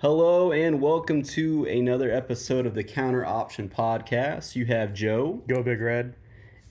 Hello 0.00 0.50
and 0.52 0.80
welcome 0.80 1.22
to 1.22 1.64
another 1.66 2.10
episode 2.10 2.64
of 2.64 2.74
the 2.74 2.82
Counter 2.84 3.24
Option 3.26 3.68
Podcast. 3.68 4.56
You 4.56 4.64
have 4.66 4.94
Joe 4.94 5.42
Go 5.46 5.62
Big 5.62 5.80
Red. 5.80 6.14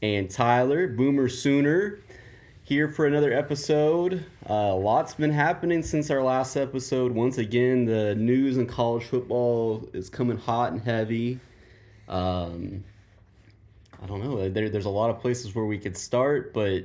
and 0.02 0.30
Tyler, 0.30 0.88
Boomer 0.88 1.30
Sooner, 1.30 2.00
here 2.64 2.88
for 2.88 3.06
another 3.06 3.32
episode. 3.32 4.26
Uh, 4.50 4.76
lots 4.76 5.14
been 5.14 5.32
happening 5.32 5.84
since 5.84 6.10
our 6.10 6.24
last 6.24 6.56
episode. 6.56 7.12
Once 7.12 7.38
again, 7.38 7.86
the 7.86 8.16
news 8.16 8.58
in 8.58 8.66
college 8.66 9.04
football 9.04 9.88
is 9.94 10.10
coming 10.10 10.38
hot 10.38 10.72
and 10.72 10.82
heavy. 10.82 11.40
Um, 12.08 12.84
I 14.02 14.08
don't 14.08 14.24
know. 14.24 14.50
There, 14.50 14.70
there's 14.70 14.86
a 14.86 14.90
lot 14.90 15.12
of 15.12 15.20
places 15.20 15.54
where 15.54 15.66
we 15.66 15.78
could 15.78 15.96
start, 15.98 16.52
but 16.54 16.84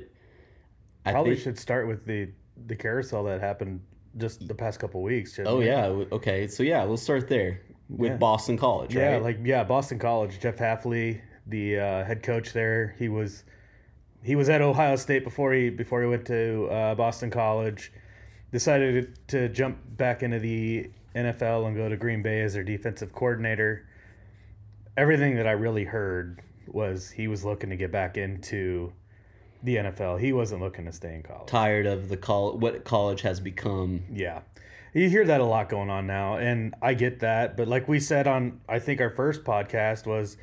I 1.05 1.11
Probably 1.11 1.31
think. 1.33 1.43
should 1.43 1.59
start 1.59 1.87
with 1.87 2.05
the 2.05 2.29
the 2.67 2.75
carousel 2.75 3.23
that 3.25 3.41
happened 3.41 3.81
just 4.17 4.47
the 4.47 4.55
past 4.55 4.79
couple 4.79 5.01
weeks. 5.01 5.39
Oh 5.45 5.57
we? 5.59 5.67
yeah. 5.67 5.85
Okay. 6.11 6.47
So 6.47 6.63
yeah, 6.63 6.83
we'll 6.83 6.97
start 6.97 7.27
there 7.27 7.61
with 7.89 8.11
Yeah. 8.11 8.17
Boston 8.17 8.57
College. 8.57 8.95
yeah, 8.95 9.17
like 9.17 9.39
yeah, 9.43 9.63
Boston 9.63 9.99
College. 9.99 10.39
Jeff 10.39 10.57
Hafley, 10.57 11.21
the 11.47 11.79
uh, 11.79 12.03
head 12.05 12.23
coach 12.23 12.53
there, 12.53 12.95
he 12.97 13.09
was 13.09 13.43
he 14.23 14.35
was 14.35 14.49
at 14.49 14.61
Ohio 14.61 14.95
State 14.95 15.23
before 15.23 15.53
he 15.53 15.69
before 15.69 16.01
he 16.01 16.07
went 16.07 16.25
to 16.27 16.65
uh, 16.71 16.95
Boston 16.95 17.29
College. 17.29 17.91
Decided 18.51 19.19
to 19.27 19.49
jump 19.49 19.77
back 19.97 20.23
into 20.23 20.39
the 20.39 20.89
NFL 21.13 21.67
and 21.67 21.75
go 21.75 21.89
to 21.89 21.97
Green 21.97 22.21
Bay 22.21 22.41
as 22.41 22.53
their 22.53 22.63
defensive 22.63 23.11
coordinator. 23.11 23.85
Everything 24.95 25.35
that 25.35 25.45
I 25.45 25.51
really 25.51 25.83
heard 25.83 26.41
was 26.67 27.09
he 27.11 27.27
was 27.27 27.43
looking 27.43 27.69
to 27.69 27.75
get 27.75 27.91
back 27.91 28.17
into 28.17 28.93
the 29.63 29.77
NFL. 29.77 30.19
He 30.19 30.33
wasn't 30.33 30.61
looking 30.61 30.85
to 30.85 30.91
stay 30.91 31.15
in 31.15 31.23
college. 31.23 31.47
tired 31.47 31.85
of 31.85 32.09
the 32.09 32.17
col- 32.17 32.57
what 32.57 32.83
college 32.83 33.21
has 33.21 33.39
become. 33.39 34.03
Yeah. 34.11 34.41
You 34.93 35.09
hear 35.09 35.25
that 35.25 35.41
a 35.41 35.45
lot 35.45 35.67
going 35.67 35.89
on 35.89 36.07
now, 36.07 36.37
and 36.37 36.73
I 36.81 36.93
get 36.93 37.19
that. 37.19 37.57
But 37.57 37.67
like 37.67 37.87
we 37.87 37.99
said 37.99 38.27
on, 38.27 38.61
I 38.69 38.79
think 38.79 39.01
our 39.01 39.09
first 39.09 39.43
podcast 39.43 40.05
was 40.05 40.37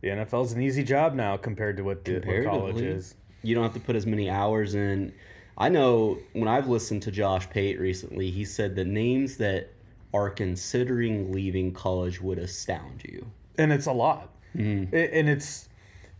the 0.00 0.08
NFL's 0.08 0.52
an 0.52 0.62
easy 0.62 0.84
job 0.84 1.14
now 1.14 1.36
compared 1.36 1.76
to 1.78 1.82
what, 1.82 2.04
the, 2.04 2.20
what 2.20 2.44
college 2.44 2.80
is. 2.80 3.16
You 3.42 3.56
don't 3.56 3.64
have 3.64 3.74
to 3.74 3.80
put 3.80 3.96
as 3.96 4.06
many 4.06 4.30
hours 4.30 4.74
in. 4.76 5.12
I 5.56 5.68
know 5.68 6.18
when 6.32 6.46
I've 6.46 6.68
listened 6.68 7.02
to 7.02 7.10
Josh 7.10 7.50
Pate 7.50 7.80
recently, 7.80 8.30
he 8.30 8.44
said 8.44 8.76
the 8.76 8.84
names 8.84 9.38
that 9.38 9.72
are 10.14 10.30
considering 10.30 11.32
leaving 11.32 11.72
college 11.72 12.20
would 12.20 12.38
astound 12.38 13.02
you. 13.04 13.26
And 13.58 13.72
it's 13.72 13.86
a 13.86 13.92
lot. 13.92 14.30
Mm. 14.54 14.92
It, 14.92 15.10
and 15.12 15.28
it's 15.28 15.67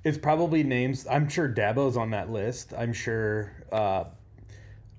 it's 0.04 0.18
probably 0.18 0.62
names. 0.62 1.06
I'm 1.10 1.28
sure 1.28 1.48
Dabo's 1.48 1.96
on 1.96 2.10
that 2.10 2.30
list. 2.30 2.72
I'm 2.76 2.92
sure. 2.92 3.52
Uh, 3.70 4.04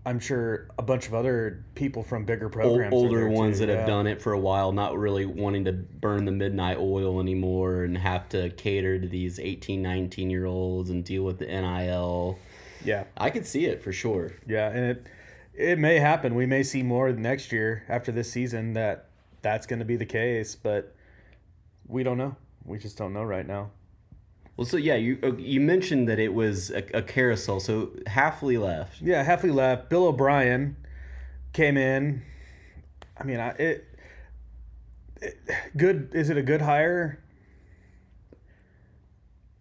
I'm 0.05 0.19
sure 0.19 0.69
a 0.80 0.81
bunch 0.81 1.08
of 1.08 1.14
other 1.14 1.66
people 1.75 2.03
from 2.03 2.23
bigger 2.23 2.50
programs, 2.50 2.94
are 2.94 2.95
older 2.95 3.27
ones 3.27 3.59
too, 3.59 3.66
that 3.66 3.77
have 3.77 3.86
done 3.86 4.08
it 4.08 4.22
for 4.22 4.31
a 4.31 4.39
while, 4.39 4.72
not 4.72 4.97
really 4.97 5.25
wanting 5.25 5.66
to 5.66 5.73
burn 5.73 6.25
the 6.25 6.31
midnight 6.31 6.77
oil 6.77 7.20
anymore 7.20 7.83
and 7.83 7.97
have 7.97 8.30
to 8.30 8.50
cater 8.52 8.97
to 8.97 9.08
these 9.08 9.39
18, 9.39 9.81
19 9.81 10.30
year 10.30 10.45
olds 10.45 10.89
and 10.89 11.03
deal 11.03 11.23
with 11.23 11.38
the 11.38 11.45
NIL. 11.45 12.39
Yeah, 12.83 13.03
I 13.17 13.30
could 13.30 13.45
see 13.45 13.66
it 13.66 13.83
for 13.83 13.92
sure. 13.92 14.31
yeah, 14.47 14.70
and 14.70 14.86
it 14.86 15.08
it 15.53 15.77
may 15.77 16.00
happen. 16.00 16.33
We 16.33 16.45
may 16.45 16.64
see 16.64 16.81
more 16.81 17.11
next 17.11 17.52
year 17.52 17.83
after 17.89 18.14
this 18.14 18.31
season 18.31 18.73
that 18.73 19.09
that's 19.42 19.67
going 19.67 19.80
to 19.80 19.86
be 19.86 19.97
the 19.97 20.05
case, 20.05 20.55
but 20.55 20.95
we 21.86 22.03
don't 22.03 22.17
know. 22.17 22.38
We 22.64 22.80
just 22.80 22.97
don't 22.97 23.11
know 23.11 23.23
right 23.23 23.45
now. 23.45 23.72
Well, 24.59 24.65
so 24.65 24.75
yeah, 24.75 24.95
you 24.95 25.17
uh, 25.23 25.38
you 25.38 25.61
mentioned 25.61 26.09
that 26.09 26.19
it 26.19 26.33
was 26.33 26.69
a, 26.69 26.83
a 26.93 27.02
carousel. 27.02 27.61
So 27.61 27.91
Hafley 28.07 28.61
left. 28.61 29.02
Yeah, 29.02 29.25
Hafley 29.25 29.53
left. 29.53 29.89
Bill 29.89 30.07
O'Brien 30.07 30.75
came 31.53 31.77
in. 31.77 32.23
I 33.17 33.23
mean, 33.23 33.39
I, 33.39 33.52
it, 33.52 33.87
it 35.21 35.37
good. 35.77 36.09
Is 36.13 36.30
it 36.30 36.35
a 36.35 36.41
good 36.41 36.59
hire? 36.59 37.23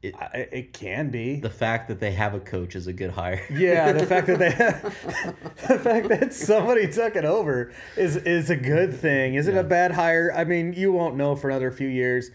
It- 0.03 0.17
I, 0.17 0.49
it 0.51 0.73
can 0.73 1.11
be. 1.11 1.39
The 1.39 1.49
fact 1.49 1.87
that 1.87 2.01
they 2.01 2.11
have 2.11 2.35
a 2.35 2.41
coach 2.41 2.75
is 2.75 2.89
a 2.89 2.93
good 2.93 3.11
hire. 3.11 3.47
yeah, 3.53 3.93
the 3.93 4.05
fact 4.05 4.27
that 4.27 4.41
they, 4.41 4.49
the 5.69 5.79
fact 5.79 6.09
that 6.09 6.35
somebody 6.35 6.89
took 6.91 7.15
it 7.15 7.25
over 7.25 7.73
is 7.97 8.17
is 8.17 8.51
a 8.51 8.57
good 8.57 8.93
thing. 8.93 9.37
Is 9.37 9.47
it 9.47 9.57
a 9.57 9.63
bad 9.63 9.93
hire? 9.93 10.33
I 10.35 10.43
mean, 10.43 10.73
you 10.73 10.91
won't 10.91 11.15
know 11.15 11.37
for 11.37 11.51
another 11.51 11.71
few 11.71 11.87
years. 11.87 12.33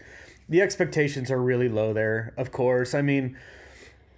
The 0.48 0.60
expectations 0.60 1.30
are 1.30 1.40
really 1.40 1.68
low 1.68 1.92
there. 1.92 2.34
Of 2.36 2.52
course, 2.52 2.94
I 2.94 3.02
mean, 3.02 3.36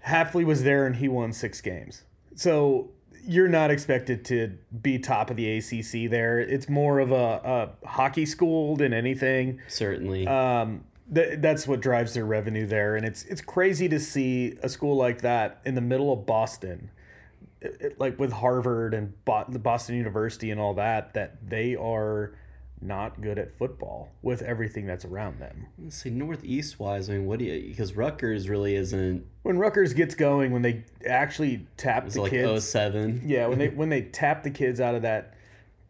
Hafley 0.06 0.44
was 0.44 0.62
there 0.64 0.86
and 0.86 0.96
he 0.96 1.08
won 1.08 1.32
six 1.32 1.60
games, 1.60 2.02
so 2.34 2.90
you're 3.28 3.48
not 3.48 3.70
expected 3.72 4.24
to 4.26 4.56
be 4.82 4.98
top 5.00 5.30
of 5.30 5.36
the 5.36 5.56
ACC 5.58 6.08
there. 6.10 6.38
It's 6.38 6.68
more 6.68 7.00
of 7.00 7.10
a, 7.10 7.74
a 7.82 7.86
hockey 7.86 8.24
school 8.24 8.76
than 8.76 8.92
anything 8.92 9.60
Certainly. 9.66 10.28
um, 10.28 10.84
th- 11.12 11.40
that's 11.40 11.66
what 11.66 11.80
drives 11.80 12.14
their 12.14 12.24
revenue 12.24 12.66
there, 12.66 12.94
and 12.96 13.04
it's 13.04 13.24
it's 13.24 13.40
crazy 13.40 13.88
to 13.88 13.98
see 13.98 14.54
a 14.62 14.68
school 14.68 14.96
like 14.96 15.22
that 15.22 15.60
in 15.64 15.74
the 15.74 15.80
middle 15.80 16.12
of 16.12 16.24
Boston, 16.26 16.90
it- 17.60 17.76
it- 17.80 18.00
like 18.00 18.16
with 18.18 18.32
Harvard 18.32 18.94
and 18.94 19.12
Bo- 19.24 19.46
the 19.48 19.58
Boston 19.58 19.96
University 19.96 20.50
and 20.52 20.60
all 20.60 20.74
that, 20.74 21.14
that 21.14 21.48
they 21.48 21.74
are 21.74 22.32
not 22.80 23.20
good 23.20 23.38
at 23.38 23.56
football 23.56 24.10
with 24.22 24.42
everything 24.42 24.86
that's 24.86 25.04
around 25.04 25.40
them. 25.40 25.66
Let's 25.78 25.96
see, 26.02 26.10
northeast 26.10 26.78
wise, 26.78 27.08
I 27.08 27.14
mean, 27.14 27.26
what 27.26 27.38
do 27.38 27.46
you? 27.46 27.68
Because 27.68 27.94
Rutgers 27.94 28.48
really 28.48 28.74
isn't. 28.76 29.24
When 29.42 29.58
Rutgers 29.58 29.92
gets 29.94 30.14
going, 30.14 30.52
when 30.52 30.62
they 30.62 30.84
actually 31.06 31.66
tap 31.76 32.08
the 32.08 32.22
like 32.22 32.30
kids, 32.30 32.68
07. 32.68 33.22
yeah, 33.24 33.46
when 33.46 33.58
they 33.58 33.68
when 33.80 33.88
they 33.88 34.02
tap 34.02 34.42
the 34.42 34.50
kids 34.50 34.80
out 34.80 34.94
of 34.94 35.02
that, 35.02 35.34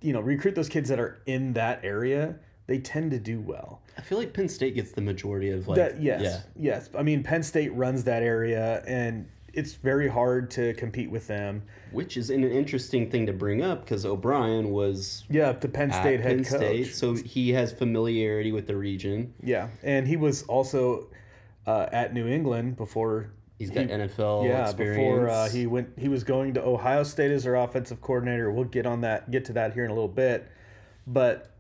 you 0.01 0.13
know, 0.13 0.21
recruit 0.21 0.55
those 0.55 0.69
kids 0.69 0.89
that 0.89 1.01
are 1.01 1.21
in 1.27 1.55
that 1.55 1.85
area, 1.85 2.37
they 2.67 2.79
tend 2.79 3.11
to 3.11 3.19
do 3.19 3.41
well. 3.41 3.83
I 3.99 4.03
feel 4.03 4.19
like 4.19 4.35
Penn 4.35 4.49
State 4.49 4.75
gets 4.75 4.93
the 4.93 5.01
majority 5.01 5.51
of 5.51 5.69
like. 5.69 5.77
that 5.77 6.01
yes, 6.03 6.23
Yeah. 6.23 6.41
yes. 6.57 6.91
I 6.97 7.03
mean, 7.03 7.23
Penn 7.23 7.43
State 7.43 7.73
runs 7.75 8.05
that 8.05 8.23
area, 8.23 8.83
and 8.87 9.29
it's 9.57 9.73
very 9.75 10.07
hard 10.09 10.51
to 10.53 10.75
compete 10.75 11.11
with 11.11 11.27
them. 11.27 11.63
Which 11.91 12.17
is 12.17 12.31
an 12.31 12.45
interesting 12.45 13.11
thing 13.11 13.27
to 13.27 13.33
bring 13.33 13.63
up 13.63 13.81
because 13.85 14.05
O'Brien 14.05 14.71
was 14.71 15.25
Yeah, 15.31 15.53
the 15.53 15.69
Penn 15.69 15.91
State 15.91 16.21
head 16.21 16.37
Penn 16.37 16.45
coach. 16.45 16.59
State, 16.61 16.95
so 16.95 17.15
he 17.15 17.51
has 17.51 17.73
familiarity 17.73 18.53
with 18.53 18.67
the 18.67 18.77
region. 18.77 19.33
Yeah, 19.43 19.69
and 19.83 20.07
he 20.07 20.17
was 20.17 20.43
also 20.45 21.09
uh, 21.67 21.87
at 21.91 22.13
New 22.15 22.29
England 22.29 22.77
before. 22.77 23.31
He's 23.59 23.71
got 23.71 23.87
NFL 23.87 24.47
Yeah, 24.47 24.65
experience. 24.65 24.97
before 24.99 25.29
uh, 25.31 25.49
he 25.49 25.67
went, 25.67 25.89
he 25.99 26.09
was 26.09 26.23
going 26.23 26.53
to 26.55 26.63
Ohio 26.63 27.03
State 27.03 27.31
as 27.31 27.45
their 27.45 27.55
offensive 27.55 28.03
coordinator. 28.03 28.51
We'll 28.53 28.65
get 28.65 28.85
on 28.85 29.01
that, 29.01 29.31
get 29.31 29.47
to 29.47 29.55
that 29.55 29.73
here 29.73 29.87
in 29.87 29.91
a 29.91 29.95
little 29.95 30.09
bit. 30.09 30.47
But 31.07 31.53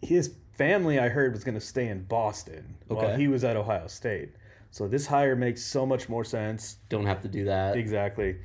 his 0.00 0.34
family, 0.56 0.98
I 0.98 1.10
heard, 1.10 1.34
was 1.34 1.44
going 1.44 1.56
to 1.56 1.60
stay 1.60 1.88
in 1.88 2.04
Boston 2.04 2.76
while 2.88 3.14
he 3.16 3.28
was 3.28 3.44
at 3.44 3.56
Ohio 3.56 3.86
State. 3.88 4.30
So 4.70 4.86
this 4.86 5.06
hire 5.06 5.34
makes 5.34 5.62
so 5.62 5.84
much 5.84 6.08
more 6.08 6.24
sense. 6.24 6.76
Don't 6.88 7.06
have 7.06 7.22
to 7.22 7.28
do 7.28 7.44
that. 7.44 7.76
Exactly. 7.76 8.36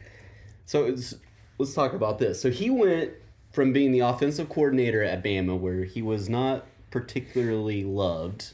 So 0.66 0.86
it's, 0.86 1.16
let's 1.58 1.74
talk 1.74 1.94
about 1.94 2.18
this. 2.19 2.41
So 2.41 2.50
he 2.50 2.69
went 2.69 3.12
from 3.52 3.72
being 3.72 3.91
the 3.91 4.02
offensive 4.02 4.50
coordinator 4.50 5.02
at 5.03 5.24
Bama, 5.24 5.58
where 5.58 5.86
he 5.86 6.02
was 6.02 6.28
not 6.28 6.66
particularly 6.91 7.84
loved. 7.84 8.53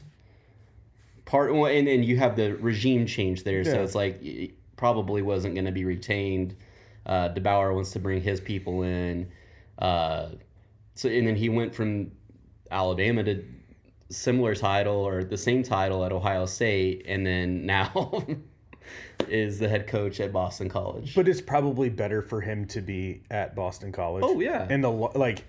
Part 1.24 1.54
one, 1.54 1.72
and 1.72 1.88
and 1.88 2.04
you 2.04 2.18
have 2.18 2.36
the 2.36 2.54
regime 2.56 3.06
change 3.06 3.44
there, 3.44 3.64
so 3.64 3.82
it's 3.82 3.94
like 3.94 4.22
it 4.22 4.52
probably 4.76 5.22
wasn't 5.22 5.54
going 5.54 5.64
to 5.64 5.72
be 5.72 5.84
retained. 5.84 6.54
Uh, 7.06 7.30
DeBoer 7.30 7.74
wants 7.74 7.92
to 7.92 7.98
bring 7.98 8.20
his 8.20 8.40
people 8.40 8.82
in. 8.82 9.30
Uh, 9.78 10.30
so 10.94 11.08
and 11.08 11.26
then 11.26 11.36
he 11.36 11.48
went 11.48 11.74
from 11.74 12.12
Alabama 12.70 13.24
to 13.24 13.44
similar 14.12 14.54
title 14.54 14.96
or 14.96 15.24
the 15.24 15.36
same 15.36 15.62
title 15.62 16.04
at 16.04 16.12
Ohio 16.12 16.46
State, 16.46 17.04
and 17.06 17.26
then 17.26 17.66
now 17.66 18.24
is 19.28 19.58
the 19.58 19.68
head 19.68 19.86
coach 19.86 20.20
at 20.20 20.32
Boston 20.32 20.68
College. 20.68 21.14
But 21.14 21.28
it's 21.28 21.40
probably 21.40 21.88
better 21.88 22.22
for 22.22 22.40
him 22.40 22.66
to 22.68 22.80
be 22.80 23.22
at 23.30 23.54
Boston 23.54 23.92
College. 23.92 24.24
Oh, 24.26 24.40
yeah. 24.40 24.66
In 24.68 24.80
the 24.80 24.90
like, 24.90 25.44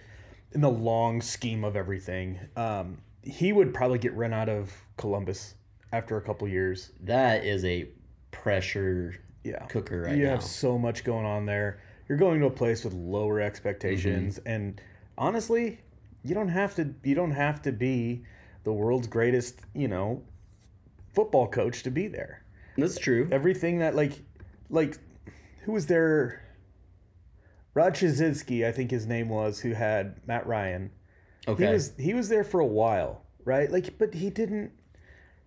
in 0.53 0.62
the 0.62 0.69
long 0.72 1.22
scheme 1.22 1.63
of 1.63 1.75
everything, 1.75 2.40
um, 2.56 3.00
he 3.23 3.52
would 3.53 3.73
probably 3.73 3.97
get 3.99 4.14
run 4.16 4.34
out 4.34 4.49
of 4.49 4.72
Columbus 4.97 5.55
after 5.91 6.17
a 6.17 6.22
couple 6.22 6.47
years. 6.47 6.91
That 7.02 7.46
is 7.46 7.64
a 7.66 7.87
pressure 8.32 9.16
Yeah. 9.43 9.66
cooker 9.67 10.02
right 10.03 10.17
you 10.17 10.26
now. 10.26 10.32
have 10.32 10.43
so 10.43 10.78
much 10.78 11.03
going 11.03 11.26
on 11.26 11.46
there. 11.46 11.79
You're 12.09 12.17
going 12.17 12.40
to 12.41 12.47
a 12.47 12.52
place 12.52 12.84
with 12.84 12.93
lower 12.93 13.40
expectations, 13.40 14.37
Mm-hmm. 14.40 14.49
and 14.49 14.82
honestly, 15.17 15.79
you 16.23 16.34
don't 16.35 16.49
have 16.49 16.76
to. 16.76 16.93
You 17.03 17.16
don't 17.16 17.32
have 17.32 17.61
to 17.64 17.72
be 17.72 18.23
the 18.63 18.73
world's 18.73 19.07
greatest, 19.07 19.59
you 19.73 19.87
know, 19.87 20.23
football 21.13 21.47
coach 21.47 21.83
to 21.83 21.91
be 21.91 22.07
there. 22.07 22.43
That's 22.77 22.97
true. 22.97 23.27
everything 23.31 23.79
that 23.79 23.95
like 23.95 24.13
like 24.69 24.97
who 25.63 25.73
was 25.73 25.85
there 25.85 26.43
Rod 27.73 27.95
Chazinski, 27.95 28.65
I 28.65 28.71
think 28.71 28.91
his 28.91 29.07
name 29.07 29.29
was, 29.29 29.61
who 29.61 29.73
had 29.73 30.19
Matt 30.27 30.45
Ryan. 30.45 30.91
Okay. 31.47 31.65
He 31.65 31.71
was 31.71 31.93
he 31.97 32.13
was 32.13 32.29
there 32.29 32.43
for 32.43 32.59
a 32.59 32.65
while, 32.65 33.23
right? 33.45 33.71
Like 33.71 33.97
but 33.97 34.13
he 34.13 34.29
didn't 34.29 34.71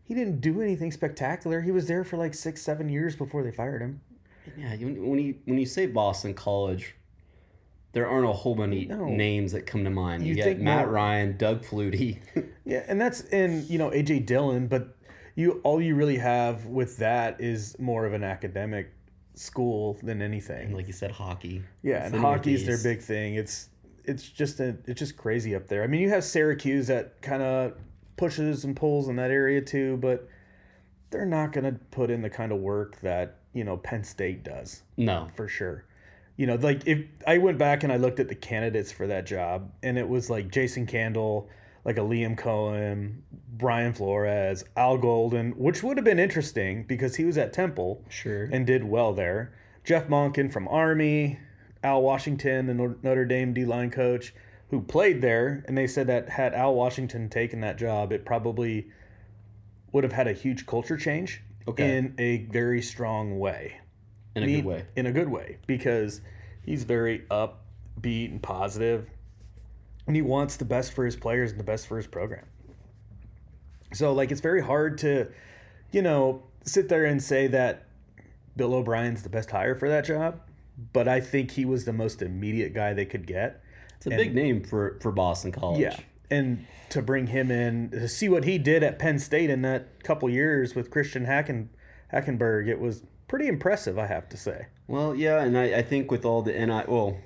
he 0.04 0.14
didn't 0.14 0.40
do 0.40 0.60
anything 0.60 0.92
spectacular. 0.92 1.60
He 1.60 1.70
was 1.70 1.86
there 1.86 2.04
for 2.04 2.16
like 2.16 2.34
six, 2.34 2.62
seven 2.62 2.88
years 2.88 3.16
before 3.16 3.42
they 3.42 3.50
fired 3.50 3.82
him. 3.82 4.00
yeah, 4.56 4.76
when 4.76 5.18
you 5.18 5.36
when 5.44 5.58
you 5.58 5.66
say 5.66 5.86
Boston 5.86 6.34
College, 6.34 6.94
there 7.96 8.06
aren't 8.06 8.26
a 8.28 8.32
whole 8.32 8.54
many 8.54 8.84
No. 8.84 9.06
names 9.06 9.52
that 9.52 9.64
come 9.66 9.82
to 9.84 9.88
mind. 9.90 10.22
You, 10.22 10.34
You 10.34 10.43
get 10.44 10.60
Matt 10.60 10.90
Ryan, 10.90 11.38
Doug 11.38 11.64
Flutie. 11.64 12.19
Yeah, 12.66 12.82
and 12.88 13.00
that's 13.00 13.20
in 13.22 13.64
you 13.69 13.78
know 13.78 13.90
AJ 13.90 14.26
Dillon, 14.26 14.66
but 14.66 14.96
you 15.34 15.60
all 15.62 15.81
you 15.81 15.94
really 15.94 16.19
have 16.19 16.66
with 16.66 16.96
that 16.98 17.40
is 17.40 17.78
more 17.78 18.04
of 18.04 18.12
an 18.12 18.22
academic 18.25 18.93
school 19.34 19.96
than 20.02 20.20
anything. 20.20 20.75
like 20.75 20.87
you 20.88 20.93
said, 20.93 21.12
hockey. 21.12 21.62
Yeah, 21.82 22.04
It's 22.04 22.12
and 22.12 22.20
hockey's 22.20 22.66
their 22.66 22.78
big 22.82 23.00
thing. 23.02 23.37
It's 23.37 23.69
it's 24.04 24.28
just 24.28 24.58
a, 24.60 24.76
it's 24.87 24.99
just 24.99 25.16
crazy 25.16 25.54
up 25.54 25.69
there. 25.69 25.82
I 25.84 25.87
mean, 25.87 26.00
you 26.00 26.08
have 26.10 26.25
Syracuse 26.25 26.88
that 26.88 27.22
kind 27.22 27.42
of 27.42 27.75
pushes 28.16 28.64
and 28.64 28.75
pulls 28.76 29.08
in 29.08 29.16
that 29.16 29.31
area 29.31 29.60
too, 29.62 29.96
but 29.99 30.28
they're 31.10 31.25
not 31.25 31.52
going 31.52 31.64
to 31.72 31.78
put 31.92 32.10
in 32.10 32.20
the 32.22 32.31
kind 32.31 32.50
of 32.52 32.58
work 32.58 33.00
that 33.00 33.37
you 33.52 33.62
know 33.64 33.76
Penn 33.76 34.02
State 34.04 34.42
does 34.42 34.82
No, 34.96 35.28
for 35.37 35.46
sure. 35.49 35.84
You 36.37 36.47
know, 36.47 36.56
like 36.56 36.87
if 36.87 37.05
I 37.27 37.38
went 37.38 37.59
back 37.59 37.83
and 37.83 37.93
I 37.93 37.97
looked 37.97 38.21
at 38.21 38.29
the 38.29 38.35
candidates 38.35 38.93
for 38.93 39.06
that 39.06 39.27
job, 39.27 39.73
and 39.83 39.97
it 39.99 40.09
was 40.09 40.29
like 40.29 40.50
Jason 40.50 40.87
Candle, 40.87 41.49
like 41.85 41.97
a 41.97 42.03
Liam 42.03 42.38
Coen, 42.38 43.21
Brian 43.56 43.93
Flores, 43.94 44.65
Al 44.77 44.99
Golden, 44.99 45.53
which 45.53 45.83
would 45.83 45.97
have 45.97 46.05
been 46.05 46.19
interesting 46.19 46.85
because 46.85 47.17
he 47.17 47.25
was 47.25 47.38
at 47.38 47.53
Temple 47.53 48.05
sure. 48.11 48.44
and 48.53 48.67
did 48.67 48.85
well 48.85 49.15
there. 49.15 49.55
Jeff 49.85 50.09
Monken 50.09 50.53
from 50.53 50.69
Army, 50.69 51.38
Al 51.83 52.03
Washington, 52.03 52.67
the 52.67 52.75
Notre 52.75 53.25
Dame 53.25 53.55
D 53.55 53.65
line 53.65 53.91
coach, 53.91 54.35
who 54.71 54.83
played 54.83 55.23
there, 55.23 55.65
and 55.69 55.79
they 55.79 55.87
said 55.87 56.09
that 56.09 56.29
had 56.29 56.53
Al 56.53 56.75
Washington 56.75 57.29
taken 57.31 57.61
that 57.61 57.79
job, 57.79 58.12
it 58.12 58.27
probably 58.27 58.88
would 59.93 60.05
have 60.05 60.12
had 60.12 60.27
a 60.27 60.33
huge 60.33 60.67
culture 60.67 60.97
change 60.97 61.43
Okay. 61.69 61.97
in 61.97 62.15
a 62.19 62.38
very 62.50 62.83
strong 62.83 63.38
way. 63.38 63.81
In 64.37 64.43
a 64.44 64.56
good 64.56 64.65
way. 64.65 64.85
In 64.97 65.06
a 65.06 65.12
good 65.12 65.29
way, 65.29 65.59
because 65.67 66.21
he's 66.65 66.85
very 66.85 67.21
upbeat 67.31 68.31
and 68.31 68.43
positive, 68.43 69.09
and 70.06 70.15
he 70.15 70.23
wants 70.23 70.56
the 70.56 70.65
best 70.65 70.93
for 70.93 71.05
his 71.05 71.17
players 71.17 71.50
and 71.50 71.61
the 71.61 71.65
best 71.65 71.87
for 71.87 71.97
his 71.97 72.06
program. 72.06 72.44
So, 73.93 74.12
like, 74.12 74.31
it's 74.31 74.41
very 74.41 74.62
hard 74.62 74.99
to, 74.99 75.29
you 75.93 76.03
know, 76.03 76.43
sit 76.65 76.88
there 76.88 77.05
and 77.05 77.23
say 77.23 77.47
that 77.49 77.87
Bill 78.56 78.75
O'Brien's 78.75 79.23
the 79.23 79.29
best 79.29 79.50
hire 79.50 79.75
for 79.75 79.88
that 79.88 80.05
job, 80.05 80.41
but 80.93 81.09
I 81.09 81.21
think 81.21 81.53
he 81.53 81.65
was 81.65 81.85
the 81.85 81.93
most 81.93 82.23
immediate 82.23 82.75
guy 82.75 82.93
they 82.93 83.06
could 83.06 83.27
get. 83.27 83.62
It's 83.97 84.06
a 84.06 84.11
big 84.11 84.35
name 84.35 84.62
for 84.62 84.99
for 85.00 85.11
Boston 85.11 85.53
College. 85.53 85.81
Yeah. 85.81 85.97
And 86.31 86.67
to 86.91 87.03
bring 87.03 87.29
him 87.29 87.50
in 87.50 87.91
to 87.91 88.09
see 88.09 88.29
what 88.29 88.44
he 88.44 88.59
did 88.59 88.83
at 88.83 88.99
Penn 88.99 89.19
State 89.19 89.49
in 89.49 89.62
that 89.62 90.03
couple 90.03 90.29
years 90.29 90.75
with 90.75 90.91
Christian 90.91 91.25
Hacken, 91.25 91.69
Hackenberg, 92.12 92.69
it 92.69 92.81
was 92.81 93.05
pretty 93.28 93.49
impressive, 93.49 93.99
I 93.99 94.06
have 94.06 94.28
to 94.31 94.37
say. 94.37 94.67
Well, 94.88 95.14
yeah, 95.14 95.43
and 95.43 95.56
I, 95.58 95.78
I 95.78 95.82
think 95.82 96.11
with 96.11 96.25
all 96.25 96.43
the 96.43 96.52
NI, 96.52 96.84
well, 96.87 97.19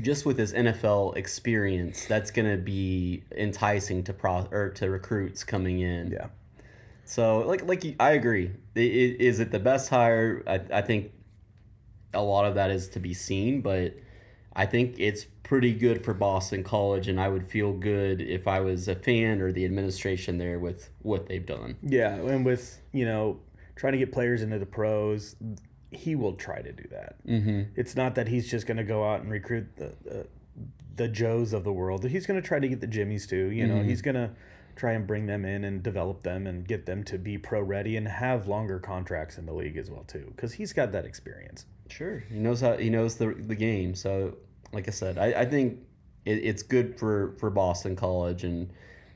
just 0.00 0.26
with 0.26 0.38
his 0.38 0.52
NFL 0.52 1.16
experience, 1.16 2.06
that's 2.06 2.30
going 2.30 2.50
to 2.50 2.56
be 2.56 3.24
enticing 3.36 4.04
to 4.04 4.12
pro 4.12 4.46
or 4.50 4.70
to 4.70 4.90
recruits 4.90 5.44
coming 5.44 5.80
in. 5.80 6.10
Yeah. 6.10 6.28
So, 7.04 7.40
like, 7.40 7.66
like 7.66 7.96
I 8.00 8.12
agree. 8.12 8.50
Is 8.74 9.40
it 9.40 9.50
the 9.50 9.60
best 9.60 9.88
hire? 9.88 10.42
I, 10.46 10.60
I 10.78 10.82
think 10.82 11.12
a 12.12 12.22
lot 12.22 12.46
of 12.46 12.56
that 12.56 12.70
is 12.70 12.88
to 12.90 13.00
be 13.00 13.14
seen, 13.14 13.60
but 13.60 13.94
I 14.54 14.66
think 14.66 14.96
it's 14.98 15.24
pretty 15.42 15.72
good 15.72 16.04
for 16.04 16.14
Boston 16.14 16.64
College, 16.64 17.08
and 17.08 17.20
I 17.20 17.28
would 17.28 17.46
feel 17.46 17.72
good 17.72 18.20
if 18.20 18.48
I 18.48 18.60
was 18.60 18.88
a 18.88 18.96
fan 18.96 19.40
or 19.40 19.52
the 19.52 19.64
administration 19.64 20.38
there 20.38 20.58
with 20.58 20.90
what 21.02 21.26
they've 21.28 21.44
done. 21.44 21.76
Yeah, 21.82 22.14
and 22.14 22.44
with 22.44 22.80
you 22.92 23.04
know 23.04 23.38
trying 23.76 23.92
to 23.92 23.98
get 23.98 24.10
players 24.10 24.42
into 24.42 24.58
the 24.58 24.66
pros, 24.66 25.36
he 25.92 26.16
will 26.16 26.34
try 26.34 26.60
to 26.60 26.72
do 26.72 26.88
that. 26.90 27.24
Mm-hmm. 27.26 27.62
It's 27.76 27.94
not 27.94 28.16
that 28.16 28.28
he's 28.28 28.50
just 28.50 28.66
going 28.66 28.78
to 28.78 28.84
go 28.84 29.08
out 29.08 29.20
and 29.20 29.30
recruit 29.30 29.76
the 29.76 29.94
the, 30.02 30.26
the 30.96 31.08
Joes 31.08 31.52
of 31.52 31.62
the 31.62 31.72
world. 31.72 32.04
He's 32.04 32.26
going 32.26 32.40
to 32.40 32.46
try 32.46 32.58
to 32.58 32.68
get 32.68 32.80
the 32.80 32.86
Jimmies 32.86 33.26
too. 33.26 33.50
You 33.52 33.66
know, 33.66 33.82
he's 33.82 34.02
going 34.02 34.14
to 34.14 34.30
try 34.76 34.92
and 34.92 35.06
bring 35.06 35.26
them 35.26 35.44
in 35.44 35.64
and 35.64 35.82
develop 35.82 36.22
them 36.22 36.46
and 36.46 36.66
get 36.66 36.84
them 36.84 37.02
to 37.02 37.18
be 37.18 37.38
pro 37.38 37.62
ready 37.62 37.96
and 37.96 38.06
have 38.06 38.46
longer 38.46 38.78
contracts 38.78 39.38
in 39.38 39.46
the 39.46 39.52
league 39.52 39.76
as 39.76 39.90
well 39.90 40.04
too, 40.04 40.32
because 40.34 40.52
he's 40.54 40.72
got 40.72 40.92
that 40.92 41.04
experience. 41.04 41.64
Sure, 41.88 42.24
he 42.28 42.38
knows 42.38 42.60
how 42.60 42.76
he 42.76 42.90
knows 42.90 43.16
the 43.16 43.34
the 43.38 43.54
game. 43.54 43.94
So, 43.94 44.36
like 44.72 44.88
I 44.88 44.90
said, 44.90 45.18
I, 45.18 45.26
I 45.40 45.44
think 45.44 45.80
it, 46.24 46.44
it's 46.44 46.62
good 46.62 46.98
for 46.98 47.36
for 47.38 47.48
Boston 47.48 47.96
College, 47.96 48.44
and 48.44 48.70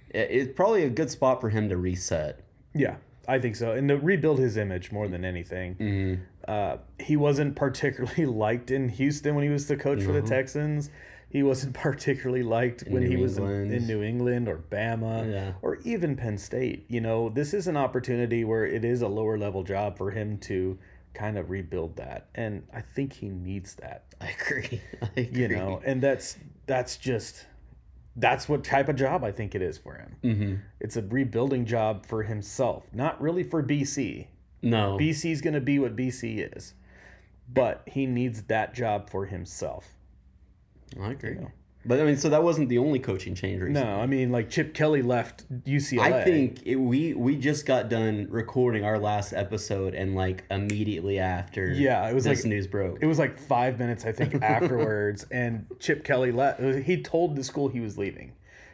it, 0.08 0.28
it's 0.30 0.52
probably 0.54 0.84
a 0.84 0.90
good 0.90 1.10
spot 1.10 1.40
for 1.40 1.50
him 1.50 1.68
to 1.68 1.76
reset. 1.76 2.40
Yeah, 2.74 2.96
I 3.30 3.38
think 3.38 3.56
so, 3.56 3.72
and 3.72 3.88
to 3.88 3.96
rebuild 3.96 4.38
his 4.38 4.56
image 4.56 4.90
more 4.90 5.06
than 5.08 5.24
anything. 5.24 5.74
Mm-hmm. 5.76 6.22
Uh, 6.48 6.78
he 6.98 7.16
wasn't 7.16 7.54
particularly 7.66 8.26
liked 8.26 8.70
in 8.70 8.88
Houston 8.88 9.34
when 9.34 9.44
he 9.44 9.50
was 9.50 9.68
the 9.68 9.76
coach 9.76 10.02
for 10.02 10.12
the 10.12 10.22
Texans. 10.22 10.90
He 11.28 11.44
wasn't 11.44 11.74
particularly 11.88 12.42
liked 12.42 12.82
when 12.88 13.02
he 13.02 13.14
New 13.14 13.22
was 13.22 13.38
in, 13.38 13.72
in 13.72 13.86
New 13.86 14.02
England 14.02 14.48
or 14.48 14.58
Bama 14.58 15.30
Yeah. 15.32 15.52
or 15.62 15.76
even 15.84 16.16
Penn 16.16 16.38
State. 16.38 16.86
You 16.88 17.00
know, 17.00 17.28
this 17.28 17.54
is 17.54 17.68
an 17.68 17.76
opportunity 17.76 18.44
where 18.44 18.66
it 18.66 18.84
is 18.84 19.00
a 19.00 19.08
lower 19.08 19.38
level 19.38 19.62
job 19.62 19.96
for 19.96 20.10
him 20.10 20.38
to 20.38 20.76
kind 21.14 21.38
of 21.38 21.50
rebuild 21.50 21.96
that, 21.96 22.28
and 22.34 22.64
I 22.74 22.80
think 22.80 23.12
he 23.12 23.28
needs 23.28 23.74
that. 23.76 24.04
I 24.20 24.30
agree. 24.40 24.80
I 25.02 25.20
agree. 25.20 25.40
You 25.42 25.48
know, 25.48 25.80
and 25.84 26.02
that's 26.02 26.36
that's 26.66 26.96
just 26.96 27.46
that's 28.20 28.48
what 28.48 28.62
type 28.62 28.88
of 28.88 28.96
job 28.96 29.24
I 29.24 29.32
think 29.32 29.54
it 29.54 29.62
is 29.62 29.78
for 29.78 29.94
him. 29.94 30.16
Mm-hmm. 30.22 30.54
It's 30.80 30.96
a 30.96 31.02
rebuilding 31.02 31.64
job 31.64 32.06
for 32.06 32.22
himself, 32.22 32.84
not 32.92 33.20
really 33.20 33.42
for 33.42 33.62
BC. 33.62 34.26
No. 34.62 34.98
BC's 34.98 35.40
going 35.40 35.54
to 35.54 35.60
be 35.60 35.78
what 35.78 35.96
BC 35.96 36.54
is, 36.56 36.74
but 37.52 37.82
he 37.86 38.06
needs 38.06 38.42
that 38.42 38.74
job 38.74 39.08
for 39.08 39.26
himself. 39.26 39.94
I 41.00 41.12
agree. 41.12 41.34
know. 41.34 41.50
But 41.84 41.98
I 41.98 42.04
mean, 42.04 42.18
so 42.18 42.28
that 42.28 42.42
wasn't 42.42 42.68
the 42.68 42.76
only 42.76 42.98
coaching 42.98 43.34
change 43.34 43.62
recently. 43.62 43.82
No, 43.82 44.00
I 44.00 44.06
mean 44.06 44.30
like 44.30 44.50
Chip 44.50 44.74
Kelly 44.74 45.00
left 45.00 45.48
UCLA. 45.64 46.00
I 46.12 46.24
think 46.24 46.60
it, 46.66 46.76
we 46.76 47.14
we 47.14 47.36
just 47.36 47.64
got 47.64 47.88
done 47.88 48.26
recording 48.30 48.84
our 48.84 48.98
last 48.98 49.32
episode, 49.32 49.94
and 49.94 50.14
like 50.14 50.44
immediately 50.50 51.18
after, 51.18 51.72
Yeah, 51.72 52.06
it 52.08 52.14
was 52.14 52.24
this 52.24 52.40
like- 52.40 52.50
news 52.50 52.66
broke. 52.66 52.98
it 53.00 53.06
was 53.06 53.18
like 53.18 53.38
five 53.38 53.78
minutes 53.78 54.04
I 54.04 54.12
think 54.12 54.34
afterwards, 54.42 55.26
and 55.30 55.66
Chip 55.78 56.04
Kelly 56.04 56.32
left. 56.32 56.60
He 56.60 57.00
told 57.00 57.34
the 57.34 57.42
school 57.44 57.68
he 57.68 57.80
was 57.80 57.96
leaving. 57.96 58.32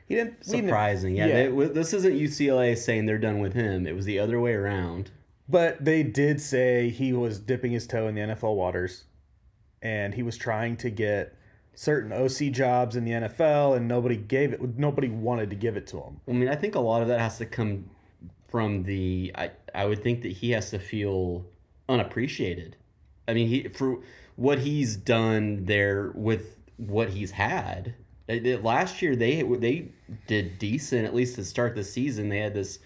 He 0.09 0.15
didn't. 0.17 0.39
we 0.47 0.53
didn't- 0.57 0.69
Surprising, 0.69 1.15
yeah. 1.17 1.27
yeah. 1.27 1.49
they- 1.49 1.67
this 1.69 1.93
isn't 1.93 2.13
UCLA 2.15 2.77
saying 2.77 3.07
they're 3.07 3.19
done 3.19 3.39
with 3.39 3.53
him. 3.55 3.87
It 3.87 3.95
was 3.95 4.05
the 4.05 4.19
other 4.19 4.41
way 4.41 4.53
around. 4.55 5.11
But 5.49 5.85
they 5.85 6.03
did 6.03 6.41
say 6.41 6.91
he 6.91 7.13
was 7.13 7.39
dipping 7.39 7.71
his 7.71 7.87
toe 7.87 8.09
in 8.09 8.17
the 8.17 8.21
NFL 8.23 8.57
waters, 8.57 9.05
and 9.81 10.15
he 10.15 10.25
was 10.25 10.37
trying 10.37 10.77
to 10.79 10.91
get 10.91 11.36
certain 11.77 12.11
OC 12.13 12.51
jobs 12.53 12.97
in 12.97 13.05
the 13.05 13.13
NFL, 13.13 13.77
and 13.77 13.87
nobody 13.87 14.17
gave 14.17 14.53
it. 14.53 14.77
Nobody 14.77 15.09
wanted 15.09 15.51
to 15.51 15.57
give 15.57 15.77
it 15.77 15.87
to 15.89 15.99
him. 16.01 16.21
I 16.27 16.33
mean, 16.33 16.49
I 16.49 16.57
think 16.57 16.75
a 16.75 16.81
lot 16.81 17.03
of 17.03 17.09
that 17.09 17.21
has 17.21 17.39
to 17.39 17.47
come 17.47 17.89
from 18.49 18.83
the. 18.83 19.31
I 19.37 19.51
I 19.75 19.85
would 19.87 20.03
think 20.03 20.23
that 20.23 20.33
he 20.33 20.51
has 20.51 20.71
to 20.71 20.79
feel 20.81 21.45
unappreciated. 21.89 22.77
I 23.29 23.35
mean, 23.35 23.49
he 23.49 23.69
for 23.69 23.99
what 24.37 24.59
he's 24.61 24.97
done 24.97 25.65
there 25.65 26.13
with 26.15 26.57
what 26.77 27.11
he's 27.11 27.31
had. 27.33 27.95
Uh, 28.29 28.35
it- 28.35 28.63
Last 28.65 29.03
year 29.03 29.15
they 29.17 29.43
they 29.43 29.89
did 30.27 30.59
decent 30.59 31.05
at 31.07 31.15
least 31.15 31.37
to 31.37 31.45
start 31.45 31.75
the 31.75 31.85
season. 31.85 32.29
They 32.29 32.39
had 32.39 32.55
this 32.55 32.79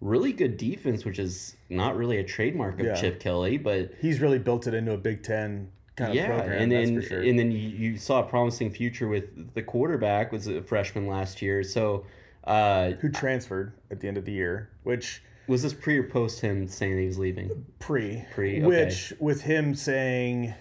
really 0.00 0.32
good 0.32 0.56
defense, 0.56 1.04
which 1.04 1.18
is 1.18 1.56
not 1.70 1.96
really 1.96 2.18
a 2.18 2.24
trademark 2.24 2.78
of 2.80 2.86
Yeah. 2.86 2.94
Chip 2.94 3.20
Kelly, 3.20 3.56
but 3.58 3.92
He's 4.00 4.20
really 4.20 4.38
built 4.38 4.66
it 4.66 4.74
into 4.74 4.92
a 4.92 4.98
Big 4.98 5.22
Ten 5.22 5.70
kind 5.96 6.10
of 6.10 6.16
yeah, 6.16 6.26
program. 6.26 6.62
and 6.62 6.72
then 6.72 7.02
sure. 7.02 7.20
and 7.22 7.38
then 7.38 7.50
you, 7.50 7.58
you 7.68 7.96
saw 7.96 8.20
a 8.20 8.22
promising 8.24 8.70
future 8.70 9.08
with 9.08 9.54
the 9.54 9.62
quarterback 9.62 10.32
was 10.32 10.46
a 10.46 10.62
freshman 10.62 11.06
last 11.06 11.40
year. 11.42 11.62
So 11.62 12.04
uh, 12.44 12.90
who 12.92 13.08
transferred 13.10 13.72
at 13.90 14.00
the 14.00 14.08
end 14.08 14.16
of 14.16 14.24
the 14.24 14.32
year, 14.32 14.70
which 14.82 15.22
was 15.46 15.62
this 15.62 15.74
pre 15.74 15.98
or 15.98 16.04
post 16.04 16.40
him 16.40 16.66
saying 16.68 16.98
he 16.98 17.06
was 17.06 17.18
leaving? 17.18 17.66
pre 17.78 18.24
Pre, 18.34 18.58
okay. 18.62 18.66
which 18.66 19.12
with 19.20 19.42
him 19.42 19.74
saying 19.74 20.54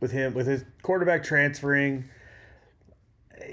with 0.00 0.12
him 0.12 0.34
with 0.34 0.46
his 0.46 0.64
quarterback 0.82 1.22
transferring 1.22 2.04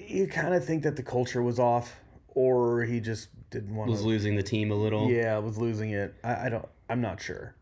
you 0.08 0.28
kind 0.28 0.54
of 0.54 0.64
think 0.66 0.84
that 0.84 0.96
the 0.96 1.04
culture 1.04 1.42
was 1.42 1.60
off 1.60 2.00
or 2.30 2.84
he 2.84 3.00
just 3.00 3.30
didn't 3.50 3.76
want 3.76 3.90
Was 3.90 4.02
to 4.02 4.08
losing 4.08 4.36
the 4.36 4.44
team 4.44 4.72
a 4.72 4.76
little. 4.76 5.10
yeah 5.10 5.38
was 5.38 5.58
losing 5.58 5.92
it 5.92 6.14
I, 6.24 6.46
I 6.46 6.50
don't 6.50 6.68
i'm 6.90 7.02
not 7.02 7.22
sure 7.22 7.56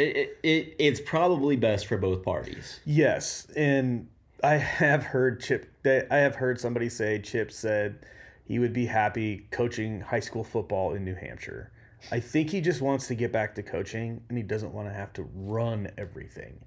It, 0.00 0.16
it, 0.16 0.38
it 0.42 0.76
it's 0.78 1.00
probably 1.00 1.56
best 1.56 1.86
for 1.86 1.98
both 1.98 2.22
parties. 2.24 2.80
yes 2.84 3.46
and 3.56 4.08
i 4.42 4.54
have 4.54 5.02
heard 5.04 5.40
chip 5.40 5.70
i 6.10 6.16
have 6.16 6.36
heard 6.36 6.58
somebody 6.58 6.88
say 6.88 7.18
chip 7.20 7.52
said 7.52 7.98
he 8.44 8.58
would 8.58 8.72
be 8.72 8.86
happy 8.86 9.46
coaching 9.50 10.00
high 10.00 10.20
school 10.20 10.42
football 10.42 10.94
in 10.94 11.04
new 11.04 11.14
hampshire. 11.14 11.70
I 12.10 12.18
think 12.18 12.50
he 12.50 12.60
just 12.60 12.80
wants 12.80 13.06
to 13.08 13.14
get 13.14 13.30
back 13.30 13.54
to 13.56 13.62
coaching 13.62 14.22
and 14.28 14.36
he 14.38 14.42
doesn't 14.42 14.72
want 14.72 14.88
to 14.88 14.92
have 14.94 15.12
to 15.12 15.28
run 15.34 15.88
everything 15.98 16.58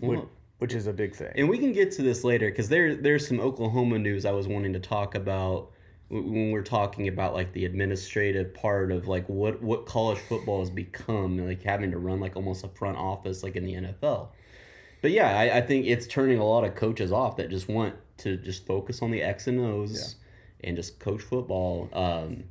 which, 0.00 0.18
Well- 0.18 0.28
which 0.58 0.74
is 0.74 0.86
a 0.88 0.92
big 0.92 1.14
thing. 1.14 1.32
And 1.36 1.48
we 1.48 1.56
can 1.58 1.72
get 1.72 1.92
to 1.92 2.02
this 2.02 2.24
later 2.24 2.50
because 2.50 2.68
there 2.68 2.94
there's 2.96 3.26
some 3.28 3.40
Oklahoma 3.40 3.98
news 3.98 4.24
I 4.26 4.32
was 4.32 4.46
wanting 4.48 4.72
to 4.74 4.80
talk 4.80 5.14
about 5.14 5.70
when 6.08 6.52
we're 6.52 6.62
talking 6.62 7.08
about 7.08 7.34
like 7.34 7.52
the 7.52 7.64
administrative 7.64 8.54
part 8.54 8.92
of 8.92 9.08
like 9.08 9.28
what 9.28 9.60
what 9.62 9.86
college 9.86 10.18
football 10.18 10.60
has 10.60 10.70
become 10.70 11.38
like 11.46 11.62
having 11.62 11.90
to 11.90 11.98
run 11.98 12.20
like 12.20 12.36
almost 12.36 12.64
a 12.64 12.68
front 12.68 12.96
office 12.96 13.42
like 13.42 13.56
in 13.56 13.64
the 13.64 13.74
NFL. 13.74 14.28
But 15.02 15.10
yeah, 15.10 15.38
I, 15.38 15.58
I 15.58 15.60
think 15.60 15.86
it's 15.86 16.06
turning 16.06 16.38
a 16.38 16.44
lot 16.44 16.64
of 16.64 16.74
coaches 16.74 17.12
off 17.12 17.36
that 17.36 17.50
just 17.50 17.68
want 17.68 17.94
to 18.18 18.36
just 18.36 18.66
focus 18.66 19.02
on 19.02 19.10
the 19.10 19.22
X 19.22 19.46
and 19.46 19.60
O's 19.60 20.16
and 20.62 20.76
just 20.76 20.98
coach 21.00 21.22
football. 21.22 21.88
Um, 21.92 22.44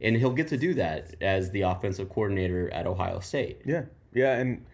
and 0.00 0.16
he'll 0.16 0.32
get 0.32 0.48
to 0.48 0.56
do 0.56 0.74
that 0.74 1.14
as 1.20 1.50
the 1.50 1.62
offensive 1.62 2.08
coordinator 2.08 2.72
at 2.72 2.86
Ohio 2.86 3.20
State. 3.20 3.62
Yeah, 3.64 3.84
yeah, 4.12 4.36
and 4.38 4.64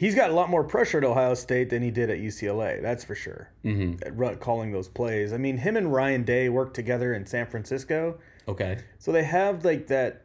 he's 0.00 0.14
got 0.14 0.30
a 0.30 0.32
lot 0.32 0.48
more 0.48 0.64
pressure 0.64 0.96
at 0.96 1.04
Ohio 1.04 1.34
State 1.34 1.68
than 1.68 1.82
he 1.82 1.90
did 1.90 2.08
at 2.08 2.16
UCLA. 2.18 2.80
That's 2.80 3.04
for 3.04 3.14
sure. 3.14 3.50
Mm-hmm. 3.66 4.32
calling 4.40 4.72
those 4.72 4.88
plays. 4.88 5.34
I 5.34 5.36
mean, 5.36 5.58
him 5.58 5.76
and 5.76 5.92
Ryan 5.92 6.24
Day 6.24 6.48
worked 6.48 6.74
together 6.74 7.12
in 7.12 7.26
San 7.26 7.46
Francisco, 7.46 8.18
Okay. 8.48 8.78
so 8.98 9.12
they 9.12 9.24
have 9.24 9.62
like 9.64 9.88
that. 9.88 10.24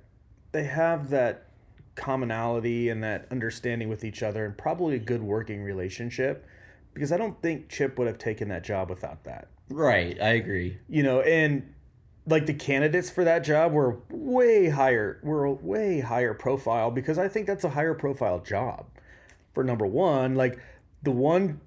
They 0.53 0.63
have 0.63 1.09
that 1.09 1.49
commonality 1.95 2.87
and 2.89 3.03
that 3.03 3.27
understanding 3.29 3.89
with 3.89 4.05
each 4.05 4.23
other, 4.23 4.45
and 4.45 4.57
probably 4.57 4.95
a 4.95 4.99
good 4.99 5.21
working 5.21 5.61
relationship. 5.61 6.45
Because 6.93 7.11
I 7.11 7.17
don't 7.17 7.41
think 7.41 7.67
Chip 7.67 7.97
would 7.99 8.07
have 8.07 8.17
taken 8.17 8.47
that 8.47 8.63
job 8.63 8.89
without 8.89 9.25
that. 9.25 9.49
Right. 9.69 10.17
I 10.21 10.29
agree. 10.29 10.77
you 10.87 11.03
know, 11.03 11.19
and 11.19 11.73
like 12.25 12.45
the 12.45 12.53
candidates 12.53 13.09
for 13.09 13.25
that 13.25 13.43
job 13.43 13.73
were 13.73 13.99
way 14.09 14.69
higher, 14.69 15.19
were 15.21 15.51
way 15.51 15.99
higher 15.99 16.33
profile 16.33 16.91
because 16.91 17.17
I 17.17 17.27
think 17.27 17.47
that's 17.47 17.65
a 17.65 17.69
higher 17.71 17.93
profile 17.93 18.39
job. 18.39 18.85
For 19.55 19.63
number 19.63 19.87
one, 19.87 20.35
like 20.35 20.59
the 21.01 21.11
one 21.11 21.59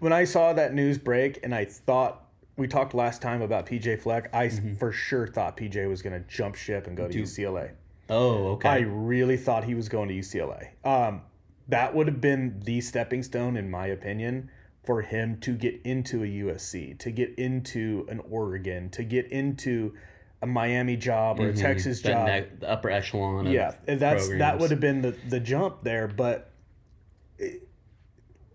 when 0.00 0.12
I 0.12 0.24
saw 0.24 0.52
that 0.54 0.74
news 0.74 0.98
break 0.98 1.38
and 1.44 1.54
I 1.54 1.66
thought 1.66 2.22
we 2.56 2.66
talked 2.66 2.94
last 2.94 3.20
time 3.22 3.42
about 3.42 3.66
PJ 3.66 4.00
Fleck, 4.00 4.34
I 4.34 4.48
for 4.48 4.90
sure 4.90 5.26
thought 5.26 5.56
PJ 5.56 5.88
was 5.88 6.02
going 6.02 6.14
to 6.20 6.26
jump 6.28 6.54
ship 6.54 6.86
and 6.86 6.96
go 6.96 7.06
to 7.06 7.14
UCLA. 7.22 7.70
Oh, 8.08 8.48
okay. 8.52 8.68
I 8.68 8.78
really 8.80 9.36
thought 9.36 9.64
he 9.64 9.74
was 9.74 9.88
going 9.88 10.08
to 10.08 10.14
UCLA. 10.14 10.68
Um, 10.84 11.22
that 11.68 11.94
would 11.94 12.06
have 12.06 12.20
been 12.20 12.60
the 12.64 12.80
stepping 12.80 13.22
stone, 13.22 13.56
in 13.56 13.70
my 13.70 13.86
opinion, 13.86 14.50
for 14.84 15.02
him 15.02 15.38
to 15.40 15.54
get 15.54 15.80
into 15.84 16.22
a 16.22 16.26
USC, 16.26 16.96
to 16.98 17.10
get 17.10 17.34
into 17.36 18.06
an 18.08 18.20
Oregon, 18.30 18.88
to 18.90 19.02
get 19.02 19.26
into 19.32 19.94
a 20.40 20.46
Miami 20.46 20.96
job 20.96 21.40
or 21.40 21.48
a 21.48 21.54
Texas 21.54 22.00
That 22.02 22.08
job. 22.12 22.26
ne- 22.28 22.46
the 22.60 22.70
upper 22.70 22.90
echelon. 22.90 23.46
Yeah, 23.46 23.74
that's 23.84 24.28
that 24.28 24.58
would 24.58 24.70
have 24.70 24.80
been 24.80 25.02
the 25.02 25.16
the 25.28 25.40
jump 25.40 25.82
there. 25.82 26.06
But 26.06 26.52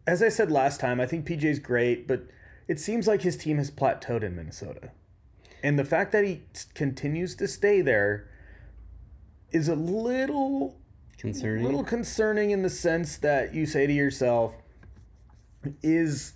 as 0.07 0.23
I 0.23 0.29
said 0.29 0.51
last 0.51 0.79
time, 0.79 0.99
I 0.99 1.05
think 1.05 1.25
PJ's 1.25 1.59
great, 1.59 2.07
but 2.07 2.27
it 2.67 2.79
seems 2.79 3.07
like 3.07 3.21
his 3.21 3.37
team 3.37 3.57
has 3.57 3.69
plateaued 3.69 4.23
in 4.23 4.35
Minnesota, 4.35 4.91
and 5.63 5.77
the 5.77 5.85
fact 5.85 6.11
that 6.11 6.23
he 6.23 6.41
continues 6.73 7.35
to 7.35 7.47
stay 7.47 7.81
there 7.81 8.29
is 9.51 9.67
a 9.67 9.75
little 9.75 10.77
concerning. 11.17 11.63
little 11.63 11.83
concerning 11.83 12.51
in 12.51 12.61
the 12.61 12.69
sense 12.69 13.17
that 13.17 13.53
you 13.53 13.65
say 13.65 13.85
to 13.85 13.93
yourself 13.93 14.55
is 15.83 16.33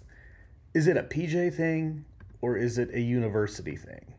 is 0.74 0.88
it 0.88 0.98
a 0.98 1.04
PJ 1.04 1.56
thing 1.56 2.06
or 2.42 2.58
is 2.58 2.78
it 2.78 2.94
a 2.94 3.02
university 3.02 3.76
thing? 3.76 4.14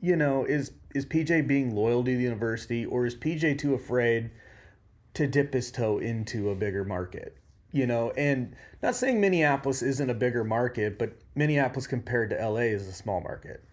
You 0.00 0.16
know 0.16 0.44
is 0.44 0.72
is 0.94 1.06
PJ 1.06 1.46
being 1.46 1.74
loyal 1.74 2.04
to 2.04 2.16
the 2.16 2.22
university 2.22 2.84
or 2.84 3.06
is 3.06 3.16
PJ 3.16 3.58
too 3.58 3.74
afraid 3.74 4.30
to 5.14 5.26
dip 5.26 5.54
his 5.54 5.70
toe 5.70 5.98
into 5.98 6.50
a 6.50 6.54
bigger 6.54 6.84
market 6.84 7.36
you 7.72 7.86
know 7.86 8.10
and 8.16 8.54
not 8.82 8.94
saying 8.94 9.20
Minneapolis 9.20 9.82
isn't 9.82 10.10
a 10.10 10.14
bigger 10.14 10.44
market 10.44 10.98
but 10.98 11.12
Minneapolis 11.34 11.86
compared 11.86 12.30
to 12.30 12.36
LA 12.36 12.60
is 12.76 12.86
a 12.86 12.92
small 12.92 13.20
market 13.20 13.64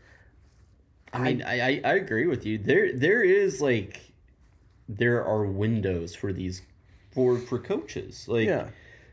I 1.11 1.19
mean, 1.19 1.41
I, 1.41 1.59
I, 1.59 1.81
I 1.83 1.93
agree 1.95 2.27
with 2.27 2.45
you. 2.45 2.59
There 2.59 2.93
there 2.95 3.23
is 3.23 3.61
like 3.61 4.13
there 4.87 5.25
are 5.25 5.43
windows 5.43 6.13
for 6.13 6.31
these 6.31 6.61
for 7.11 7.39
for 7.39 7.57
coaches. 7.57 8.27
Like 8.27 8.47
Yeah. 8.47 8.67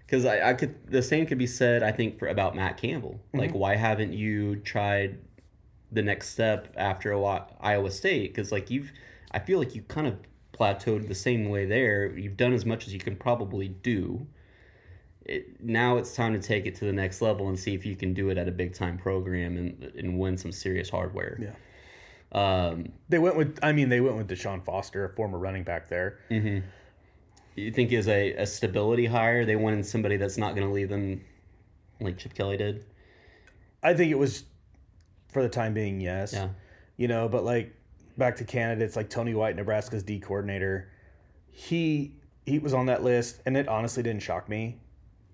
because 0.04 0.26
I, 0.26 0.50
I 0.50 0.52
could 0.52 0.74
the 0.90 1.00
same 1.02 1.24
could 1.26 1.38
be 1.38 1.46
said 1.46 1.82
I 1.82 1.92
think 1.92 2.18
for 2.18 2.28
about 2.28 2.54
Matt 2.54 2.76
Campbell. 2.76 3.18
Like 3.32 3.50
Mm-hmm. 3.50 3.58
why 3.58 3.76
haven't 3.76 4.12
you 4.12 4.56
tried 4.56 5.18
the 5.90 6.02
next 6.02 6.30
step 6.30 6.74
after 6.76 7.14
Iowa 7.60 7.90
State? 7.90 8.34
Because 8.34 8.52
like 8.52 8.70
you've 8.70 8.92
I 9.30 9.38
feel 9.38 9.58
like 9.58 9.74
you 9.74 9.80
kind 9.82 10.06
of 10.06 10.16
plateaued 10.52 11.08
the 11.08 11.14
same 11.14 11.48
way 11.48 11.64
there. 11.64 12.14
You've 12.14 12.36
done 12.36 12.52
as 12.52 12.66
much 12.66 12.86
as 12.86 12.92
you 12.92 13.00
can 13.00 13.16
probably 13.16 13.68
do. 13.68 14.26
It, 15.28 15.60
now 15.60 15.96
it's 15.96 16.14
time 16.14 16.32
to 16.34 16.38
take 16.38 16.66
it 16.66 16.76
to 16.76 16.84
the 16.84 16.92
next 16.92 17.20
level 17.20 17.48
and 17.48 17.58
see 17.58 17.74
if 17.74 17.84
you 17.84 17.96
can 17.96 18.14
do 18.14 18.30
it 18.30 18.38
at 18.38 18.46
a 18.46 18.52
big 18.52 18.74
time 18.74 18.96
program 18.96 19.56
and 19.56 19.82
and 19.96 20.18
win 20.18 20.38
some 20.38 20.52
serious 20.52 20.88
hardware. 20.88 21.38
Yeah. 21.40 21.52
Um, 22.32 22.92
they 23.08 23.18
went 23.18 23.36
with 23.36 23.58
I 23.62 23.72
mean 23.72 23.88
they 23.88 24.00
went 24.00 24.16
with 24.16 24.28
Deshaun 24.28 24.64
Foster 24.64 25.04
a 25.04 25.08
former 25.14 25.38
running 25.38 25.64
back 25.64 25.88
there 25.88 26.20
you 27.56 27.72
think 27.72 27.92
is 27.92 28.06
a, 28.06 28.34
a 28.34 28.46
stability 28.46 29.06
hire? 29.06 29.44
They 29.44 29.56
wanted 29.56 29.84
somebody 29.84 30.16
that's 30.16 30.38
not 30.38 30.54
going 30.54 30.66
to 30.66 30.72
leave 30.72 30.88
them 30.88 31.24
like 32.00 32.18
Chip 32.18 32.34
Kelly 32.34 32.56
did. 32.56 32.84
I 33.82 33.94
think 33.94 34.12
it 34.12 34.18
was 34.18 34.44
for 35.32 35.42
the 35.42 35.48
time 35.48 35.74
being, 35.74 36.00
yes. 36.00 36.32
Yeah. 36.32 36.50
You 36.96 37.08
know, 37.08 37.28
but 37.28 37.44
like 37.44 37.74
back 38.18 38.36
to 38.36 38.44
candidates 38.44 38.94
like 38.94 39.08
Tony 39.10 39.34
White, 39.34 39.56
Nebraska's 39.56 40.02
D 40.02 40.18
coordinator, 40.18 40.90
he 41.50 42.14
he 42.44 42.58
was 42.58 42.74
on 42.74 42.86
that 42.86 43.02
list, 43.02 43.40
and 43.44 43.56
it 43.56 43.66
honestly 43.66 44.02
didn't 44.02 44.22
shock 44.22 44.48
me. 44.48 44.78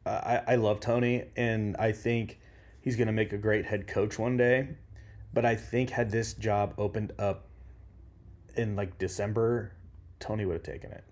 I 0.04 0.42
I 0.46 0.54
love 0.56 0.80
Tony, 0.80 1.24
and 1.36 1.76
I 1.76 1.92
think 1.92 2.40
he's 2.80 2.96
going 2.96 3.06
to 3.06 3.12
make 3.12 3.32
a 3.32 3.38
great 3.38 3.64
head 3.64 3.86
coach 3.86 4.18
one 4.18 4.36
day. 4.36 4.68
But 5.32 5.44
I 5.44 5.56
think 5.56 5.90
had 5.90 6.10
this 6.10 6.34
job 6.34 6.74
opened 6.76 7.12
up 7.18 7.46
in 8.56 8.76
like 8.76 8.98
December, 8.98 9.72
Tony 10.20 10.44
would 10.44 10.54
have 10.54 10.62
taken 10.62 10.92
it. 10.92 11.04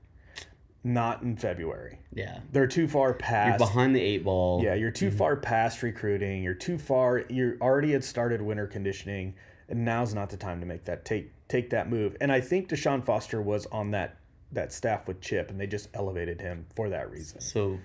Not 0.82 1.22
in 1.22 1.36
February. 1.36 1.98
Yeah. 2.12 2.40
They're 2.52 2.66
too 2.66 2.88
far 2.88 3.08
You're 3.08 3.14
past. 3.14 3.58
behind 3.58 3.94
the 3.94 4.00
eight 4.00 4.24
ball. 4.24 4.62
Yeah, 4.62 4.74
you're 4.74 4.90
too 4.90 5.08
mm-hmm. 5.08 5.18
far 5.18 5.36
past 5.36 5.82
recruiting. 5.82 6.42
You're 6.42 6.54
too 6.54 6.78
far. 6.78 7.24
You 7.28 7.58
already 7.60 7.92
had 7.92 8.02
started 8.02 8.40
winter 8.40 8.66
conditioning, 8.66 9.34
and 9.68 9.84
now's 9.84 10.14
not 10.14 10.30
the 10.30 10.38
time 10.38 10.60
to 10.60 10.66
make 10.66 10.84
that 10.84 11.04
take 11.04 11.32
take 11.48 11.70
that 11.70 11.90
move. 11.90 12.16
And 12.20 12.32
I 12.32 12.40
think 12.40 12.68
Deshaun 12.68 13.04
Foster 13.04 13.42
was 13.42 13.66
on 13.66 13.90
that 13.90 14.16
that 14.52 14.72
staff 14.72 15.06
with 15.06 15.20
Chip, 15.20 15.50
and 15.50 15.60
they 15.60 15.66
just 15.66 15.88
elevated 15.92 16.40
him 16.40 16.66
for 16.74 16.88
that 16.88 17.10
reason. 17.10 17.40
So 17.40 17.78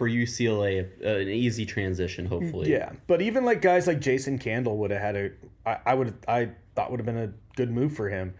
for 0.00 0.08
UCLA, 0.08 0.88
uh, 1.04 1.18
an 1.18 1.28
easy 1.28 1.66
transition, 1.66 2.24
hopefully. 2.24 2.72
Yeah, 2.72 2.92
but 3.06 3.20
even 3.20 3.44
like 3.44 3.60
guys 3.60 3.86
like 3.86 4.00
Jason 4.00 4.38
Candle 4.38 4.78
would 4.78 4.90
have 4.90 5.02
had 5.02 5.14
a. 5.14 5.30
I, 5.66 5.78
I 5.84 5.94
would 5.94 6.14
I 6.26 6.52
thought 6.74 6.90
would 6.90 7.00
have 7.00 7.04
been 7.04 7.18
a 7.18 7.30
good 7.54 7.70
move 7.70 7.92
for 7.92 8.08
him. 8.08 8.32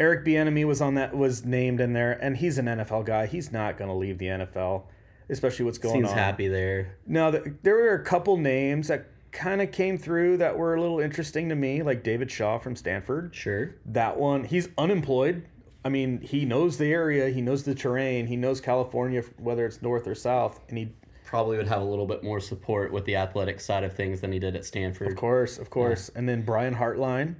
Eric 0.00 0.24
Bieniemy 0.24 0.66
was 0.66 0.80
on 0.80 0.94
that 0.94 1.14
was 1.14 1.44
named 1.44 1.82
in 1.82 1.92
there, 1.92 2.12
and 2.12 2.34
he's 2.34 2.56
an 2.56 2.64
NFL 2.64 3.04
guy. 3.04 3.26
He's 3.26 3.52
not 3.52 3.76
going 3.76 3.90
to 3.90 3.94
leave 3.94 4.16
the 4.16 4.24
NFL, 4.24 4.84
especially 5.28 5.66
what's 5.66 5.76
going 5.76 5.96
on. 5.96 6.00
Seems 6.00 6.12
on. 6.12 6.16
happy 6.16 6.48
there. 6.48 6.96
Now, 7.06 7.30
th- 7.30 7.44
there 7.62 7.74
were 7.74 7.92
a 7.92 8.02
couple 8.02 8.38
names 8.38 8.88
that 8.88 9.10
kind 9.32 9.60
of 9.60 9.70
came 9.70 9.98
through 9.98 10.38
that 10.38 10.56
were 10.56 10.76
a 10.76 10.80
little 10.80 10.98
interesting 11.00 11.50
to 11.50 11.54
me, 11.54 11.82
like 11.82 12.02
David 12.02 12.30
Shaw 12.30 12.58
from 12.58 12.74
Stanford. 12.74 13.34
Sure. 13.34 13.74
That 13.84 14.16
one, 14.16 14.44
he's 14.44 14.70
unemployed. 14.78 15.44
I 15.84 15.88
mean, 15.88 16.20
he 16.20 16.44
knows 16.44 16.78
the 16.78 16.92
area, 16.92 17.28
he 17.28 17.40
knows 17.40 17.64
the 17.64 17.74
terrain, 17.74 18.26
he 18.26 18.36
knows 18.36 18.60
California, 18.60 19.22
whether 19.38 19.66
it's 19.66 19.82
north 19.82 20.06
or 20.06 20.14
south, 20.14 20.60
and 20.68 20.78
he, 20.78 20.92
Probably 21.32 21.56
would 21.56 21.66
have 21.66 21.80
a 21.80 21.84
little 21.86 22.04
bit 22.06 22.22
more 22.22 22.40
support 22.40 22.92
with 22.92 23.06
the 23.06 23.16
athletic 23.16 23.58
side 23.58 23.84
of 23.84 23.94
things 23.94 24.20
than 24.20 24.30
he 24.32 24.38
did 24.38 24.54
at 24.54 24.66
Stanford. 24.66 25.08
of 25.08 25.16
course, 25.16 25.56
of 25.56 25.70
course, 25.70 26.10
and 26.14 26.28
then 26.28 26.42
Brian 26.42 26.74
Hartline, 26.74 27.36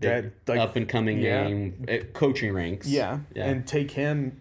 that, 0.00 0.32
like, 0.48 0.58
up 0.58 0.74
and 0.74 0.88
coming 0.88 1.20
yeah. 1.20 1.44
name, 1.44 1.86
uh, 1.88 1.98
coaching 2.12 2.52
ranks. 2.52 2.88
yeah, 2.88 3.20
Yeah. 3.32 3.44
and 3.44 3.68
take 3.68 3.92
him 3.92 4.40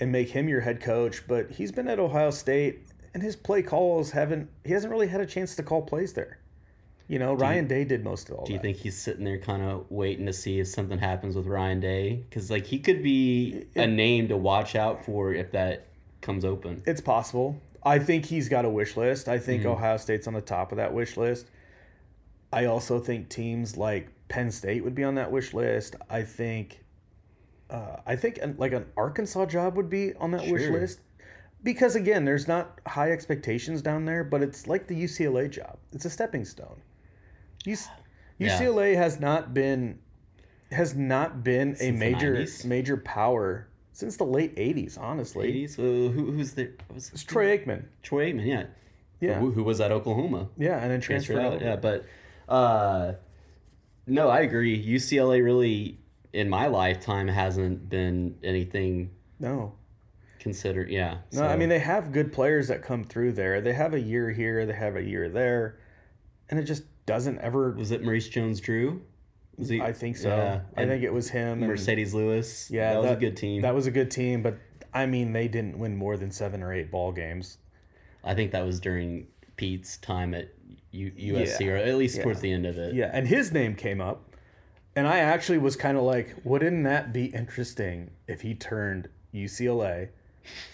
and 0.00 0.10
make 0.10 0.30
him 0.30 0.48
your 0.48 0.62
head 0.62 0.80
coach. 0.80 1.28
But 1.28 1.52
he's 1.52 1.70
been 1.70 1.86
at 1.86 2.00
Ohio 2.00 2.32
State, 2.32 2.80
and 3.14 3.22
his 3.22 3.36
play 3.36 3.62
calls 3.62 4.10
haven't. 4.10 4.50
He 4.64 4.72
hasn't 4.72 4.90
really 4.90 5.06
had 5.06 5.20
a 5.20 5.26
chance 5.26 5.54
to 5.54 5.62
call 5.62 5.82
plays 5.82 6.12
there. 6.14 6.40
You 7.06 7.20
know, 7.20 7.34
Ryan 7.34 7.68
Day 7.68 7.84
did 7.84 8.02
most 8.02 8.30
of 8.30 8.34
all. 8.34 8.46
Do 8.46 8.52
you 8.52 8.58
that. 8.58 8.62
think 8.62 8.78
he's 8.78 8.98
sitting 8.98 9.24
there 9.24 9.38
kind 9.38 9.62
of 9.62 9.88
waiting 9.90 10.26
to 10.26 10.32
see 10.32 10.58
if 10.58 10.66
something 10.66 10.98
happens 10.98 11.36
with 11.36 11.46
Ryan 11.46 11.78
Day? 11.78 12.24
Because 12.28 12.50
like 12.50 12.66
he 12.66 12.80
could 12.80 13.00
be 13.00 13.66
a 13.76 13.86
name 13.86 14.26
to 14.26 14.36
watch 14.36 14.74
out 14.74 15.04
for 15.04 15.32
if 15.32 15.52
that 15.52 15.86
comes 16.20 16.44
open. 16.44 16.82
It's 16.84 17.00
possible. 17.00 17.60
I 17.84 17.98
think 17.98 18.26
he's 18.26 18.48
got 18.48 18.64
a 18.64 18.68
wish 18.70 18.96
list. 18.96 19.28
I 19.28 19.36
Mm-hmm. 19.36 19.44
think 19.44 19.64
Ohio 19.66 19.96
State's 19.96 20.26
on 20.26 20.34
the 20.34 20.40
top 20.40 20.72
of 20.72 20.76
that 20.76 20.92
wish 20.92 21.16
list. 21.16 21.50
I 22.52 22.66
also 22.66 22.98
think 23.00 23.28
teams 23.28 23.76
like 23.76 24.08
Penn 24.28 24.50
State 24.50 24.84
would 24.84 24.94
be 24.94 25.04
on 25.04 25.14
that 25.16 25.30
wish 25.32 25.52
list. 25.54 25.96
I 26.10 26.22
think, 26.22 26.84
uh, 27.70 27.96
I 28.06 28.14
think 28.16 28.38
an, 28.38 28.54
like 28.58 28.72
an 28.72 28.86
Arkansas 28.96 29.46
job 29.46 29.76
would 29.76 29.88
be 29.90 30.14
on 30.14 30.30
that 30.32 30.46
wish 30.48 30.68
list, 30.68 31.00
because 31.62 31.96
again, 31.96 32.24
there's 32.24 32.46
not 32.48 32.80
high 32.86 33.10
expectations 33.10 33.80
down 33.82 34.04
there, 34.04 34.22
but 34.22 34.42
it's 34.42 34.66
like 34.66 34.86
the 34.86 34.94
UCLA 35.04 35.50
job. 35.50 35.78
It's 35.92 36.04
a 36.04 36.10
stepping 36.10 36.44
stone. 36.44 36.82
UC, 37.66 37.88
Yeah. 38.38 38.58
UCLA 38.60 38.96
has 38.96 39.18
not 39.20 39.54
been 39.54 39.98
has 40.72 40.94
not 40.94 41.44
been 41.44 41.72
a 41.72 41.76
Since 41.76 41.98
major 41.98 42.34
90s? 42.36 42.64
major 42.64 42.96
power 42.96 43.68
since 43.92 44.16
the 44.16 44.24
late 44.24 44.54
'80s. 44.56 44.98
Honestly, 44.98 45.52
80s? 45.52 45.78
Uh, 45.78 46.12
who, 46.12 46.32
who's 46.32 46.52
the 46.52 46.70
was 46.92 47.10
it's 47.12 47.24
Troy 47.24 47.56
Aikman. 47.56 47.84
Troy 48.02 48.32
Aikman? 48.32 48.46
Yeah, 48.46 48.64
Yeah. 49.20 49.38
Who, 49.38 49.52
who 49.52 49.62
was 49.62 49.80
at 49.80 49.92
Oklahoma? 49.92 50.48
Yeah, 50.56 50.78
and 50.78 50.90
then 50.90 51.00
transferred 51.00 51.36
Transferred 51.36 51.62
out. 51.62 51.66
Yeah, 51.66 51.76
but 51.76 52.06
uh, 52.48 53.12
no, 54.06 54.28
I 54.28 54.40
agree. 54.40 54.84
UCLA 54.84 55.42
really, 55.44 55.98
in 56.32 56.48
my 56.48 56.66
lifetime, 56.66 57.28
hasn't 57.28 57.88
been 57.88 58.36
anything 58.42 59.10
no, 59.38 59.74
considered. 60.38 60.90
Yeah. 60.90 61.18
no. 61.32 61.44
I 61.44 61.56
mean, 61.56 61.68
they 61.68 61.78
have 61.78 62.12
good 62.12 62.32
players 62.32 62.68
that 62.68 62.82
come 62.82 63.04
through 63.04 63.32
there. 63.32 63.60
They 63.60 63.72
have 63.72 63.94
a 63.94 64.00
year 64.00 64.30
here. 64.30 64.66
They 64.66 64.72
have 64.72 64.96
a 64.96 65.02
year 65.02 65.28
there, 65.28 65.78
and 66.50 66.58
it 66.58 66.64
just 66.64 66.84
doesn't 67.06 67.38
ever. 67.40 67.72
Was 67.72 67.90
it 67.90 68.02
Maurice 68.02 68.28
Jones-Drew? 68.28 69.02
Was 69.56 69.68
he? 69.68 69.80
I 69.80 69.92
think 69.92 70.16
so. 70.16 70.28
Yeah, 70.28 70.60
I 70.76 70.86
think 70.86 71.02
it 71.04 71.12
was 71.12 71.28
him. 71.30 71.62
and- 71.62 71.72
Marcedes 71.72 72.12
Lewis. 72.14 72.70
Yeah, 72.70 72.92
that 72.94 73.00
was 73.00 73.08
that- 73.10 73.16
a 73.18 73.20
good 73.20 73.36
team. 73.36 73.62
That 73.62 73.74
was 73.74 73.86
a 73.86 73.90
good 73.90 74.10
team, 74.10 74.42
but 74.42 74.56
I 74.94 75.06
mean, 75.06 75.32
they 75.32 75.48
didn't 75.48 75.78
win 75.78 75.96
more 75.96 76.16
than 76.16 76.30
seven 76.30 76.62
or 76.62 76.72
eight 76.72 76.90
ball 76.90 77.12
games. 77.12 77.58
I 78.24 78.34
think 78.34 78.52
that 78.52 78.64
was 78.64 78.78
during 78.80 79.26
Pete's 79.56 79.96
time 79.98 80.34
at 80.34 80.48
U- 80.90 81.12
USC, 81.16 81.64
Yeah. 81.66 81.72
or 81.72 81.76
at 81.76 81.94
least 81.96 82.16
Yeah. 82.18 82.22
towards 82.24 82.40
the 82.40 82.52
end 82.52 82.66
of 82.66 82.76
it. 82.78 82.94
Yeah, 82.94 83.10
and 83.12 83.26
his 83.26 83.52
name 83.52 83.74
came 83.74 84.00
up, 84.00 84.34
and 84.94 85.06
I 85.06 85.18
actually 85.18 85.58
was 85.58 85.76
kind 85.76 85.96
of 85.96 86.02
like, 86.04 86.34
wouldn't 86.44 86.84
that 86.84 87.12
be 87.12 87.26
interesting 87.26 88.10
if 88.28 88.42
he 88.42 88.54
turned 88.54 89.08
UCLA 89.34 90.08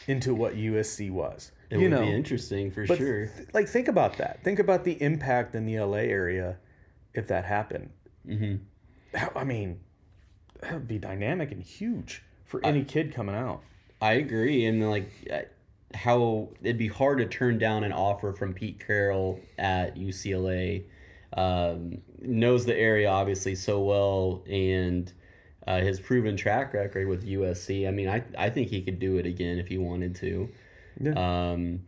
into 0.07 0.35
what 0.35 0.55
USC 0.57 1.11
was? 1.11 1.53
It 1.71 1.77
you 1.77 1.83
would 1.83 1.91
know, 1.91 2.01
be 2.07 2.13
interesting 2.13 2.71
for 2.71 2.87
sure. 2.87 3.27
th- 3.27 3.49
like 3.53 3.69
think 3.69 3.89
about 3.89 4.17
that. 4.19 4.43
Think 4.43 4.59
about 4.59 4.85
the 4.85 5.01
impact 5.03 5.55
in 5.55 5.67
the 5.67 5.79
LA 5.79 5.99
area 6.09 6.57
if 7.15 7.29
that 7.29 7.45
happened. 7.45 7.91
Hmm 8.29 8.57
How, 9.15 9.33
I 9.35 9.45
mean, 9.45 9.81
that 10.61 10.75
would 10.75 10.89
be 10.89 10.99
dynamic 10.99 11.53
and 11.53 11.63
huge 11.63 12.23
for 12.45 12.65
any 12.65 12.85
kid 12.85 13.15
coming 13.15 13.35
out. 13.35 13.63
I 14.01 14.15
agree, 14.15 14.65
and 14.67 14.89
like 14.89 15.11
uh, 15.33 15.41
how 15.95 16.51
it'd 16.63 16.79
be 16.79 16.89
hard 16.89 17.19
to 17.19 17.27
turn 17.27 17.59
down 17.59 17.85
an 17.85 17.93
offer 17.93 18.33
from 18.33 18.55
Pete 18.55 18.85
Carroll 18.85 19.41
at 19.59 19.97
UCLA. 19.97 20.85
Um, 21.33 21.99
knows 22.21 22.65
the 22.65 22.77
area 22.77 23.09
obviously 23.11 23.55
so 23.55 23.81
well, 23.83 24.45
and 24.49 25.13
uh, 25.67 25.81
his 25.81 26.01
proven 26.01 26.37
track 26.37 26.73
record 26.75 27.09
with 27.09 27.27
USC. 27.27 27.87
I 27.87 27.91
mean, 27.91 28.09
I 28.09 28.23
I 28.37 28.51
think 28.51 28.69
he 28.69 28.83
could 28.83 28.99
do 28.99 29.19
it 29.19 29.27
again 29.27 29.59
if 29.59 29.69
he 29.69 29.79
wanted 29.79 30.15
to. 30.17 30.49
Yeah. 31.01 31.13
Um, 31.13 31.81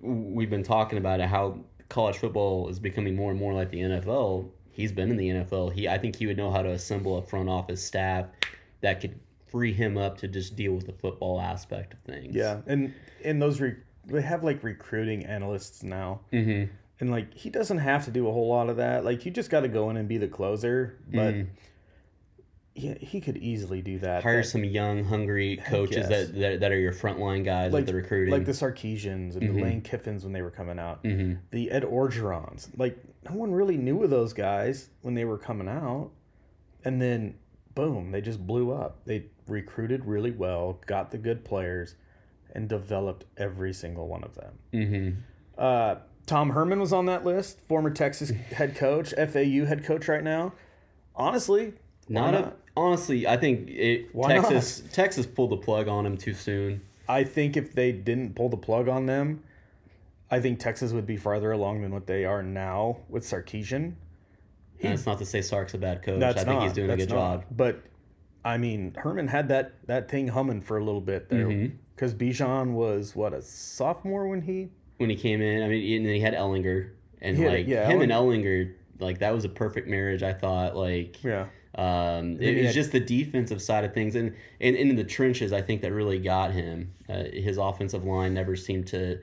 we've 0.00 0.50
been 0.50 0.64
talking 0.64 0.98
about 0.98 1.20
it, 1.20 1.28
how 1.28 1.60
college 1.88 2.16
football 2.16 2.68
is 2.68 2.78
becoming 2.78 3.14
more 3.14 3.30
and 3.30 3.38
more 3.38 3.52
like 3.54 3.70
the 3.70 3.78
NFL. 3.78 4.50
He's 4.76 4.92
been 4.92 5.10
in 5.10 5.16
the 5.16 5.28
NFL. 5.30 5.72
He, 5.72 5.88
I 5.88 5.96
think 5.96 6.16
he 6.16 6.26
would 6.26 6.36
know 6.36 6.50
how 6.50 6.60
to 6.60 6.68
assemble 6.70 7.16
a 7.16 7.22
front 7.22 7.48
office 7.48 7.82
staff 7.82 8.26
that 8.82 9.00
could 9.00 9.18
free 9.46 9.72
him 9.72 9.96
up 9.96 10.18
to 10.18 10.28
just 10.28 10.54
deal 10.54 10.74
with 10.74 10.84
the 10.84 10.92
football 10.92 11.40
aspect 11.40 11.94
of 11.94 12.00
things. 12.00 12.34
Yeah, 12.36 12.60
and 12.66 12.92
and 13.24 13.40
those 13.40 13.58
re- 13.58 13.76
they 14.04 14.20
have 14.20 14.44
like 14.44 14.62
recruiting 14.62 15.24
analysts 15.24 15.82
now, 15.82 16.20
Mm-hmm. 16.30 16.70
and 17.00 17.10
like 17.10 17.32
he 17.32 17.48
doesn't 17.48 17.78
have 17.78 18.04
to 18.04 18.10
do 18.10 18.28
a 18.28 18.32
whole 18.32 18.48
lot 18.48 18.68
of 18.68 18.76
that. 18.76 19.02
Like 19.02 19.24
you 19.24 19.30
just 19.30 19.48
got 19.48 19.60
to 19.60 19.68
go 19.68 19.88
in 19.88 19.96
and 19.96 20.06
be 20.08 20.18
the 20.18 20.28
closer, 20.28 20.98
but 21.10 21.34
Mhm. 21.34 21.46
yeah, 22.74 22.94
he 23.00 23.22
could 23.22 23.38
easily 23.38 23.80
do 23.80 23.98
that. 24.00 24.22
Hire 24.22 24.42
That- 24.42 24.48
some 24.48 24.62
young, 24.62 25.04
hungry 25.04 25.56
coaches 25.64 26.08
that, 26.10 26.34
that 26.38 26.60
that 26.60 26.70
are 26.72 26.78
your 26.78 26.92
frontline 26.92 27.42
guys 27.42 27.72
like 27.72 27.82
with 27.82 27.86
the 27.88 27.94
recruiting. 27.94 28.32
like 28.32 28.44
the 28.44 28.52
Sarkisians 28.52 29.36
and 29.36 29.42
Mhm. 29.44 29.54
the 29.54 29.62
Lane 29.62 29.80
Kiffins 29.80 30.22
when 30.24 30.34
they 30.34 30.42
were 30.42 30.50
coming 30.50 30.78
out, 30.78 30.98
hmm 31.02 31.34
the 31.50 31.70
Ed 31.70 31.84
Orgerons. 31.84 32.68
Like 32.76 32.98
no 33.28 33.36
one 33.36 33.52
really 33.52 33.76
knew 33.76 34.02
of 34.02 34.10
those 34.10 34.32
guys 34.32 34.88
when 35.02 35.14
they 35.14 35.24
were 35.24 35.38
coming 35.38 35.68
out, 35.68 36.10
and 36.84 37.00
then 37.00 37.34
boom, 37.74 38.10
they 38.10 38.20
just 38.20 38.46
blew 38.46 38.72
up. 38.72 39.04
They 39.04 39.26
recruited 39.46 40.04
really 40.04 40.30
well, 40.30 40.80
got 40.86 41.10
the 41.10 41.18
good 41.18 41.44
players, 41.44 41.94
and 42.54 42.68
developed 42.68 43.24
every 43.36 43.72
single 43.72 44.08
one 44.08 44.24
of 44.24 44.34
them. 44.34 44.58
hmm 44.72 45.10
Uh, 45.60 45.96
Tom 46.26 46.50
Herman 46.50 46.80
was 46.80 46.92
on 46.92 47.06
that 47.06 47.24
list, 47.24 47.60
former 47.68 47.90
Texas 47.90 48.30
head 48.30 48.74
coach, 48.74 49.14
FAU 49.14 49.64
head 49.64 49.84
coach 49.84 50.08
right 50.08 50.24
now. 50.24 50.52
Honestly, 51.14 51.74
why 52.08 52.30
Not, 52.30 52.34
a, 52.34 52.52
honestly. 52.76 53.26
I 53.26 53.36
think 53.36 53.68
it, 53.68 54.08
Why 54.12 54.34
Texas 54.34 54.82
Texas 54.92 55.26
pulled 55.26 55.50
the 55.50 55.56
plug 55.56 55.88
on 55.88 56.04
him 56.04 56.16
too 56.16 56.34
soon. 56.34 56.82
I 57.08 57.22
think 57.24 57.56
if 57.56 57.72
they 57.72 57.92
didn't 57.92 58.34
pull 58.34 58.48
the 58.48 58.56
plug 58.56 58.88
on 58.88 59.06
them, 59.06 59.42
I 60.30 60.40
think 60.40 60.58
Texas 60.58 60.92
would 60.92 61.06
be 61.06 61.16
farther 61.16 61.52
along 61.52 61.82
than 61.82 61.92
what 61.92 62.06
they 62.06 62.24
are 62.24 62.42
now 62.42 62.98
with 63.08 63.24
Sarkisian. 63.24 63.94
And 64.82 64.92
that's 64.92 65.06
not 65.06 65.18
to 65.18 65.26
say 65.26 65.40
Sark's 65.40 65.74
a 65.74 65.78
bad 65.78 66.02
coach. 66.02 66.22
I 66.22 66.32
think 66.32 66.46
not, 66.46 66.62
he's 66.64 66.72
doing 66.72 66.90
a 66.90 66.96
good 66.96 67.08
not. 67.08 67.14
job. 67.14 67.44
But 67.50 67.82
I 68.44 68.58
mean, 68.58 68.94
Herman 68.94 69.28
had 69.28 69.48
that 69.48 69.74
that 69.86 70.10
thing 70.10 70.28
humming 70.28 70.60
for 70.60 70.76
a 70.78 70.84
little 70.84 71.00
bit 71.00 71.28
there 71.28 71.70
because 71.94 72.14
Bijan 72.14 72.72
was 72.72 73.16
what 73.16 73.32
a 73.32 73.40
sophomore 73.40 74.28
when 74.28 74.42
he 74.42 74.68
when 74.98 75.08
he 75.08 75.16
came 75.16 75.40
in. 75.40 75.62
I 75.62 75.68
mean, 75.68 75.96
and 75.96 76.06
then 76.06 76.14
he 76.14 76.20
had 76.20 76.34
Ehlinger, 76.34 76.90
and 77.22 77.38
had- 77.38 77.52
like 77.52 77.66
yeah, 77.66 77.88
him 77.88 78.02
and 78.02 78.12
Ehlinger, 78.12 78.74
like 78.98 79.20
that 79.20 79.34
was 79.34 79.44
a 79.44 79.48
perfect 79.48 79.88
marriage. 79.88 80.22
I 80.22 80.34
thought, 80.34 80.76
like, 80.76 81.22
yeah 81.24 81.46
um, 81.76 82.40
it 82.40 82.64
was 82.64 82.74
just 82.74 82.92
the 82.92 83.00
defensive 83.00 83.60
side 83.60 83.84
of 83.84 83.92
things, 83.92 84.14
and 84.14 84.34
and 84.60 84.74
in 84.74 84.96
the 84.96 85.04
trenches, 85.04 85.52
I 85.52 85.60
think 85.60 85.82
that 85.82 85.92
really 85.92 86.18
got 86.18 86.52
him. 86.52 86.92
Uh, 87.08 87.24
his 87.32 87.58
offensive 87.58 88.04
line 88.04 88.32
never 88.32 88.56
seemed 88.56 88.86
to 88.88 89.20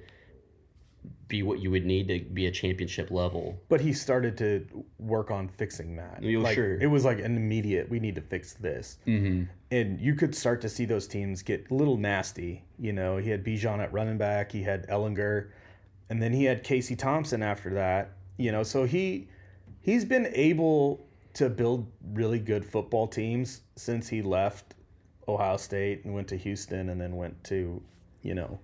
be 1.34 1.41
what 1.41 1.60
you 1.60 1.72
would 1.72 1.84
need 1.84 2.08
to 2.10 2.19
be 2.19 2.46
a 2.46 2.52
championship 2.52 3.10
level. 3.10 3.60
But 3.67 3.82
he 3.82 3.91
started 3.91 4.38
to 4.38 4.86
work 5.00 5.32
on 5.32 5.48
fixing 5.48 5.96
that. 5.96 6.22
Yeah, 6.22 6.38
like, 6.38 6.54
sure. 6.54 6.80
It 6.80 6.86
was 6.86 7.04
like 7.04 7.17
an 7.17 7.36
immediate. 7.36 7.89
We 7.89 8.00
need 8.00 8.13
to 8.15 8.22
fix 8.22 8.54
this. 8.54 9.00
Mm-hmm. 9.08 9.46
and 9.72 10.00
you 10.00 10.13
could 10.13 10.36
start 10.36 10.62
to 10.62 10.69
see 10.69 10.86
those 10.86 11.08
teams 11.08 11.41
get 11.41 11.72
a 11.72 11.74
little 11.74 11.98
nasty. 11.98 12.63
You 12.78 12.93
know, 12.93 13.17
he 13.17 13.32
had 13.32 13.43
Bijan 13.43 13.80
at 13.80 13.91
running 13.91 14.19
back, 14.19 14.52
he 14.52 14.62
had 14.62 14.88
Ehlinger, 14.88 15.50
and 16.10 16.22
then 16.22 16.34
he 16.34 16.43
had 16.43 16.63
Casey 16.63 16.96
Thompson 16.96 17.41
after 17.41 17.72
that. 17.72 18.12
You 18.38 18.52
know, 18.52 18.62
so 18.62 18.84
he 18.84 19.28
he's 19.82 20.06
been 20.06 20.30
able 20.34 21.04
to 21.34 21.50
build 21.50 21.91
really 22.13 22.38
good 22.38 22.63
football 22.63 23.08
teams 23.08 23.62
since 23.76 24.08
he 24.08 24.22
left 24.22 24.76
Ohio 25.28 25.58
State 25.58 26.06
and 26.06 26.13
went 26.13 26.28
to 26.28 26.38
Houston 26.38 26.89
and 26.89 27.02
then 27.02 27.15
went 27.15 27.43
to, 27.46 27.82
you 28.22 28.36
know, 28.36 28.60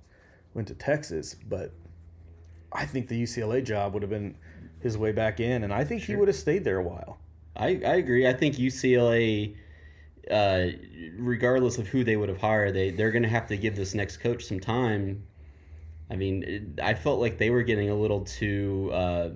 went 0.54 0.68
to 0.68 0.76
Texas. 0.76 1.34
But 1.34 1.74
I 2.72 2.86
think 2.86 3.08
the 3.08 3.22
UCLA 3.22 3.64
job 3.64 3.94
would 3.94 4.04
have 4.04 4.10
been 4.10 4.36
his 4.82 4.98
way 4.98 5.12
back 5.12 5.40
in, 5.40 5.64
and 5.64 5.74
I 5.74 5.84
think 5.84 6.04
he 6.04 6.16
would 6.16 6.28
have 6.28 6.38
stayed 6.38 6.64
there 6.64 6.78
a 6.78 6.84
while. 6.84 7.18
I, 7.56 7.68
I 7.86 7.96
agree. 7.96 8.28
I 8.28 8.34
think 8.34 8.56
UCLA, 8.56 9.56
uh, 10.32 10.68
regardless 11.18 11.78
of 11.78 11.88
who 11.88 12.04
they 12.04 12.16
would 12.16 12.30
have 12.30 12.40
hired, 12.40 12.74
they 12.76 12.92
they're 12.92 13.12
going 13.12 13.24
to 13.24 13.30
have 13.30 13.48
to 13.48 13.58
give 13.58 13.76
this 13.76 13.94
next 13.94 14.18
coach 14.18 14.46
some 14.46 14.60
time. 14.60 15.24
I 16.10 16.16
mean, 16.16 16.44
it- 16.44 16.80
I 16.82 16.94
felt 16.94 17.20
like 17.20 17.38
they 17.38 17.50
were 17.50 17.64
getting 17.64 17.90
a 17.90 17.96
little 17.96 18.22
too 18.22 18.90
uh, 18.94 19.30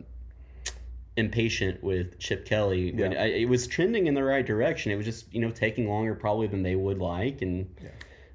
impatient 1.18 1.84
with 1.84 2.18
Chip 2.20 2.46
Kelly. 2.46 2.94
Yeah. 2.96 3.08
I, 3.10 3.26
it 3.26 3.50
was 3.50 3.68
trending 3.68 4.08
in 4.08 4.14
the 4.14 4.24
right 4.24 4.46
direction. 4.46 4.92
It 4.92 4.96
was 4.96 5.06
just 5.06 5.34
you 5.34 5.42
know 5.42 5.52
taking 5.52 5.90
longer 5.90 6.16
probably 6.16 6.48
than 6.48 6.64
they 6.64 6.76
would 6.76 7.00
like, 7.00 7.42
and 7.42 7.70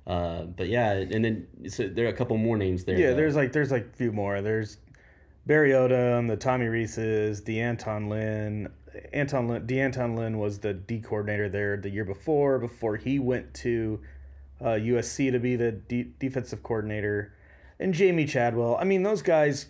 uh, 0.06 0.42
but 0.42 0.68
yeah, 0.68 0.92
and 0.92 1.24
then 1.24 1.46
so 1.68 1.88
there 1.88 2.06
are 2.06 2.10
a 2.10 2.12
couple 2.16 2.36
more 2.36 2.56
names 2.56 2.84
there. 2.84 2.98
Yeah, 2.98 3.10
though. 3.10 3.16
there's 3.16 3.36
like 3.36 3.52
there's 3.52 3.70
like 3.70 3.86
a 3.92 3.96
few 3.96 4.12
more. 4.12 4.40
There's 4.40 4.78
Barry 5.48 5.70
Odom, 5.70 6.28
the 6.28 6.36
Tommy 6.36 6.66
Reeses, 6.66 7.44
the 7.44 7.58
Anton 7.62 8.10
Lynn. 8.10 8.68
Anton 9.14 9.48
Lynn, 9.48 9.66
D'Anton 9.66 10.14
Lynn 10.14 10.36
was 10.36 10.58
the 10.58 10.74
D 10.74 11.00
coordinator 11.00 11.48
there 11.48 11.78
the 11.78 11.88
year 11.88 12.04
before. 12.04 12.58
Before 12.58 12.96
he 12.96 13.18
went 13.18 13.54
to 13.54 13.98
uh, 14.60 14.76
USC 14.76 15.32
to 15.32 15.38
be 15.38 15.56
the 15.56 15.72
D- 15.72 16.12
defensive 16.18 16.62
coordinator, 16.62 17.32
and 17.80 17.94
Jamey 17.94 18.28
Chadwell. 18.28 18.76
I 18.78 18.84
mean, 18.84 19.02
those 19.04 19.22
guys, 19.22 19.68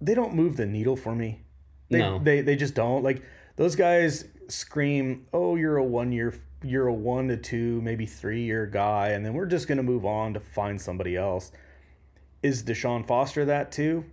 they 0.00 0.14
don't 0.14 0.34
move 0.34 0.56
the 0.56 0.66
needle 0.66 0.96
for 0.96 1.14
me. 1.14 1.42
They, 1.88 2.00
No. 2.00 2.18
they 2.18 2.40
they 2.40 2.56
just 2.56 2.74
don't 2.74 3.04
like 3.04 3.22
those 3.54 3.76
guys 3.76 4.24
scream, 4.48 5.26
"Oh, 5.32 5.54
you're 5.54 5.76
a 5.76 5.84
one 5.84 6.10
year, 6.10 6.34
you're 6.64 6.88
a 6.88 6.94
one 6.94 7.28
to 7.28 7.36
two, 7.36 7.80
maybe 7.82 8.04
three 8.04 8.42
year 8.42 8.66
guy," 8.66 9.10
and 9.10 9.24
then 9.24 9.34
we're 9.34 9.46
just 9.46 9.68
gonna 9.68 9.84
move 9.84 10.04
on 10.04 10.34
to 10.34 10.40
find 10.40 10.80
somebody 10.80 11.16
else. 11.16 11.52
Is 12.42 12.64
Deshaun 12.64 13.06
Foster 13.06 13.44
that 13.44 13.70
too? 13.70 14.06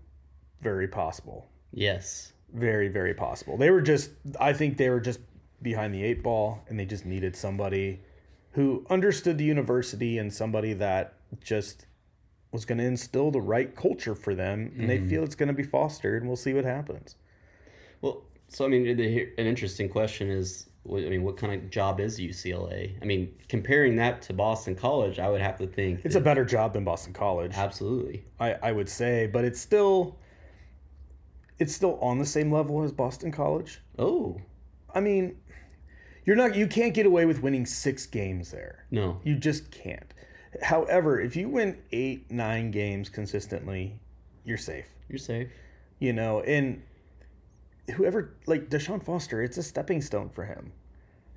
Very 0.62 0.88
possible. 0.88 1.48
yes. 1.72 2.34
Very 2.54 2.88
very 2.88 3.14
possible. 3.14 3.58
They 3.58 3.72
were 3.72 3.82
just, 3.82 4.12
I 4.40 4.54
think 4.54 4.78
they 4.78 4.90
were 4.90 5.02
just 5.02 5.20
behind 5.62 5.94
the 5.94 6.02
eight 6.02 6.24
ball, 6.24 6.64
and 6.70 6.80
they 6.80 6.86
just 6.86 7.06
needed 7.06 7.36
somebody 7.36 8.00
who 8.52 8.86
understood 8.90 9.38
the 9.38 9.44
university 9.44 10.18
and 10.18 10.34
somebody 10.34 10.74
that 10.74 11.14
just 11.44 11.86
was 12.52 12.66
going 12.66 12.78
to 12.78 12.86
instill 12.86 13.32
the 13.32 13.42
right 13.42 13.76
culture 13.76 14.16
for 14.16 14.34
them, 14.34 14.72
and 14.78 14.90
they 14.90 14.98
mm-hmm. 14.98 15.10
feel 15.10 15.24
it's 15.24 15.36
going 15.36 15.48
to 15.48 15.54
be 15.54 15.64
fostered, 15.64 16.22
and 16.22 16.30
we'll 16.30 16.38
see 16.38 16.54
what 16.54 16.66
happens. 16.66 17.16
Well, 18.02 18.24
so 18.48 18.66
I 18.66 18.70
mean, 18.70 18.96
the, 18.96 19.30
an 19.38 19.46
interesting 19.46 19.90
question 19.90 20.30
is, 20.30 20.70
I 20.90 21.10
mean, 21.10 21.24
what 21.24 21.36
kind 21.36 21.54
of 21.54 21.70
job 21.70 22.00
is 22.00 22.18
UCLA? 22.18 22.96
I 23.02 23.06
mean, 23.06 23.36
comparing 23.50 23.98
that 23.98 24.22
to 24.24 24.34
Boston 24.34 24.74
College, 24.74 25.20
I 25.20 25.30
would 25.30 25.42
have 25.42 25.58
to 25.58 25.68
think 25.68 26.00
It's 26.06 26.16
a 26.16 26.22
better 26.22 26.46
job 26.46 26.74
than 26.74 26.86
Boston 26.86 27.12
College, 27.12 27.52
absolutely. 27.56 28.24
I, 28.40 28.54
I 28.64 28.72
would 28.72 28.88
say, 28.88 29.28
but 29.28 29.44
it's 29.44 29.60
still 29.60 30.18
it's 31.60 31.74
still 31.74 31.98
on 32.00 32.20
the 32.20 32.26
same 32.26 32.52
level 32.52 32.84
as 32.84 32.92
Boston 32.92 33.32
College. 33.32 33.82
Oh 33.98 34.40
I 34.94 35.00
mean, 35.00 35.38
you're 36.26 36.36
not 36.36 36.56
you 36.56 36.68
can't 36.68 36.94
get 36.94 37.06
away 37.06 37.26
with 37.26 37.42
winning 37.42 37.66
six 37.66 38.06
games 38.06 38.52
there. 38.52 38.86
no, 38.92 39.20
You 39.24 39.36
just 39.36 39.72
can't. 39.72 40.14
However, 40.64 41.20
if 41.20 41.36
you 41.36 41.50
win 41.50 41.78
eight, 41.92 42.32
nine 42.32 42.72
games 42.72 43.10
consistently, 43.10 44.00
you're 44.44 44.58
safe. 44.58 44.88
you're 45.10 45.20
safe. 45.20 45.50
You 46.00 46.14
know, 46.14 46.42
and 46.42 46.82
whoever 47.96 48.36
like 48.46 48.70
Deshaun 48.70 49.04
Foster, 49.04 49.44
it's 49.44 49.58
a 49.58 49.64
stepping 49.64 50.02
stone 50.02 50.30
for 50.30 50.46
him. 50.46 50.72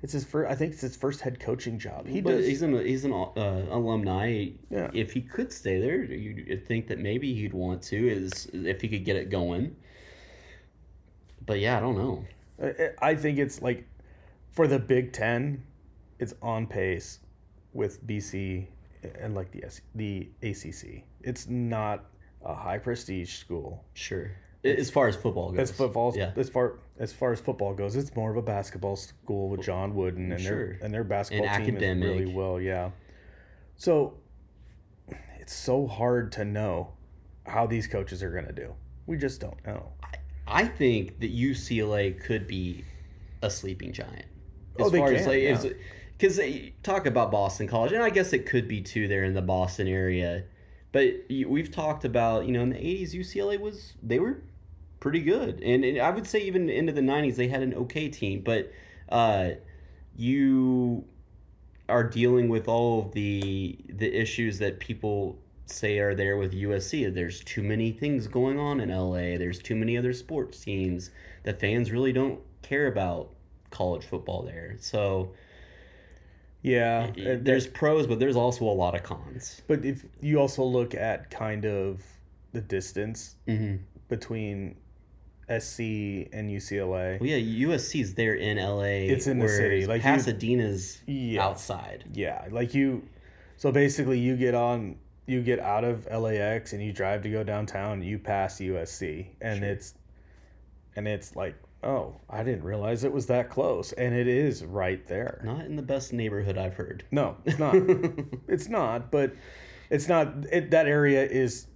It's 0.03 0.13
his 0.13 0.25
first. 0.25 0.51
I 0.51 0.55
think 0.55 0.73
it's 0.73 0.81
his 0.81 0.95
first 0.95 1.21
head 1.21 1.39
coaching 1.39 1.77
job. 1.77 2.07
He 2.07 2.21
but 2.21 2.31
does. 2.37 2.47
he's 2.47 2.61
an 2.63 2.73
he's 2.85 3.05
an 3.05 3.13
uh, 3.13 3.65
alumni. 3.69 4.47
Yeah. 4.69 4.89
If 4.93 5.13
he 5.13 5.21
could 5.21 5.51
stay 5.53 5.79
there, 5.79 6.03
you'd 6.03 6.67
think 6.67 6.87
that 6.87 6.97
maybe 6.99 7.33
he'd 7.35 7.53
want 7.53 7.83
to. 7.83 8.07
Is 8.07 8.49
if 8.53 8.81
he 8.81 8.87
could 8.87 9.05
get 9.05 9.15
it 9.15 9.29
going. 9.29 9.75
But 11.45 11.59
yeah, 11.59 11.77
I 11.77 11.79
don't 11.79 11.97
know. 11.97 12.25
I- 12.61 13.09
I 13.11 13.15
think 13.15 13.37
it's 13.39 13.61
like 13.61 13.85
for 14.51 14.67
the 14.67 14.79
Big 14.79 15.13
Ten, 15.13 15.63
it's 16.19 16.33
on 16.41 16.67
pace 16.67 17.19
with 17.73 18.05
BC 18.05 18.67
and 19.19 19.33
like 19.33 19.51
the 19.51 19.63
S- 19.65 19.81
the 19.95 20.29
ACC. 20.43 21.03
It's 21.21 21.47
not 21.47 22.05
a 22.43 22.53
high 22.53 22.77
prestige 22.77 23.33
school. 23.33 23.83
Sure. 23.93 24.31
As 24.63 24.91
far 24.91 25.07
as 25.07 25.15
football 25.15 25.51
goes. 25.51 25.59
As 25.59 25.71
football, 25.71 26.13
Yeah. 26.15 26.33
as 26.35 26.49
far 26.49 26.79
as 26.99 27.11
far 27.11 27.31
as 27.31 27.39
football 27.39 27.73
goes, 27.73 27.95
it's 27.95 28.15
more 28.15 28.29
of 28.29 28.37
a 28.37 28.41
basketball 28.43 28.95
school 28.95 29.49
with 29.49 29.61
John 29.61 29.95
Wooden 29.95 30.31
and 30.31 30.39
Sure. 30.41 30.73
their 30.73 30.77
and 30.83 30.93
their 30.93 31.03
basketball 31.03 31.47
And 31.47 31.65
team 31.65 31.77
is 31.77 32.03
really 32.03 32.31
well. 32.31 32.61
Yeah. 32.61 32.91
So 33.75 34.19
it's 35.39 35.53
so 35.53 35.87
hard 35.87 36.31
to 36.33 36.45
know 36.45 36.93
how 37.47 37.65
these 37.65 37.87
coaches 37.87 38.21
are 38.21 38.29
going 38.31 38.45
to 38.45 38.53
do. 38.53 38.75
We 39.07 39.17
just 39.17 39.41
don't 39.41 39.65
know. 39.65 39.93
I 40.03 40.09
think 40.65 41.19
that 41.19 41.33
UCLA 41.35 42.19
could 42.19 42.47
be 42.47 42.83
a 43.41 43.49
sleeping 43.49 43.93
giant. 43.93 44.25
As 44.79 44.85
Oh, 44.87 44.89
they 44.89 44.97
far 44.99 45.11
as 45.11 45.21
can, 45.21 45.29
like, 45.29 45.41
yeah. 45.41 45.71
because 46.17 46.39
talk 46.83 47.05
about 47.05 47.31
Boston 47.31 47.67
College, 47.67 47.91
and 47.91 48.03
I 48.03 48.09
guess 48.09 48.33
it 48.33 48.45
could 48.45 48.67
be 48.67 48.81
too 48.81 49.07
there 49.07 49.23
in 49.23 49.33
the 49.33 49.41
Boston 49.41 49.87
area. 49.87 50.43
But 50.91 51.07
we've 51.29 51.71
talked 51.71 52.05
about 52.05 52.45
you 52.45 52.51
know 52.51 52.61
in 52.61 52.69
the 52.69 52.75
'80s 52.77 53.13
UCLA 53.13 53.59
was 53.59 53.93
they 54.03 54.19
were 54.19 54.41
pretty 54.99 55.21
good, 55.21 55.61
and, 55.61 55.83
and 55.83 55.99
I 55.99 56.09
would 56.11 56.27
say 56.27 56.39
even 56.41 56.69
into 56.69 56.91
the 56.93 57.01
'90s 57.01 57.35
they 57.35 57.47
had 57.47 57.61
an 57.63 57.73
okay 57.73 58.09
team. 58.09 58.41
But 58.41 58.71
uh, 59.09 59.51
you 60.15 61.05
are 61.89 62.03
dealing 62.03 62.49
with 62.49 62.67
all 62.67 63.01
of 63.01 63.11
the 63.13 63.77
the 63.89 64.13
issues 64.13 64.59
that 64.59 64.79
people 64.79 65.39
say 65.71 65.99
are 65.99 66.15
there 66.15 66.37
with 66.37 66.53
USC. 66.53 67.13
There's 67.13 67.43
too 67.43 67.63
many 67.63 67.91
things 67.91 68.27
going 68.27 68.59
on 68.59 68.79
in 68.79 68.89
LA. 68.89 69.37
There's 69.37 69.59
too 69.59 69.75
many 69.75 69.97
other 69.97 70.13
sports 70.13 70.59
teams. 70.59 71.11
The 71.43 71.53
fans 71.53 71.91
really 71.91 72.13
don't 72.13 72.39
care 72.61 72.87
about 72.87 73.29
college 73.69 74.05
football 74.05 74.43
there. 74.43 74.75
So 74.79 75.31
Yeah, 76.63 77.05
and 77.17 77.43
there's 77.45 77.65
pros, 77.67 78.05
but 78.05 78.19
there's 78.19 78.35
also 78.35 78.65
a 78.65 78.71
lot 78.83 78.93
of 78.95 79.01
cons. 79.03 79.61
But 79.67 79.83
if 79.83 80.05
you 80.21 80.39
also 80.39 80.63
look 80.63 80.93
at 80.93 81.31
kind 81.31 81.65
of 81.65 82.03
the 82.53 82.61
distance 82.61 83.35
Mm-hmm. 83.47 83.77
between 84.09 84.75
SC 85.49 85.79
and 86.31 86.49
UCLA, 86.49 87.19
Well, 87.19 87.29
yeah, 87.29 87.75
is 87.75 88.13
there 88.13 88.35
in 88.35 88.57
LA. 88.57 89.09
It's 89.11 89.27
in 89.27 89.39
the 89.39 89.47
city, 89.49 89.85
like 89.87 90.03
you- 90.03 90.09
Pasadena's 90.09 91.01
Yeah. 91.07 91.43
outside. 91.45 92.03
yeah, 92.13 92.45
like 92.51 92.73
you, 92.75 93.03
so 93.57 93.71
basically 93.71 94.19
you 94.19 94.37
get 94.37 94.53
on, 94.53 94.97
you 95.31 95.41
get 95.41 95.59
out 95.59 95.83
of 95.83 96.05
LAX 96.07 96.73
and 96.73 96.83
you 96.83 96.91
drive 96.91 97.23
to 97.23 97.29
go 97.29 97.43
downtown, 97.43 98.01
you 98.03 98.19
pass 98.19 98.59
USC, 98.59 99.27
and 99.41 99.59
Sure. 99.59 99.69
it's, 99.69 99.93
and 100.95 101.07
it's 101.07 101.35
like, 101.35 101.55
oh, 101.83 102.15
I 102.29 102.43
didn't 102.43 102.63
realize 102.63 103.03
it 103.03 103.11
was 103.11 103.25
that 103.27 103.49
close, 103.49 103.93
and 103.93 104.13
it 104.13 104.27
is 104.27 104.63
right 104.63 105.05
there. 105.07 105.41
Not 105.43 105.65
in 105.65 105.75
the 105.75 105.81
best 105.81 106.13
neighborhood 106.13 106.57
I've 106.57 106.75
heard. 106.75 107.03
No, 107.11 107.37
it's 107.45 107.57
not. 107.57 107.75
it's 108.47 108.67
not, 108.67 109.09
but 109.11 109.33
it's 109.89 110.07
not. 110.07 110.33
It, 110.51 110.71
that 110.71 110.87
area 110.87 111.25
is 111.25 111.67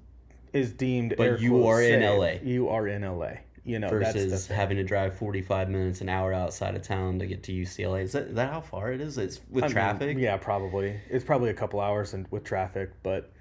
is 0.54 0.72
deemed. 0.74 1.16
But 1.18 1.40
you 1.40 1.66
are 1.68 1.82
in. 1.82 2.02
LA. 2.02 2.34
You 2.44 2.70
are 2.70 2.88
in 2.88 3.02
LA. 3.04 3.32
You 3.68 3.80
know 3.80 3.90
versus 3.90 4.46
having 4.46 4.78
to 4.78 4.84
drive 4.84 5.18
45 5.18 5.70
minutes 5.70 6.02
an 6.02 6.08
hour 6.08 6.32
outside 6.32 6.76
of 6.76 6.84
town 6.84 7.18
to 7.18 7.26
get 7.26 7.42
to 7.44 7.52
UCLA. 7.52 8.04
Is 8.04 8.12
that, 8.12 8.28
is 8.28 8.36
that 8.36 8.54
how 8.54 8.62
far 8.62 8.92
it 8.92 9.02
is? 9.02 9.18
It's 9.18 9.42
with 9.50 9.64
I 9.64 9.68
mean, 9.68 9.74
traffic? 9.74 10.18
yeah, 10.20 10.38
probably. 10.38 11.00
It's 11.10 11.26
probably 11.26 11.50
a 11.50 11.54
couple 11.56 11.80
hours 11.80 12.14
and 12.14 12.28
with 12.30 12.44
traffic, 12.44 12.92
but 13.02 13.32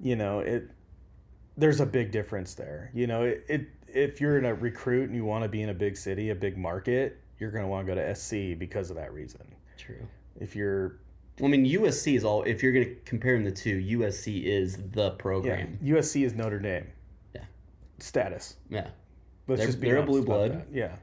you 0.00 0.16
know 0.16 0.40
it. 0.40 0.70
There's 1.56 1.80
a 1.80 1.86
big 1.86 2.10
difference 2.10 2.54
there. 2.54 2.90
You 2.94 3.06
know 3.06 3.22
it. 3.22 3.44
it 3.48 3.66
if 3.88 4.20
you're 4.20 4.38
in 4.38 4.44
a 4.44 4.54
recruit 4.54 5.04
and 5.08 5.14
you 5.16 5.24
want 5.24 5.42
to 5.44 5.48
be 5.48 5.62
in 5.62 5.70
a 5.70 5.74
big 5.74 5.96
city, 5.96 6.30
a 6.30 6.34
big 6.34 6.58
market, 6.58 7.18
you're 7.38 7.50
going 7.50 7.64
to 7.64 7.68
want 7.68 7.86
to 7.86 7.94
go 7.94 8.00
to 8.00 8.14
SC 8.14 8.58
because 8.58 8.90
of 8.90 8.96
that 8.96 9.12
reason. 9.12 9.40
True. 9.78 10.06
If 10.38 10.54
you're 10.54 10.98
Well, 11.38 11.48
I 11.48 11.56
mean, 11.56 11.64
USC 11.64 12.14
is 12.16 12.24
all, 12.24 12.42
if 12.42 12.62
you're 12.62 12.72
going 12.72 12.84
to 12.86 12.94
compare 13.06 13.34
them 13.34 13.44
the 13.44 13.52
two, 13.52 13.78
USC 13.98 14.44
is 14.44 14.76
the 14.90 15.04
yeah, 15.04 15.16
program. 15.18 15.78
USC 15.82 16.26
is 16.26 16.34
Notre 16.34 16.58
Dame. 16.58 16.88
Yeah. 17.34 17.44
Status. 17.98 18.56
Yeah. 18.68 18.88
Let's 19.46 19.60
They're- 19.60 19.66
just 19.68 19.80
be 19.80 19.88
they're 19.88 19.98
a 19.98 20.02
blue 20.02 20.24
blood. 20.24 20.52
that. 20.52 20.66
Yeah. 20.72 20.96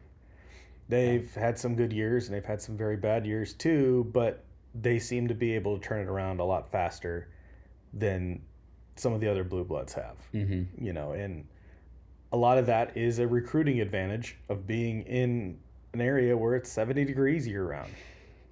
They've 0.89 1.33
had 1.33 1.57
some 1.57 1.75
good 1.75 1.93
years 1.93 2.27
and 2.27 2.35
they've 2.35 2.45
had 2.45 2.61
some 2.61 2.77
very 2.77 2.97
bad 2.97 3.25
years 3.25 3.53
too, 3.53 4.09
but 4.13 4.43
they 4.75 4.99
seem 4.99 5.27
to 5.29 5.33
be 5.33 5.55
able 5.55 5.77
to 5.79 5.83
turn 5.83 6.01
it 6.01 6.07
around 6.09 6.39
a 6.41 6.45
lot 6.45 6.71
faster 6.71 7.29
than 7.93 8.41
some 8.95 9.13
of 9.13 9.21
the 9.21 9.29
other 9.29 9.43
blue 9.43 9.63
bloods 9.63 9.93
have. 9.93 10.15
Mm-hmm. 10.33 10.83
You 10.83 10.93
know, 10.93 11.11
and 11.11 11.45
a 12.31 12.37
lot 12.37 12.57
of 12.57 12.65
that 12.65 12.97
is 12.97 13.19
a 13.19 13.27
recruiting 13.27 13.79
advantage 13.81 14.37
of 14.49 14.65
being 14.65 15.03
in 15.03 15.59
an 15.93 16.01
area 16.01 16.35
where 16.35 16.55
it's 16.55 16.71
70 16.71 17.05
degrees 17.05 17.47
year 17.47 17.65
round. 17.65 17.91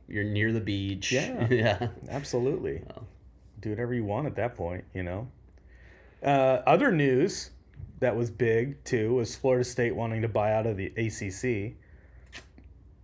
You're 0.08 0.24
near 0.24 0.52
the 0.52 0.62
beach. 0.62 1.12
Yeah. 1.12 1.48
yeah. 1.52 1.88
Absolutely. 2.10 2.84
Oh. 2.96 3.04
Do 3.60 3.70
whatever 3.70 3.94
you 3.94 4.04
want 4.04 4.28
at 4.28 4.36
that 4.36 4.56
point, 4.56 4.84
you 4.94 5.04
know. 5.04 5.28
Uh, 6.24 6.62
other 6.68 6.92
news 6.92 7.52
that 8.00 8.16
was 8.16 8.30
big 8.30 8.84
too 8.84 9.14
was 9.16 9.36
Florida 9.36 9.64
State 9.64 9.96
wanting 9.96 10.22
to 10.22 10.28
buy 10.28 10.54
out 10.54 10.68
of 10.68 10.78
the 10.78 10.88
ACC. 10.98 11.74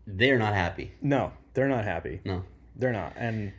They're 0.06 0.40
not 0.40 0.54
happy. 0.54 0.92
No, 1.02 1.32
they're 1.54 1.68
not 1.68 1.84
happy. 1.84 2.22
No. 2.26 2.44
They're 2.76 2.94
not. 2.94 3.14
And 3.16 3.54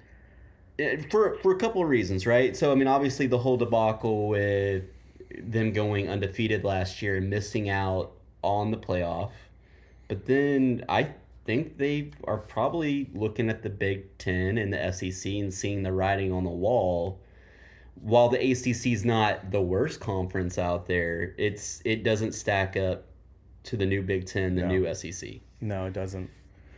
Uh, 0.81 0.97
For, 1.11 1.37
for 1.43 1.53
a 1.53 1.59
couple 1.59 1.83
of 1.83 1.89
reasons, 1.89 2.27
right? 2.27 2.57
So, 2.57 2.71
I 2.73 2.75
mean, 2.75 2.87
obviously, 2.89 3.27
the 3.27 3.39
whole 3.39 3.57
debacle 3.57 4.29
with 4.29 4.85
them 5.39 5.73
going 5.73 6.09
undefeated 6.09 6.65
last 6.65 7.03
year 7.03 7.17
and 7.17 7.29
missing 7.29 7.69
out 7.69 8.13
on 8.43 8.71
the 8.71 8.77
playoff. 8.77 9.31
But 10.09 10.27
then 10.27 10.85
I 10.89 11.09
think 11.45 11.77
they 11.79 12.11
are 12.25 12.39
probably 12.39 13.09
looking 13.15 13.51
at 13.51 13.63
the 13.63 13.71
Big 13.71 14.17
Ten 14.19 14.57
and 14.59 14.73
the 14.73 14.93
SEC 14.93 15.33
and 15.35 15.53
seeing 15.53 15.83
the 15.83 15.93
writing 15.93 16.33
on 16.33 16.45
the 16.45 16.51
wall. 16.51 17.21
While 18.01 18.29
the 18.29 18.39
ACC 18.39 18.87
is 18.87 19.05
not 19.05 19.51
the 19.51 19.61
worst 19.61 19.99
conference 20.01 20.57
out 20.57 20.87
there, 20.87 21.35
it's 21.37 21.83
it 21.85 22.05
doesn't 22.05 22.33
stack 22.33 22.77
up 22.77 23.05
to 23.65 23.77
the 23.77 23.85
new 23.85 24.03
Big 24.03 24.25
Ten, 24.27 24.55
the 24.55 24.63
No. 24.63 24.69
new 24.69 24.95
SEC, 24.95 25.41
no, 25.61 25.87
it 25.87 25.93
doesn't. 25.93 26.31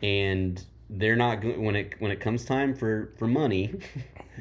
and 0.02 0.64
they're 0.92 1.16
not 1.16 1.40
go- 1.40 1.52
when 1.60 1.76
it 1.76 1.94
when 2.00 2.10
it 2.10 2.20
comes 2.20 2.44
time 2.44 2.74
for 2.74 3.12
for 3.18 3.26
money. 3.26 3.74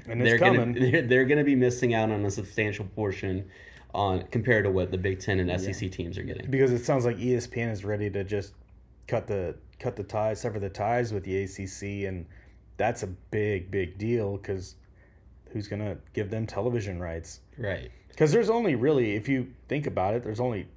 And 0.08 0.22
they're 0.22 0.36
it's 0.36 0.44
coming. 0.44 0.74
gonna 0.74 0.92
they're, 0.92 1.02
they're 1.02 1.26
gonna 1.26 1.44
be 1.44 1.56
missing 1.56 1.94
out 1.94 2.10
on 2.10 2.24
a 2.26 2.32
substantial 2.32 2.86
portion 2.96 3.50
on 3.94 4.24
compared 4.32 4.64
to 4.64 4.72
what 4.72 4.92
the 4.92 4.98
Big 4.98 5.20
Ten 5.20 5.40
and 5.40 5.62
SEC 5.62 5.92
teams 5.92 6.18
are 6.18 6.24
getting. 6.24 6.50
because 6.50 6.72
it 6.72 6.86
sounds 6.86 7.06
like 7.06 7.18
ESPN 7.18 7.70
is 7.72 7.84
ready 7.84 8.10
to 8.12 8.24
just 8.24 8.54
cut 9.08 9.28
the 9.28 9.56
cut 9.78 9.96
the 9.98 10.04
ties, 10.04 10.40
sever 10.40 10.58
the 10.58 10.70
ties 10.70 11.12
with 11.12 11.24
the 11.26 11.44
ACC, 11.44 12.08
and 12.08 12.26
that's 12.78 13.04
a 13.04 13.08
big, 13.08 13.70
big 13.72 13.98
deal 13.98 14.38
because 14.38 14.76
who's 15.52 15.68
gonna 15.68 15.98
give 16.14 16.30
them 16.30 16.48
television 16.48 16.98
rights? 17.00 17.42
Right. 17.58 17.92
Because 18.08 18.32
there's 18.32 18.50
only 18.50 18.76
really, 18.76 19.16
if 19.16 19.28
you 19.28 19.48
think 19.68 19.86
about 19.86 20.14
it, 20.14 20.24
there's 20.24 20.40
only 20.40 20.68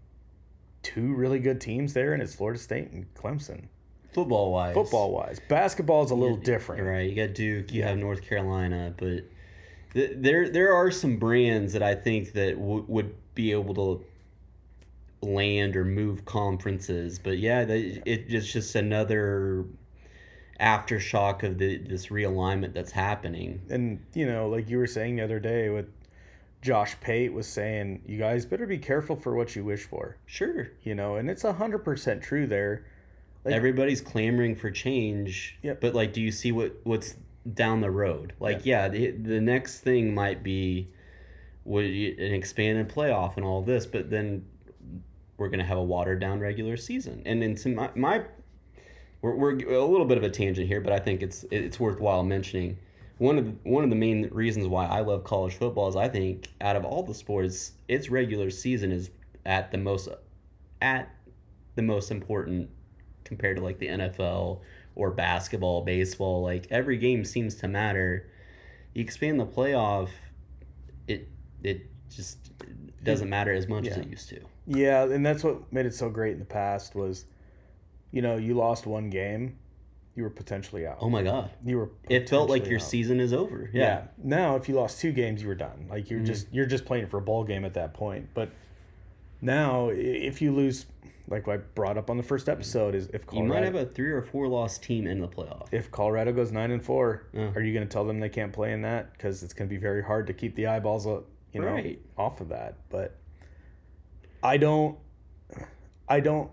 two 0.83 1.15
really 1.15 1.39
good 1.39 1.61
teams 1.61 1.93
there, 1.93 2.13
and 2.13 2.23
it's 2.23 2.35
Florida 2.35 2.59
State 2.59 2.91
and 2.91 3.07
Clemson. 3.15 3.67
Football 4.13 4.53
wise. 4.53 4.75
Football 4.75 5.13
wise, 5.13 5.41
basketball 5.49 6.05
is 6.05 6.11
a 6.11 6.15
little 6.15 6.37
different. 6.37 6.83
Right. 6.85 7.09
You 7.09 7.17
got 7.17 7.35
Duke. 7.35 7.73
You 7.73 7.81
Yeah. 7.81 7.89
have 7.89 7.99
North 7.99 8.23
Carolina, 8.23 8.93
but 8.97 9.25
th- 9.95 10.13
there 10.17 10.49
there 10.49 10.75
are 10.75 10.91
some 10.91 11.17
brands 11.17 11.73
that 11.73 11.83
I 11.83 11.95
think 11.95 12.33
that 12.33 12.57
w- 12.57 12.85
would 12.89 13.15
be 13.35 13.53
able 13.53 13.75
to 13.75 14.05
land 15.27 15.77
or 15.77 15.85
move 15.85 16.25
conferences. 16.25 17.19
But 17.19 17.39
yeah, 17.39 17.65
they, 17.65 18.03
it, 18.05 18.25
it's 18.29 18.53
just 18.53 18.75
another 18.75 19.65
aftershock 20.61 21.43
of 21.43 21.59
the 21.59 21.79
this 21.79 22.09
realignment 22.09 22.75
that's 22.75 22.93
happening. 22.93 23.63
And 23.71 24.05
you 24.15 24.27
know, 24.27 24.49
like 24.49 24.69
you 24.69 24.79
were 24.79 24.87
saying 24.87 25.17
the 25.17 25.25
other 25.25 25.41
day, 25.41 25.71
with 25.71 25.87
Josh 26.61 26.95
Pate 27.01 27.33
was 27.33 27.47
saying, 27.49 28.03
you 28.07 28.19
guys 28.19 28.45
better 28.47 28.67
be 28.67 28.79
careful 28.79 29.17
for 29.17 29.35
what 29.35 29.57
you 29.57 29.65
wish 29.65 29.85
for. 29.85 30.17
Sure. 30.27 30.69
You 30.83 30.95
know, 30.95 31.17
and 31.17 31.29
it's 31.31 31.45
a 31.45 31.53
hundred 31.55 31.79
percent 31.81 32.23
true 32.23 32.47
there. 32.47 32.85
Like- 33.45 33.55
everybody's 33.55 34.01
clamoring 34.01 34.55
for 34.57 34.71
change 34.71 35.59
Yep. 35.63 35.81
but 35.81 35.95
like 35.95 36.13
do 36.13 36.21
you 36.21 36.31
see 36.31 36.53
what 36.53 36.77
what's 36.85 37.17
down 37.55 37.81
the 37.81 37.91
road? 37.91 38.35
Like 38.39 38.65
yeah, 38.65 38.89
the, 38.89 39.11
the 39.11 39.41
next 39.41 39.81
thing 39.81 40.15
might 40.15 40.43
be 40.45 40.89
would 41.65 41.85
an 41.85 42.35
expanded 42.35 42.89
playoff 42.89 43.37
and 43.37 43.45
all 43.45 43.63
this 43.63 43.85
but 43.87 44.11
then 44.11 44.45
we're 45.39 45.49
going 45.49 45.59
to 45.59 45.65
have 45.65 45.79
a 45.79 45.83
watered 45.83 46.21
down 46.21 46.39
regular 46.39 46.77
season. 46.77 47.23
And 47.27 47.43
into 47.43 47.69
my, 47.71 47.91
my 47.97 48.23
we're, 49.23 49.35
we're 49.35 49.53
a 49.75 49.85
little 49.85 50.07
bit 50.07 50.19
of 50.19 50.25
a 50.25 50.31
tangent 50.31 50.69
here 50.69 50.81
but 50.81 50.93
i 50.93 50.99
think 50.99 51.23
it's 51.23 51.45
it's 51.51 51.79
worthwhile 51.81 52.23
mentioning. 52.23 52.79
One 53.19 53.39
of 53.39 53.45
the, 53.45 53.55
one 53.71 53.85
of 53.85 53.91
the 53.91 53.97
main 53.97 54.29
reasons 54.33 54.67
why 54.67 54.87
i 54.87 55.01
love 55.01 55.23
college 55.25 55.55
football 55.55 55.89
is 55.89 55.95
i 55.97 56.09
think 56.09 56.49
out 56.61 56.75
of 56.77 56.85
all 56.85 57.03
the 57.05 57.15
sports 57.15 57.73
its 57.89 58.09
regular 58.09 58.51
season 58.51 58.91
is 58.91 59.11
at 59.47 59.71
the 59.71 59.79
most 59.79 60.09
at 60.81 61.15
the 61.77 61.83
most 61.83 62.11
important 62.11 62.69
compared 63.33 63.57
to 63.57 63.63
like 63.63 63.79
the 63.79 63.89
NFL 63.89 64.61
or 64.95 65.11
basketball, 65.11 65.83
baseball. 65.83 66.43
Like 66.43 66.67
every 66.71 66.99
game 66.99 67.25
seems 67.25 67.55
to 67.57 67.69
matter. 67.69 68.29
You 68.95 69.03
expand 69.03 69.41
the 69.41 69.47
playoff, 69.47 70.11
it 71.09 71.29
it 71.63 71.89
just 72.11 72.51
doesn't 73.03 73.31
matter 73.31 73.53
as 73.53 73.69
much 73.69 73.87
as 73.87 73.97
it 73.97 74.07
used 74.07 74.29
to. 74.29 74.41
Yeah, 74.67 75.05
and 75.05 75.25
that's 75.25 75.43
what 75.43 75.73
made 75.73 75.87
it 75.87 75.95
so 75.95 76.11
great 76.11 76.35
in 76.35 76.39
the 76.39 76.45
past 76.45 76.95
was, 76.95 77.25
you 78.11 78.21
know, 78.23 78.37
you 78.37 78.55
lost 78.55 78.87
one 78.87 79.09
game, 79.09 79.59
you 80.15 80.23
were 80.23 80.31
potentially 80.31 80.87
out. 80.87 80.99
Oh 81.01 81.09
my 81.09 81.23
god. 81.23 81.51
You 81.65 81.79
were. 81.79 81.91
It 82.11 82.29
felt 82.29 82.51
like 82.51 82.67
your 82.67 82.79
out. 82.79 82.83
season 82.83 83.19
is 83.19 83.33
over. 83.33 83.71
Yeah. 83.73 83.83
Yeah. 83.83 84.03
Now, 84.23 84.57
if 84.57 84.69
you 84.69 84.75
lost 84.75 85.01
two 85.01 85.13
games, 85.13 85.41
you 85.41 85.49
were 85.49 85.55
done. 85.55 85.87
Like 85.89 86.11
you're 86.11 86.19
mm-hmm. 86.19 86.27
just 86.27 86.49
you're 86.53 86.67
just 86.67 86.85
playing 86.85 87.07
for 87.07 87.17
a 87.17 87.23
ball 87.23 87.45
game 87.45 87.65
at 87.65 87.75
that 87.75 87.95
point. 87.95 88.29
But 88.35 88.51
now, 89.43 89.89
if 89.91 90.41
you 90.41 90.53
lose, 90.53 90.87
like 91.29 91.47
I 91.49 91.59
brought 91.59 91.99
up 91.99 92.09
on 92.09 92.17
the 92.17 92.23
first 92.23 92.49
episode, 92.49 92.95
is 92.95 93.09
if 93.09 93.25
You 93.33 93.43
might 93.45 93.65
have 93.65 93.75
a 93.75 93.85
three 93.85 94.11
or 94.13 94.23
four 94.23 94.47
loss 94.49 94.79
team 94.79 95.07
in 95.07 95.21
the 95.21 95.29
playoff. 95.29 95.69
if 95.73 95.91
Colorado 95.91 96.33
goes 96.33 96.53
nine 96.53 96.71
and 96.71 96.83
four, 96.83 97.27
Yeah. 97.35 97.53
are 97.55 97.61
you 97.63 97.75
going 97.75 97.87
to 97.87 97.93
tell 97.93 98.05
them 98.07 98.21
they 98.21 98.29
can't 98.31 98.53
play 98.53 98.73
in 98.73 98.83
that? 98.83 99.13
Because 99.13 99.43
it's 99.43 99.53
going 99.53 99.69
to 99.69 99.75
be 99.75 99.81
very 99.81 100.03
hard 100.03 100.27
to 100.29 100.33
keep 100.33 100.55
the 100.55 100.69
eyeballs, 100.69 101.07
uh, 101.07 101.21
you 101.53 101.61
know, 101.61 101.67
Right. 101.73 102.01
off 102.17 102.41
of 102.41 102.49
that. 102.49 102.77
But 102.89 103.19
I 104.43 104.57
don't, 104.57 104.97
I 106.09 106.21
don't, 106.21 106.51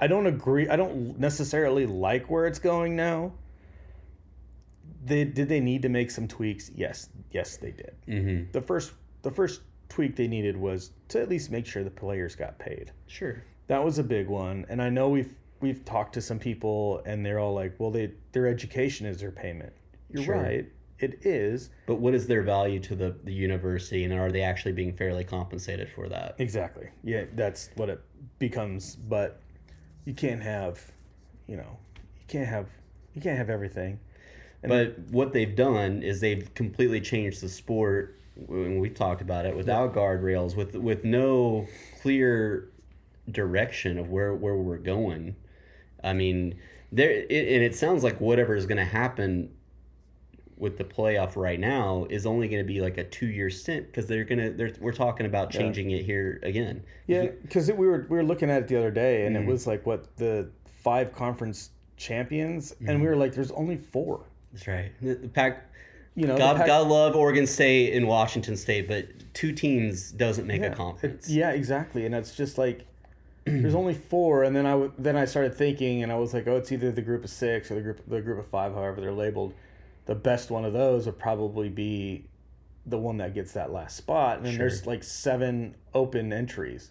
I 0.00 0.06
don't 0.06 0.26
agree. 0.26 0.68
I 0.68 0.76
don't 0.76 1.18
necessarily 1.18 1.86
like 1.86 2.30
where 2.30 2.46
it's 2.46 2.58
going 2.58 2.94
now. 2.96 3.32
They, 5.04 5.24
did 5.24 5.48
they 5.48 5.60
need 5.60 5.82
to 5.82 5.88
make 5.88 6.10
some 6.10 6.28
tweaks? 6.28 6.70
Yes, 6.74 7.08
yes, 7.30 7.56
they 7.56 7.70
did. 7.70 7.94
Mm-hmm. 8.06 8.52
The 8.52 8.60
first, 8.60 8.92
the 9.22 9.30
first 9.30 9.62
tweak 9.88 10.16
they 10.16 10.28
needed 10.28 10.56
was 10.56 10.92
to 11.08 11.20
at 11.20 11.28
least 11.28 11.50
make 11.50 11.66
sure 11.66 11.82
the 11.84 11.90
players 11.90 12.34
got 12.34 12.58
paid. 12.58 12.92
Sure. 13.06 13.42
That 13.68 13.84
was 13.84 13.98
a 13.98 14.04
big 14.04 14.28
one, 14.28 14.64
and 14.68 14.80
I 14.82 14.88
know 14.90 15.08
we've 15.08 15.34
we've 15.60 15.84
talked 15.84 16.14
to 16.14 16.20
some 16.20 16.38
people, 16.38 17.02
and 17.04 17.24
they're 17.24 17.38
all 17.38 17.54
like, 17.54 17.74
"Well, 17.78 17.90
they 17.90 18.12
their 18.32 18.46
education 18.46 19.06
is 19.06 19.20
their 19.20 19.30
payment." 19.32 19.72
You're 20.10 20.22
Sure. 20.24 20.36
right, 20.36 20.66
it 21.00 21.26
is 21.26 21.68
But 21.86 21.96
what 21.96 22.14
is 22.14 22.26
their 22.26 22.42
value 22.42 22.80
to 22.80 22.94
the, 22.94 23.14
the 23.24 23.32
university, 23.32 24.04
and 24.04 24.12
are 24.14 24.30
they 24.30 24.40
actually 24.40 24.72
being 24.72 24.94
fairly 24.96 25.22
compensated 25.24 25.88
for 25.90 26.08
that? 26.08 26.34
exactly. 26.38 26.88
Yeah, 27.04 27.24
that's 27.34 27.70
what 27.76 27.90
it 27.90 28.00
becomes. 28.38 28.96
But 28.96 29.42
you 30.06 30.14
can't 30.14 30.42
have, 30.42 30.80
you 31.46 31.56
know, 31.58 31.76
you 31.96 32.24
can't 32.26 32.48
have 32.48 32.68
you 33.14 33.20
can't 33.20 33.36
have 33.36 33.50
everything. 33.50 34.00
And 34.62 34.70
But 34.70 34.98
what 35.10 35.32
they've 35.32 35.54
done 35.54 36.02
is 36.02 36.20
they've 36.20 36.52
completely 36.54 37.00
changed 37.00 37.42
the 37.42 37.48
sport. 37.48 38.18
When 38.46 38.78
we 38.78 38.88
talked 38.90 39.20
about 39.20 39.46
it, 39.46 39.56
without 39.56 39.94
guardrails, 39.94 40.54
with 40.56 40.74
with 40.76 41.04
no 41.04 41.66
clear 42.02 42.68
direction 43.30 43.98
of 43.98 44.10
where 44.10 44.34
where 44.34 44.54
we're 44.56 44.78
going. 44.78 45.34
I 46.04 46.12
mean, 46.12 46.54
there 46.92 47.10
it, 47.10 47.26
and 47.30 47.62
it 47.64 47.74
sounds 47.74 48.04
like 48.04 48.20
whatever 48.20 48.54
is 48.54 48.66
going 48.66 48.78
to 48.78 48.84
happen 48.84 49.50
with 50.56 50.76
the 50.78 50.84
playoff 50.84 51.36
right 51.36 51.58
now 51.60 52.06
is 52.10 52.26
only 52.26 52.48
going 52.48 52.60
to 52.64 52.66
be 52.66 52.80
like 52.80 52.96
a 52.98 53.04
two 53.04 53.26
year 53.26 53.50
stint 53.50 53.86
because 53.86 54.06
they're 54.06 54.24
gonna 54.24 54.50
they're 54.50 54.72
we're 54.80 54.92
talking 54.92 55.26
about 55.26 55.52
Yeah. 55.52 55.60
changing 55.60 55.90
it 55.90 56.04
here 56.04 56.38
again. 56.44 56.82
yeah, 57.06 57.26
because 57.42 57.70
we 57.72 57.86
were 57.86 58.06
we 58.08 58.16
were 58.16 58.24
looking 58.24 58.50
at 58.50 58.62
it 58.62 58.68
the 58.68 58.76
other 58.76 58.90
day, 58.92 59.26
and 59.26 59.34
Mhm. 59.36 59.42
it 59.42 59.46
was 59.46 59.66
like 59.66 59.84
what 59.86 60.16
the 60.16 60.48
five 60.64 61.12
conference 61.12 61.70
champions, 61.96 62.72
and 62.80 62.88
Mm-hmm. 62.88 63.00
we 63.02 63.08
were 63.08 63.16
like, 63.16 63.34
"There's 63.34 63.50
only 63.52 63.76
four. 63.76 64.26
That's 64.52 64.68
right. 64.68 64.92
The, 65.02 65.14
the 65.14 65.28
pack. 65.28 65.64
You 66.18 66.26
know, 66.26 66.36
God, 66.36 66.66
God 66.66 66.88
love 66.88 67.14
Oregon 67.14 67.46
State 67.46 67.94
and 67.94 68.08
Washington 68.08 68.56
State, 68.56 68.88
but 68.88 69.06
two 69.34 69.52
teams 69.52 70.10
doesn't 70.10 70.46
make 70.48 70.62
yeah, 70.62 70.72
a 70.72 70.74
conference. 70.74 71.28
it- 71.28 71.32
yeah, 71.32 71.50
exactly, 71.52 72.04
and 72.06 72.14
it's 72.14 72.34
just 72.34 72.58
like 72.58 72.84
there's 73.44 73.74
only 73.74 73.94
four, 73.94 74.42
and 74.42 74.54
then 74.56 74.66
I 74.66 74.72
w- 74.72 74.92
then 74.98 75.16
I 75.16 75.24
started 75.26 75.54
thinking, 75.54 76.02
and 76.02 76.10
I 76.10 76.16
was 76.16 76.34
like, 76.34 76.48
oh, 76.48 76.56
it's 76.56 76.72
either 76.72 76.90
the 76.90 77.02
group 77.02 77.22
of 77.22 77.30
six 77.30 77.70
or 77.70 77.76
the 77.76 77.80
group 77.82 78.00
the 78.08 78.20
group 78.20 78.38
of 78.38 78.46
five, 78.48 78.74
however 78.74 79.00
they're 79.00 79.12
labeled. 79.12 79.54
The 80.06 80.14
best 80.16 80.50
one 80.50 80.64
of 80.64 80.72
those 80.72 81.06
would 81.06 81.18
probably 81.18 81.68
be 81.68 82.24
the 82.84 82.98
one 82.98 83.18
that 83.18 83.32
gets 83.32 83.52
that 83.52 83.70
last 83.72 83.96
spot, 83.96 84.38
and 84.38 84.46
then 84.46 84.58
there's 84.58 84.86
like 84.86 85.04
seven 85.04 85.76
open 85.94 86.32
entries. 86.32 86.90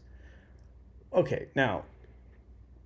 Okay, 1.13 1.47
now. 1.53 1.83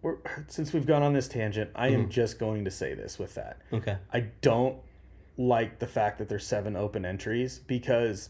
We're, 0.02 0.18
since 0.48 0.74
we've 0.74 0.88
gone 0.88 1.04
on 1.04 1.14
this 1.14 1.28
tangent, 1.28 1.70
I 1.76 1.90
am 1.90 2.08
Mhm. 2.08 2.10
just 2.10 2.40
going 2.40 2.66
to 2.66 2.72
say 2.72 2.96
this 2.96 3.20
with 3.20 3.36
that. 3.36 3.60
Okay. 3.72 3.98
I 4.12 4.22
don't 4.42 4.78
like 5.48 5.80
the 5.80 5.88
fact 5.88 6.20
that 6.20 6.30
there's 6.30 6.46
seven 6.46 6.76
open 6.76 7.06
entries 7.06 7.60
because 7.60 8.30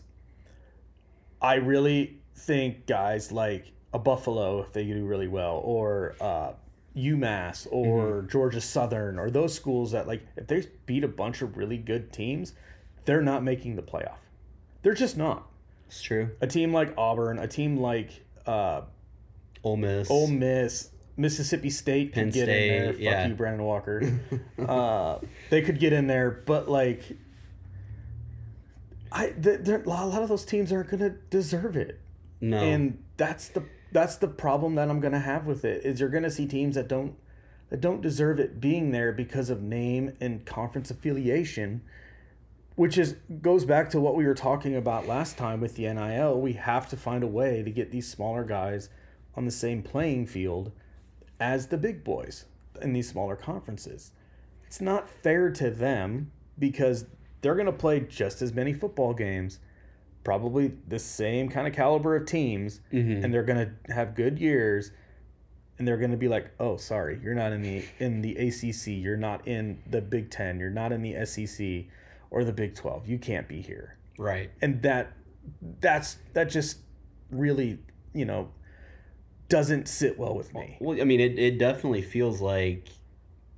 I 1.41 1.55
really 1.55 2.19
think 2.35 2.85
guys 2.85 3.31
like 3.31 3.71
a 3.93 3.99
Buffalo, 3.99 4.61
if 4.61 4.73
they 4.73 4.85
do 4.85 5.05
really 5.05 5.27
well, 5.27 5.61
or 5.63 6.15
uh, 6.21 6.53
UMass 6.95 7.67
or 7.71 8.23
Georgia 8.23 8.61
Southern, 8.61 9.19
or 9.19 9.29
those 9.29 9.53
schools 9.53 9.91
that 9.91 10.07
like 10.07 10.25
if 10.37 10.47
they 10.47 10.65
beat 10.85 11.03
a 11.03 11.07
bunch 11.07 11.41
of 11.41 11.57
really 11.57 11.77
good 11.77 12.13
teams, 12.13 12.53
they're 13.05 13.21
not 13.21 13.43
making 13.43 13.75
the 13.75 13.81
playoff. 13.81 14.19
They're 14.81 14.93
just 14.93 15.17
not. 15.17 15.47
It's 15.87 16.01
true. 16.01 16.29
A 16.39 16.47
team 16.47 16.71
like 16.71 16.93
Auburn, 16.97 17.37
a 17.37 17.47
team 17.47 17.77
like 17.77 18.23
uh, 18.45 18.81
Ole 19.63 19.77
Miss. 19.77 20.09
Ole 20.09 20.27
Miss, 20.27 20.89
Mississippi 21.21 21.69
State 21.69 22.13
Penn 22.13 22.25
could 22.25 22.33
get 22.33 22.49
in 22.49 22.67
there. 22.67 22.93
State, 22.93 22.93
Fuck 22.93 23.01
yeah. 23.01 23.27
you, 23.27 23.35
Brandon 23.35 23.63
Walker. 23.63 24.19
uh, 24.67 25.19
they 25.49 25.61
could 25.61 25.79
get 25.79 25.93
in 25.93 26.07
there, 26.07 26.31
but 26.31 26.67
like, 26.67 27.03
I 29.11 29.33
a 29.43 29.81
lot 29.85 30.23
of 30.23 30.29
those 30.29 30.45
teams 30.45 30.71
aren't 30.71 30.89
going 30.89 31.01
to 31.01 31.11
deserve 31.29 31.77
it, 31.77 31.99
no. 32.41 32.57
and 32.57 33.03
that's 33.17 33.49
the 33.49 33.63
that's 33.91 34.15
the 34.15 34.27
problem 34.27 34.75
that 34.75 34.89
I'm 34.89 34.99
going 34.99 35.13
to 35.13 35.19
have 35.19 35.45
with 35.45 35.63
it. 35.63 35.85
Is 35.85 35.99
you're 35.99 36.09
going 36.09 36.23
to 36.23 36.31
see 36.31 36.47
teams 36.47 36.75
that 36.75 36.87
don't 36.87 37.15
that 37.69 37.81
don't 37.81 38.01
deserve 38.01 38.39
it 38.39 38.59
being 38.59 38.91
there 38.91 39.11
because 39.11 39.49
of 39.49 39.61
name 39.61 40.17
and 40.19 40.45
conference 40.45 40.89
affiliation. 40.89 41.81
Which 42.75 42.97
is 42.97 43.15
goes 43.41 43.63
back 43.63 43.91
to 43.91 43.99
what 43.99 44.15
we 44.15 44.25
were 44.25 44.33
talking 44.33 44.75
about 44.75 45.05
last 45.05 45.37
time 45.37 45.61
with 45.61 45.75
the 45.75 45.93
NIL. 45.93 46.41
We 46.41 46.53
have 46.53 46.89
to 46.89 46.97
find 46.97 47.23
a 47.23 47.27
way 47.27 47.61
to 47.61 47.69
get 47.69 47.91
these 47.91 48.09
smaller 48.09 48.43
guys 48.43 48.89
on 49.35 49.45
the 49.45 49.51
same 49.51 49.83
playing 49.83 50.25
field 50.25 50.71
as 51.41 51.67
the 51.67 51.77
big 51.77 52.03
boys 52.05 52.45
in 52.81 52.93
these 52.93 53.09
smaller 53.09 53.35
conferences. 53.35 54.11
It's 54.67 54.79
not 54.79 55.09
fair 55.09 55.49
to 55.51 55.69
them 55.69 56.31
because 56.57 57.05
they're 57.41 57.55
going 57.55 57.65
to 57.65 57.71
play 57.73 57.99
just 58.01 58.41
as 58.41 58.53
many 58.53 58.71
football 58.73 59.13
games, 59.13 59.59
probably 60.23 60.71
the 60.87 60.99
same 60.99 61.49
kind 61.49 61.67
of 61.67 61.73
caliber 61.73 62.15
of 62.15 62.25
teams, 62.27 62.79
Mhm. 62.93 63.23
and 63.23 63.33
they're 63.33 63.43
going 63.43 63.73
to 63.87 63.93
have 63.93 64.15
good 64.15 64.39
years. 64.39 64.91
And 65.79 65.87
they're 65.87 65.97
going 65.97 66.11
to 66.11 66.17
be 66.17 66.27
like, 66.27 66.51
"Oh, 66.59 66.77
sorry, 66.77 67.19
you're 67.23 67.33
not 67.33 67.51
in 67.53 67.63
the 67.63 67.83
in 67.97 68.21
the 68.21 68.35
ACC. 68.37 68.91
You're 68.93 69.17
not 69.17 69.47
in 69.47 69.81
the 69.89 69.99
Big 69.99 70.29
Ten. 70.29 70.59
You're 70.59 70.69
not 70.69 70.91
in 70.91 71.01
the 71.01 71.15
SEC 71.25 71.89
or 72.29 72.43
the 72.43 72.53
Big 72.53 72.75
Twelve. 72.75 73.07
You 73.07 73.17
can't 73.17 73.47
be 73.47 73.61
here." 73.61 73.97
right. 74.19 74.51
and 74.61 74.83
that 74.83 75.13
that's 75.79 76.17
that 76.33 76.49
just 76.51 76.81
really 77.31 77.79
you 78.13 78.25
know 78.25 78.51
doesn't 79.51 79.87
sit 79.87 80.17
well 80.17 80.33
with 80.35 80.53
me 80.53 80.77
Well, 80.79 80.99
I 80.99 81.03
mean, 81.03 81.19
it, 81.19 81.37
it 81.37 81.57
definitely 81.59 82.01
feels 82.01 82.41
like 82.41 82.87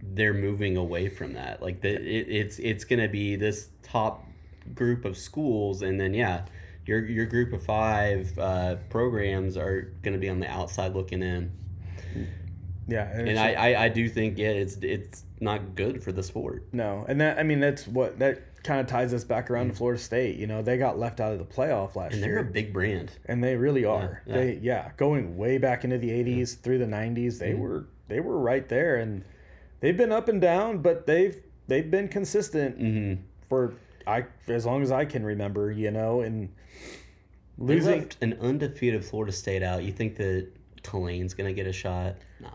they're 0.02 0.34
moving 0.34 0.76
away 0.76 1.08
from 1.08 1.34
that. 1.34 1.62
Like 1.62 1.80
the 1.82 1.92
it, 1.94 2.28
it's 2.30 2.60
it's 2.60 2.84
gonna 2.84 3.08
be 3.08 3.38
this 3.38 3.70
top 3.84 4.26
group 4.74 5.06
of 5.06 5.16
schools, 5.18 5.82
and 5.82 6.00
then 6.00 6.14
yeah, 6.14 6.46
your 6.86 7.06
your 7.06 7.26
group 7.26 7.54
of 7.54 7.64
five 7.64 8.38
uh, 8.38 8.76
programs 8.90 9.56
are 9.56 9.94
gonna 10.02 10.18
be 10.18 10.28
on 10.28 10.40
the 10.42 10.48
outside 10.50 10.94
looking 10.94 11.24
in. 11.24 11.52
yeah 12.88 13.10
And 13.14 13.30
it's 13.30 13.40
I, 13.40 13.54
I, 13.54 13.84
I 13.86 13.90
do 13.90 14.10
think 14.10 14.38
yeah, 14.38 14.50
it's 14.50 14.76
it's 14.82 15.24
not 15.40 15.76
good 15.76 16.04
for 16.04 16.12
the 16.12 16.24
sport. 16.24 16.66
no 16.74 17.06
and 17.08 17.20
that 17.22 17.38
i 17.40 17.44
mean 17.44 17.60
that's 17.60 17.88
what 17.88 18.20
that 18.20 18.42
kind 18.64 18.80
of 18.80 18.88
ties 18.88 19.14
us 19.14 19.24
back 19.24 19.50
around 19.52 19.68
Mm. 19.68 19.72
to 19.72 19.76
florida 19.78 20.00
state 20.02 20.38
you 20.38 20.48
know 20.48 20.62
they 20.62 20.78
got 20.78 20.98
left 20.98 21.20
out 21.20 21.34
of 21.34 21.40
the 21.40 21.46
playoff 21.46 21.96
last 21.96 22.14
year. 22.16 22.24
And 22.24 22.24
they're 22.24 22.40
a 22.40 22.44
big 22.44 22.72
brand. 22.74 23.12
and 23.26 23.44
they 23.44 23.56
really 23.56 23.84
are 23.86 24.22
yeah. 24.26 24.34
they 24.36 24.60
yeah 24.62 24.92
going 24.98 25.36
way 25.38 25.58
back 25.58 25.84
into 25.84 25.98
the 25.98 26.10
80s 26.10 26.60
through 26.62 26.78
the 26.78 26.86
90s 26.86 27.16
Mm-hmm. 27.16 27.40
they 27.40 27.54
were 27.54 27.86
they 28.08 28.20
were 28.20 28.38
right 28.40 28.68
there 28.70 28.96
and 28.98 29.24
they've 29.80 29.98
been 29.98 30.12
up 30.12 30.28
and 30.30 30.40
down 30.42 30.78
but 30.80 31.06
they've 31.08 31.42
they've 31.68 31.90
been 31.92 32.08
consistent 32.08 32.78
hmm 32.78 33.14
for 33.50 33.74
i 34.08 34.26
as 34.48 34.66
long 34.66 34.82
as 34.82 34.92
i 34.92 35.04
can 35.06 35.24
remember 35.26 35.72
you 35.72 35.92
know 35.92 36.22
and 36.22 36.50
losing 37.58 38.00
left 38.00 38.18
an 38.22 38.34
undefeated 38.42 39.06
Florida 39.06 39.32
State 39.32 39.62
out. 39.62 39.84
You 39.84 39.92
think 39.92 40.16
that 40.16 40.48
Tulane's 40.82 41.34
gonna 41.36 41.54
get 41.54 41.68
a 41.68 41.72
shot? 41.72 42.16
No. 42.42 42.50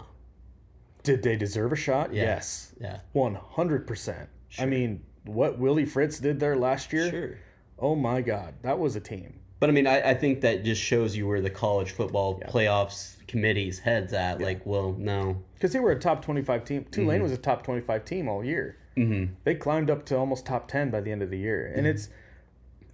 Did 1.04 1.22
they 1.22 1.36
deserve 1.36 1.72
a 1.72 1.76
shot? 1.76 2.12
Yeah. 2.12 2.24
Yes. 2.24 2.74
Yeah. 2.80 2.98
100%. 3.14 4.26
I 4.58 4.66
mean, 4.66 5.02
what 5.28 5.58
Willie 5.58 5.84
Fritz 5.84 6.18
did 6.18 6.40
there 6.40 6.56
last 6.56 6.92
year? 6.92 7.10
Sure. 7.10 7.38
Oh 7.78 7.94
my 7.94 8.20
God. 8.20 8.54
That 8.62 8.78
was 8.78 8.96
a 8.96 9.00
team. 9.00 9.40
But 9.60 9.70
I 9.70 9.72
mean, 9.72 9.86
I, 9.86 10.10
I 10.10 10.14
think 10.14 10.40
that 10.42 10.64
just 10.64 10.80
shows 10.82 11.16
you 11.16 11.26
where 11.26 11.40
the 11.40 11.50
college 11.50 11.90
football 11.92 12.38
Yeah. 12.40 12.48
playoffs 12.48 13.16
committee's 13.26 13.78
heads 13.80 14.12
at. 14.12 14.40
Like, 14.40 14.64
well, 14.64 14.94
no. 14.98 15.42
Because 15.54 15.72
they 15.72 15.80
were 15.80 15.90
a 15.90 15.98
top 15.98 16.22
25 16.22 16.64
team. 16.64 16.82
Mm-hmm. 16.82 16.90
Tulane 16.90 17.22
was 17.22 17.32
a 17.32 17.36
top 17.36 17.64
25 17.64 18.04
team 18.04 18.28
all 18.28 18.44
year. 18.44 18.76
Mm-hmm. 18.96 19.34
They 19.44 19.54
climbed 19.54 19.90
up 19.90 20.04
to 20.06 20.16
almost 20.16 20.46
top 20.46 20.68
10 20.68 20.90
by 20.90 21.00
the 21.00 21.12
end 21.12 21.22
of 21.22 21.30
the 21.30 21.38
year. 21.38 21.72
And 21.74 21.86
it's 21.86 22.08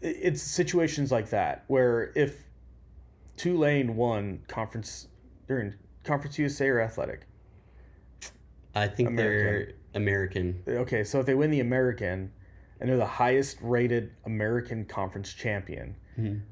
it's 0.00 0.42
situations 0.42 1.10
like 1.10 1.30
that 1.30 1.64
where 1.66 2.12
if 2.14 2.44
Tulane 3.36 3.96
won 3.96 4.42
conference 4.48 5.08
during 5.48 5.74
Conference 6.04 6.38
USA 6.38 6.68
or 6.68 6.80
Athletic. 6.80 7.26
I 8.74 8.88
think 8.88 9.08
American. 9.08 9.74
American. 9.94 10.62
Okay, 10.66 11.04
so 11.04 11.20
if 11.20 11.26
they 11.26 11.35
win 11.35 11.50
the 11.50 11.61
American 11.61 12.33
and 12.80 12.88
they're 12.90 12.96
the 12.96 13.07
highest 13.07 13.59
rated 13.62 14.12
American 14.24 14.85
conference 14.85 15.33
champion, 15.33 15.94
Mhm. 16.18 16.42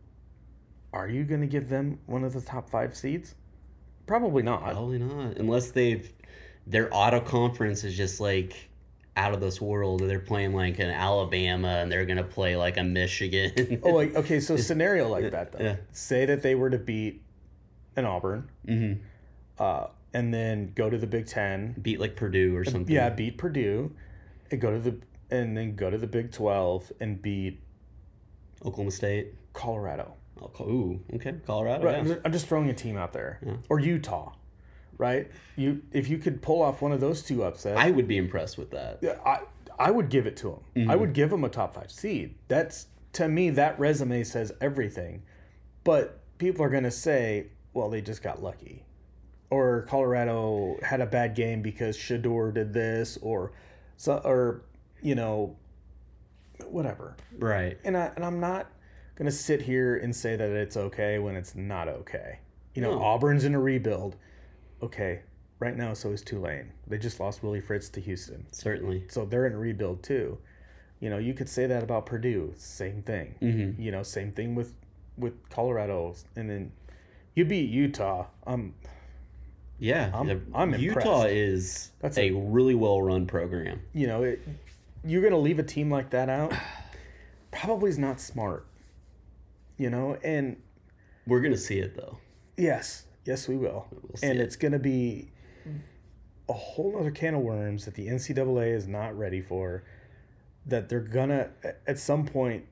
are 0.93 1.09
you 1.09 1.25
going 1.25 1.41
to 1.41 1.47
give 1.47 1.69
them 1.69 1.99
one 2.07 2.25
of 2.25 2.33
the 2.33 2.41
top 2.41 2.69
five 2.71 2.97
seeds? 2.97 3.35
Probably 4.07 4.43
not. 4.43 4.63
Probably 4.63 4.99
not, 4.99 5.37
unless 5.39 5.71
they've 5.71 6.13
their 6.67 6.89
auto 6.93 7.19
conference 7.21 7.83
is 7.83 7.97
just 7.97 8.21
like 8.21 8.69
out 9.17 9.35
of 9.35 9.41
this 9.41 9.61
world. 9.61 10.01
They're 10.01 10.21
playing 10.21 10.55
like 10.55 10.79
an 10.79 10.91
Alabama 10.91 11.69
and 11.69 11.91
they're 11.91 12.07
gonna 12.07 12.23
play 12.23 12.57
like 12.57 12.77
a 12.77 12.85
Michigan. 12.85 13.81
Oh, 13.83 13.91
like, 13.91 14.15
okay. 14.15 14.39
So 14.41 14.57
scenario 14.69 15.09
like 15.09 15.31
that 15.33 15.53
though. 15.53 15.59
Yeah. 15.65 15.77
Say 15.93 16.25
that 16.27 16.43
they 16.43 16.55
were 16.55 16.71
to 16.71 16.79
beat 16.79 17.23
an 17.97 18.05
Auburn, 18.05 18.49
hmm 18.67 18.93
uh, 19.59 19.89
and 20.15 20.33
then 20.33 20.73
go 20.75 20.91
to 20.91 20.99
the 20.99 21.07
Big 21.07 21.27
Ten. 21.27 21.75
Beat 21.81 22.01
like 22.01 22.17
Purdue 22.17 22.57
or 22.57 22.65
something. 22.65 22.95
Yeah, 22.95 23.11
beat 23.11 23.39
Purdue, 23.39 23.95
and 24.51 24.61
go 24.61 24.71
to 24.71 24.79
the 24.79 24.99
and 25.31 25.57
then 25.57 25.75
go 25.77 25.91
to 25.91 25.99
the 25.99 26.07
Big 26.07 26.33
Twelve 26.33 26.93
and 27.01 27.21
beat 27.23 27.61
Oklahoma 28.65 28.91
State. 28.91 29.35
Colorado. 29.53 30.15
Oh, 30.41 30.65
ooh, 30.65 31.01
okay, 31.15 31.35
Colorado. 31.47 31.85
Right. 31.85 32.07
yeah. 32.07 32.15
I'm 32.25 32.33
just- 32.33 32.47
throwing 32.47 32.69
a 32.71 32.75
team 32.75 32.97
out 32.97 33.13
there, 33.13 33.39
Yeah. 33.47 33.57
or 33.69 33.79
Utah, 33.79 34.33
right? 34.99 35.31
You 35.57 35.83
if 35.93 36.09
you 36.09 36.19
could 36.19 36.41
pull 36.43 36.63
off 36.63 36.81
one 36.83 36.91
of 36.93 37.01
those 37.01 37.23
two 37.23 37.45
upsets, 37.45 37.79
I 37.79 37.91
would 37.91 38.09
be 38.09 38.17
impressed 38.17 38.57
with 38.59 38.71
that. 38.71 38.99
Yeah, 39.03 39.19
I 39.25 39.41
I 39.79 39.91
would 39.91 40.09
give 40.09 40.27
it 40.27 40.37
to 40.39 40.49
them. 40.51 40.61
Mm-hmm. 40.77 40.91
I 40.91 40.97
would 40.97 41.13
give 41.13 41.31
them 41.31 41.45
a 41.45 41.49
top 41.49 41.75
five 41.75 41.91
seed. 41.91 42.35
That's 42.49 42.87
to 43.15 43.29
me 43.29 43.51
that 43.51 43.79
resume 43.79 44.25
says 44.25 44.53
everything. 44.61 45.23
But 45.85 46.21
people 46.39 46.65
are 46.65 46.71
gonna 46.71 46.91
say, 46.91 47.49
well, 47.75 47.91
they 47.91 48.01
just 48.01 48.23
got 48.23 48.43
lucky, 48.43 48.85
or 49.53 49.83
Colorado 49.83 50.77
had 50.83 51.01
a 51.01 51.07
bad 51.07 51.35
game 51.35 51.61
because 51.63 51.97
Shedeur 51.97 52.53
did 52.55 52.73
this, 52.73 53.19
or 53.23 53.53
so, 53.97 54.21
or 54.25 54.63
you 55.03 55.15
know, 55.15 55.57
whatever. 56.69 57.17
Right. 57.39 57.79
And 57.85 57.97
I 57.97 58.11
and 58.17 58.25
I'm 58.25 58.41
not 58.41 58.71
gonna 59.17 59.31
sit 59.31 59.63
here 59.63 59.97
and 59.97 60.15
say 60.15 60.37
that 60.37 60.51
it's 60.51 60.77
okay 60.77 61.19
when 61.19 61.37
it's 61.37 61.55
not 61.55 61.89
okay. 61.89 62.39
You 62.75 62.83
know, 62.83 62.93
No. 62.99 63.03
Auburn's 63.03 63.45
in 63.45 63.55
a 63.55 63.61
rebuild. 63.61 64.17
Okay, 64.83 65.21
right 65.61 65.77
now 65.77 65.95
so 65.95 66.11
is 66.11 66.23
Tulane. 66.23 66.73
They 66.87 66.99
just 66.99 67.21
lost 67.21 67.43
Willie 67.43 67.61
Fritz 67.61 67.89
to 67.91 68.01
Houston 68.01 68.47
Certainly. 68.51 69.05
so 69.09 69.25
they're 69.25 69.47
in 69.47 69.53
a 69.53 69.59
rebuild 69.59 70.03
too. 70.03 70.39
You 70.99 71.11
know, 71.11 71.19
you 71.19 71.35
could 71.35 71.49
say 71.49 71.67
that 71.67 71.83
about 71.83 72.07
Purdue, 72.07 72.55
same 72.57 73.03
thing. 73.03 73.35
Mhm. 73.43 73.79
You 73.79 73.91
know, 73.91 74.03
same 74.03 74.33
thing 74.33 74.55
with 74.55 74.73
with 75.19 75.35
Colorado, 75.51 76.15
and 76.37 76.49
then 76.49 76.73
you 77.35 77.45
beat 77.45 77.69
Utah. 77.71 78.27
Um, 78.47 78.75
Yeah. 79.79 80.11
I'm- 80.15 80.47
I'm 80.55 80.75
Utah 80.75 80.99
impressed. 81.25 81.31
is 81.35 81.91
That's 82.01 82.19
a 82.19 82.29
a- 82.29 82.35
really 82.35 82.75
well 82.75 83.03
run 83.03 83.27
program. 83.27 83.81
you 83.93 84.07
know, 84.07 84.23
it, 84.23 84.41
you're 85.05 85.23
gonna 85.23 85.39
leave 85.39 85.59
a 85.59 85.63
team 85.65 85.91
like 85.91 86.11
that 86.11 86.29
out. 86.29 86.53
Probably 87.51 87.91
is 87.91 87.99
not 87.99 88.21
smart. 88.21 88.67
You 89.77 89.91
know, 89.91 90.17
and 90.23 90.57
We're 91.27 91.41
gonna 91.41 91.57
see 91.57 91.79
it 91.79 91.97
though. 91.97 92.19
yes, 92.57 93.05
yes, 93.25 93.49
we 93.49 93.57
will, 93.57 93.87
We'll 93.91 94.13
and 94.23 94.39
it. 94.39 94.43
it's 94.43 94.57
gonna 94.57 94.79
be 94.79 95.31
a 96.49 96.53
whole 96.53 96.97
other 96.99 97.11
can 97.11 97.35
of 97.35 97.41
worms 97.43 97.85
that 97.87 97.95
the 97.95 98.07
NCAA 98.09 98.73
is 98.75 98.87
not 98.87 99.17
ready 99.17 99.41
for. 99.41 99.83
That 100.67 100.89
they're 100.89 101.01
gonna 101.01 101.51
at 101.87 101.99
some 101.99 102.25
point 102.27 102.67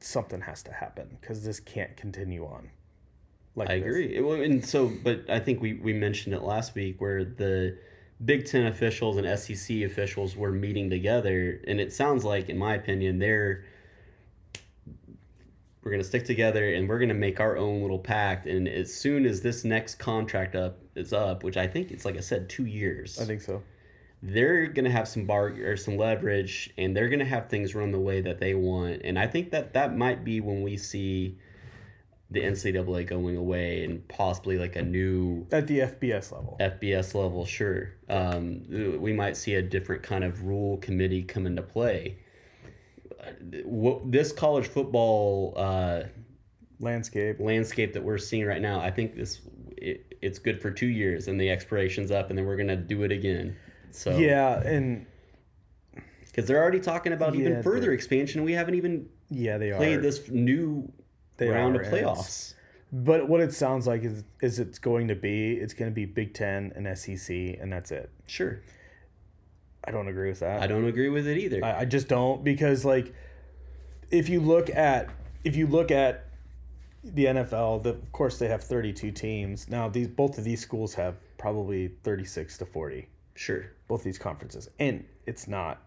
something 0.00 0.42
has 0.42 0.62
to 0.62 0.72
happen 0.72 1.18
because 1.20 1.44
this 1.44 1.60
can't 1.60 1.96
continue 1.96 2.44
on. 2.46 2.70
Like 3.56 3.70
I 3.70 3.78
this. 3.78 3.86
agree. 3.88 4.16
It- 4.16 4.44
and 4.50 4.64
so, 4.64 4.90
but 5.02 5.28
I 5.28 5.38
think 5.38 5.60
we, 5.60 5.74
we 5.74 5.92
mentioned 5.92 6.34
it 6.34 6.42
last 6.42 6.74
week 6.74 7.00
where 7.00 7.24
the 7.24 7.78
Big 8.24 8.46
Ten 8.46 8.66
officials 8.66 9.16
and 9.16 9.38
SEC 9.38 9.82
officials 9.82 10.36
were 10.36 10.52
meeting 10.52 10.88
together, 10.90 11.60
and 11.66 11.80
it 11.80 11.92
sounds 11.92 12.24
like, 12.24 12.48
in 12.48 12.58
my 12.58 12.74
opinion, 12.74 13.18
they're 13.18 13.64
we're 15.82 15.90
gonna 15.90 16.02
stick 16.04 16.24
together 16.24 16.72
and 16.72 16.88
we're 16.88 16.98
gonna 16.98 17.12
make 17.12 17.40
our 17.40 17.56
own 17.58 17.82
little 17.82 17.98
pact. 17.98 18.46
And 18.46 18.66
as 18.66 18.92
soon 18.94 19.26
as 19.26 19.42
this 19.42 19.64
next 19.64 19.96
contract 19.96 20.54
up 20.56 20.78
is 20.94 21.12
up, 21.12 21.44
which 21.44 21.56
I 21.58 21.66
think 21.66 21.90
it's 21.90 22.04
like 22.06 22.16
I 22.16 22.20
said, 22.20 22.48
two 22.48 22.64
years, 22.64 23.20
I 23.20 23.26
think 23.26 23.42
so. 23.42 23.62
they're 24.22 24.66
gonna 24.66 24.90
have 24.90 25.06
some 25.06 25.26
bar 25.26 25.48
or 25.48 25.76
some 25.76 25.98
leverage, 25.98 26.70
and 26.78 26.96
they're 26.96 27.10
gonna 27.10 27.26
have 27.26 27.50
things 27.50 27.74
run 27.74 27.90
the 27.90 28.00
way 28.00 28.22
that 28.22 28.40
they 28.40 28.54
want. 28.54 29.02
And 29.04 29.18
I 29.18 29.26
think 29.26 29.50
that 29.50 29.74
that 29.74 29.94
might 29.96 30.24
be 30.24 30.40
when 30.40 30.62
we 30.62 30.78
see 30.78 31.36
the 32.30 32.40
NCAA 32.40 33.06
going 33.06 33.36
away 33.36 33.84
and 33.84 34.06
possibly 34.08 34.58
like 34.58 34.76
a 34.76 34.82
new 34.82 35.46
At 35.52 35.66
the 35.66 35.80
FBS 35.80 36.32
level. 36.32 36.56
FBS 36.60 37.14
level. 37.14 37.44
Sure, 37.44 37.90
um, 38.08 38.62
we 39.00 39.12
might 39.12 39.36
see 39.36 39.54
a 39.54 39.62
different 39.62 40.02
kind 40.02 40.24
of 40.24 40.42
rule 40.44 40.78
committee 40.78 41.22
come 41.22 41.46
into 41.46 41.62
play. 41.62 42.18
What 43.64 44.10
this 44.10 44.32
college 44.32 44.66
football 44.66 45.54
uh, 45.56 46.02
Landscape. 46.80 47.36
landscape 47.40 47.92
that 47.94 48.02
we're 48.02 48.18
seeing 48.18 48.44
right 48.46 48.60
now, 48.60 48.80
I 48.80 48.90
think 48.90 49.16
this 49.16 49.40
it, 49.76 50.14
it's 50.20 50.38
good 50.38 50.60
for 50.60 50.70
two 50.70 50.86
years, 50.88 51.28
and 51.28 51.40
the 51.40 51.50
expiration's 51.50 52.10
up, 52.10 52.30
and 52.30 52.38
then 52.38 52.46
we're 52.46 52.56
gonna 52.56 52.76
do 52.76 53.02
it 53.04 53.12
again. 53.12 53.56
So 53.90 54.16
Yeah, 54.18 54.60
and 54.62 55.06
because 56.26 56.46
they're 56.46 56.60
already 56.60 56.80
talking 56.80 57.12
about 57.12 57.34
Yeah, 57.34 57.40
even 57.42 57.62
further 57.62 57.92
expansion. 57.92 58.42
We 58.42 58.52
haven't 58.52 58.74
even 58.74 59.08
yeah, 59.30 59.56
they 59.56 59.70
played 59.72 59.98
are. 59.98 60.02
this 60.02 60.28
new 60.28 60.92
They 61.36 61.48
round 61.48 61.76
are, 61.76 61.80
of 61.80 61.88
playoffs. 61.88 62.54
But 62.92 63.28
what 63.28 63.40
it 63.40 63.52
sounds 63.52 63.86
like 63.86 64.04
is 64.04 64.22
is 64.40 64.58
it's 64.58 64.78
going 64.78 65.08
to 65.08 65.16
be 65.16 65.54
it's 65.54 65.74
going 65.74 65.90
to 65.90 65.94
be 65.94 66.04
Big 66.04 66.32
Ten 66.34 66.72
and 66.76 66.98
SEC 66.98 67.28
and 67.28 67.72
that's 67.72 67.90
it. 67.90 68.10
Sure, 68.26 68.60
I 69.84 69.90
don't 69.90 70.08
agree 70.08 70.28
with 70.28 70.40
that. 70.40 70.62
I 70.62 70.66
don't 70.66 70.84
agree 70.84 71.08
with 71.08 71.26
it 71.26 71.36
either. 71.38 71.64
I, 71.64 71.80
I 71.80 71.84
just 71.86 72.08
don't 72.08 72.44
because 72.44 72.84
like 72.84 73.12
if 74.10 74.28
you 74.28 74.40
look 74.40 74.70
at 74.70 75.10
if 75.42 75.56
you 75.56 75.66
look 75.66 75.90
at 75.90 76.26
the 77.02 77.26
NFL, 77.26 77.82
the, 77.82 77.90
of 77.90 78.12
course 78.12 78.38
they 78.38 78.48
have 78.48 78.62
32 78.62 79.10
teams. 79.10 79.68
Now 79.68 79.88
these 79.88 80.08
both 80.08 80.38
of 80.38 80.44
these 80.44 80.60
schools 80.60 80.94
have 80.94 81.16
probably 81.36 81.88
36 82.04 82.58
to 82.58 82.66
40. 82.66 83.08
sure. 83.34 83.66
Both 83.88 84.02
these 84.02 84.18
conferences, 84.18 84.70
and 84.78 85.04
it's 85.26 85.46
not. 85.46 85.82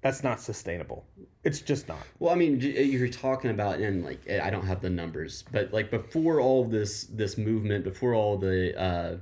That's 0.00 0.22
not 0.22 0.40
sustainable. 0.40 1.04
It's 1.42 1.60
just 1.60 1.88
not. 1.88 1.98
Well, 2.18 2.32
I 2.32 2.36
mean, 2.36 2.60
you're 2.60 3.08
talking 3.08 3.50
about, 3.50 3.80
and 3.80 4.04
like, 4.04 4.20
eh, 4.28 4.40
I 4.42 4.50
don't 4.50 4.66
have 4.66 4.80
the 4.80 4.90
numbers, 4.90 5.44
but 5.50 5.72
like 5.72 5.90
before 5.90 6.40
all 6.40 6.64
this 6.64 7.04
this 7.04 7.36
movement, 7.36 7.84
before 7.84 8.14
all 8.14 8.38
the 8.38 8.78
uh, 8.80 9.16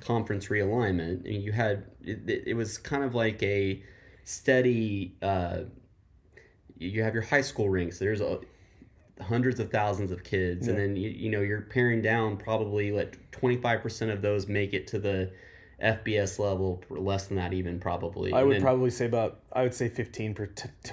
conference 0.00 0.46
realignment, 0.46 1.20
I 1.26 1.30
mean, 1.30 1.42
you 1.42 1.52
had 1.52 1.84
it, 2.02 2.44
it, 2.46 2.54
was 2.54 2.78
kind 2.78 3.04
of 3.04 3.14
like 3.14 3.42
a 3.42 3.82
steady. 4.24 5.16
Uh, 5.20 5.64
you 6.78 7.02
have 7.02 7.12
your 7.12 7.22
high 7.22 7.42
school 7.42 7.68
ranks. 7.68 7.98
There's 7.98 8.20
a, 8.22 8.40
hundreds 9.20 9.60
of 9.60 9.70
thousands 9.70 10.10
of 10.10 10.24
kids, 10.24 10.68
and 10.68 10.78
then 10.78 10.96
you, 10.96 11.10
you 11.10 11.30
know 11.30 11.40
you're 11.40 11.62
paring 11.62 12.00
down 12.00 12.38
probably 12.38 12.92
like 12.92 13.18
25 13.30 13.82
percent 13.82 14.10
of 14.10 14.22
those 14.22 14.48
make 14.48 14.72
it 14.72 14.86
to 14.88 14.98
the 14.98 15.30
FBS 15.84 16.38
level, 16.38 16.82
less 16.88 17.26
than 17.26 17.36
that 17.36 17.52
even 17.52 17.78
probably. 17.78 18.32
I 18.32 18.38
And 18.40 18.48
would 18.48 18.56
then- 18.56 18.62
probably 18.62 18.90
say 18.90 19.06
about 19.06 19.40
I 19.52 19.62
would 19.62 19.74
say 19.74 19.88
15 19.88 20.34
per 20.34 20.46
t- 20.46 20.68
t- 20.82 20.92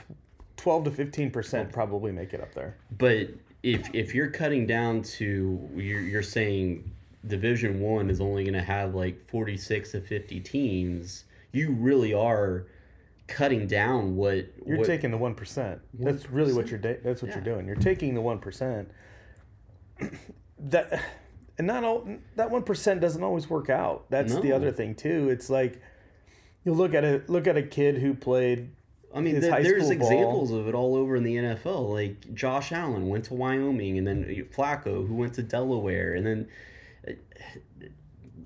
12 0.58 0.84
to 0.86 0.92
15 0.92 1.32
percent 1.32 1.70
oh. 1.72 1.74
probably 1.74 2.12
make 2.12 2.34
it 2.34 2.42
up 2.42 2.54
there. 2.54 2.76
But 2.98 3.30
if 3.64 3.90
if 3.94 4.14
you're 4.14 4.30
cutting 4.30 4.68
down 4.68 5.02
to 5.04 5.70
you're 5.76 6.02
you're 6.02 6.24
saying 6.24 6.92
Division 7.26 7.80
One 7.80 8.10
is 8.10 8.20
only 8.20 8.44
going 8.44 8.56
to 8.56 8.64
have 8.64 8.96
like 8.96 9.26
forty 9.28 9.58
six 9.58 9.92
to 9.92 10.02
fifty 10.02 10.40
teams, 10.40 11.24
you 11.52 11.72
really 11.72 12.14
are 12.14 12.66
cutting 13.28 13.68
down 13.68 14.16
what 14.16 14.48
You're 14.66 14.80
what, 14.80 14.88
taking 14.88 15.12
the 15.12 15.18
one 15.18 15.36
percent. 15.36 15.80
That's 15.94 16.30
really 16.30 16.54
what 16.54 16.70
you're. 16.70 16.80
Da- 16.80 17.00
that's 17.04 17.22
what 17.22 17.32
you're 17.32 17.44
doing. 17.44 17.66
You're 17.68 17.76
taking 17.76 18.16
the 18.16 18.22
one 18.22 18.40
percent. 18.40 18.90
that 20.60 21.02
and 21.58 21.68
not 21.68 21.84
all 21.84 22.08
that 22.36 22.50
one 22.50 22.64
percent 22.64 23.02
doesn't 23.02 23.24
always 23.24 23.50
work 23.50 23.70
out. 23.70 24.06
That's 24.10 24.36
the 24.36 24.52
other 24.52 24.72
thing 24.72 24.96
too. 24.96 25.30
It's 25.30 25.50
like 25.50 25.82
you 26.64 26.74
look 26.74 26.94
at 26.94 27.04
a 27.04 27.22
look 27.28 27.48
at 27.48 27.58
a 27.58 27.64
kid 27.64 27.98
who 27.98 28.14
played. 28.14 28.70
I 29.14 29.20
mean, 29.20 29.42
high 29.42 29.62
there's 29.62 29.88
school 29.88 29.98
ball. 29.98 30.08
examples 30.08 30.52
of 30.52 30.68
it 30.70 30.74
all 30.74 30.96
over 30.96 31.18
in 31.18 31.24
the 31.24 31.36
NFL. 31.36 31.90
Like 31.90 32.34
Josh 32.34 32.72
Allen 32.72 33.10
went 33.10 33.26
to 33.26 33.34
Wyoming, 33.34 33.98
and 33.98 34.08
then 34.08 34.24
Flacco 34.56 35.06
who 35.08 35.14
went 35.16 35.34
to 35.34 35.44
Delaware, 35.44 36.14
and 36.14 36.26
then 36.26 36.48
uh, 37.08 37.12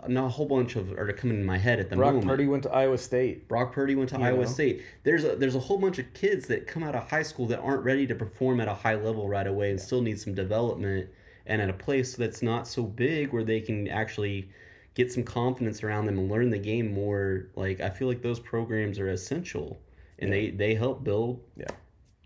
not 0.07 0.25
a 0.25 0.29
whole 0.29 0.47
bunch 0.47 0.75
of 0.75 0.91
are 0.93 1.11
coming 1.13 1.37
in 1.37 1.45
my 1.45 1.57
head 1.57 1.79
at 1.79 1.89
the 1.89 1.95
Brock 1.95 2.07
moment. 2.07 2.25
Brock 2.25 2.33
Purdy 2.33 2.47
went 2.47 2.63
to 2.63 2.71
Iowa 2.71 2.97
State. 2.97 3.47
Brock 3.47 3.73
Purdy 3.73 3.95
went 3.95 4.09
to 4.09 4.17
You 4.17 4.23
Iowa 4.23 4.43
know? 4.43 4.45
State. 4.45 4.81
There's 5.03 5.23
a 5.23 5.35
there's 5.35 5.55
a 5.55 5.59
whole 5.59 5.77
bunch 5.77 5.99
of 5.99 6.11
kids 6.13 6.47
that 6.47 6.67
come 6.67 6.83
out 6.83 6.95
of 6.95 7.09
high 7.09 7.23
school 7.23 7.45
that 7.47 7.59
aren't 7.59 7.83
ready 7.83 8.07
to 8.07 8.15
perform 8.15 8.59
at 8.59 8.67
a 8.67 8.73
high 8.73 8.95
level 8.95 9.27
right 9.27 9.47
away 9.47 9.69
and 9.71 9.79
still 9.79 10.01
need 10.01 10.19
some 10.19 10.33
development 10.33 11.09
and 11.45 11.61
at 11.61 11.69
a 11.69 11.73
place 11.73 12.15
that's 12.15 12.41
not 12.41 12.67
so 12.67 12.83
big 12.83 13.31
where 13.31 13.43
they 13.43 13.61
can 13.61 13.87
actually 13.87 14.49
get 14.93 15.11
some 15.11 15.23
confidence 15.23 15.83
around 15.83 16.05
them 16.05 16.17
and 16.17 16.31
learn 16.31 16.49
the 16.49 16.57
game 16.57 16.93
more. 16.93 17.47
Like 17.55 17.81
I 17.81 17.89
feel 17.89 18.07
like 18.07 18.21
those 18.21 18.39
programs 18.39 18.99
are 18.99 19.09
essential 19.09 19.79
and 20.19 20.31
they 20.31 20.49
they 20.51 20.73
help 20.75 21.03
build 21.03 21.41
Yeah. 21.57 21.67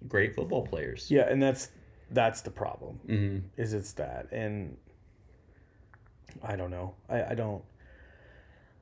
great 0.08 0.36
football 0.36 0.66
players. 0.66 1.10
Yeah, 1.10 1.30
and 1.30 1.42
that's 1.42 1.70
that's 2.12 2.42
the 2.42 2.52
problem. 2.52 3.00
hmm 3.06 3.38
Is 3.58 3.74
it's 3.74 3.94
that 3.94 4.32
and 4.32 4.78
I 6.44 6.56
don't 6.56 6.72
know. 6.72 6.96
I, 7.10 7.32
I 7.32 7.34
don't. 7.36 7.64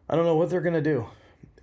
I 0.09 0.15
don't 0.15 0.25
know 0.25 0.35
what 0.35 0.49
they're 0.49 0.61
gonna 0.61 0.81
do, 0.81 1.07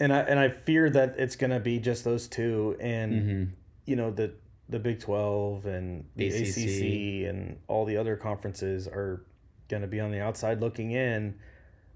and 0.01 0.13
I 0.13 0.21
and 0.21 0.39
I 0.39 0.49
fear 0.49 0.91
that 0.91 1.15
it's 1.19 1.37
gonna 1.37 1.61
be 1.61 1.79
just 1.79 2.05
those 2.05 2.27
two, 2.29 2.77
and 2.81 3.23
hmm 3.23 3.45
you 3.87 3.97
know 3.97 4.11
the 4.11 4.33
the 4.69 4.79
Big 4.79 5.01
12 5.01 5.67
and 5.67 6.05
the 6.17 6.29
ACC. 6.29 6.49
ACC. 6.49 7.29
and 7.29 7.59
all 7.69 7.85
the 7.85 7.97
other 7.97 8.17
conferences 8.17 8.87
are 8.89 9.23
going 9.69 9.83
to 9.83 9.89
be 9.89 10.01
on 10.01 10.11
the 10.11 10.21
outside 10.21 10.61
looking 10.61 10.91
in 10.93 11.35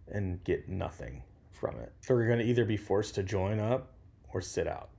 and 0.07 0.43
get 0.45 0.69
nothing 0.69 1.23
from 1.53 1.77
it. 1.77 1.93
They're 2.07 2.27
going 2.27 2.39
to 2.39 2.45
either 2.45 2.65
be 2.65 2.77
forced 2.77 3.15
to 3.17 3.23
join 3.23 3.59
up 3.59 3.93
or 4.33 4.41
sit 4.41 4.67
out. 4.67 4.91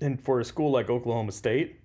And 0.00 0.20
for 0.20 0.40
a 0.40 0.44
school 0.44 0.70
like 0.72 0.90
Oklahoma 0.90 1.32
State, 1.32 1.78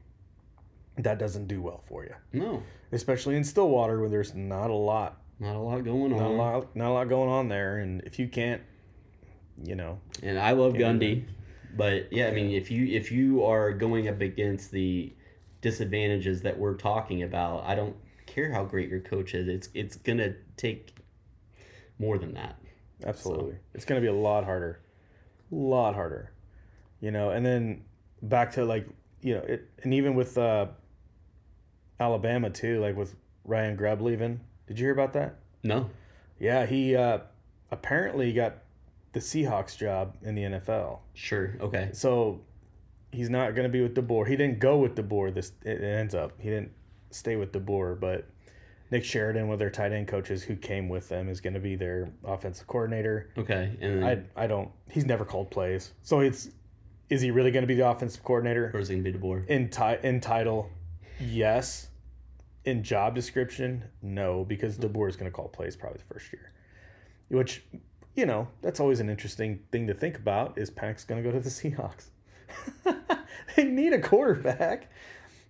that 0.98 1.20
doesn't 1.20 1.48
do 1.48 1.62
well 1.62 1.84
for 1.88 2.04
you, 2.04 2.16
No, 2.34 2.64
especially 2.92 3.36
in 3.36 3.44
Stillwater 3.44 4.00
where 4.00 4.10
there's 4.10 4.34
not 4.34 4.72
a 4.72 4.76
lot, 4.76 5.22
not 5.40 5.56
a 5.56 5.60
lot 5.60 5.84
going 5.84 6.12
on. 6.14 6.20
not 6.20 6.32
a 6.32 6.34
lot, 6.34 6.76
not 6.76 6.90
a 6.90 6.94
lot 6.94 7.10
going 7.10 7.30
on 7.30 7.48
there. 7.50 7.78
And 7.78 8.02
if 8.02 8.18
you 8.18 8.28
can't, 8.28 8.64
you 9.64 9.76
know, 9.76 10.00
And 10.24 10.40
I 10.40 10.52
love. 10.54 10.74
Gundy, 10.74 11.26
but 11.76 12.12
yeah, 12.12 12.28
I 12.28 12.32
mean, 12.32 12.52
if 12.52 12.72
you 12.72 12.86
if 12.88 13.12
you 13.12 13.44
are 13.44 13.74
going 13.74 14.08
up 14.08 14.22
against 14.22 14.72
the 14.72 15.14
disadvantages 15.62 16.42
that 16.44 16.58
we're 16.58 16.76
talking 16.76 17.24
about, 17.24 17.64
I 17.66 17.76
don't 17.76 17.96
care 18.26 18.52
how 18.52 18.64
great 18.64 18.90
your 18.90 19.00
coach 19.02 19.34
is. 19.34 19.48
It's 19.48 19.70
it's 19.74 19.96
gonna 19.96 20.36
take 20.56 20.96
more 22.00 22.18
than 22.18 22.34
that. 22.36 22.58
Absolutely. 23.06 23.56
It's 23.74 23.86
going 23.86 24.02
to 24.02 24.06
be 24.06 24.10
a 24.10 24.20
lot 24.20 24.44
harder. 24.44 24.80
A 25.52 25.56
lot 25.56 25.96
harder. 25.96 26.32
You 27.00 27.12
know, 27.12 27.30
and 27.30 27.46
then 27.46 27.84
back 28.22 28.54
to 28.54 28.66
like, 28.66 28.88
you 29.22 29.36
know, 29.36 29.42
it 29.42 29.70
and 29.84 29.94
even 29.94 30.16
with 30.16 30.38
uh 30.38 30.68
Alabama 32.00 32.50
too, 32.50 32.80
like 32.80 32.96
with 32.96 33.16
Ryan 33.46 33.76
Grubb 33.76 34.02
leaving. 34.02 34.40
Did 34.68 34.80
you 34.80 34.86
hear 34.86 34.94
about 34.94 35.14
that? 35.14 35.36
No, 35.64 35.90
Yeah, 36.40 36.66
he 36.66 36.96
uh 36.96 37.20
apparently 37.72 38.34
got 38.34 38.58
the 39.18 39.24
Seahawks 39.44 39.78
job 39.78 40.16
in 40.22 40.36
the 40.36 40.44
NFL. 40.44 41.00
sure, 41.14 41.58
okay, 41.62 41.90
So 41.94 42.42
he's 43.12 43.30
not 43.30 43.56
going 43.56 43.68
to 43.68 43.72
be 43.72 43.82
with 43.82 43.96
DeBoer. 43.96 44.28
He 44.28 44.36
didn't 44.36 44.60
go 44.60 44.78
with 44.78 44.96
DeBoer. 44.96 45.34
This 45.34 45.52
it 45.64 45.82
ends 45.82 46.14
up. 46.14 46.34
He 46.40 46.50
didn't 46.50 46.72
stay 47.12 47.36
with 47.36 47.52
DeBoer, 47.52 48.00
but 48.00 48.28
Nick 48.92 49.04
Sheridan, 49.04 49.48
one 49.48 49.54
of 49.54 49.60
their 49.60 49.70
tight 49.70 49.92
end 49.92 50.08
coaches 50.08 50.44
who 50.44 50.56
came 50.56 50.88
with 50.90 51.10
them, 51.10 51.28
is 51.30 51.42
going 51.42 51.54
to 51.56 51.60
be 51.60 51.76
their 51.76 52.10
offensive 52.24 52.68
coordinator. 52.68 53.30
okay, 53.38 53.76
and 53.82 54.06
I 54.06 54.24
I 54.36 54.48
don't. 54.48 54.70
He's 54.92 55.06
never 55.06 55.26
called 55.26 55.50
plays, 55.52 55.94
so 56.04 56.20
it's 56.20 56.50
is 57.10 57.22
he 57.22 57.32
really 57.32 57.52
going 57.52 57.64
to 57.64 57.68
be 57.68 57.76
the 57.76 57.88
offensive 57.90 58.24
coordinator 58.24 58.70
or 58.74 58.82
is 58.82 58.90
he 58.90 58.96
gonna 58.98 59.12
be 59.12 59.18
DeBoer? 59.18 59.48
in 59.48 59.70
ti- 59.70 59.98
in 60.08 60.20
title? 60.22 60.70
Yes. 61.20 61.88
In 62.66 62.84
job 62.84 63.16
description, 63.16 63.86
no, 64.02 64.44
because 64.44 64.78
DeBoer 64.78 65.08
is 65.08 65.16
going 65.16 65.32
to 65.32 65.34
call 65.34 65.48
plays 65.48 65.78
probably 65.78 66.00
the 66.00 66.14
first 66.14 66.34
year, 66.34 66.52
which 67.30 67.64
you 68.18 68.26
know 68.26 68.50
that's 68.62 68.82
always 68.82 69.00
an 69.00 69.10
interesting 69.10 69.60
thing 69.72 69.88
to 69.88 69.94
think 69.94 70.18
about. 70.18 70.58
Is 70.58 70.70
Pack's 70.70 71.06
going 71.06 71.24
to 71.24 71.30
go 71.30 71.34
to 71.34 71.42
the 71.42 71.50
Seahawks? 71.50 72.08
they 73.56 73.64
need 73.64 73.94
a 73.94 74.02
quarterback, 74.02 74.90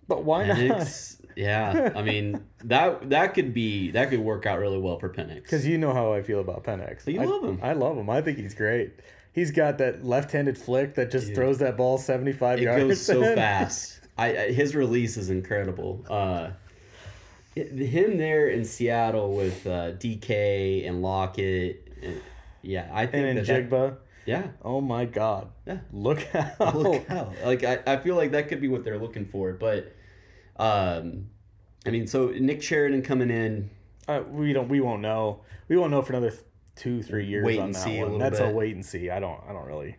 but 0.06 0.22
why 0.24 0.46
not? 0.46 0.88
Yeah, 1.36 1.92
I 1.94 2.02
mean 2.02 2.44
that 2.64 3.10
that 3.10 3.34
could 3.34 3.54
be 3.54 3.90
that 3.92 4.10
could 4.10 4.20
work 4.20 4.44
out 4.46 4.58
really 4.58 4.78
well 4.78 4.98
for 4.98 5.08
Penix. 5.08 5.42
Because 5.42 5.66
you 5.66 5.78
know 5.78 5.92
how 5.92 6.12
I 6.12 6.22
feel 6.22 6.40
about 6.40 6.64
Penix. 6.64 7.06
You 7.06 7.20
I, 7.22 7.24
love 7.24 7.42
him. 7.44 7.60
I 7.62 7.72
love 7.72 7.96
him. 7.96 8.10
I 8.10 8.20
think 8.22 8.38
he's 8.38 8.54
great. 8.54 8.92
He's 9.32 9.50
got 9.52 9.78
that 9.78 10.04
left-handed 10.04 10.58
flick 10.58 10.96
that 10.96 11.12
just 11.12 11.28
Dude. 11.28 11.36
throws 11.36 11.58
that 11.58 11.76
ball 11.76 11.96
seventy-five 11.96 12.58
it 12.58 12.62
yards. 12.64 12.84
goes 12.84 13.04
so 13.06 13.22
fast. 13.34 14.00
I, 14.16 14.36
I 14.36 14.52
his 14.52 14.74
release 14.74 15.16
is 15.16 15.30
incredible. 15.30 16.04
Uh, 16.10 16.50
it- 17.54 17.70
him 17.72 18.18
there 18.18 18.48
in 18.48 18.64
Seattle 18.64 19.34
with 19.36 19.64
uh, 19.66 19.92
DK 19.92 20.88
and 20.88 21.02
Lockett, 21.02 21.86
uh, 22.04 22.08
yeah, 22.62 22.88
I 22.92 23.06
think 23.06 23.26
And 23.26 23.38
in 23.38 23.44
that 23.44 23.70
Jigba, 23.70 23.96
yeah, 24.26 24.48
oh 24.62 24.80
my 24.80 25.04
God! 25.04 25.48
Yeah. 25.66 25.78
Look 25.92 26.26
out! 26.34 26.60
look 26.76 27.10
out. 27.10 27.34
Like 27.44 27.64
I, 27.64 27.78
I 27.86 27.96
feel 27.98 28.14
like 28.16 28.32
that 28.32 28.48
could 28.48 28.60
be 28.60 28.68
what 28.68 28.84
they're 28.84 28.98
looking 28.98 29.24
for, 29.26 29.52
but 29.52 29.94
um, 30.56 31.26
I 31.86 31.90
mean, 31.90 32.06
so 32.06 32.28
Nick 32.28 32.62
Sheridan 32.62 33.02
coming 33.02 33.30
in, 33.30 33.70
Uh, 34.06 34.22
we 34.28 34.52
don't. 34.52 34.68
We 34.68 34.80
won't 34.80 35.00
know. 35.02 35.40
We 35.68 35.76
won't 35.76 35.90
know 35.90 36.02
for 36.02 36.12
another 36.14 36.34
two, 36.76 37.02
three 37.02 37.26
years 37.26 37.44
Wait 37.44 37.58
on 37.58 37.66
and 37.66 37.74
that 37.74 37.78
see 37.80 37.98
one. 37.98 38.12
little 38.12 38.18
That's 38.18 38.40
a 38.40 38.50
wait 38.50 38.74
and 38.74 38.84
see. 38.84 39.10
I 39.10 39.20
don't. 39.20 39.40
I 39.48 39.52
don't 39.52 39.66
really 39.66 39.96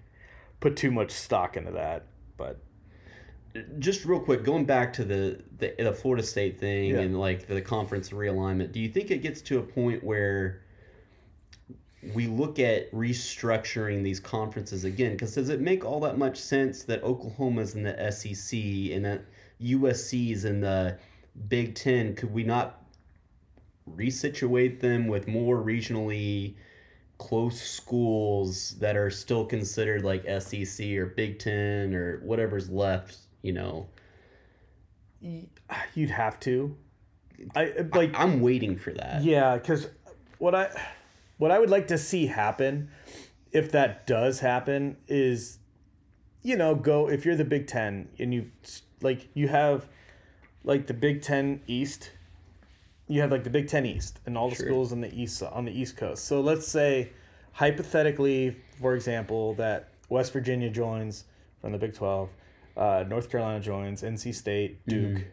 put 0.60 0.76
too 0.76 0.92
much 0.92 1.12
stock 1.12 1.58
into 1.58 1.72
that. 1.72 2.06
But 2.38 2.60
just 3.80 4.06
real 4.06 4.20
quick, 4.20 4.44
going 4.44 4.66
back 4.66 4.94
to 4.94 5.04
the 5.04 5.42
the, 5.58 5.74
the 5.80 5.94
Florida 5.94 6.24
State 6.24 6.60
thing 6.60 6.92
Yeah. 6.92 7.00
and 7.00 7.20
like 7.20 7.48
the 7.48 7.62
conference 7.62 8.10
realignment, 8.10 8.72
do 8.72 8.80
you 8.80 8.90
think 8.90 9.12
it 9.12 9.20
gets 9.24 9.42
to 9.44 9.60
a 9.60 9.64
point 9.64 10.04
where 10.04 10.62
we 12.14 12.28
look 12.28 12.60
at 12.60 12.92
restructuring 12.92 14.04
these 14.04 14.20
conferences 14.20 14.84
again? 14.84 15.12
Because 15.12 15.36
does 15.36 15.50
it 15.50 15.60
make 15.60 15.84
all 15.84 16.00
that 16.02 16.18
much 16.18 16.38
sense 16.38 16.84
that 16.84 17.04
Oklahoma's 17.04 17.76
in 17.76 17.84
the 17.84 18.12
SEC 18.12 18.58
and 18.94 19.06
that 19.06 19.26
USC's 19.62 20.46
in 20.46 20.62
the 20.62 20.98
Big 21.48 21.76
Ten? 21.76 22.16
Could 22.16 22.34
we 22.34 22.44
not 22.44 22.84
resituate 23.96 24.80
them 24.80 25.08
with 25.08 25.28
more 25.28 25.58
regionally 25.58 26.56
close 27.18 27.62
schools 27.62 28.76
that 28.80 28.96
are 28.96 29.10
still 29.10 29.46
considered 29.46 30.04
like 30.04 30.24
SEC 30.42 30.86
or 30.92 31.08
Big 31.08 31.40
Ten 31.40 31.94
or 31.94 32.20
whatever's 32.24 32.70
left? 32.70 33.18
You 33.42 33.54
know, 33.54 33.88
you'd 35.22 36.10
have 36.10 36.40
to. 36.42 36.76
I 37.56 37.74
like. 37.94 38.18
I, 38.18 38.24
am 38.24 38.42
waiting 38.42 38.78
for 38.78 38.92
that. 38.94 39.24
Yeah, 39.24 39.58
because 39.58 39.88
what 40.40 40.56
I 40.56 40.70
what 41.40 41.50
I 41.50 41.58
would 41.58 41.72
like 41.72 41.88
to 41.88 41.98
see 41.98 42.28
happen, 42.28 42.90
if 43.52 43.72
that 43.72 44.06
does 44.06 44.42
happen, 44.42 44.96
is 45.08 45.58
you 46.44 46.56
know 46.56 46.76
go 46.76 47.10
if 47.10 47.26
you're 47.26 47.36
the 47.36 47.44
Big 47.46 47.66
Ten 47.66 48.08
and 48.20 48.32
you 48.34 48.52
like 49.02 49.28
you 49.34 49.48
have 49.48 49.88
like 50.64 50.86
the 50.88 50.94
Big 50.94 51.22
Ten 51.24 51.62
East, 51.66 52.12
you 53.08 53.22
have 53.22 53.32
like 53.32 53.44
the 53.44 53.50
Big 53.50 53.68
Ten 53.68 53.86
East 53.86 54.20
and 54.28 54.38
all 54.38 54.50
the 54.50 54.56
Sure. 54.56 54.68
schools 54.68 54.92
on 54.92 55.02
the 55.02 55.14
east 55.20 55.42
on 55.42 55.66
the 55.66 55.72
East 55.72 55.98
Coast. 55.98 56.26
So 56.26 56.40
let's 56.42 56.68
say 56.68 57.10
hypothetically, 57.54 58.56
for 58.80 58.94
example, 58.96 59.54
that 59.56 59.90
West 60.10 60.34
Virginia 60.34 60.70
joins 60.70 61.26
from 61.62 61.72
the 61.72 61.78
Big 61.78 61.94
Twelve, 61.94 62.30
uh, 62.78 63.04
North 63.08 63.30
Carolina 63.30 63.60
joins, 63.60 64.02
NC 64.04 64.34
State, 64.34 64.86
Duke, 64.88 65.24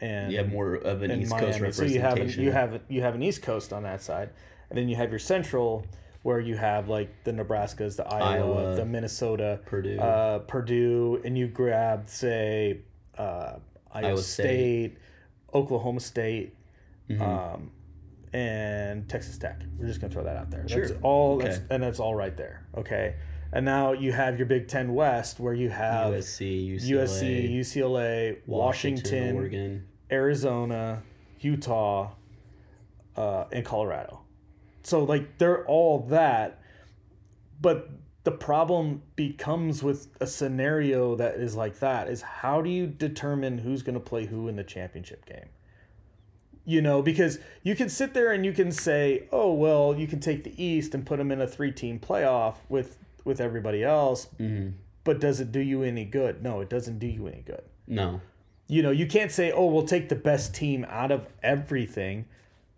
and 0.00 0.30
You 0.32 0.38
have 0.38 0.50
more 0.52 0.74
of 0.74 1.02
an 1.02 1.10
East 1.20 1.30
Coast 1.32 1.42
Miami. 1.42 1.52
So 1.52 1.60
representation. 1.62 1.94
you 1.94 2.00
have 2.00 2.18
an, 2.18 2.42
you 2.44 2.52
have 2.52 2.80
you 2.88 3.02
have 3.02 3.14
an 3.14 3.22
East 3.22 3.42
Coast 3.42 3.72
on 3.72 3.82
that 3.84 4.00
side, 4.02 4.30
and 4.70 4.78
then 4.78 4.88
you 4.88 4.96
have 4.96 5.10
your 5.10 5.18
Central, 5.18 5.84
where 6.22 6.40
you 6.40 6.56
have 6.56 6.88
like 6.88 7.08
the 7.24 7.32
Nebraskas, 7.32 7.96
the 7.96 8.06
Iowa, 8.06 8.54
Iowa, 8.66 8.74
the 8.76 8.84
Minnesota, 8.84 9.60
Purdue. 9.66 9.98
uh, 9.98 10.40
Purdue, 10.40 11.20
and 11.24 11.36
you 11.38 11.46
grab 11.48 12.08
say 12.08 12.80
uh, 13.16 13.56
Iowa, 13.92 14.08
Iowa 14.08 14.18
State, 14.22 14.92
State. 14.92 14.98
Oklahoma 15.54 16.00
State, 16.00 16.54
Mhm. 17.08 17.20
um, 17.22 17.70
and 18.32 19.08
Texas 19.08 19.38
Tech. 19.38 19.62
We're 19.78 19.86
just 19.86 20.00
gonna 20.00 20.12
throw 20.12 20.24
that 20.24 20.36
out 20.36 20.50
there. 20.50 20.68
Sure. 20.68 20.86
That's 20.86 21.00
all, 21.02 21.36
Okay. 21.36 21.46
that's, 21.48 21.60
and 21.70 21.82
that's 21.82 21.98
all 22.00 22.14
right 22.14 22.36
there. 22.36 22.66
Okay, 22.76 23.14
and 23.52 23.64
now 23.64 23.92
you 23.92 24.12
have 24.12 24.36
your 24.38 24.46
Big 24.46 24.68
Ten 24.68 24.92
West, 24.94 25.40
where 25.40 25.54
you 25.54 25.70
have 25.70 26.12
USC, 26.12 26.66
UCLA, 26.68 26.90
USC, 26.90 27.48
UCLA, 27.58 28.36
Washington, 28.46 29.36
Oregon. 29.36 29.88
Arizona, 30.12 31.02
Utah, 31.40 32.10
uh, 33.16 33.44
and 33.52 33.64
Colorado. 33.64 34.20
So 34.88 35.04
like 35.04 35.38
they're 35.38 35.64
all 35.66 36.00
that, 36.08 36.60
but 37.60 37.90
the 38.24 38.32
problem 38.32 39.02
becomes 39.16 39.82
with 39.82 40.08
a 40.20 40.26
scenario 40.26 41.14
that 41.16 41.36
is 41.36 41.54
like 41.54 41.78
that 41.78 42.08
is 42.08 42.22
how 42.22 42.60
do 42.60 42.68
you 42.68 42.86
determine 42.86 43.58
who's 43.58 43.82
going 43.82 43.94
to 43.94 44.00
play 44.00 44.26
who 44.26 44.48
in 44.48 44.56
the 44.56 44.64
championship 44.64 45.24
game? 45.24 45.48
You 46.64 46.82
know, 46.82 47.00
because 47.00 47.38
you 47.62 47.74
can 47.74 47.88
sit 47.88 48.12
there 48.12 48.32
and 48.32 48.44
you 48.44 48.52
can 48.52 48.70
say, 48.70 49.26
"Oh, 49.32 49.54
well, 49.54 49.94
you 49.96 50.06
can 50.06 50.20
take 50.20 50.44
the 50.44 50.62
East 50.62 50.94
and 50.94 51.06
put 51.06 51.16
them 51.16 51.32
in 51.32 51.40
a 51.40 51.46
three-team 51.46 52.00
playoff 52.00 52.56
with 52.68 52.98
with 53.24 53.40
everybody 53.40 53.82
else, 53.84 54.26
hmm 54.36 54.70
but 55.04 55.20
does 55.20 55.40
it 55.40 55.50
do 55.50 55.60
you 55.60 55.82
any 55.82 56.04
good? 56.04 56.42
No, 56.42 56.60
it 56.60 56.68
doesn't 56.68 56.98
do 56.98 57.06
you 57.06 57.26
any 57.26 57.40
good. 57.40 57.62
No, 57.86 58.20
you 58.66 58.82
know 58.82 58.90
you 58.90 59.06
can't 59.06 59.32
say 59.32 59.50
oh 59.50 59.66
we'll 59.66 59.86
take 59.86 60.10
the 60.10 60.14
best 60.14 60.54
team 60.54 60.84
out 60.90 61.10
of 61.10 61.26
everything. 61.42 62.26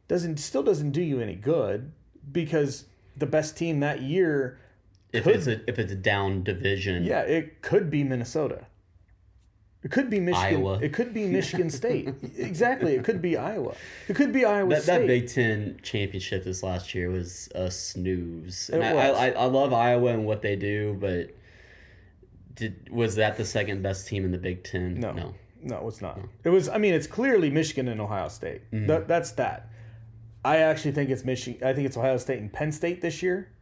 Doesn't 0.07 0.39
still 0.39 0.63
doesn't 0.63 0.93
do 0.93 1.03
you 1.03 1.21
any 1.21 1.35
good 1.35 1.91
because 2.33 2.85
the 3.17 3.27
best 3.27 3.57
team 3.57 3.81
that 3.81 4.03
year 4.03 4.59
if 5.13 5.25
Could- 5.25 5.37
it's 5.37 5.47
a 5.47 5.69
if 5.69 5.79
it's 5.79 5.93
a 5.93 5.97
down 5.97 6.43
division. 6.43 7.05
yeah 7.05 7.21
it 7.23 7.63
could 7.63 7.91
be 7.91 8.05
minnesota 8.05 8.67
it 9.83 9.91
could 9.91 10.11
be 10.11 10.21
michigan 10.21 10.61
Iowa. 10.61 10.79
it 10.83 10.93
could 10.93 11.13
be 11.15 11.27
michigan 11.27 11.71
state 11.83 12.09
exactly 12.37 12.95
it 12.95 13.03
could 13.05 13.21
be 13.23 13.37
iowa 13.37 13.75
it 14.09 14.15
could 14.15 14.33
be 14.33 14.45
iowa 14.45 14.69
That, 14.75 14.83
state 14.83 14.99
that 15.01 15.07
Big 15.07 15.29
Ten 15.29 15.81
championship 15.83 16.45
this 16.45 16.63
last 16.63 16.95
year 16.95 17.11
was 17.11 17.49
a 17.55 17.71
snooze. 17.71 18.71
And 18.73 18.85
I. 18.85 18.91
I, 19.09 19.31
I 19.31 19.45
love 19.47 19.73
Iowa 19.73 20.09
and 20.13 20.27
what 20.27 20.43
they 20.43 20.55
do, 20.57 20.97
but 21.01 21.31
did 22.55 22.91
was 22.91 23.15
that 23.17 23.37
the 23.37 23.45
second 23.45 23.83
best 23.83 24.07
team 24.09 24.25
in 24.25 24.33
the 24.33 24.39
Big 24.39 24.65
Ten? 24.65 25.01
No. 25.01 25.13
no. 25.13 25.35
No, 25.63 25.87
it's 25.89 26.01
not. 26.01 26.19
It 26.45 26.49
was. 26.49 26.69
I 26.69 26.79
mean, 26.79 26.95
it's 26.95 27.07
clearly 27.07 27.51
Michigan 27.51 27.89
and 27.89 28.01
Ohio 28.01 28.29
State. 28.29 28.63
Mm-hmm. 28.73 28.87
That, 28.87 29.09
that's 29.09 29.33
that. 29.33 29.69
I 30.45 30.59
actually 30.59 30.93
think 30.93 31.11
it's 31.11 31.25
Michigan. 31.25 31.67
I 31.67 31.73
think 31.73 31.87
it's 31.87 31.97
Ohio 31.97 32.17
State 32.17 32.39
and 32.39 32.53
Penn 32.53 32.73
State 32.73 33.01
this 33.01 33.23
year, 33.23 33.53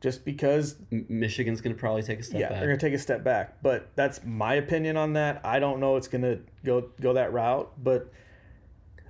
just 0.00 0.24
because 0.24 0.76
Michigan's 0.90 1.60
going 1.60 1.74
to 1.74 1.78
probably 1.78 2.02
take 2.02 2.20
a 2.20 2.22
step 2.22 2.40
yeah, 2.40 2.48
back. 2.48 2.58
they're 2.58 2.68
gonna 2.68 2.78
take 2.78 2.94
a 2.94 2.98
step 2.98 3.22
back. 3.22 3.62
But 3.62 3.90
that's 3.94 4.24
my 4.24 4.54
opinion 4.54 4.96
on 4.96 5.14
that. 5.14 5.40
I 5.44 5.58
don't 5.58 5.80
know 5.80 5.96
it's 5.96 6.08
gonna 6.08 6.38
go 6.64 6.88
go 7.00 7.12
that 7.14 7.32
route, 7.32 7.72
but 7.82 8.10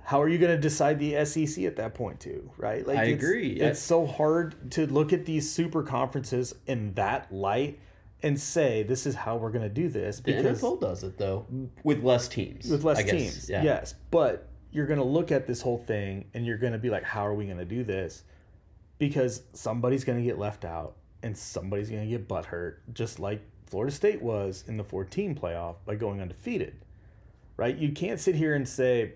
how 0.03 0.21
are 0.21 0.29
you 0.29 0.37
gonna 0.37 0.57
decide 0.57 0.99
the 0.99 1.25
SEC 1.25 1.63
at 1.65 1.77
that 1.77 1.95
point 1.95 2.19
too? 2.19 2.51
Right? 2.57 2.85
Like 2.85 2.97
I 2.97 3.03
it's, 3.05 3.23
agree. 3.23 3.53
It's 3.53 3.79
so 3.79 4.05
hard 4.05 4.71
to 4.73 4.85
look 4.85 5.13
at 5.13 5.25
these 5.25 5.51
super 5.51 5.83
conferences 5.83 6.53
in 6.67 6.93
that 6.93 7.31
light 7.31 7.79
and 8.21 8.39
say 8.39 8.83
this 8.83 9.05
is 9.05 9.15
how 9.15 9.37
we're 9.37 9.51
gonna 9.51 9.69
do 9.69 9.87
this 9.87 10.17
the 10.17 10.33
because 10.33 10.61
NFL 10.61 10.81
does 10.81 11.03
it 11.03 11.17
though 11.17 11.45
with 11.83 12.03
less 12.03 12.27
teams. 12.27 12.69
with 12.69 12.83
less 12.83 12.99
I 12.99 13.03
guess. 13.03 13.11
teams. 13.11 13.49
Yeah. 13.49 13.63
Yes, 13.63 13.95
but 14.11 14.49
you're 14.75 14.85
gonna 14.87 15.03
look 15.05 15.31
at 15.31 15.47
this 15.47 15.61
whole 15.61 15.77
thing 15.77 16.25
and 16.33 16.45
you're 16.45 16.57
gonna 16.57 16.77
be 16.77 16.89
like, 16.89 17.03
how 17.03 17.25
are 17.25 17.33
we 17.33 17.45
gonna 17.45 17.63
do 17.63 17.83
this? 17.83 18.23
Because 18.97 19.43
somebody's 19.53 20.03
gonna 20.03 20.21
get 20.21 20.37
left 20.37 20.65
out 20.65 20.95
and 21.23 21.37
somebody's 21.37 21.89
gonna 21.89 22.05
get 22.05 22.27
butthurt, 22.27 22.75
just 22.93 23.17
like 23.19 23.41
Florida 23.67 23.93
State 23.93 24.21
was 24.21 24.63
in 24.67 24.75
the 24.77 24.83
14 24.83 25.33
playoff 25.33 25.75
by 25.85 25.95
going 25.95 26.19
undefeated. 26.21 26.75
Right? 27.57 27.75
You 27.77 27.93
can't 27.93 28.19
sit 28.19 28.35
here 28.35 28.53
and 28.53 28.67
say, 28.67 29.13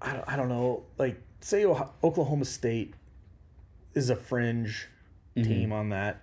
I 0.00 0.14
don't, 0.14 0.24
I 0.26 0.36
don't 0.36 0.48
know, 0.48 0.84
like 0.96 1.20
say 1.40 1.64
Oklahoma 1.66 2.46
State 2.46 2.94
is 3.94 4.08
a 4.08 4.16
fringe 4.16 4.88
team 5.34 5.72
on 5.72 5.90
that, 5.90 6.22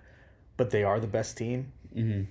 but 0.56 0.70
they 0.70 0.82
are 0.82 0.98
the 0.98 1.06
best 1.06 1.36
team. 1.36 1.72
hmm 1.94 2.22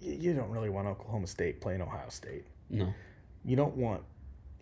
Y- 0.00 0.16
You 0.20 0.32
don't 0.34 0.50
really 0.50 0.70
want 0.70 0.86
Oklahoma 0.86 1.26
State 1.26 1.60
playing 1.60 1.82
Ohio 1.82 2.08
State. 2.08 2.44
No, 2.70 2.94
You 3.44 3.56
don't 3.56 3.76
want. 3.76 4.02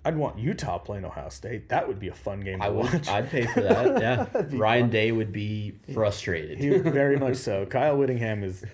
I'd 0.09 0.17
want 0.17 0.39
Utah 0.39 0.79
playing 0.79 1.05
Ohio 1.05 1.29
State. 1.29 1.69
That 1.69 1.87
would 1.87 1.99
be 2.01 2.09
a 2.09 2.15
fun 2.15 2.41
game 2.41 2.61
to 2.61 2.65
I 2.65 2.69
would. 2.71 2.93
watch. 2.93 3.09
I'd 3.09 3.29
pay 3.31 3.45
for 3.47 3.61
that. 3.61 4.01
Yeah, 4.03 4.27
Ryan 4.57 4.85
fun. 4.85 4.91
Day 4.91 5.13
would 5.13 5.33
be 5.33 5.75
frustrated. 5.93 6.59
He- 6.59 6.79
very 6.79 7.19
much 7.19 7.37
so. 7.37 7.67
Kyle 7.67 7.97
Whittingham 7.97 8.43
is 8.43 8.65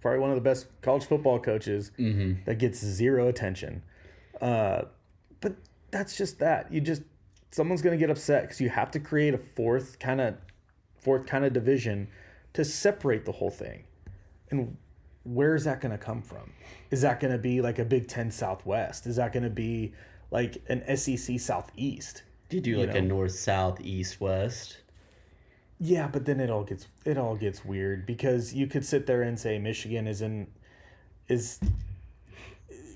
probably 0.00 0.18
one 0.20 0.30
of 0.30 0.36
the 0.36 0.42
best 0.42 0.66
college 0.82 1.04
football 1.06 1.38
coaches 1.38 1.90
hmm 1.96 2.34
that 2.44 2.58
gets 2.58 2.78
zero 2.80 3.28
attention. 3.28 3.82
Uh, 4.40 4.82
but 5.40 5.54
that's 5.90 6.16
just 6.16 6.38
that. 6.40 6.72
You 6.72 6.80
just 6.80 7.02
someone's 7.50 7.82
going 7.82 7.96
to 7.96 8.00
get 8.04 8.10
upset 8.10 8.42
because 8.42 8.60
you 8.60 8.68
have 8.68 8.90
to 8.90 8.98
create 9.00 9.32
a 9.32 9.38
fourth 9.38 9.98
kind 10.00 10.20
of 10.20 10.34
fourth 10.98 11.24
kind 11.26 11.44
of 11.44 11.52
division 11.52 12.08
to 12.54 12.64
separate 12.64 13.24
the 13.24 13.32
whole 13.32 13.50
thing. 13.50 13.84
And 14.50 14.76
where 15.24 15.54
is 15.54 15.64
that 15.64 15.80
going 15.80 15.92
to 15.92 15.98
come 15.98 16.20
from? 16.20 16.52
Is 16.90 17.00
that 17.02 17.20
going 17.20 17.32
to 17.32 17.38
be 17.38 17.60
like 17.62 17.78
a 17.78 17.84
Big 17.84 18.08
Ten 18.08 18.30
Southwest? 18.30 19.06
Is 19.06 19.16
that 19.16 19.32
going 19.32 19.42
to 19.44 19.50
be 19.50 19.92
like 20.34 20.60
an 20.68 20.96
SEC 20.96 21.38
Southeast? 21.38 22.24
Do 22.48 22.56
you 22.56 22.62
do 22.62 22.70
You 22.70 22.78
like 22.78 22.96
a 22.96 23.00
north, 23.00 23.30
south, 23.30 23.80
east, 23.80 24.20
west? 24.20 24.78
Yeah, 25.78 26.08
but 26.08 26.24
then 26.26 26.40
it 26.40 26.50
all 26.50 26.64
gets 26.64 26.88
it 27.04 27.16
all 27.16 27.36
gets 27.36 27.64
weird 27.64 28.04
because 28.04 28.52
you 28.52 28.66
could 28.66 28.84
sit 28.84 29.06
there 29.06 29.22
and 29.22 29.38
say 29.38 29.58
Michigan 29.60 30.08
is 30.08 30.22
in 30.22 30.48
is 31.28 31.60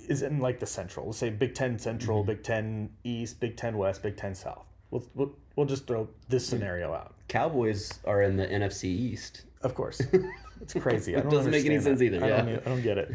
is 0.08 0.22
in 0.22 0.40
like 0.40 0.58
the 0.58 0.66
central. 0.66 1.06
Let's 1.06 1.18
say 1.18 1.30
Big 1.30 1.54
Ten 1.54 1.78
Central, 1.78 2.18
mm-hmm. 2.18 2.26
Big 2.32 2.42
Ten 2.42 2.90
East, 3.04 3.38
Big 3.38 3.56
Ten 3.56 3.78
West, 3.78 4.02
Big 4.02 4.16
Ten 4.16 4.34
South. 4.34 4.66
We'll 4.90 5.04
we'll, 5.14 5.32
we'll 5.54 5.66
just 5.66 5.86
throw 5.86 6.08
this 6.28 6.44
mm. 6.44 6.50
scenario 6.50 6.92
out. 6.92 7.14
Cowboys 7.28 8.00
are 8.04 8.22
in 8.22 8.36
the 8.36 8.46
NFC 8.46 8.84
East. 8.86 9.42
Of 9.62 9.76
course, 9.76 10.00
it's 10.60 10.74
crazy. 10.74 11.14
I 11.14 11.20
It 11.20 11.22
don't 11.22 11.32
doesn't 11.34 11.52
make 11.52 11.64
any 11.66 11.76
understand 11.76 11.98
sense 12.00 12.10
that. 12.10 12.16
either, 12.16 12.24
I 12.24 12.28
don't, 12.38 12.48
yeah. 12.48 12.54
e- 12.56 12.62
I 12.66 12.68
don't 12.68 12.82
get 12.82 12.98
it. 12.98 13.12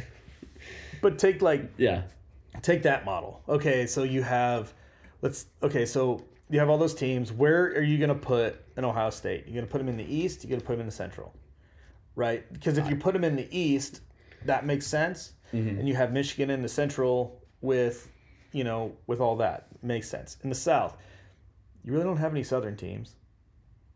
But 1.01 1.19
take 1.19 1.41
like 1.41 1.69
Yeah. 1.77 2.03
Take 2.61 2.83
that 2.83 3.05
model. 3.05 3.41
Okay, 3.47 3.85
so 3.85 4.03
you 4.03 4.21
have 4.23 4.73
let's 5.21 5.47
okay, 5.61 5.85
so 5.85 6.23
you 6.49 6.59
have 6.59 6.69
all 6.69 6.77
those 6.77 6.93
teams. 6.93 7.31
Where 7.31 7.65
are 7.67 7.83
you 7.83 7.97
going 7.97 8.09
to 8.09 8.15
put 8.15 8.63
an 8.75 8.85
Ohio 8.85 9.09
State? 9.09 9.45
You're 9.45 9.55
going 9.55 9.65
to 9.65 9.71
put 9.71 9.79
them 9.79 9.89
in 9.89 9.97
the 9.97 10.15
East, 10.15 10.43
you're 10.43 10.49
going 10.49 10.61
to 10.61 10.65
put 10.65 10.73
them 10.73 10.81
in 10.81 10.85
the 10.85 10.91
Central. 10.91 11.33
Right? 12.15 12.51
Because 12.53 12.77
if 12.77 12.87
you 12.89 12.95
put 12.95 13.13
them 13.13 13.23
in 13.23 13.35
the 13.35 13.47
East, 13.57 14.01
that 14.45 14.65
makes 14.65 14.85
sense. 14.85 15.33
Mm-hmm. 15.51 15.79
And 15.79 15.87
you 15.87 15.95
have 15.95 16.11
Michigan 16.11 16.51
in 16.51 16.61
the 16.61 16.69
Central 16.69 17.41
with 17.61 18.07
you 18.53 18.63
know, 18.63 18.93
with 19.07 19.19
all 19.19 19.35
that. 19.37 19.67
Makes 19.81 20.07
sense. 20.07 20.37
In 20.43 20.49
the 20.49 20.55
South, 20.55 20.95
you 21.83 21.91
really 21.91 22.05
don't 22.05 22.17
have 22.17 22.31
any 22.31 22.43
Southern 22.43 22.77
teams. 22.77 23.15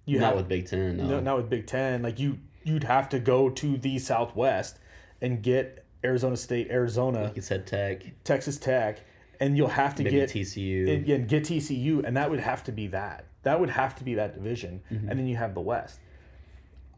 You 0.05 0.19
Not 0.19 0.27
have 0.27 0.35
with 0.37 0.47
Big 0.49 0.67
Ten. 0.67 0.97
No. 0.97 1.05
no, 1.05 1.19
not 1.21 1.37
with 1.37 1.49
Big 1.49 1.67
Ten. 1.67 2.01
Like 2.01 2.19
you, 2.19 2.39
you'd 2.63 2.83
have 2.83 3.07
to 3.09 3.19
go 3.19 3.49
to 3.49 3.77
the 3.77 3.99
Southwest 3.99 4.79
and 5.21 5.41
get 5.41 5.85
Arizona 6.03 6.37
State, 6.37 6.69
Arizona, 6.69 7.31
you 7.35 7.41
said, 7.41 7.65
Tech, 7.67 8.03
Texas 8.23 8.57
Tech, 8.57 8.99
and 9.39 9.55
you'll 9.57 9.67
have 9.67 9.95
to 9.95 10.03
maybe 10.03 10.15
get 10.17 10.29
TCU. 10.29 10.93
and, 10.93 11.09
and 11.09 11.27
get 11.27 11.43
TCU, 11.43 12.03
and 12.05 12.15
that 12.17 12.29
would 12.29 12.39
have 12.39 12.63
to 12.65 12.71
be 12.71 12.87
that. 12.87 13.25
That 13.43 13.59
would 13.59 13.69
have 13.69 13.95
to 13.95 14.03
be 14.03 14.15
that 14.15 14.33
division, 14.33 14.81
Mm-hmm. 14.91 15.09
and 15.09 15.19
then 15.19 15.27
you 15.27 15.35
have 15.37 15.53
the 15.53 15.61
West. 15.61 15.99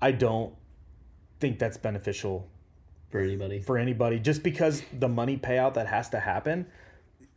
I 0.01 0.11
don't 0.11 0.53
think 1.39 1.59
that's 1.59 1.77
beneficial 1.77 2.47
for 3.09 3.19
anybody. 3.19 3.59
for 3.59 3.77
anybody, 3.77 4.19
just 4.19 4.43
because 4.43 4.83
the 4.97 5.07
money 5.09 5.37
payout 5.37 5.73
that 5.75 5.87
has 5.87 6.09
to 6.09 6.19
happen. 6.19 6.65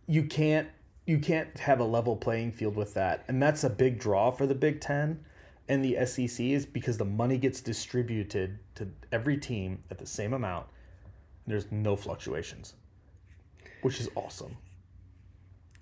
You 0.06 0.24
can't 0.24 0.68
you 1.06 1.18
can't 1.18 1.58
have 1.58 1.80
a 1.80 1.84
level 1.84 2.14
playing 2.16 2.52
field 2.52 2.76
with 2.76 2.94
that, 2.94 3.24
and 3.28 3.42
that's 3.42 3.64
a 3.64 3.70
big 3.70 3.98
draw 3.98 4.30
for 4.30 4.46
the 4.46 4.54
Big 4.54 4.80
Ten 4.80 5.24
and 5.68 5.84
the 5.84 5.96
SEC 6.06 6.40
is 6.44 6.66
because 6.66 6.98
the 6.98 7.04
money 7.04 7.38
gets 7.38 7.60
distributed 7.60 8.58
to 8.74 8.88
every 9.12 9.36
team 9.36 9.78
at 9.92 9.98
the 9.98 10.06
same 10.06 10.32
amount. 10.34 10.66
There's 11.46 11.70
no 11.72 11.96
fluctuations, 11.96 12.74
which 13.82 14.00
is 14.00 14.08
awesome. 14.14 14.56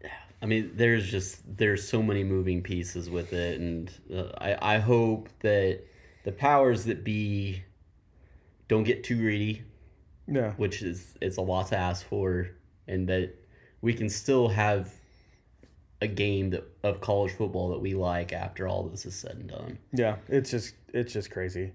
Yeah, 0.03 0.11
I 0.43 0.47
mean, 0.47 0.73
there's 0.75 1.11
just 1.11 1.43
there's 1.57 1.87
so 1.87 2.03
many 2.03 2.25
moving 2.25 2.63
pieces 2.63 3.11
with 3.11 3.33
it, 3.33 3.61
and 3.61 3.91
uh, 4.15 4.31
I 4.39 4.77
I 4.77 4.79
hope 4.79 5.29
that 5.41 5.81
the 6.25 6.33
powers 6.33 6.85
that 6.87 7.05
be 7.05 7.63
don't 8.69 8.85
get 8.85 9.05
too 9.05 9.17
greedy, 9.17 9.63
Yeah. 10.27 10.53
which 10.53 10.83
is 10.83 11.15
it's 11.21 11.37
a 11.37 11.43
lot 11.43 11.69
to 11.69 11.77
ask 11.77 12.07
for, 12.07 12.49
and 12.89 13.09
that 13.09 13.35
we 13.83 13.93
can 13.95 14.09
still 14.09 14.49
have 14.49 14.93
a 16.03 16.07
game 16.07 16.49
that 16.51 16.65
of 16.83 17.01
college 17.03 17.33
football 17.33 17.69
that 17.71 17.79
we 17.81 17.95
like 17.95 18.33
after 18.33 18.67
all 18.67 18.85
this 18.85 19.05
is 19.05 19.15
said 19.15 19.33
and 19.37 19.49
done. 19.51 19.79
Yeah, 19.93 20.17
it's 20.29 20.51
just 20.51 20.75
it's 20.95 21.13
just 21.13 21.31
crazy. 21.31 21.73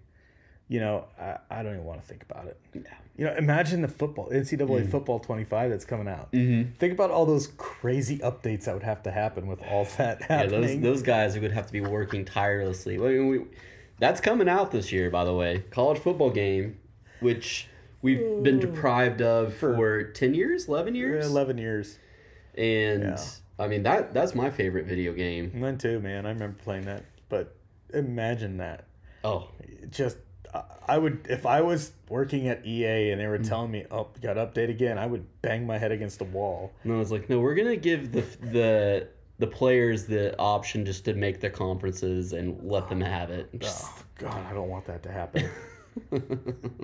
You 0.67 0.79
know, 0.79 1.05
I, 1.19 1.37
I 1.49 1.63
don't 1.63 1.73
even 1.73 1.85
want 1.85 2.01
to 2.01 2.07
think 2.07 2.23
about 2.23 2.47
it. 2.47 2.59
Yeah. 2.73 2.81
You 3.17 3.25
know, 3.25 3.35
imagine 3.35 3.81
the 3.81 3.87
football 3.87 4.29
NCAA 4.31 4.89
football 4.89 5.19
twenty 5.19 5.43
five 5.43 5.69
that's 5.69 5.85
coming 5.85 6.07
out. 6.07 6.31
Mm-hmm. 6.31 6.71
Think 6.79 6.93
about 6.93 7.11
all 7.11 7.25
those 7.25 7.47
crazy 7.57 8.17
updates 8.19 8.65
that 8.65 8.73
would 8.73 8.83
have 8.83 9.03
to 9.03 9.11
happen 9.11 9.47
with 9.47 9.61
all 9.63 9.85
that 9.97 10.23
happening. 10.23 10.61
Yeah, 10.63 10.67
those 10.67 10.81
those 10.81 11.01
guys 11.03 11.37
would 11.39 11.51
have 11.51 11.67
to 11.67 11.71
be 11.73 11.81
working 11.81 12.25
tirelessly. 12.25 12.95
I 12.95 12.99
mean, 12.99 13.27
we, 13.27 13.41
that's 13.99 14.19
coming 14.19 14.49
out 14.49 14.71
this 14.71 14.91
year, 14.91 15.09
by 15.09 15.23
the 15.23 15.33
way. 15.33 15.63
College 15.71 15.99
football 15.99 16.29
game, 16.31 16.77
which 17.19 17.67
we've 18.01 18.43
been 18.43 18.59
deprived 18.59 19.21
of 19.21 19.53
for, 19.53 20.03
ten 20.11 20.33
years, 20.33 20.67
eleven 20.67 20.95
years, 20.95 21.25
Eleven 21.27 21.57
years. 21.57 21.97
and 22.57 23.03
Yeah. 23.03 23.23
I 23.57 23.67
mean 23.67 23.83
that 23.83 24.13
that's 24.13 24.35
my 24.35 24.49
favorite 24.49 24.85
video 24.87 25.13
game. 25.13 25.51
Mine 25.53 25.77
too, 25.77 25.99
man. 26.01 26.25
I 26.25 26.29
remember 26.29 26.57
playing 26.61 26.85
that. 26.85 27.05
But 27.29 27.55
imagine 27.93 28.57
that. 28.57 28.85
Oh, 29.23 29.47
just 29.89 30.17
I- 30.55 30.63
I 30.87 30.97
would 30.97 31.27
if 31.29 31.45
I 31.45 31.61
was 31.61 31.91
working 32.09 32.47
at 32.47 32.65
EA 32.65 33.11
and 33.11 33.19
they 33.19 33.27
were 33.27 33.39
mm. 33.39 33.47
telling 33.47 33.71
me, 33.71 33.85
"Oh, 33.89 34.07
got 34.21 34.37
update 34.37 34.69
again," 34.69 34.97
I 34.97 35.07
would 35.07 35.25
bang 35.41 35.65
my 35.65 35.77
head 35.77 35.91
against 35.91 36.19
the 36.19 36.25
wall. 36.25 36.71
no, 36.83 37.01
it's 37.01 37.11
like 37.11 37.29
no, 37.29 37.39
we're 37.39 37.55
gonna 37.55 37.75
give 37.75 38.11
the 38.11 38.21
the 38.39 39.07
the 39.39 39.47
players 39.47 40.05
the 40.05 40.37
option 40.37 40.85
just 40.85 41.05
to 41.05 41.13
make 41.13 41.41
their 41.41 41.49
conferences 41.49 42.33
and 42.33 42.61
let 42.63 42.87
them 42.87 43.01
have 43.01 43.31
it. 43.31 43.49
Oh, 43.63 43.95
God, 44.17 44.45
I 44.45 44.53
don't 44.53 44.69
want 44.69 44.85
that 44.85 45.03
to 45.03 45.11
happen. 45.11 45.49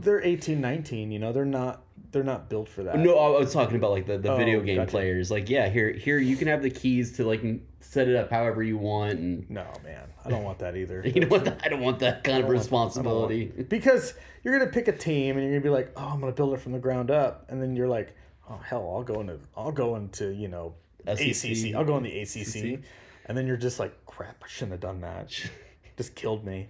they're 0.02 0.22
18, 0.24 0.60
19, 0.62 1.12
you 1.12 1.20
know, 1.20 1.32
they're 1.32 1.46
not 1.46 1.84
they're 2.12 2.24
not 2.24 2.50
built 2.50 2.68
for 2.68 2.84
that. 2.84 3.00
No, 3.00 3.18
I 3.18 3.40
was 3.40 3.54
talking 3.54 3.78
about 3.78 3.92
like 3.92 4.06
the, 4.06 4.18
the 4.18 4.34
Oh, 4.34 4.38
video 4.38 4.60
game 4.62 4.76
gotcha. 4.78 4.92
players. 4.92 5.32
Like, 5.32 5.50
yeah, 5.50 5.70
here 5.70 5.92
here 5.94 6.18
you 6.18 6.36
can 6.36 6.48
have 6.50 6.62
the 6.62 6.70
keys 6.70 7.14
to 7.18 7.26
like 7.26 7.42
set 7.80 8.08
it 8.10 8.16
up 8.16 8.30
however 8.30 8.62
you 8.64 8.78
want, 8.78 9.20
and 9.20 9.50
No, 9.50 9.66
man. 9.84 10.08
I 10.26 10.30
don't 10.30 10.44
want 10.44 10.60
that 10.60 10.76
either. 10.76 11.02
you 11.06 11.22
know 11.22 11.28
what? 11.28 11.48
I 11.66 11.70
don't 11.70 11.80
want 11.82 12.00
that 12.00 12.24
kind 12.24 12.38
of 12.38 12.44
don't 12.44 12.50
want- 12.54 12.60
responsibility. 12.60 13.46
because 13.46 14.14
you're 14.44 14.58
gonna 14.58 14.72
pick 14.72 14.88
a 14.88 14.98
team 14.98 15.38
and 15.38 15.44
you're 15.46 15.54
gonna 15.60 15.64
be 15.64 15.70
like, 15.70 15.92
oh, 15.96 16.10
I'm 16.14 16.20
gonna 16.20 16.32
build 16.34 16.54
it 16.54 16.60
from 16.60 16.74
the 16.74 16.80
ground 16.80 17.12
up, 17.12 17.46
and 17.50 17.62
then 17.62 17.76
you're 17.76 17.88
like, 17.88 18.14
oh 18.50 18.58
hell, 18.58 18.92
I'll 18.94 19.04
go 19.04 19.22
into 19.22 19.40
I'll 19.56 19.72
go 19.72 19.96
into 19.96 20.34
you 20.34 20.48
know 20.50 20.74
SEC. 21.08 21.52
ACC. 21.52 21.76
I'll 21.76 21.86
go 21.86 21.98
in 21.98 22.04
the 22.04 22.20
ACC, 22.22 22.84
and 23.26 23.38
then 23.38 23.48
you're 23.48 23.58
just 23.58 23.80
like, 23.80 24.06
crap, 24.06 24.36
I 24.44 24.48
shouldn't 24.48 24.74
have 24.74 24.82
done 24.82 25.00
that. 25.02 25.30
just 25.98 26.14
killed 26.16 26.46
me, 26.46 26.68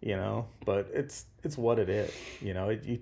you 0.00 0.16
know. 0.16 0.46
But 0.64 0.88
it's 0.92 1.26
it's 1.44 1.56
what 1.58 1.78
it 1.78 1.88
is, 1.88 2.12
you 2.40 2.54
know. 2.54 2.70
It, 2.70 2.84
you, 2.84 2.98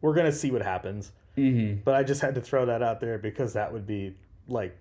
we're 0.00 0.14
gonna 0.14 0.32
see 0.32 0.50
what 0.50 0.62
happens, 0.62 1.12
Mm-hmm. 1.36 1.80
but 1.84 1.94
I 1.94 2.02
just 2.02 2.20
had 2.20 2.34
to 2.34 2.40
throw 2.40 2.66
that 2.66 2.82
out 2.82 3.00
there 3.00 3.16
because 3.18 3.52
that 3.52 3.72
would 3.72 3.86
be 3.86 4.16
like 4.48 4.76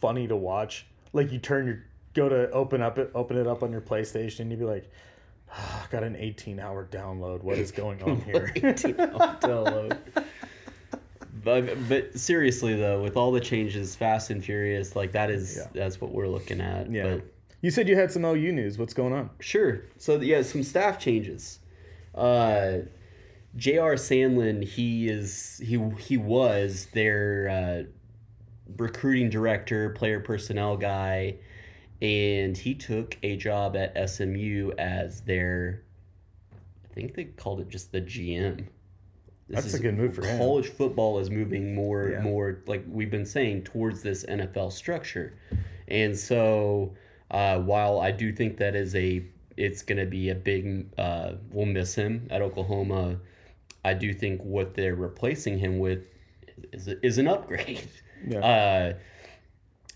funny 0.00 0.26
to 0.28 0.36
watch. 0.36 0.86
Like 1.12 1.30
you 1.32 1.38
turn 1.38 1.66
your 1.66 1.84
go 2.14 2.28
to 2.28 2.50
open 2.50 2.80
up 2.82 2.98
it 2.98 3.10
open 3.14 3.36
it 3.36 3.46
up 3.46 3.62
on 3.62 3.72
your 3.72 3.80
PlayStation, 3.82 4.40
and 4.40 4.50
you'd 4.50 4.60
be 4.60 4.66
like. 4.66 4.90
"Ah, 5.54 5.86
got 5.90 6.02
an 6.02 6.16
18 6.16 6.58
hour 6.58 6.88
download. 6.90 7.42
What 7.42 7.58
is 7.58 7.70
going 7.72 8.02
on 8.04 8.20
here? 8.22 8.50
18 8.56 8.98
hour 8.98 9.18
download. 9.42 9.98
But, 11.44 11.88
but 11.90 12.18
seriously 12.18 12.74
though, 12.76 13.02
with 13.02 13.16
all 13.18 13.32
the 13.32 13.40
changes, 13.40 13.94
Fast 13.96 14.30
and 14.30 14.42
Furious, 14.42 14.94
like 14.96 15.12
that 15.12 15.28
is 15.30 15.56
Yeah. 15.58 15.66
that's 15.74 16.00
what 16.00 16.12
we're 16.12 16.28
looking 16.28 16.60
at. 16.62 16.90
Yeah. 16.90 17.16
But 17.16 17.24
You 17.62 17.70
said 17.70 17.88
you 17.88 17.96
had 17.96 18.10
some 18.12 18.24
OU 18.24 18.52
news. 18.52 18.76
What's 18.76 18.92
going 18.92 19.12
on? 19.12 19.30
Sure. 19.40 19.82
So 19.96 20.20
yeah, 20.20 20.42
some 20.42 20.62
staff 20.62 20.98
changes. 20.98 21.60
Uh, 22.14 22.78
J.R. 23.56 23.94
Sandlin, 23.94 24.64
he 24.64 25.08
is 25.08 25.60
he 25.64 25.78
he 25.98 26.16
was 26.16 26.86
their 26.92 27.48
uh, 27.48 27.82
recruiting 28.76 29.30
director, 29.30 29.90
player 29.90 30.20
personnel 30.20 30.76
guy, 30.76 31.36
and 32.00 32.56
he 32.58 32.74
took 32.74 33.16
a 33.22 33.36
job 33.36 33.76
at 33.76 34.10
SMU 34.10 34.72
as 34.76 35.20
their. 35.22 35.82
I 36.90 36.94
think 36.94 37.14
they 37.14 37.24
called 37.24 37.60
it 37.60 37.68
just 37.68 37.92
the 37.92 38.00
GM. 38.02 38.66
This 39.48 39.64
That's 39.64 39.74
a 39.74 39.78
good 39.80 39.96
move 39.96 40.14
for 40.14 40.24
him. 40.26 40.38
college 40.38 40.68
football 40.68 41.18
is 41.18 41.30
moving 41.30 41.74
more 41.74 42.08
Yeah. 42.10 42.20
more 42.22 42.60
like 42.66 42.84
we've 42.88 43.10
been 43.10 43.26
saying 43.26 43.62
towards 43.64 44.02
this 44.02 44.24
NFL 44.24 44.72
structure, 44.72 45.34
and 45.88 46.16
so 46.18 46.94
uh, 47.32 47.58
while 47.58 47.98
I 48.00 48.12
do 48.12 48.32
think 48.32 48.58
that 48.58 48.76
is 48.76 48.94
a 48.94 49.24
it's 49.56 49.82
going 49.82 49.98
to 49.98 50.06
be 50.06 50.30
a 50.30 50.34
big 50.34 50.86
uh, 50.98 51.32
we'll 51.50 51.66
miss 51.66 51.94
him 51.94 52.28
at 52.30 52.40
Oklahoma. 52.42 53.18
I 53.84 53.94
do 53.94 54.12
think 54.14 54.40
what 54.42 54.74
they're 54.74 54.94
replacing 54.94 55.58
him 55.58 55.78
with 55.78 56.00
is 56.72 56.88
is 56.88 57.18
an 57.18 57.28
upgrade. 57.28 57.88
Yeah. 58.24 58.38
Uh, 58.38 58.92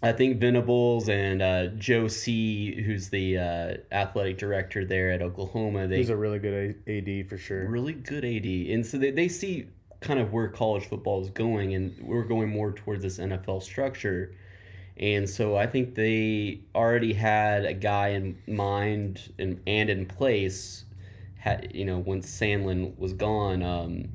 I 0.03 0.11
think 0.11 0.41
Venables 0.41 1.09
and 1.09 1.41
uh, 1.41 1.68
Joe 1.78 2.09
C, 2.09 2.82
who's 2.82 3.09
the 3.09 3.39
uh, 3.39 3.74
athletic 3.93 4.37
director 4.37 4.84
there 4.84 5.12
at 5.12 5.22
Oklahoma, 5.22 5.87
they 5.87 5.99
He's 5.99 6.11
a 6.11 6.16
really 6.16 6.41
good 6.41 6.76
A- 6.89 7.20
AD 7.20 7.28
for 7.28 7.39
sure. 7.39 7.68
really 7.68 7.93
good 7.93 8.24
AD, 8.24 8.45
and 8.45 8.84
so 8.84 8.99
they, 8.99 9.12
they 9.12 9.28
see 9.28 9.68
kind 10.01 10.18
of 10.18 10.32
where 10.32 10.49
college 10.49 10.87
football 10.87 11.22
is 11.22 11.30
going, 11.30 11.74
and 11.74 11.97
we're 12.03 12.24
going 12.24 12.49
more 12.49 12.72
towards 12.72 13.03
this 13.03 13.18
NFL 13.18 13.62
structure. 13.62 14.34
And 14.99 15.28
so 15.28 15.57
I 15.57 15.66
think 15.66 15.94
they 15.94 16.61
already 16.74 17.12
had 17.12 17.64
a 17.64 17.74
guy 17.74 18.09
in 18.09 18.38
mind 18.47 19.32
and, 19.38 19.61
and 19.66 19.90
in 19.90 20.07
place, 20.07 20.84
had 21.36 21.70
you 21.74 21.84
know 21.84 21.99
when 21.99 22.22
Sandlin 22.22 22.99
was 22.99 23.12
gone, 23.12 23.62
um, 23.62 24.09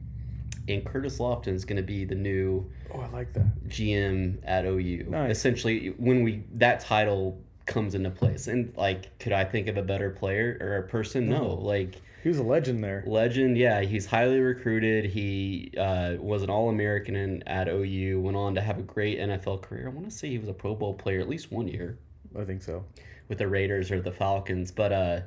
and 0.67 0.83
Curtis 0.85 1.19
Lofton 1.19 1.53
is 1.53 1.65
going 1.65 1.77
to 1.77 1.83
be 1.83 2.03
the 2.03 2.15
new 2.15 2.69
Oh, 2.93 2.99
I 2.99 3.07
like 3.07 3.33
that. 3.33 3.67
GM 3.67 4.39
at 4.43 4.65
OU. 4.65 5.05
Nice. 5.09 5.31
Essentially, 5.31 5.89
when 5.97 6.23
we 6.23 6.43
that 6.55 6.81
title 6.81 7.39
comes 7.65 7.95
into 7.95 8.09
place, 8.09 8.47
and 8.47 8.75
like, 8.75 9.17
could 9.19 9.31
I 9.33 9.45
think 9.45 9.67
of 9.67 9.77
a 9.77 9.81
better 9.81 10.09
player 10.09 10.57
or 10.59 10.77
a 10.77 10.83
person? 10.83 11.29
No, 11.29 11.53
like 11.53 12.01
He 12.21 12.29
was 12.29 12.37
a 12.37 12.43
legend 12.43 12.83
there. 12.83 13.03
legend. 13.07 13.57
Yeah, 13.57 13.81
he's 13.81 14.05
highly 14.05 14.39
recruited. 14.39 15.05
He 15.05 15.73
uh, 15.77 16.15
was 16.19 16.43
an 16.43 16.49
All 16.49 16.69
American 16.69 17.15
in, 17.15 17.43
at 17.47 17.67
OU. 17.67 18.21
Went 18.21 18.37
on 18.37 18.55
to 18.55 18.61
have 18.61 18.77
a 18.77 18.83
great 18.83 19.19
NFL 19.19 19.61
career. 19.63 19.87
I 19.87 19.89
want 19.89 20.09
to 20.09 20.15
say 20.15 20.29
he 20.29 20.37
was 20.37 20.49
a 20.49 20.53
Pro 20.53 20.75
Bowl 20.75 20.93
player 20.93 21.19
at 21.19 21.27
least 21.27 21.51
one 21.51 21.67
year 21.67 21.97
I 22.39 22.43
think 22.43 22.61
so. 22.61 22.85
with 23.27 23.39
the 23.39 23.47
Raiders 23.47 23.91
or 23.91 24.01
the 24.01 24.11
Falcons. 24.11 24.71
But 24.71 24.91
uh, 24.91 25.19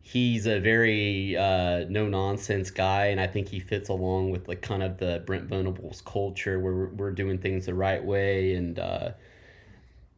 he's 0.00 0.46
a 0.46 0.60
very 0.60 1.36
uh, 1.36 1.86
no 1.88 2.06
nonsense 2.06 2.70
guy, 2.70 3.06
and 3.06 3.20
I 3.20 3.26
think 3.26 3.48
he 3.48 3.58
fits 3.58 3.88
along 3.88 4.30
with 4.30 4.46
like 4.46 4.62
kind 4.62 4.84
of 4.84 4.98
the 4.98 5.24
Brent 5.26 5.44
Venables 5.44 6.02
culture 6.02 6.60
where 6.60 6.72
we're, 6.72 6.88
we're 6.90 7.10
doing 7.10 7.38
things 7.38 7.66
the 7.66 7.74
right 7.74 8.04
way, 8.04 8.54
and 8.54 8.78
uh, 8.78 9.10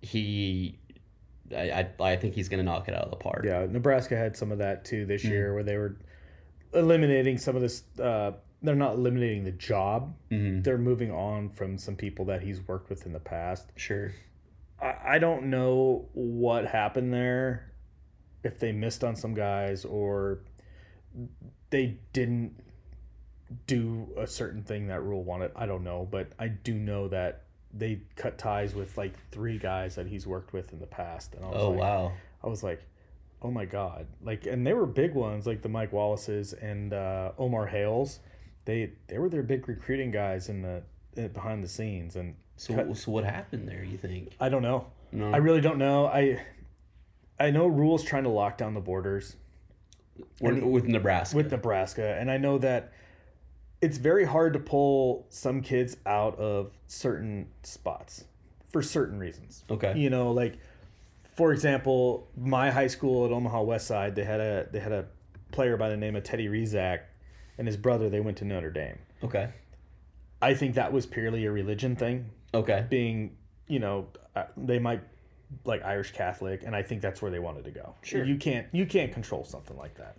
he. 0.03 0.79
I, 1.57 1.87
I, 2.01 2.13
I 2.13 2.17
think 2.17 2.35
he's 2.35 2.49
going 2.49 2.59
to 2.59 2.65
knock 2.65 2.89
it 2.89 2.95
out 2.95 3.05
of 3.05 3.11
the 3.11 3.17
park. 3.17 3.45
Yeah, 3.45 3.67
Nebraska 3.71 4.17
had 4.17 4.37
some 4.37 4.53
of 4.53 4.59
that 4.59 4.85
too 4.85 5.05
Mm. 5.05 5.09
this 5.09 5.25
year, 5.25 5.55
where 5.55 5.63
they 5.63 5.77
were 5.77 5.97
eliminating 6.75 7.39
some 7.39 7.57
of 7.57 7.63
this. 7.63 7.83
Uh, 7.99 8.33
they're 8.63 8.75
not 8.75 8.95
eliminating 8.95 9.45
the 9.45 9.53
job; 9.53 10.15
hmm 10.31 10.61
they're 10.63 10.79
moving 10.79 11.11
on 11.13 11.49
from 11.51 11.79
some 11.79 11.97
people 11.97 12.25
that 12.27 12.43
he's 12.43 12.61
worked 12.67 12.91
with 12.91 13.07
in 13.07 13.13
the 13.13 13.21
past. 13.21 13.71
Sure. 13.77 14.13
I, 14.83 14.95
I 15.15 15.19
don't 15.19 15.45
know 15.51 16.09
what 16.13 16.67
happened 16.67 17.13
there, 17.13 17.73
if 18.45 18.59
they 18.59 18.73
missed 18.73 19.03
on 19.05 19.17
some 19.17 19.35
guys 19.35 19.85
or 19.85 20.41
they 21.71 21.99
didn't 22.13 22.61
do 23.67 24.09
a 24.17 24.27
certain 24.27 24.63
thing 24.63 24.89
that 24.89 25.03
Rhule 25.03 25.25
wanted. 25.25 25.53
I 25.57 25.67
don't 25.67 25.83
know, 25.85 26.07
but 26.11 26.33
I 26.39 26.49
do 26.49 26.75
know 26.75 27.09
that 27.09 27.45
they 27.79 28.01
cut 28.17 28.39
ties 28.39 28.75
with 28.75 28.97
like 28.99 29.13
three 29.31 29.59
guys 29.59 29.95
that 29.95 30.07
he's 30.07 30.27
worked 30.27 30.53
with 30.53 30.73
in 30.73 30.81
the 30.81 30.87
past, 30.87 31.35
and 31.35 31.45
I 31.45 31.49
was 31.49 31.57
Oh 31.63 31.71
like, 31.71 31.81
wow. 31.81 32.13
I 32.43 32.47
was 32.49 32.63
like, 32.63 32.83
oh 33.43 33.51
my 33.51 33.65
god, 33.65 34.07
like, 34.23 34.47
and 34.47 34.67
they 34.67 34.75
were 34.75 34.87
big 34.87 35.15
ones, 35.15 35.47
like 35.47 35.63
the 35.63 35.69
Mike 35.69 35.93
Wallaces 35.93 36.53
and 36.53 36.93
uh, 36.93 37.33
Omar 37.39 37.67
Hales. 37.67 38.21
They 38.65 38.93
they 39.07 39.19
were 39.19 39.29
their 39.29 39.43
big 39.43 39.69
recruiting 39.69 40.11
guys 40.11 40.49
in 40.49 40.63
the 40.63 40.83
in, 41.17 41.29
behind 41.29 41.63
the 41.65 41.69
scenes, 41.69 42.17
and 42.17 42.35
So 42.57 42.75
cut- 42.75 42.97
so 42.97 43.11
what 43.13 43.25
happened 43.25 43.69
there? 43.69 43.83
You 43.85 43.97
think? 43.97 44.33
I 44.41 44.49
don't 44.49 44.63
know. 44.63 44.87
No. 45.13 45.33
I 45.33 45.39
really 45.39 45.61
don't 45.63 45.79
know. 45.79 46.07
I 46.07 46.45
I 47.41 47.51
know 47.51 47.67
Rhule's 47.67 48.03
trying 48.05 48.25
to 48.25 48.29
lock 48.31 48.59
down 48.59 48.75
the 48.75 48.81
borders 48.81 49.37
Or- 50.41 50.53
with 50.55 50.85
Nebraska. 50.85 51.37
with 51.37 51.51
Nebraska, 51.53 52.17
and 52.19 52.31
I 52.31 52.37
know 52.37 52.59
that 52.59 52.93
it's 53.81 53.99
very 53.99 54.25
hard 54.25 54.53
to 54.55 54.59
pull 54.59 55.27
some 55.29 55.61
kids 55.61 55.97
out 56.07 56.39
of 56.39 56.73
certain 56.87 57.49
spots 57.63 58.25
for 58.71 58.83
certain 58.83 59.19
reasons. 59.19 59.65
okay. 59.71 59.95
You 59.97 60.11
know, 60.11 60.33
like 60.33 60.59
for 61.35 61.53
example, 61.53 62.29
my 62.37 62.71
high 62.71 62.89
school 62.89 63.25
at 63.25 63.33
Omaha 63.33 63.63
West 63.63 63.87
Side, 63.87 64.17
they 64.17 64.25
had 64.25 64.41
a 64.41 64.67
they 64.73 64.81
had 64.81 64.93
a 64.93 65.07
player 65.53 65.77
by 65.77 65.89
the 65.89 65.97
name 65.97 66.17
of 66.17 66.25
Teddy 66.25 66.49
Rizak 66.49 67.01
and 67.57 67.67
his 67.67 67.77
brother. 67.77 68.11
They 68.11 68.21
went 68.21 68.37
to 68.39 68.45
Notre 68.45 68.71
Dame. 68.71 68.99
Okay. 69.23 69.49
I 70.43 70.55
think 70.55 70.75
that 70.75 70.93
was 70.93 71.07
purely 71.07 71.45
a 71.47 71.53
religion 71.53 71.97
thing. 71.97 72.31
Okay. 72.55 72.87
being, 72.89 73.37
you 73.67 73.79
know, 73.79 74.07
uh, 74.35 74.45
they 74.57 74.79
might 74.79 75.03
like 75.65 75.85
Irish 75.85 76.13
Catholic, 76.13 76.63
and 76.65 76.75
I 76.75 76.83
think 76.83 77.03
that's 77.03 77.21
where 77.23 77.31
they 77.31 77.39
wanted 77.39 77.65
to 77.65 77.71
go. 77.71 77.95
Sure. 78.03 78.25
you 78.25 78.37
can't 78.37 78.67
you 78.73 78.87
can't 78.87 79.13
control 79.13 79.45
something 79.45 79.77
like 79.77 79.95
that. 79.95 80.17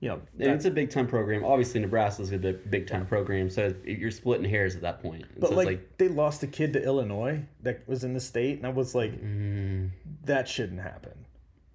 You 0.00 0.10
know, 0.10 0.22
that- 0.34 0.48
it's 0.48 0.64
a 0.64 0.70
big 0.70 0.90
time 0.90 1.06
program. 1.06 1.44
Obviously, 1.44 1.80
Nebraska's 1.80 2.32
a 2.32 2.38
big, 2.38 2.70
big 2.70 2.86
time 2.86 3.06
program, 3.06 3.48
so 3.48 3.74
you're 3.84 4.10
splitting 4.10 4.48
hairs 4.48 4.74
at 4.76 4.82
that 4.82 5.00
point. 5.00 5.22
And 5.22 5.40
but 5.40 5.50
so 5.50 5.56
like, 5.56 5.68
it's 5.68 5.82
they 5.98 6.08
lost 6.08 6.42
a 6.42 6.46
kid 6.46 6.72
to 6.74 6.82
Illinois 6.82 7.42
that 7.62 7.88
was 7.88 8.04
in 8.04 8.12
the 8.12 8.20
state, 8.20 8.58
and 8.58 8.66
I 8.66 8.70
was 8.70 8.94
like, 8.94 9.12
mm, 9.12 9.90
that 10.24 10.48
shouldn't 10.48 10.80
happen. 10.80 11.26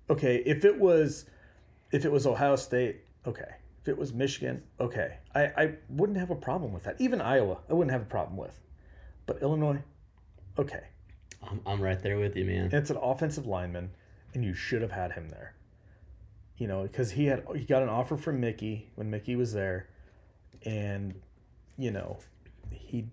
Okay, 0.09 0.38
if 0.45 0.65
it 0.65 0.80
was, 0.80 1.26
if 1.91 2.05
it 2.05 2.11
was 2.11 2.28
Ohio 2.28 2.55
State, 2.55 2.97
okay. 3.26 3.55
If 3.82 3.88
it 3.88 3.97
was 3.97 4.13
Michigan, 4.13 4.63
okay. 4.80 5.17
I 5.34 5.43
I 5.45 5.74
wouldn't 5.89 6.17
have 6.20 6.30
a 6.30 6.36
problem 6.36 6.74
with 6.74 6.84
that. 6.84 6.99
Even 6.99 7.22
Iowa, 7.22 7.59
I 7.70 7.74
wouldn't 7.74 7.91
have 7.93 8.01
a 8.01 8.05
problem 8.05 8.38
with. 8.38 8.59
But 9.26 9.41
Illinois, 9.41 9.80
okay. 10.57 10.84
I'm, 11.41 11.61
I'm 11.65 11.82
right 11.82 12.01
there 12.01 12.17
with 12.17 12.36
you, 12.36 12.43
man. 12.45 12.70
It's 12.74 12.89
an 12.89 12.97
offensive 12.97 13.45
lineman, 13.47 13.91
and 14.34 14.43
you 14.43 14.53
should 14.53 14.82
have 14.82 14.91
had 14.91 15.13
him 15.13 15.30
there. 15.30 15.53
You 16.60 16.68
know, 16.68 16.84
because 16.84 17.12
he 17.12 17.26
had 17.26 17.43
he 17.55 17.64
got 17.66 17.82
an 17.82 17.89
offer 17.89 18.16
from 18.18 18.39
Mickey 18.39 18.91
when 18.95 19.10
Mickey 19.10 19.36
was 19.36 19.53
there, 19.53 19.88
and 20.66 21.16
you 21.78 21.89
know, 21.89 22.20
he 22.72 23.05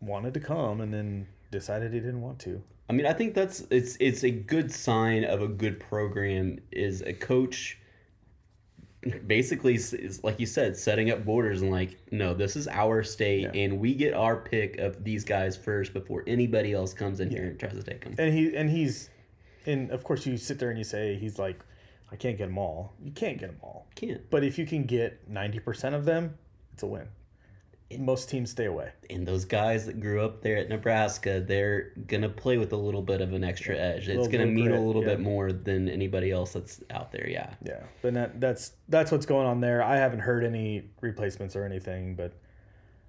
wanted 0.00 0.34
to 0.34 0.40
come 0.40 0.80
and 0.80 0.92
then 0.92 1.28
decided 1.50 1.92
he 1.94 2.00
didn't 2.00 2.20
want 2.20 2.38
to. 2.40 2.62
I 2.90 2.92
mean, 2.92 3.06
I 3.06 3.12
think 3.12 3.34
that's 3.34 3.60
it's 3.70 3.96
it's 4.00 4.24
a 4.24 4.30
good 4.30 4.70
sign 4.72 5.24
of 5.24 5.42
a 5.42 5.48
good 5.48 5.80
program 5.80 6.58
is 6.72 7.02
a 7.02 7.12
coach 7.12 7.78
basically 9.26 9.74
is, 9.74 10.20
like 10.24 10.40
you 10.40 10.46
said 10.46 10.76
setting 10.76 11.10
up 11.10 11.24
borders 11.24 11.62
and 11.62 11.70
like 11.70 11.96
no 12.10 12.34
this 12.34 12.56
is 12.56 12.66
our 12.66 13.04
state 13.04 13.42
Yeah. 13.42 13.60
and 13.62 13.78
we 13.78 13.94
get 13.94 14.14
our 14.14 14.36
pick 14.36 14.78
of 14.78 15.04
these 15.04 15.22
guys 15.22 15.56
first 15.56 15.92
before 15.92 16.24
anybody 16.26 16.72
else 16.72 16.92
comes 16.92 17.20
in 17.20 17.30
here 17.30 17.44
and 17.44 17.58
tries 17.60 17.74
to 17.74 17.84
take 17.84 18.02
them 18.02 18.16
And 18.18 18.34
he 18.34 18.56
and 18.56 18.68
he's, 18.68 19.10
and 19.64 19.92
of 19.92 20.02
course 20.02 20.26
you 20.26 20.36
sit 20.36 20.58
there 20.58 20.70
and 20.70 20.78
you 20.78 20.82
say 20.84 21.14
he's 21.16 21.38
like, 21.38 21.60
I 22.10 22.16
can't 22.16 22.38
get 22.38 22.46
them 22.46 22.58
all. 22.58 22.94
You 23.02 23.10
can't 23.12 23.38
get 23.38 23.48
them 23.48 23.58
all. 23.62 23.86
can't 23.94 24.28
But 24.30 24.44
if 24.44 24.58
you 24.58 24.66
can 24.66 24.84
get 24.84 25.28
ninety 25.28 25.58
percent 25.58 25.94
of 25.94 26.04
them, 26.04 26.38
it's 26.72 26.82
a 26.82 26.86
win. 26.86 27.08
Most 27.98 28.28
teams 28.28 28.50
stay 28.50 28.64
away. 28.64 28.90
and 29.10 29.24
those 29.28 29.44
guys 29.44 29.86
that 29.86 30.00
grew 30.00 30.20
up 30.24 30.42
there 30.42 30.56
at 30.56 30.68
Nebraska, 30.68 31.40
they're 31.40 31.92
gonna 32.08 32.28
play 32.28 32.58
with 32.58 32.72
a 32.72 32.76
little 32.76 33.00
bit 33.02 33.20
of 33.20 33.32
an 33.32 33.44
extra 33.44 33.76
edge. 33.76 34.08
It's 34.08 34.16
Little- 34.18 34.26
gonna 34.26 34.38
little 34.38 34.54
mean 34.54 34.66
a 34.66 34.70
grit, 34.70 34.80
little 34.82 35.02
yeah. 35.02 35.08
bit 35.10 35.20
more 35.20 35.52
than 35.52 35.88
anybody 35.88 36.32
else 36.32 36.52
that's 36.54 36.82
out 36.90 37.12
there. 37.12 37.28
Yeah. 37.30 37.54
Yeah, 37.64 37.84
but 38.02 38.14
that, 38.14 38.40
that's 38.40 38.72
that's 38.88 39.12
what's 39.12 39.26
going 39.26 39.46
on 39.46 39.60
there. 39.60 39.84
I 39.84 39.96
haven't 39.98 40.18
heard 40.20 40.42
any 40.42 40.90
replacements 41.00 41.54
or 41.54 41.64
anything, 41.64 42.16
but 42.16 42.32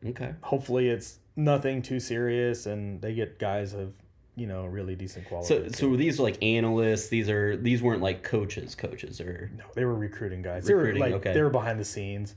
Okay. 0.06 0.36
hopefully 0.41 0.89
it's 0.89 1.18
nothing 1.36 1.82
too 1.82 2.00
serious 2.00 2.68
and 2.68 3.02
they 3.02 3.16
get 3.16 3.39
guys 3.39 3.74
of 3.74 3.95
you 4.38 4.45
know 4.45 4.65
really 4.65 4.95
decent 4.95 5.27
quality. 5.27 5.47
So 5.47 5.67
so 5.69 5.95
these 5.95 6.19
are 6.19 6.23
like 6.23 6.41
analysts. 6.43 7.09
These 7.09 7.27
are 7.27 7.57
these 7.57 7.81
weren't 7.81 8.03
like 8.03 8.21
coaches. 8.21 8.75
Coaches 8.75 9.19
or 9.19 9.51
no, 9.57 9.65
they 9.73 9.83
were 9.83 9.95
recruiting 9.95 10.43
guys. 10.43 10.69
Recruiting, 10.69 10.93
they 10.93 10.99
were 10.99 11.15
like 11.17 11.21
okay. 11.21 11.33
they 11.33 11.41
were 11.41 11.49
behind 11.49 11.79
the 11.79 11.85
scenes. 11.85 12.35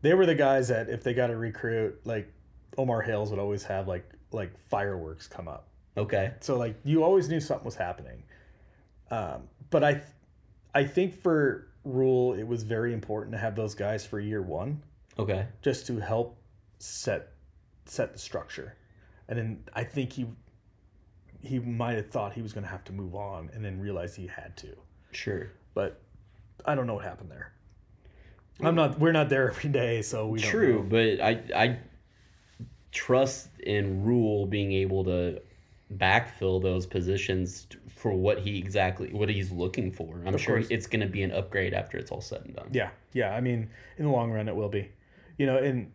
They 0.00 0.14
were 0.14 0.24
the 0.26 0.34
guys 0.34 0.68
that 0.68 0.88
if 0.88 1.04
they 1.04 1.12
got 1.12 1.28
to 1.28 1.36
recruit, 1.36 2.00
like 2.04 2.32
Omar 2.78 3.02
Hales 3.02 3.30
would 3.30 3.38
always 3.38 3.62
have 3.64 3.86
like 3.86 4.10
like 4.32 4.56
fireworks 4.56 5.28
come 5.28 5.46
up. 5.46 5.68
okay. 5.98 6.32
So 6.40 6.56
like 6.56 6.76
you 6.82 7.04
always 7.04 7.28
knew 7.28 7.40
something 7.40 7.66
was 7.66 7.76
happening. 7.76 8.22
Um, 9.10 9.42
but 9.68 9.84
I 9.84 10.00
I 10.74 10.84
think 10.84 11.20
for 11.20 11.68
Rhule 11.84 12.32
it 12.32 12.46
was 12.48 12.62
very 12.62 12.94
important 12.94 13.32
to 13.32 13.38
have 13.38 13.54
those 13.54 13.74
guys 13.74 14.06
for 14.06 14.18
year 14.18 14.40
one. 14.40 14.82
Okay. 15.16 15.46
just 15.62 15.86
to 15.86 16.00
help 16.00 16.38
set 16.78 17.28
set 17.84 18.14
the 18.14 18.18
structure. 18.18 18.76
And 19.28 19.38
then 19.38 19.64
I 19.74 19.84
think 19.84 20.12
he 20.12 20.26
he 21.44 21.58
might 21.58 21.96
have 21.96 22.10
thought 22.10 22.32
he 22.32 22.42
was 22.42 22.52
going 22.52 22.64
to 22.64 22.70
have 22.70 22.84
to 22.84 22.92
move 22.92 23.14
on 23.14 23.50
and 23.54 23.64
then 23.64 23.78
realized 23.80 24.16
he 24.16 24.26
had 24.26 24.56
to. 24.58 24.76
Sure. 25.12 25.50
But 25.74 26.00
I 26.64 26.74
don't 26.74 26.86
know 26.86 26.94
what 26.94 27.04
happened 27.04 27.30
there. 27.30 27.52
I'm 28.62 28.74
not. 28.74 28.98
We're 29.00 29.12
not 29.12 29.28
there 29.28 29.50
every 29.50 29.70
day, 29.70 30.02
so 30.02 30.28
we 30.28 30.38
don't 30.40 30.50
True, 30.50 30.86
but 30.88 31.20
I 31.20 31.40
I 31.54 31.78
trust 32.92 33.48
in 33.60 34.04
Rhule 34.04 34.46
being 34.46 34.72
able 34.72 35.04
to 35.04 35.42
backfill 35.96 36.62
those 36.62 36.86
positions 36.86 37.66
for 37.88 38.12
what 38.12 38.38
he 38.38 38.58
exactly 38.58 39.12
what 39.12 39.28
he's 39.28 39.50
looking 39.50 39.90
for. 39.90 40.22
I'm 40.24 40.34
Of 40.34 40.40
sure 40.40 40.56
course. 40.56 40.68
it's 40.70 40.86
going 40.86 41.00
to 41.00 41.08
be 41.08 41.22
an 41.22 41.32
upgrade 41.32 41.74
after 41.74 41.98
it's 41.98 42.10
all 42.10 42.20
said 42.20 42.42
and 42.44 42.54
done. 42.54 42.68
Yeah, 42.72 42.90
yeah. 43.12 43.34
I 43.34 43.40
mean, 43.40 43.68
in 43.98 44.04
the 44.04 44.10
long 44.12 44.30
run, 44.30 44.48
it 44.48 44.54
will 44.54 44.68
be. 44.68 44.88
You 45.36 45.46
know, 45.46 45.58
and 45.58 45.92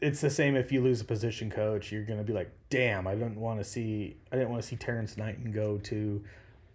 it's 0.00 0.20
the 0.20 0.30
same 0.30 0.56
if 0.56 0.72
you 0.72 0.80
lose 0.80 1.00
a 1.00 1.04
position 1.04 1.50
coach. 1.50 1.92
You're 1.92 2.04
gonna 2.04 2.22
be 2.22 2.32
like, 2.32 2.50
damn, 2.70 3.06
I 3.06 3.14
didn't 3.14 3.36
want 3.40 3.60
to 3.60 3.64
see. 3.64 4.16
I 4.32 4.36
didn't 4.36 4.50
want 4.50 4.62
to 4.62 4.68
see 4.68 4.76
Terrance 4.76 5.16
Knighton 5.16 5.52
go 5.52 5.78
to, 5.78 6.22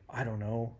I 0.09 0.23
don't 0.23 0.39
know, 0.39 0.73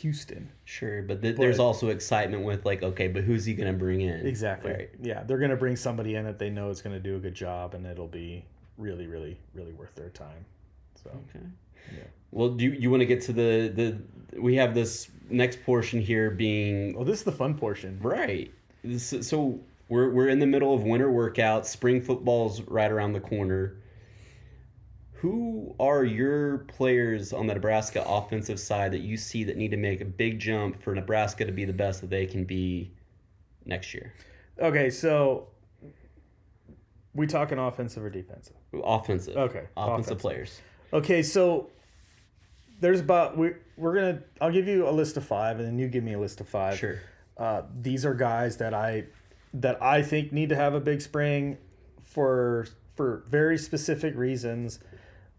Houston. 0.00 0.50
Sure, 0.64 1.02
but 1.02 1.22
th- 1.22 1.36
there's 1.36 1.58
also 1.58 1.88
excitement 1.88 2.44
with 2.44 2.64
like, 2.64 2.82
okay, 2.82 3.08
but 3.08 3.22
who's 3.24 3.44
he 3.44 3.54
going 3.54 3.72
to 3.72 3.78
bring 3.78 4.00
in? 4.00 4.26
Exactly. 4.26 4.72
Right. 4.72 4.90
Yeah, 5.00 5.22
they're 5.22 5.38
gonna 5.38 5.56
bring 5.56 5.76
somebody 5.76 6.16
in 6.16 6.24
that 6.24 6.38
they 6.38 6.50
know 6.50 6.70
is 6.70 6.82
gonna 6.82 7.00
do 7.00 7.16
a 7.16 7.20
good 7.20 7.34
job, 7.34 7.74
and 7.74 7.86
it'll 7.86 8.08
be 8.08 8.44
really, 8.78 9.06
really, 9.06 9.38
really 9.54 9.72
worth 9.72 9.94
their 9.94 10.10
time. 10.10 10.44
So 11.02 11.10
Okay. 11.10 11.44
Yeah. 11.92 12.04
Well, 12.32 12.48
do 12.50 12.64
you, 12.64 12.72
you 12.72 12.90
want 12.90 13.02
to 13.02 13.06
get 13.06 13.20
to 13.22 13.32
the 13.32 13.68
the 14.32 14.40
we 14.40 14.56
have 14.56 14.74
this 14.74 15.08
next 15.30 15.62
portion 15.64 16.00
here 16.00 16.30
being 16.30 16.94
well, 16.94 17.04
this 17.04 17.18
is 17.18 17.24
the 17.24 17.32
fun 17.32 17.54
portion. 17.54 17.98
right. 18.02 18.52
This, 18.82 19.14
so 19.26 19.60
we're 19.88 20.10
we're 20.10 20.28
in 20.28 20.38
the 20.38 20.46
middle 20.46 20.74
of 20.74 20.82
winter 20.82 21.08
workouts. 21.08 21.66
Spring 21.66 22.00
football's 22.02 22.62
right 22.62 22.90
around 22.90 23.12
the 23.12 23.20
corner. 23.20 23.76
Who 25.18 25.74
are 25.80 26.04
your 26.04 26.58
players 26.58 27.32
on 27.32 27.46
the 27.46 27.54
Nebraska 27.54 28.04
offensive 28.06 28.60
side 28.60 28.92
that 28.92 29.00
you 29.00 29.16
see 29.16 29.44
that 29.44 29.56
need 29.56 29.70
to 29.70 29.76
make 29.78 30.00
a 30.02 30.04
big 30.04 30.38
jump 30.38 30.82
for 30.82 30.94
Nebraska 30.94 31.46
to 31.46 31.52
be 31.52 31.64
the 31.64 31.72
best 31.72 32.02
that 32.02 32.10
they 32.10 32.26
can 32.26 32.44
be 32.44 32.92
next 33.64 33.94
year? 33.94 34.12
Okay, 34.60 34.90
so 34.90 35.48
we 37.14 37.26
talking 37.26 37.58
offensive 37.58 38.02
or 38.04 38.10
defensive? 38.10 38.56
Offensive. 38.82 39.36
Okay, 39.36 39.64
Offensive 39.76 39.92
offensive. 40.16 40.18
players. 40.18 40.60
Okay, 40.92 41.22
so 41.22 41.70
there's 42.80 43.00
about 43.00 43.38
we 43.38 43.52
we're 43.78 43.94
gonna 43.94 44.22
I'll 44.40 44.52
give 44.52 44.68
you 44.68 44.86
a 44.86 44.90
list 44.92 45.16
of 45.16 45.24
five, 45.24 45.58
and 45.58 45.66
then 45.66 45.78
you 45.78 45.88
give 45.88 46.04
me 46.04 46.12
a 46.12 46.18
list 46.18 46.40
of 46.40 46.48
five. 46.48 46.78
Sure. 46.78 46.98
Uh, 47.38 47.62
these 47.80 48.04
are 48.04 48.14
guys 48.14 48.58
that 48.58 48.74
I 48.74 49.04
that 49.54 49.80
I 49.82 50.02
think 50.02 50.32
need 50.32 50.48
to 50.50 50.56
have 50.56 50.74
a 50.74 50.80
big 50.80 51.00
spring 51.00 51.56
for 52.02 52.66
for 52.94 53.24
very 53.28 53.56
specific 53.58 54.14
reasons. 54.16 54.78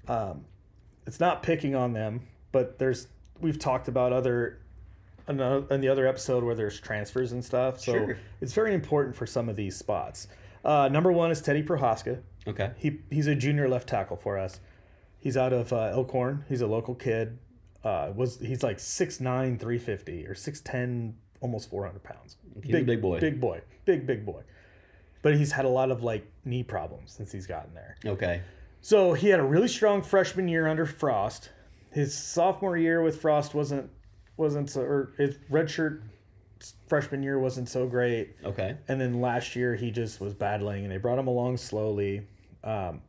Um, 0.07 0.45
it's 1.05 1.19
not 1.19 1.43
picking 1.43 1.75
on 1.75 1.93
them, 1.93 2.21
but 2.51 2.79
there's 2.79 3.07
we've 3.39 3.59
talked 3.59 3.87
about 3.87 4.11
other 4.13 4.59
in 5.27 5.37
the 5.37 5.87
other 5.89 6.07
episode 6.07 6.43
where 6.43 6.53
there's 6.55 6.79
transfers 6.79 7.31
and 7.31 7.43
stuff. 7.43 7.79
So 7.79 7.93
Sure. 7.93 8.17
it's 8.41 8.53
very 8.53 8.73
important 8.73 9.15
for 9.15 9.25
some 9.25 9.49
of 9.49 9.55
these 9.55 9.75
spots. 9.75 10.27
Uh, 10.63 10.87
number 10.91 11.11
one 11.11 11.31
is 11.31 11.41
Teddy 11.41 11.63
Prochazka. 11.63 12.21
Okay. 12.47 12.71
He 12.77 12.99
he's 13.09 13.27
a 13.27 13.35
junior 13.35 13.67
left 13.67 13.87
tackle 13.89 14.17
for 14.17 14.37
us. 14.37 14.59
He's 15.19 15.35
out 15.37 15.51
of 15.53 15.73
uh, 15.73 15.89
Elkhorn. 15.91 16.45
He's 16.47 16.61
a 16.61 16.67
local 16.67 16.93
kid. 16.95 17.39
Uh, 17.83 18.11
was 18.15 18.39
he's 18.39 18.63
like 18.63 18.77
6'9", 18.77 19.59
350 19.59 20.27
or 20.27 20.33
6'10", 20.33 21.13
almost 21.41 21.69
four 21.69 21.85
hundred 21.85 22.03
pounds. 22.03 22.37
He's 22.63 22.75
a 22.75 22.81
big 22.81 23.01
boy. 23.01 23.19
Big 23.19 23.39
boy. 23.39 23.61
Big 23.85 24.05
big 24.05 24.25
boy. 24.25 24.41
But 25.21 25.35
he's 25.35 25.51
had 25.51 25.65
a 25.65 25.69
lot 25.69 25.91
of 25.91 26.03
like 26.03 26.25
knee 26.43 26.63
problems 26.63 27.11
since 27.11 27.31
he's 27.31 27.47
gotten 27.47 27.73
there. 27.73 27.95
Okay. 28.05 28.41
So 28.81 29.13
he 29.13 29.29
had 29.29 29.39
a 29.39 29.43
really 29.43 29.67
strong 29.67 30.01
freshman 30.03 30.47
year 30.47 30.67
under 30.67 30.85
Frost. 30.85 31.49
His 31.91 32.15
sophomore 32.15 32.77
year 32.77 33.01
with 33.01 33.19
Frost 33.21 33.53
wasn't 33.55 33.89
wasn't 34.37 34.69
so, 34.69 34.81
or 34.81 35.13
his 35.17 35.37
redshirt 35.51 36.01
freshman 36.87 37.21
year 37.21 37.37
wasn't 37.37 37.67
so 37.69 37.85
great 37.85 38.35
Okay. 38.43 38.77
and 38.87 38.99
then 38.99 39.19
last 39.21 39.55
year 39.55 39.75
he 39.75 39.91
just 39.91 40.19
was 40.21 40.33
battling 40.33 40.83
and 40.83 40.91
they 40.91 40.97
brought 40.97 41.19
him 41.19 41.27
along 41.27 41.57
slowly 41.57 42.25
um, 42.63 43.01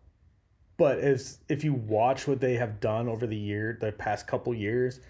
but 0.77 0.99
if 0.99 1.35
if 1.49 1.63
you 1.65 1.73
watch 1.73 2.27
what 2.27 2.41
they 2.41 2.55
have 2.55 2.81
done 2.81 3.09
over 3.09 3.27
the 3.27 3.37
year 3.37 3.79
the 3.81 3.93
past 3.93 4.27
couple 4.27 4.53
years 4.53 5.01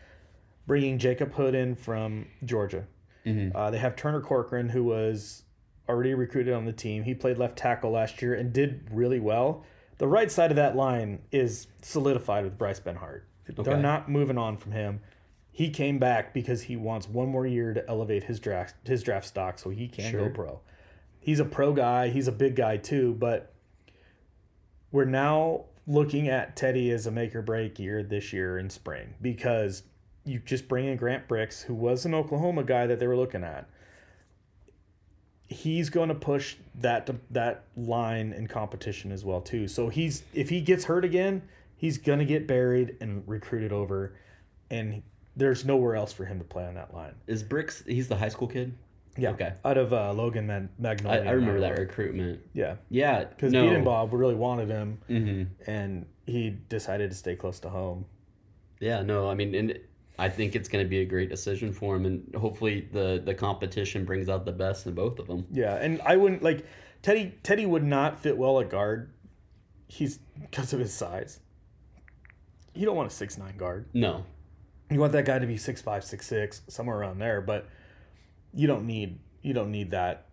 bringing 0.67 0.99
jacob 0.99 1.33
hood 1.33 1.55
in 1.55 1.75
from 1.75 2.27
georgia 2.45 2.87
uh, 3.27 3.71
they 3.71 3.79
have 3.79 3.97
turner 3.97 4.21
corcoran 4.21 4.69
who 4.69 4.85
was 4.85 5.43
already 5.89 6.15
recruited 6.15 6.55
on 6.55 6.65
the 6.65 6.73
team 6.73 7.03
he 7.03 7.15
played 7.15 7.39
left 7.39 7.57
tackle 7.59 7.91
last 7.91 8.23
year 8.23 8.35
and 8.35 8.53
did 8.53 8.87
really 8.91 9.19
well 9.21 9.65
the 9.99 10.07
right 10.07 10.31
side 10.31 10.51
of 10.51 10.57
that 10.57 10.77
line 10.77 11.21
is 11.33 11.67
solidified 11.83 12.45
with 12.45 12.57
bryce 12.57 12.81
benhart 12.81 13.23
Okay. 13.51 13.63
they're 13.63 13.77
not 13.81 14.09
moving 14.09 14.39
on 14.39 14.57
from 14.57 14.73
him 14.73 15.01
he 15.53 15.71
came 15.71 15.99
back 15.99 16.35
because 16.35 16.63
he 16.63 16.77
wants 16.77 17.09
one 17.09 17.29
more 17.29 17.47
year 17.47 17.73
to 17.73 17.89
elevate 17.89 18.25
his 18.25 18.39
draft 18.41 18.75
his 18.87 19.03
draft 19.03 19.27
stock 19.27 19.59
so 19.59 19.71
he 19.71 19.89
can 19.89 20.11
Sure. 20.11 20.29
go 20.29 20.35
pro. 20.35 20.61
He's 21.19 21.41
a 21.41 21.45
pro 21.45 21.73
guy, 21.73 22.09
he's 22.11 22.29
a 22.29 22.33
big 22.33 22.55
guy 22.57 22.77
too, 22.77 23.15
but 23.15 23.53
we're 24.93 25.05
now 25.07 25.65
looking 25.87 26.29
at 26.29 26.57
Teddy 26.57 26.91
as 26.91 27.07
a 27.07 27.11
make 27.11 27.35
or 27.35 27.43
break 27.43 27.79
year 27.79 28.03
this 28.03 28.33
year 28.33 28.59
in 28.59 28.69
spring 28.71 29.15
because 29.23 29.83
you 30.27 30.41
just 30.45 30.69
bring 30.69 30.85
in 30.87 30.97
Grant 30.97 31.27
Brix, 31.29 31.63
who 31.65 31.75
was 31.75 32.05
an 32.05 32.13
Oklahoma 32.15 32.65
guy 32.65 32.87
that 32.87 32.99
they 33.01 33.07
were 33.07 33.17
looking 33.17 33.43
at. 33.45 33.67
He's 35.49 35.91
going 35.91 36.09
to 36.09 36.15
push 36.15 36.57
that 36.75 37.09
that 37.31 37.65
line 37.77 38.33
in 38.33 38.49
competition 38.49 39.13
as 39.13 39.25
well 39.25 39.41
too. 39.41 39.69
So 39.69 39.89
he's 39.89 40.25
if 40.35 40.49
he 40.49 40.61
gets 40.61 40.85
hurt 40.87 41.05
again, 41.05 41.43
he's 41.77 41.99
going 41.99 42.19
to 42.19 42.25
get 42.25 42.49
buried 42.49 42.97
and 43.01 43.23
recruited 43.29 43.73
over, 43.73 44.13
and 44.71 45.03
there's 45.37 45.65
nowhere 45.65 45.95
else 45.95 46.13
for 46.13 46.25
him 46.25 46.39
to 46.39 46.45
play 46.45 46.65
on 46.67 46.75
that 46.75 46.93
line. 46.93 47.15
Is 47.29 47.45
Brix? 47.45 47.87
He's 47.87 48.09
the 48.09 48.17
high 48.17 48.29
school 48.31 48.49
kid. 48.49 48.75
Yeah. 49.17 49.31
Okay. 49.31 49.53
Out 49.65 49.79
of 49.79 49.93
uh, 49.93 50.13
Logan 50.13 50.49
Mag- 50.49 50.69
I, 50.79 50.83
Magnolia. 50.83 51.21
I 51.23 51.31
remember 51.31 51.61
that 51.61 51.79
recruitment. 51.79 52.41
Yeah. 52.53 52.77
Yeah. 52.91 53.25
Because 53.25 53.53
no. 53.53 53.63
Beat 53.69 53.77
and 53.77 53.85
Bob 53.85 54.13
really 54.13 54.35
wanted 54.35 54.69
him, 54.69 54.99
Mm-hmm. 55.09 55.71
and 55.71 56.07
he 56.27 56.51
decided 56.69 57.11
to 57.13 57.17
stay 57.17 57.37
close 57.37 57.61
to 57.61 57.69
home. 57.71 58.05
Yeah. 58.81 59.03
No. 59.03 59.31
I 59.31 59.35
mean, 59.35 59.55
and 59.55 59.79
I 60.19 60.29
think 60.29 60.57
it's 60.57 60.69
going 60.69 60.85
to 60.85 60.89
be 60.89 61.01
a 61.01 61.05
great 61.05 61.29
decision 61.29 61.73
for 61.73 61.97
him, 61.97 62.07
and 62.07 62.35
hopefully 62.35 62.89
the 62.93 63.21
the 63.25 63.35
competition 63.35 64.05
brings 64.05 64.29
out 64.29 64.45
the 64.45 64.53
best 64.53 64.87
in 64.87 64.95
both 64.95 65.19
of 65.19 65.27
them. 65.27 65.47
Yeah, 65.51 65.75
and 65.75 66.01
I 66.03 66.17
wouldn't 66.17 66.43
like 66.43 66.65
Teddy. 67.03 67.35
Teddy 67.43 67.67
would 67.67 67.85
not 67.85 68.19
fit 68.19 68.37
well 68.37 68.61
at 68.61 68.71
guard. 68.71 69.13
He's 69.89 70.19
because 70.41 70.73
of 70.73 70.81
his 70.81 70.93
size. 70.93 71.41
You 72.75 72.87
don't 72.87 72.97
want 72.97 73.11
a 73.11 73.15
six 73.15 73.37
nine 73.37 73.57
guard. 73.57 73.87
No. 73.93 74.25
You 74.91 75.01
want 75.01 75.13
that 75.13 75.25
guy 75.25 75.39
to 75.39 75.47
be 75.47 75.57
six 75.57 75.83
five, 75.83 76.05
six 76.05 76.27
six, 76.27 76.63
somewhere 76.69 76.97
around 76.97 77.19
there. 77.19 77.41
But 77.41 77.69
you 78.55 78.67
don't 78.67 78.87
need 78.87 79.19
you 79.43 79.53
don't 79.53 79.71
need 79.71 79.91
that 79.91 80.27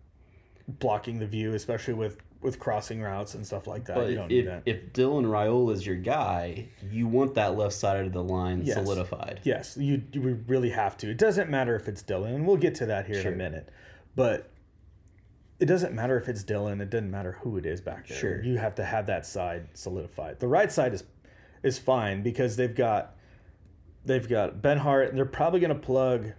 blocking 0.66 1.18
the 1.18 1.26
view, 1.26 1.52
especially 1.52 1.94
with 1.94 2.18
with 2.44 2.58
crossing 2.60 3.00
routes 3.00 3.34
and 3.34 3.44
stuff 3.44 3.66
like 3.66 3.86
that. 3.86 3.96
But 3.96 4.10
you 4.10 4.14
don't 4.16 4.28
need 4.28 4.40
if 4.40 4.44
that. 4.46 4.62
if 4.66 4.92
Dylan 4.92 5.24
Raiola 5.24 5.72
is 5.72 5.84
your 5.86 5.96
guy, 5.96 6.68
you 6.90 7.08
want 7.08 7.34
that 7.34 7.56
left 7.56 7.74
side 7.74 8.04
of 8.06 8.12
the 8.12 8.22
line 8.22 8.62
Yes. 8.64 8.76
solidified. 8.76 9.40
Yes, 9.42 9.76
you, 9.76 10.02
you 10.12 10.20
we 10.22 10.32
really 10.34 10.70
have 10.70 10.96
to. 10.98 11.10
It 11.10 11.18
doesn't 11.18 11.50
matter 11.50 11.74
if 11.74 11.88
it's 11.88 12.02
Dylan, 12.02 12.34
and 12.36 12.46
we'll 12.46 12.56
get 12.58 12.74
to 12.76 12.86
that 12.86 13.06
here 13.06 13.20
Sure. 13.22 13.32
in 13.32 13.40
a 13.40 13.42
minute. 13.42 13.70
But 14.14 14.50
it 15.58 15.66
doesn't 15.66 15.94
matter 15.94 16.16
if 16.18 16.28
it's 16.28 16.44
Dylan. 16.44 16.80
It 16.80 16.90
doesn't 16.90 17.10
matter 17.10 17.38
who 17.42 17.56
it 17.56 17.64
is 17.66 17.80
back 17.80 18.06
there. 18.08 18.16
Sure. 18.18 18.42
You 18.42 18.58
have 18.58 18.74
to 18.76 18.84
have 18.84 19.06
that 19.06 19.24
side 19.26 19.68
solidified. 19.74 20.38
The 20.38 20.48
right 20.48 20.70
side 20.70 20.94
is 20.94 21.04
is 21.62 21.78
fine 21.78 22.22
because 22.22 22.56
they've 22.56 22.74
got 22.74 23.16
they've 24.04 24.28
got 24.28 24.60
Benhart, 24.60 25.08
and 25.08 25.16
they're 25.16 25.24
probably 25.24 25.60
going 25.60 25.72
to 25.72 25.80
plug 25.80 26.32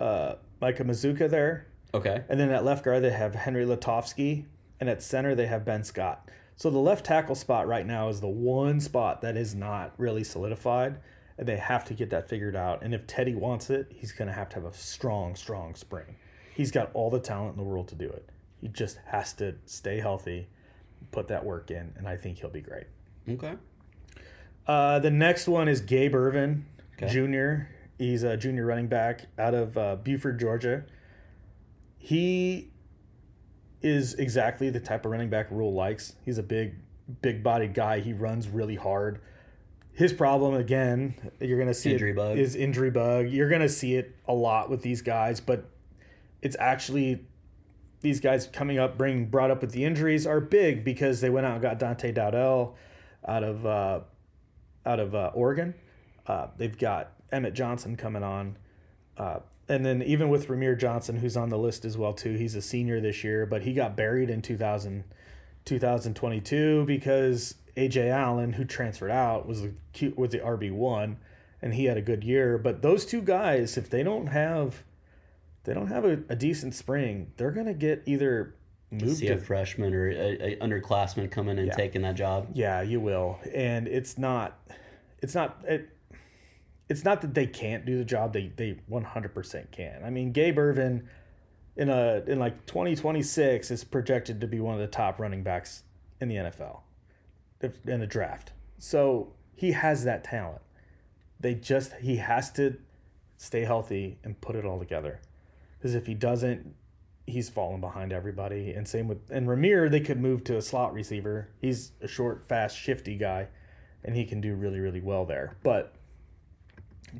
uh, 0.00 0.36
Micah 0.60 0.84
Mazzccua 0.84 1.28
there. 1.28 1.66
Okay. 1.92 2.24
And 2.28 2.40
then 2.40 2.50
at 2.50 2.64
left 2.64 2.84
guard, 2.84 3.04
they 3.04 3.10
have 3.10 3.34
Henry 3.34 3.64
Lutovsky. 3.66 4.46
And 4.80 4.88
at 4.88 5.02
center, 5.02 5.34
they 5.34 5.46
have 5.46 5.64
Ben 5.64 5.84
Scott. 5.84 6.28
So 6.56 6.70
the 6.70 6.78
left 6.78 7.04
tackle 7.04 7.34
spot 7.34 7.66
right 7.66 7.86
now 7.86 8.08
is 8.08 8.20
the 8.20 8.28
one 8.28 8.80
spot 8.80 9.22
that 9.22 9.36
is 9.36 9.54
not 9.54 9.92
really 9.98 10.24
solidified. 10.24 10.98
And 11.36 11.48
they 11.48 11.56
have 11.56 11.84
to 11.86 11.94
get 11.94 12.10
that 12.10 12.28
figured 12.28 12.54
out. 12.54 12.82
And 12.82 12.94
if 12.94 13.06
Teddy 13.06 13.34
wants 13.34 13.70
it, 13.70 13.88
he's 13.90 14.12
going 14.12 14.28
to 14.28 14.34
have 14.34 14.48
to 14.50 14.56
have 14.56 14.64
a 14.64 14.72
strong, 14.72 15.34
strong 15.34 15.74
spring. 15.74 16.16
He's 16.54 16.70
got 16.70 16.90
all 16.94 17.10
the 17.10 17.18
talent 17.18 17.52
in 17.52 17.56
the 17.56 17.68
world 17.68 17.88
to 17.88 17.96
do 17.96 18.08
it. 18.08 18.28
He 18.60 18.68
just 18.68 18.98
has 19.06 19.32
to 19.34 19.56
stay 19.66 19.98
healthy, 19.98 20.46
put 21.10 21.26
that 21.28 21.44
work 21.44 21.70
in, 21.72 21.92
and 21.96 22.06
I 22.08 22.16
think 22.16 22.38
he'll 22.38 22.50
be 22.50 22.60
great. 22.60 22.86
Okay. 23.28 23.54
Uh, 24.66 25.00
the 25.00 25.10
next 25.10 25.48
one 25.48 25.68
is 25.68 25.80
Gabe 25.80 26.14
Ervin, 26.14 26.66
Okay. 26.96 27.08
Jr. 27.12 27.68
He's 27.98 28.22
a 28.22 28.36
junior 28.36 28.64
running 28.66 28.86
back 28.86 29.26
out 29.38 29.54
of 29.54 29.76
uh, 29.76 29.96
Buford, 29.96 30.38
Georgia. 30.38 30.84
He 31.98 32.70
is 33.84 34.14
exactly 34.14 34.70
the 34.70 34.80
type 34.80 35.04
of 35.04 35.12
running 35.12 35.28
back 35.28 35.50
Rhule 35.50 35.74
likes. 35.74 36.14
He's 36.24 36.38
a 36.38 36.42
big, 36.42 36.76
big 37.20 37.42
bodied 37.42 37.74
guy. 37.74 38.00
He 38.00 38.14
runs 38.14 38.48
really 38.48 38.76
hard. 38.76 39.20
His 39.92 40.12
problem, 40.12 40.54
again, 40.54 41.14
you're 41.38 41.58
going 41.58 41.68
to 41.68 41.74
see 41.74 41.92
Injury 41.92 42.10
it, 42.10 42.16
bug. 42.16 42.38
is 42.38 42.56
injury 42.56 42.90
bug. 42.90 43.28
You're 43.28 43.48
going 43.48 43.60
to 43.60 43.68
see 43.68 43.94
it 43.94 44.16
a 44.26 44.32
lot 44.32 44.70
with 44.70 44.82
these 44.82 45.02
guys, 45.02 45.38
but 45.38 45.70
it's 46.42 46.56
actually 46.58 47.26
these 48.00 48.20
guys 48.20 48.48
coming 48.52 48.78
up, 48.78 48.98
being 48.98 49.26
brought 49.26 49.50
up 49.50 49.60
with 49.60 49.70
the 49.72 49.84
injuries 49.84 50.26
are 50.26 50.40
big 50.40 50.82
because 50.82 51.20
they 51.20 51.30
went 51.30 51.46
out 51.46 51.52
and 51.52 51.62
got 51.62 51.78
Dante 51.78 52.10
Dowdell 52.10 52.74
out 53.26 53.44
of 53.44 53.64
uh, 53.66 54.00
out 54.84 54.98
of 54.98 55.14
uh, 55.14 55.30
Oregon. 55.34 55.74
Uh, 56.26 56.48
they've 56.56 56.76
got 56.76 57.12
Emmett 57.30 57.54
Johnson 57.54 57.96
coming 57.96 58.22
on. 58.22 58.56
And 59.68 59.84
then 59.84 60.02
even 60.02 60.28
with 60.28 60.48
Rahmir 60.48 60.78
Johnson, 60.78 61.16
who's 61.16 61.36
on 61.36 61.48
the 61.48 61.58
list 61.58 61.84
as 61.84 61.96
well 61.96 62.12
too, 62.12 62.34
he's 62.34 62.54
a 62.54 62.62
senior 62.62 63.00
this 63.00 63.24
year, 63.24 63.46
but 63.46 63.62
he 63.62 63.72
got 63.72 63.96
buried 63.96 64.28
in 64.30 64.42
2000, 64.42 65.04
2022 65.64 66.84
because 66.86 67.54
Ajay 67.76 68.10
Allen, 68.10 68.52
who 68.54 68.64
transferred 68.64 69.10
out, 69.10 69.46
was 69.46 69.62
the 69.62 69.72
was 70.16 70.30
the 70.30 70.38
RB 70.38 70.70
one, 70.72 71.16
and 71.62 71.74
he 71.74 71.86
had 71.86 71.96
a 71.96 72.02
good 72.02 72.22
year. 72.24 72.58
But 72.58 72.82
those 72.82 73.04
two 73.06 73.22
guys, 73.22 73.76
if 73.76 73.90
they 73.90 74.02
don't 74.02 74.26
have, 74.28 74.82
they 75.64 75.74
don't 75.74 75.88
have 75.88 76.04
a, 76.04 76.22
a 76.28 76.36
decent 76.36 76.74
spring, 76.74 77.32
they're 77.36 77.50
gonna 77.50 77.74
get 77.74 78.02
either 78.06 78.54
moved 78.90 79.16
See 79.18 79.26
to 79.26 79.34
a 79.34 79.38
freshman 79.38 79.92
or 79.94 80.08
a, 80.10 80.52
a 80.52 80.56
underclassman 80.58 81.30
coming 81.30 81.58
and 81.58 81.68
Yeah. 81.68 81.74
taking 81.74 82.02
that 82.02 82.14
job. 82.14 82.48
Yeah, 82.54 82.82
you 82.82 83.00
will. 83.00 83.38
And 83.54 83.88
it's 83.88 84.18
not 84.18 84.58
it's 85.20 85.34
not 85.34 85.64
it 85.66 85.88
it's 86.88 87.04
not 87.04 87.22
that 87.22 87.34
they 87.34 87.46
can't 87.46 87.86
do 87.86 87.98
the 87.98 88.04
job. 88.04 88.32
They 88.32 88.52
they 88.54 88.78
100% 88.90 89.70
can. 89.70 90.04
I 90.04 90.10
mean, 90.10 90.32
Gabe 90.32 90.58
Ervin 90.58 91.08
in 91.76 91.88
a 91.88 92.22
in 92.26 92.38
like 92.38 92.66
2026 92.66 93.70
is 93.70 93.84
projected 93.84 94.40
to 94.40 94.46
be 94.46 94.60
one 94.60 94.74
of 94.74 94.80
the 94.80 94.86
top 94.86 95.18
running 95.18 95.42
backs 95.42 95.82
in 96.20 96.28
the 96.28 96.36
NFL 96.36 96.80
in 97.86 98.00
the 98.00 98.06
draft. 98.06 98.52
So, 98.78 99.32
he 99.54 99.72
has 99.72 100.04
that 100.04 100.24
talent. 100.24 100.60
They 101.40 101.54
just 101.54 101.94
he 102.00 102.16
has 102.16 102.50
to 102.52 102.76
stay 103.36 103.64
healthy 103.64 104.18
and 104.22 104.40
put 104.40 104.56
it 104.56 104.64
all 104.64 104.78
together. 104.78 105.20
Cuz 105.80 105.94
if 105.94 106.06
he 106.06 106.14
doesn't, 106.14 106.74
he's 107.26 107.48
falling 107.48 107.80
behind 107.80 108.12
everybody. 108.12 108.72
And 108.72 108.86
same 108.86 109.08
with 109.08 109.30
and 109.30 109.46
Rahmir, 109.46 109.90
they 109.90 110.00
could 110.00 110.20
move 110.20 110.44
to 110.44 110.56
a 110.56 110.62
slot 110.62 110.92
receiver. 110.92 111.48
He's 111.60 111.92
a 112.02 112.08
short, 112.08 112.46
fast, 112.48 112.76
shifty 112.76 113.16
guy, 113.16 113.48
and 114.04 114.14
he 114.14 114.24
can 114.24 114.40
do 114.40 114.54
really, 114.54 114.80
really 114.80 115.00
well 115.00 115.24
there. 115.24 115.56
But 115.62 115.93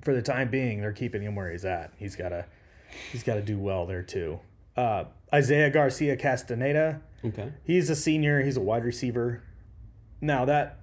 for 0.02 0.14
the 0.14 0.22
time 0.22 0.50
being, 0.50 0.80
they're 0.80 0.92
keeping 0.92 1.22
him 1.22 1.34
where 1.34 1.50
he's 1.50 1.64
at. 1.64 1.92
He's 1.96 2.16
gotta 2.16 2.46
he's 3.12 3.22
gotta 3.22 3.42
do 3.42 3.58
well 3.58 3.86
there 3.86 4.02
too. 4.02 4.40
Uh, 4.76 5.04
Isaiah 5.32 5.70
Garcia 5.70 6.16
Castaneda, 6.16 7.00
Okay. 7.24 7.52
he's 7.64 7.88
a 7.90 7.96
senior. 7.96 8.42
He's 8.42 8.56
a 8.56 8.60
wide 8.60 8.84
receiver. 8.84 9.42
Now 10.20 10.44
that 10.46 10.78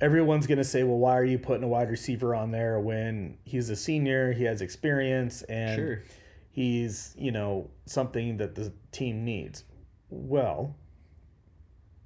everyone's 0.00 0.46
gonna 0.46 0.64
say, 0.64 0.82
well, 0.82 0.98
why 0.98 1.16
are 1.18 1.24
you 1.24 1.38
putting 1.38 1.64
a 1.64 1.68
wide 1.68 1.90
receiver 1.90 2.34
on 2.34 2.50
there 2.50 2.78
when 2.80 3.38
he's 3.44 3.70
a 3.70 3.76
senior? 3.76 4.32
He 4.32 4.44
has 4.44 4.60
experience 4.60 5.42
and 5.42 5.76
Sure. 5.76 6.02
he's 6.50 7.14
you 7.18 7.30
know 7.32 7.70
something 7.86 8.36
that 8.38 8.54
the 8.54 8.72
team 8.92 9.24
needs 9.24 9.64
well 10.10 10.76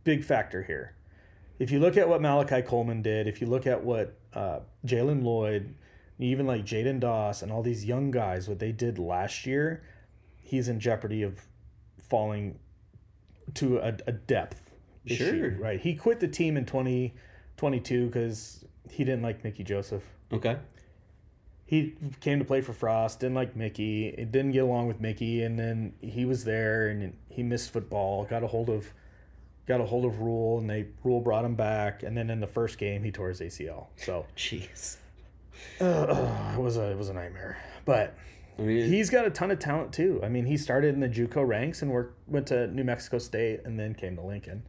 big 0.04 0.22
factor 0.24 0.62
here 0.62 0.94
if 1.58 1.70
you 1.70 1.78
look 1.80 1.96
at 1.96 2.08
what 2.08 2.20
malachi 2.20 2.62
coleman 2.62 3.02
did 3.02 3.26
if 3.26 3.40
you 3.40 3.46
look 3.46 3.66
at 3.66 3.82
what 3.84 4.18
uh, 4.34 4.60
jaylen 4.86 5.22
lloyd 5.22 5.74
even 6.18 6.46
like 6.46 6.64
jaidyn 6.64 6.98
doss 7.00 7.42
and 7.42 7.50
all 7.52 7.62
these 7.62 7.84
young 7.84 8.10
guys 8.10 8.48
what 8.48 8.58
they 8.58 8.72
did 8.72 8.98
last 8.98 9.46
year 9.46 9.82
he's 10.42 10.68
in 10.68 10.78
jeopardy 10.80 11.22
of 11.22 11.40
falling 11.98 12.58
to 13.54 13.78
a, 13.78 13.88
a 14.06 14.12
depth 14.12 14.70
issue, 15.04 15.38
Sure. 15.38 15.50
right 15.62 15.80
he 15.80 15.94
quit 15.94 16.20
the 16.20 16.28
team 16.28 16.56
in 16.56 16.64
2022 16.64 18.06
because 18.06 18.64
he 18.90 19.04
didn't 19.04 19.22
like 19.22 19.42
mickey 19.44 19.64
joseph 19.64 20.02
Okay. 20.32 20.56
he 21.66 21.94
came 22.20 22.38
to 22.40 22.44
play 22.44 22.60
for 22.60 22.72
Frost, 22.72 23.20
didn't 23.20 23.36
like 23.36 23.54
Mickey, 23.54 24.10
didn't 24.10 24.50
get 24.50 24.64
along 24.64 24.88
with 24.88 25.00
Mickey, 25.00 25.42
and 25.44 25.56
then 25.56 25.92
he 26.00 26.24
was 26.24 26.42
there 26.44 26.88
and 26.88 27.16
he 27.28 27.44
missed 27.44 27.72
football, 27.72 28.24
got 28.24 28.42
a 28.42 28.48
hold 28.48 28.68
of 28.68 28.92
got 29.66 29.80
a 29.80 29.84
hold 29.84 30.04
of 30.04 30.20
Rhule 30.20 30.58
and 30.58 30.68
they 30.70 30.86
Rhule 31.02 31.20
brought 31.20 31.44
him 31.44 31.54
back 31.54 32.02
and 32.02 32.16
then 32.16 32.30
in 32.30 32.40
the 32.40 32.46
first 32.46 32.78
game 32.78 33.02
he 33.02 33.10
tore 33.10 33.28
his 33.28 33.40
ACL. 33.40 33.86
So 33.96 34.26
Jeez. 34.36 34.96
uh, 35.80 36.54
it 36.56 36.60
was 36.60 36.76
a 36.76 36.90
it 36.90 36.98
was 36.98 37.08
a 37.08 37.14
nightmare. 37.14 37.58
But 37.84 38.14
I 38.58 38.62
mean, 38.62 38.88
he's 38.88 39.10
got 39.10 39.26
a 39.26 39.30
ton 39.30 39.50
of 39.50 39.58
talent 39.58 39.92
too. 39.92 40.20
I 40.22 40.28
mean, 40.28 40.46
he 40.46 40.56
started 40.56 40.94
in 40.94 41.00
the 41.00 41.08
JUCO 41.08 41.46
ranks 41.46 41.82
and 41.82 41.90
worked 41.90 42.16
went 42.28 42.46
to 42.48 42.66
New 42.68 42.84
Mexico 42.84 43.18
State 43.18 43.60
and 43.64 43.78
then 43.78 43.94
came 43.94 44.16
to 44.16 44.22
Lincoln. 44.22 44.62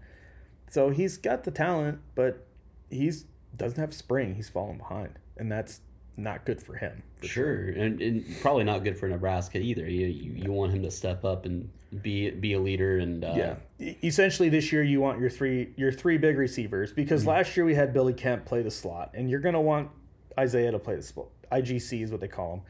So 0.69 0.89
he's 0.89 1.17
got 1.17 1.45
the 1.45 1.51
talent, 1.51 1.99
but 2.15 2.45
he's 2.89 3.25
doesn't 3.55 3.79
have 3.79 3.93
spring. 3.93 4.35
He's 4.35 4.49
falling 4.49 4.77
behind, 4.77 5.19
and 5.37 5.51
that's 5.51 5.81
not 6.17 6.45
good 6.45 6.61
for 6.61 6.75
him. 6.75 7.03
for 7.17 7.27
Sure, 7.27 7.69
and, 7.69 8.01
and 8.01 8.25
probably 8.41 8.63
not 8.63 8.83
good 8.83 8.97
for 8.97 9.07
Nebraska 9.07 9.59
either. 9.59 9.87
You, 9.87 10.07
you 10.07 10.31
you 10.33 10.51
want 10.51 10.73
him 10.73 10.81
to 10.83 10.91
step 10.91 11.23
up 11.23 11.45
and 11.45 11.69
be 12.01 12.31
be 12.31 12.53
a 12.53 12.59
leader 12.59 12.97
and 12.97 13.23
uh, 13.23 13.33
Yeah. 13.35 13.55
Essentially, 14.03 14.49
this 14.49 14.71
year 14.71 14.83
you 14.83 14.99
want 14.99 15.19
your 15.19 15.29
three 15.29 15.73
your 15.77 15.91
three 15.91 16.17
big 16.17 16.37
receivers 16.37 16.91
because 16.91 17.25
last 17.25 17.55
year 17.55 17.65
we 17.65 17.75
had 17.75 17.93
Billy 17.93 18.13
Kemp 18.13 18.45
play 18.45 18.61
the 18.63 18.71
slot, 18.71 19.11
and 19.13 19.29
you're 19.29 19.39
gonna 19.39 19.61
want 19.61 19.89
Isaiah 20.37 20.71
to 20.71 20.79
play 20.79 20.95
the 20.95 21.03
slot. 21.03 21.29
IGC 21.51 22.03
is 22.03 22.11
what 22.11 22.19
they 22.19 22.27
call 22.27 22.55
him. 22.55 22.61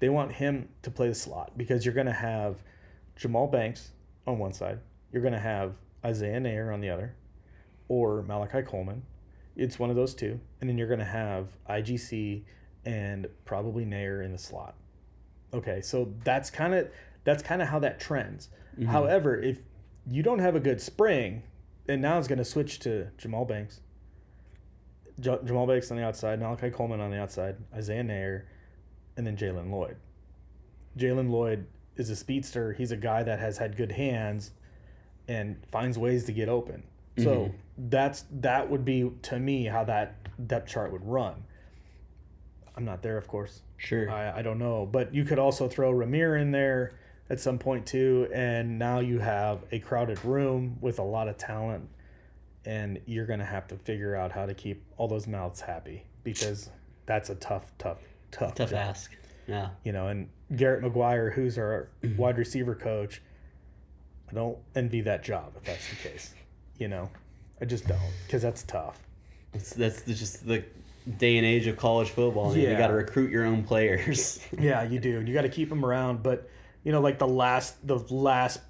They 0.00 0.08
want 0.08 0.32
him 0.32 0.68
to 0.82 0.90
play 0.90 1.08
the 1.08 1.14
slot 1.14 1.56
because 1.56 1.84
you're 1.84 1.94
gonna 1.94 2.12
have 2.12 2.62
Jahmal 3.18 3.50
Banks 3.50 3.92
on 4.26 4.38
one 4.38 4.52
side, 4.52 4.80
you're 5.12 5.22
gonna 5.22 5.38
have 5.38 5.78
Isaiah 6.04 6.40
Neyor 6.40 6.72
on 6.72 6.80
the 6.80 6.90
other, 6.90 7.14
or 7.88 8.22
Malachi 8.22 8.62
Coleman. 8.62 9.02
It's 9.56 9.78
one 9.78 9.90
of 9.90 9.96
those 9.96 10.14
two, 10.14 10.38
and 10.60 10.68
then 10.68 10.78
you're 10.78 10.88
gonna 10.88 11.04
have 11.04 11.48
IGC 11.68 12.42
and 12.88 13.28
probably 13.44 13.84
Neyor 13.84 14.24
in 14.24 14.32
the 14.32 14.38
slot. 14.38 14.74
Okay, 15.52 15.82
so 15.82 16.14
that's 16.24 16.48
kind 16.48 16.74
of 16.74 16.90
that's 17.24 17.42
kind 17.42 17.60
of 17.60 17.68
how 17.68 17.78
that 17.80 18.00
trends. 18.00 18.48
Mm-hmm. 18.74 18.86
However, 18.86 19.38
if 19.38 19.58
you 20.10 20.22
don't 20.22 20.38
have 20.38 20.56
a 20.56 20.60
good 20.60 20.80
spring, 20.80 21.42
and 21.86 22.00
now 22.00 22.18
it's 22.18 22.26
going 22.26 22.38
to 22.38 22.44
switch 22.46 22.78
to 22.80 23.08
Jahmal 23.18 23.46
Banks, 23.46 23.80
J- 25.20 25.38
Jahmal 25.44 25.68
Banks 25.68 25.90
on 25.90 25.98
the 25.98 26.02
outside, 26.02 26.40
Malachi 26.40 26.70
Coleman 26.70 27.00
on 27.00 27.10
the 27.10 27.20
outside, 27.20 27.56
Isaiah 27.74 28.02
Neyor, 28.02 28.44
and 29.18 29.26
then 29.26 29.36
Jaylen 29.36 29.70
Lloyd. 29.70 29.96
Jaylen 30.96 31.30
Lloyd 31.30 31.66
is 31.96 32.08
a 32.08 32.16
speedster. 32.16 32.72
He's 32.72 32.90
a 32.90 32.96
guy 32.96 33.22
that 33.22 33.38
has 33.38 33.58
had 33.58 33.76
good 33.76 33.92
hands 33.92 34.52
and 35.28 35.62
finds 35.70 35.98
ways 35.98 36.24
to 36.24 36.32
get 36.32 36.48
open. 36.48 36.84
So 37.18 37.24
mm-hmm. 37.34 37.88
that's 37.90 38.24
that 38.40 38.70
would 38.70 38.86
be 38.86 39.10
to 39.22 39.38
me 39.38 39.64
how 39.64 39.84
that 39.84 40.46
depth 40.48 40.70
chart 40.70 40.90
would 40.90 41.04
run. 41.04 41.44
I'm 42.78 42.84
not 42.84 43.02
there, 43.02 43.18
of 43.18 43.26
course. 43.26 43.62
Sure. 43.76 44.08
I, 44.08 44.38
I 44.38 44.42
don't 44.42 44.58
know. 44.60 44.86
But 44.86 45.12
you 45.12 45.24
could 45.24 45.40
also 45.40 45.66
throw 45.68 45.92
Rahmir 45.92 46.40
in 46.40 46.52
there 46.52 46.92
at 47.28 47.40
some 47.40 47.58
point 47.58 47.86
too, 47.86 48.28
and 48.32 48.78
now 48.78 49.00
you 49.00 49.18
have 49.18 49.64
a 49.72 49.80
crowded 49.80 50.24
room 50.24 50.78
with 50.80 51.00
a 51.00 51.02
lot 51.02 51.26
of 51.26 51.36
talent, 51.36 51.88
and 52.64 53.00
you're 53.04 53.26
gonna 53.26 53.44
have 53.44 53.66
to 53.68 53.76
figure 53.76 54.14
out 54.14 54.30
how 54.30 54.46
to 54.46 54.54
keep 54.54 54.84
all 54.96 55.08
those 55.08 55.26
mouths 55.26 55.60
happy 55.60 56.04
because 56.22 56.70
that's 57.04 57.30
a 57.30 57.34
tough, 57.34 57.72
tough, 57.78 57.98
tough, 58.30 58.54
Tough 58.54 58.70
job. 58.70 58.78
ask. 58.78 59.10
Yeah. 59.48 59.70
You 59.82 59.90
know, 59.90 60.06
and 60.06 60.28
Garret 60.54 60.84
McGuire, 60.84 61.32
who's 61.32 61.58
our 61.58 61.88
mm-hmm. 62.02 62.16
wide 62.16 62.38
receiver 62.38 62.76
coach, 62.76 63.20
I 64.30 64.34
don't 64.34 64.56
envy 64.76 65.00
that 65.00 65.24
job 65.24 65.54
if 65.56 65.64
that's 65.64 65.90
the 65.90 65.96
case. 65.96 66.32
You 66.78 66.86
know, 66.86 67.10
I 67.60 67.64
just 67.64 67.88
don't 67.88 67.98
because 68.26 68.42
that's 68.42 68.62
tough. 68.62 69.00
That's, 69.52 69.72
that's 69.72 70.02
just 70.04 70.46
the 70.46 70.64
day 71.16 71.36
and 71.38 71.46
age 71.46 71.66
of 71.66 71.76
college 71.76 72.10
football. 72.10 72.50
man. 72.52 72.60
You 72.60 72.76
got 72.76 72.88
to 72.88 72.94
recruit 72.94 73.30
your 73.30 73.44
own 73.44 73.62
players. 73.64 74.40
Yeah, 74.58 74.82
you 74.82 74.98
do. 74.98 75.22
You 75.22 75.32
got 75.32 75.42
to 75.42 75.48
keep 75.48 75.68
them 75.68 75.84
around. 75.84 76.22
But 76.22 76.48
you 76.84 76.92
know, 76.92 77.00
like 77.00 77.18
the 77.18 77.28
last, 77.28 77.86
the 77.86 77.98
last 77.98 78.60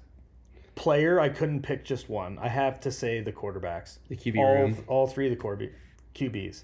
player, 0.75 1.19
I 1.19 1.29
couldn't 1.29 1.61
pick 1.61 1.83
just 1.83 2.09
one. 2.09 2.37
I 2.39 2.47
have 2.47 2.79
to 2.81 2.91
say 2.91 3.21
the 3.21 3.31
quarterbacks. 3.31 3.97
The 4.07 4.15
QB 4.15 4.37
all, 4.37 4.53
room. 4.55 4.77
all 4.87 5.07
three 5.07 5.25
of 5.25 5.31
the 5.31 5.35
quarterback 5.35 5.73
QBs, 6.15 6.63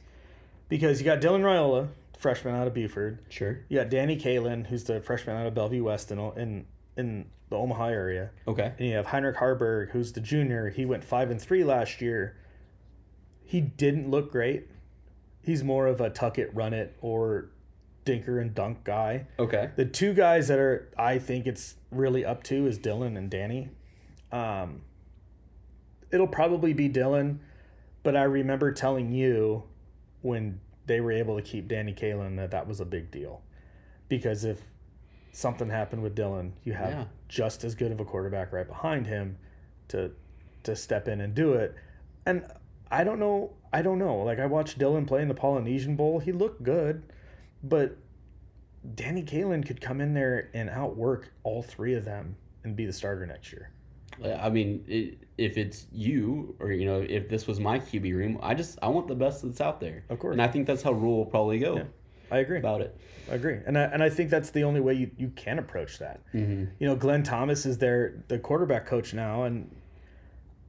because 0.69 0.99
you 0.99 1.05
got 1.05 1.21
Dylan 1.21 1.41
Raiola, 1.41 1.89
freshman 2.17 2.55
out 2.55 2.67
of 2.67 2.73
Buford. 2.73 3.19
sure. 3.29 3.59
You 3.69 3.77
got 3.77 3.89
Danny 3.89 4.17
Kaelin, 4.17 4.67
who's 4.67 4.83
the 4.85 5.01
freshman 5.01 5.35
out 5.37 5.45
of 5.47 5.53
Bellevue 5.53 5.83
West 5.83 6.11
in 6.11 6.19
in, 6.19 6.65
in 6.97 7.25
the 7.49 7.55
Omaha 7.57 7.87
area. 7.87 8.31
Okay. 8.47 8.73
And 8.79 8.87
you 8.87 8.95
have 8.95 9.07
Heinrich 9.07 9.35
Haarberg, 9.37 9.91
who's 9.91 10.13
the 10.13 10.19
junior. 10.21 10.69
He 10.69 10.85
went 10.85 11.03
five 11.03 11.29
and 11.29 11.39
three 11.41 11.63
last 11.63 12.01
year. 12.01 12.37
He 13.43 13.61
didn't 13.61 14.09
look 14.09 14.31
great. 14.31 14.67
He's 15.45 15.63
more 15.63 15.87
of 15.87 16.01
a 16.01 16.09
tuck 16.09 16.37
it, 16.39 16.53
run 16.55 16.73
it, 16.73 16.95
or 17.01 17.49
dinker 18.05 18.41
and 18.41 18.53
dunk 18.53 18.83
guy. 18.83 19.27
Okay. 19.39 19.69
The 19.75 19.85
two 19.85 20.13
guys 20.13 20.47
that 20.47 20.59
are 20.59 20.91
I 20.97 21.19
think 21.19 21.45
it's 21.47 21.75
really 21.91 22.25
up 22.25 22.43
to 22.43 22.65
is 22.67 22.77
Dylan 22.79 23.17
and 23.17 23.29
Danny. 23.29 23.69
Um, 24.31 24.81
it'll 26.11 26.27
probably 26.27 26.73
be 26.73 26.89
Dylan, 26.89 27.37
but 28.03 28.15
I 28.15 28.23
remember 28.23 28.71
telling 28.71 29.11
you 29.11 29.63
when 30.21 30.59
they 30.87 30.99
were 31.01 31.11
able 31.11 31.35
to 31.35 31.41
keep 31.41 31.67
Danny 31.67 31.93
Kaelin 31.93 32.35
that 32.37 32.51
that 32.51 32.67
was 32.67 32.79
a 32.79 32.85
big 32.85 33.11
deal, 33.11 33.41
because 34.07 34.43
if 34.43 34.59
something 35.31 35.69
happened 35.69 36.01
with 36.03 36.15
Dylan, 36.15 36.51
you 36.63 36.73
have 36.73 36.91
Yeah. 36.91 37.05
just 37.27 37.63
as 37.63 37.75
good 37.75 37.91
of 37.91 37.99
a 37.99 38.05
quarterback 38.05 38.51
right 38.53 38.67
behind 38.67 39.07
him 39.07 39.37
to 39.89 40.11
to 40.63 40.75
step 40.75 41.07
in 41.07 41.21
and 41.21 41.35
do 41.35 41.53
it. 41.53 41.75
And 42.25 42.45
I 42.95 43.03
don't 43.03 43.19
know. 43.19 43.51
I 43.73 43.81
don't 43.81 43.99
know. 43.99 44.17
Like 44.23 44.39
I 44.39 44.45
watched 44.45 44.79
Dylan 44.79 45.05
play 45.05 45.21
in 45.21 45.27
the 45.27 45.33
Polynesian 45.33 45.95
Bowl. 45.97 46.19
He 46.19 46.31
looked 46.31 46.63
good, 46.63 47.03
but 47.61 47.97
Danny 48.95 49.21
Kaelin 49.21 49.65
could 49.65 49.81
come 49.81 49.99
in 49.99 50.13
there 50.13 50.49
and 50.53 50.69
outwork 50.69 51.33
all 51.43 51.61
three 51.61 51.93
of 51.93 52.05
them 52.05 52.37
and 52.63 52.75
be 52.75 52.85
the 52.85 52.93
starter 52.93 53.25
next 53.25 53.51
year. 53.51 53.69
I 54.41 54.49
mean, 54.49 54.85
it, 54.87 55.17
if 55.37 55.57
it's 55.57 55.87
you 55.91 56.55
or 56.59 56.71
you 56.71 56.85
know, 56.85 57.01
if 57.01 57.27
this 57.27 57.47
was 57.47 57.59
my 57.59 57.79
QB 57.79 58.15
room, 58.15 58.39
I 58.41 58.53
just 58.53 58.79
I 58.81 58.87
want 58.87 59.09
the 59.09 59.15
best 59.15 59.43
that's 59.43 59.59
out 59.59 59.81
there. 59.81 60.05
Of 60.09 60.19
course. 60.19 60.31
and 60.33 60.41
I 60.41 60.47
think 60.47 60.65
that's 60.65 60.81
how 60.81 60.93
Rhule 60.93 61.17
will 61.17 61.25
probably 61.25 61.59
go 61.59 61.75
Yeah. 61.77 61.83
I 62.31 62.37
agree. 62.37 62.59
about 62.59 62.79
it. 62.79 62.97
I 63.29 63.35
agree, 63.35 63.59
and 63.65 63.77
I, 63.77 63.83
and 63.83 64.01
I 64.03 64.09
think 64.09 64.29
that's 64.29 64.51
the 64.51 64.63
only 64.63 64.79
way 64.79 64.93
you, 64.93 65.11
you 65.17 65.29
can 65.35 65.59
approach 65.59 65.97
that. 65.99 66.21
Mm-hmm. 66.33 66.65
You 66.79 66.87
know, 66.87 66.95
Glenn 66.95 67.23
Thomas 67.23 67.65
is 67.65 67.77
their 67.79 68.23
the 68.29 68.39
quarterback 68.39 68.85
coach 68.85 69.13
now, 69.13 69.43
and 69.43 69.75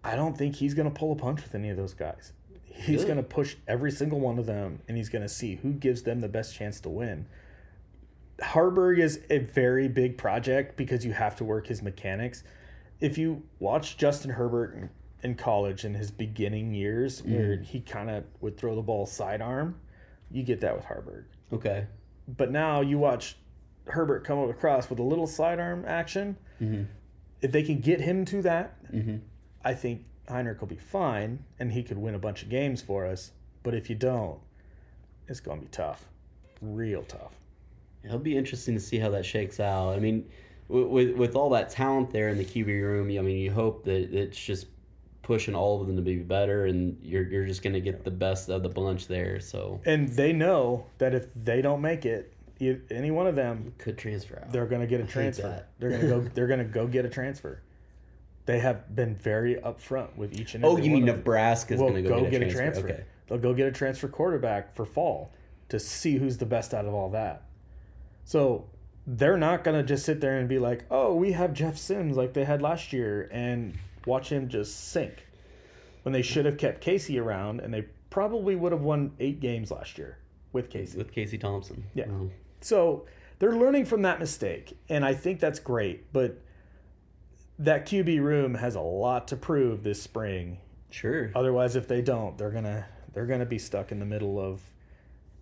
I 0.07 0.15
don't 0.15 0.39
think 0.39 0.55
he's 0.55 0.73
going 0.73 0.89
to 0.89 0.97
pull 0.97 1.11
a 1.11 1.17
punch 1.17 1.43
with 1.43 1.55
any 1.55 1.69
of 1.69 1.77
those 1.77 1.93
guys. 1.93 2.33
He's 2.63 3.05
going 3.05 3.17
to 3.17 3.23
push 3.25 3.57
every 3.67 3.91
single 3.91 4.21
one 4.21 4.39
of 4.39 4.47
them, 4.47 4.81
and 4.87 4.97
he's 4.97 5.09
going 5.09 5.23
to 5.23 5.29
see 5.29 5.57
who 5.57 5.73
gives 5.73 6.03
them 6.03 6.21
the 6.21 6.29
best 6.29 6.55
chance 6.55 6.79
to 6.81 6.89
win. 6.89 7.27
Haarberg 8.39 8.99
is 8.99 9.21
a 9.31 9.39
very 9.39 9.89
big 9.89 10.17
project 10.17 10.77
because 10.77 11.05
you 11.05 11.13
have 11.13 11.35
to 11.37 11.45
work 11.45 11.67
his 11.67 11.83
mechanics. 11.83 12.45
If 13.01 13.19
you 13.19 13.43
watch 13.59 13.97
Justin 13.97 14.31
Herbert 14.31 14.91
in, 15.23 15.35
college 15.35 15.85
in 15.85 15.95
his 15.95 16.11
beginning 16.11 16.73
years, 16.73 17.23
where 17.25 17.57
he 17.57 17.81
kind 17.81 18.09
of 18.09 18.25
would 18.41 18.57
throw 18.59 18.77
the 18.77 18.83
ball 18.83 19.07
sidearm, 19.07 19.81
you 20.31 20.45
get 20.45 20.61
that 20.61 20.77
with 20.77 20.85
Haarberg. 20.85 21.25
Okay. 21.53 21.87
But 22.29 22.53
now 22.53 22.81
you 22.81 22.99
watch 22.99 23.37
Herbert 23.87 24.25
come 24.25 24.39
across 24.51 24.89
with 24.89 25.01
a 25.01 25.03
little 25.03 25.27
sidearm 25.27 25.85
action. 25.87 26.37
Mm-hmm. 26.63 26.85
If 27.41 27.53
they 27.53 27.63
can 27.63 27.81
get 27.81 28.01
him 28.01 28.25
to 28.27 28.43
that, 28.43 28.75
Mm-hmm. 28.93 29.17
I 29.67 29.75
think 29.75 30.05
Heinrich 30.29 30.61
will 30.61 30.69
be 30.69 30.77
fine 30.77 31.45
and 31.59 31.73
he 31.73 31.83
could 31.83 31.99
win 31.99 32.15
a 32.15 32.21
bunch 32.21 32.45
of 32.45 32.49
games 32.49 32.81
for 32.81 33.05
us. 33.05 33.33
But 33.65 33.75
if 33.75 33.91
you 33.91 33.97
don't, 33.97 34.39
it's 35.27 35.41
going 35.41 35.59
to 35.59 35.65
be 35.65 35.71
tough. 35.71 36.07
Real 36.63 37.03
tough. 37.03 37.33
It'll 38.05 38.21
be 38.21 38.37
interesting 38.37 38.75
to 38.75 38.81
see 38.81 38.99
how 38.99 39.11
that 39.11 39.27
shakes 39.27 39.59
out. 39.59 39.95
I 39.95 39.99
mean, 39.99 40.31
with 40.69 41.17
with, 41.17 41.35
all 41.35 41.51
that 41.51 41.71
talent 41.71 42.11
there 42.11 42.29
in 42.29 42.39
the 42.39 42.45
QB 42.45 42.67
room, 42.67 43.09
I 43.09 43.23
mean, 43.23 43.39
you 43.39 43.51
hope 43.51 43.85
that 43.85 44.15
it's 44.17 44.39
just 44.39 44.69
pushing 45.23 45.57
all 45.57 45.81
of 45.81 45.89
them 45.89 45.97
to 45.97 46.03
be 46.03 46.19
better, 46.19 46.67
and 46.67 46.97
you're 47.03 47.25
you're 47.29 47.45
just 47.45 47.65
gonna 47.65 47.81
get 47.81 48.05
the 48.05 48.11
best 48.13 48.49
of 48.49 48.63
the 48.63 48.69
bunch 48.69 49.09
there. 49.09 49.41
So 49.41 49.81
And 49.85 50.09
they 50.09 50.33
know 50.33 50.87
that 50.99 51.15
if 51.15 51.27
they 51.35 51.61
don't 51.61 51.81
make 51.81 52.07
it, 52.07 52.33
you, 52.59 52.81
any 52.91 53.11
one 53.11 53.27
of 53.27 53.35
them, 53.35 53.75
could 53.79 53.99
transfer 53.99 54.41
out. 54.41 54.53
they're 54.53 54.67
going 54.67 54.81
to 54.81 54.87
get 54.87 55.01
a 55.01 55.07
transfer. 55.07 55.65
They're 55.79 55.91
going 55.91 56.03
to 56.03 56.07
go. 56.07 56.21
They're 56.35 56.47
going 56.47 56.61
to 56.61 56.65
go 56.65 56.87
get 56.87 57.05
a 57.05 57.09
transfer. 57.09 57.61
They 58.47 58.61
have 58.61 58.95
been 58.95 59.17
very 59.17 59.57
upfront 59.57 60.17
with 60.17 60.39
each 60.39 60.55
and 60.55 60.65
oh, 60.65 60.73
every 60.73 60.85
you 60.85 60.93
one 60.93 61.05
mean. 61.05 61.17
Nebraska's 61.17 61.81
gonna 61.81 62.01
go, 62.01 62.31
get, 62.31 62.43
a 62.43 62.51
transfer? 62.51 62.89
Okay. 62.89 63.05
They'll 63.27 63.39
go 63.39 63.53
get 63.53 63.67
a 63.67 63.73
transfer 63.73 64.09
quarterback 64.09 64.75
for 64.75 64.87
fall 64.87 65.33
to 65.69 65.81
see 65.81 66.17
who's 66.19 66.39
the 66.39 66.47
best 66.47 66.73
out 66.73 66.87
of 66.87 66.95
all 66.95 67.11
that. 67.11 67.43
So 68.25 68.67
they're 69.05 69.37
not 69.37 69.65
gonna 69.65 69.83
just 69.83 70.05
sit 70.05 70.21
there 70.21 70.39
and 70.39 70.49
be 70.49 70.61
like, 70.61 70.85
"Oh, 70.91 71.15
we 71.15 71.33
have 71.33 71.53
Jeff 71.53 71.77
Sims 71.77 72.17
like 72.17 72.35
they 72.35 72.45
had 72.45 72.63
last 72.63 72.93
year," 72.93 73.29
and 73.33 73.75
watch 74.07 74.31
him 74.31 74.49
just 74.49 74.91
sink. 74.91 75.27
When 76.05 76.13
they 76.13 76.23
should 76.23 76.45
have 76.45 76.57
kept 76.57 76.81
Casey 76.81 77.19
around, 77.19 77.61
and 77.61 77.75
they 77.75 77.87
probably 78.11 78.55
would 78.55 78.71
have 78.71 78.83
won 78.83 79.13
eight 79.19 79.41
games 79.41 79.73
last 79.73 79.99
year 79.99 80.19
with 80.53 80.71
Casey. 80.71 80.97
With 80.97 81.13
Casey 81.13 81.37
Thompson. 81.37 81.85
Yeah. 81.95 82.07
Oh. 82.09 82.31
So 82.61 83.07
they're 83.41 83.57
learning 83.57 83.87
from 83.87 84.03
that 84.03 84.21
mistake, 84.21 84.79
and 84.89 85.05
I 85.05 85.15
think 85.15 85.41
that's 85.41 85.59
great. 85.59 86.13
But 86.13 86.41
that 87.59 87.87
QB 87.87 88.23
room 88.23 88.55
has 88.55 88.75
a 88.75 88.81
lot 88.81 89.29
to 89.29 89.37
prove 89.37 89.83
this 89.83 90.03
spring 90.03 90.59
Sure. 90.91 91.31
Otherwise, 91.35 91.77
if 91.77 91.89
they 91.89 92.01
don't, 92.01 92.39
they're 92.39 92.51
gonna 92.51 92.87
they're 93.13 93.27
gonna 93.27 93.45
be 93.45 93.59
stuck 93.59 93.93
in 93.93 93.99
the 93.99 94.07
middle 94.07 94.39
of 94.41 94.61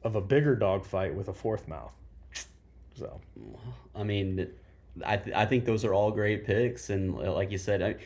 of 0.02 0.16
a 0.16 0.20
bigger 0.20 0.56
dogfight 0.56 1.14
with 1.14 1.28
a 1.28 1.32
fourth 1.32 1.68
mouth. 1.68 1.92
So 2.96 3.20
I 3.94 4.02
mean, 4.02 4.48
I 5.04 5.16
th- 5.18 5.36
I 5.36 5.46
think 5.46 5.64
those 5.64 5.84
are 5.84 5.94
all 5.94 6.10
great 6.10 6.44
picks, 6.44 6.90
and 6.90 7.14
uh, 7.14 7.32
like 7.32 7.50
you 7.52 7.58
said, 7.58 7.82
I, 7.82 7.96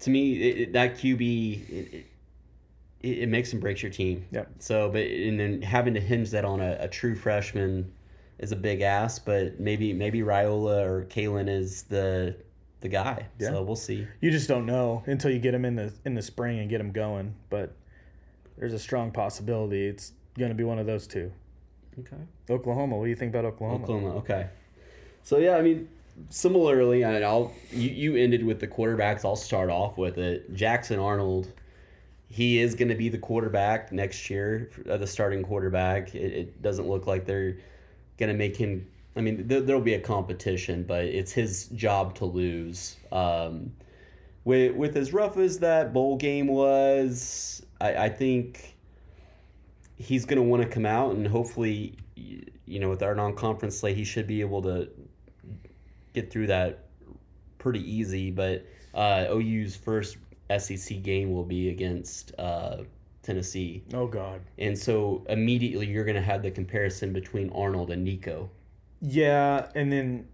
to 0.00 0.10
me, 0.10 0.34
it, 0.40 0.58
it- 0.60 0.72
that 0.72 0.94
QB 0.94 1.68
it, 1.68 2.06
it, 3.02 3.18
it 3.18 3.28
makes 3.28 3.52
and 3.52 3.60
breaks 3.60 3.82
your 3.82 3.92
team. 3.92 4.24
Yep. 4.30 4.50
So, 4.60 4.88
but 4.88 5.02
and 5.02 5.38
then 5.38 5.60
having 5.62 5.94
to 5.94 6.00
hinge 6.00 6.30
that 6.30 6.44
on 6.44 6.60
a, 6.60 6.76
a 6.80 6.88
true 6.88 7.14
freshman 7.16 7.92
is 8.38 8.52
a 8.52 8.56
big 8.56 8.80
ask, 8.80 9.24
but 9.26 9.60
maybe 9.60 9.92
maybe 9.92 10.20
Raiola 10.20 10.84
or 10.86 11.06
Kaelin 11.10 11.48
is 11.48 11.82
the 11.82 12.36
the 12.82 12.88
guy. 12.88 13.26
Yeah. 13.38 13.50
So 13.50 13.62
we'll 13.62 13.76
see. 13.76 14.06
you 14.20 14.30
just 14.30 14.48
don't 14.48 14.66
know 14.66 15.02
until 15.06 15.30
you 15.30 15.38
get 15.38 15.54
him 15.54 15.64
in 15.64 15.76
the 15.76 15.92
in 16.04 16.14
the 16.14 16.22
spring 16.22 16.58
and 16.58 16.68
get 16.68 16.80
him 16.80 16.92
going. 16.92 17.34
But 17.50 17.74
there's 18.58 18.74
a 18.74 18.78
strong 18.78 19.10
possibility 19.10 19.86
it's 19.86 20.12
gonna 20.38 20.54
be 20.54 20.64
one 20.64 20.78
of 20.78 20.86
those 20.86 21.06
two. 21.06 21.32
Okay. 22.00 22.22
Oklahoma. 22.50 22.96
What 22.96 23.04
do 23.04 23.10
you 23.10 23.16
think 23.16 23.32
about 23.32 23.44
Oklahoma? 23.44 23.84
Oklahoma. 23.84 24.16
Okay. 24.16 24.48
So 25.22 25.38
yeah, 25.38 25.56
I 25.56 25.62
mean, 25.62 25.88
similarly, 26.30 27.02
and 27.02 27.24
I'll 27.24 27.52
you, 27.70 27.90
you 27.90 28.16
ended 28.16 28.44
with 28.44 28.60
the 28.60 28.66
quarterbacks. 28.66 29.24
I'll 29.24 29.36
start 29.36 29.70
off 29.70 29.98
with 29.98 30.18
it. 30.18 30.52
Jackson 30.54 30.98
Arnold. 30.98 31.52
He 32.28 32.60
is 32.60 32.74
going 32.74 32.88
to 32.88 32.94
be 32.94 33.10
the 33.10 33.18
quarterback 33.18 33.92
next 33.92 34.30
year, 34.30 34.70
uh, 34.88 34.96
the 34.96 35.06
starting 35.06 35.42
quarterback. 35.42 36.14
It, 36.14 36.32
it 36.32 36.62
doesn't 36.62 36.88
look 36.88 37.06
like 37.06 37.26
they're 37.26 37.58
going 38.16 38.32
to 38.32 38.34
make 38.34 38.56
him. 38.56 38.88
I 39.16 39.20
mean, 39.20 39.46
there, 39.46 39.60
there'll 39.60 39.82
be 39.82 39.94
a 39.94 40.00
competition, 40.00 40.84
but 40.84 41.04
it's 41.04 41.32
his 41.32 41.66
job 41.68 42.14
to 42.16 42.24
lose. 42.24 42.96
Um, 43.10 43.72
with 44.44 44.74
with 44.74 44.96
as 44.96 45.12
rough 45.12 45.36
as 45.36 45.58
that 45.60 45.92
bowl 45.92 46.16
game 46.16 46.48
was, 46.48 47.64
I, 47.80 47.94
I 47.94 48.08
think 48.08 48.72
he's 50.02 50.24
going 50.24 50.36
to 50.36 50.42
want 50.42 50.62
to 50.62 50.68
come 50.68 50.86
out 50.86 51.14
and 51.14 51.26
hopefully 51.26 51.96
you 52.16 52.80
know 52.80 52.90
with 52.90 53.02
our 53.02 53.14
non-conference 53.14 53.78
slate 53.78 53.96
he 53.96 54.04
should 54.04 54.26
be 54.26 54.40
able 54.40 54.60
to 54.62 54.88
get 56.12 56.30
through 56.30 56.46
that 56.46 56.86
pretty 57.58 57.80
easy 57.90 58.30
but 58.30 58.66
uh, 58.94 59.26
ou's 59.30 59.76
first 59.76 60.16
sec 60.58 61.02
game 61.02 61.32
will 61.32 61.44
be 61.44 61.68
against 61.70 62.32
uh, 62.38 62.78
tennessee 63.22 63.82
Oh 63.94 64.06
God. 64.06 64.40
and 64.58 64.76
so 64.76 65.24
immediately 65.28 65.86
you're 65.86 66.04
going 66.04 66.16
to 66.16 66.20
have 66.22 66.42
the 66.42 66.50
comparison 66.50 67.12
between 67.12 67.50
arnold 67.50 67.90
and 67.90 68.02
nico 68.02 68.50
Yeah, 69.02 69.68
and 69.74 69.92
then 69.92 70.28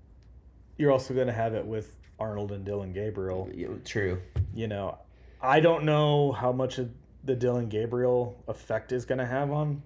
you're 0.76 0.92
also 0.92 1.14
gonna 1.14 1.32
have 1.32 1.54
it 1.54 1.66
with 1.66 1.96
Arnold 2.20 2.52
and 2.52 2.64
Dillon 2.64 2.92
Gabriel. 2.92 3.48
True 3.84 4.20
You 4.54 4.68
know, 4.68 4.98
I 5.42 5.60
don't 5.60 5.84
know 5.84 6.32
how 6.32 6.52
much 6.52 6.78
of 6.78 6.90
the 7.24 7.34
Dillon 7.34 7.68
Gabriel 7.68 8.42
effect 8.46 8.92
is 8.92 9.04
gonna 9.04 9.26
have 9.26 9.50
on 9.50 9.82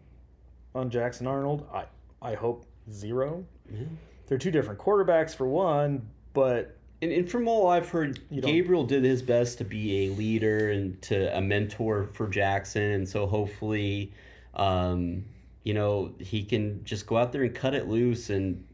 on 0.75 0.91
Jackson 0.91 1.27
Arnold. 1.27 1.67
I 1.73 1.85
I 2.21 2.35
hope 2.35 2.67
zero. 2.91 3.45
yeah. 3.73 3.85
They're 4.27 4.39
two 4.39 4.51
different 4.51 4.81
quarterbacks 4.81 5.35
for 5.35 5.47
one, 5.47 6.09
but 6.33 6.77
And, 7.03 7.13
and 7.13 7.29
from 7.31 7.49
all 7.49 7.67
I've 7.69 7.89
heard, 7.89 8.21
Gabriel 8.31 8.85
did 8.85 9.05
his 9.05 9.23
best 9.23 9.59
to 9.59 9.65
be 9.65 10.07
a 10.07 10.11
leader 10.13 10.71
and 10.71 11.01
to 11.03 11.37
a 11.37 11.41
mentor 11.41 12.05
for 12.15 12.29
Jackson, 12.29 12.83
and 12.83 13.09
so 13.09 13.27
hopefully, 13.27 14.13
um, 14.55 15.25
you 15.65 15.75
know, 15.75 16.13
he 16.19 16.45
can 16.45 16.85
just 16.85 17.07
go 17.07 17.17
out 17.17 17.33
there 17.33 17.43
and 17.43 17.55
cut 17.55 17.75
it 17.75 17.89
loose, 17.89 18.31
and 18.31 18.65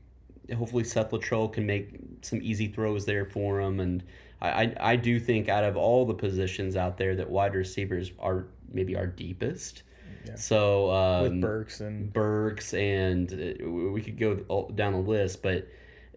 hopefully 0.56 0.84
Seth 0.84 1.10
Littrell 1.10 1.52
can 1.52 1.66
make 1.66 1.98
some 2.22 2.40
easy 2.42 2.68
throws 2.68 3.04
there 3.04 3.24
for 3.24 3.60
him. 3.60 3.80
And 3.80 4.02
I, 4.40 4.48
I, 4.48 4.76
I 4.80 4.96
do 4.96 5.20
think 5.20 5.48
out 5.48 5.64
of 5.64 5.76
all 5.76 6.06
the 6.06 6.14
positions 6.14 6.76
out 6.76 6.96
there, 6.96 7.14
that 7.16 7.28
wide 7.28 7.54
receivers 7.54 8.12
are 8.18 8.46
maybe 8.72 8.96
our 8.96 9.06
deepest. 9.06 9.82
Yeah. 10.26 10.34
So 10.36 10.90
um, 10.90 11.22
with 11.22 11.40
Burks 11.40 11.80
and 11.80 12.12
Burks, 12.12 12.74
and 12.74 13.32
uh, 13.32 13.68
we 13.68 14.02
could 14.02 14.18
go 14.18 14.70
down 14.74 14.92
the 14.92 14.98
list, 14.98 15.42
but 15.42 15.68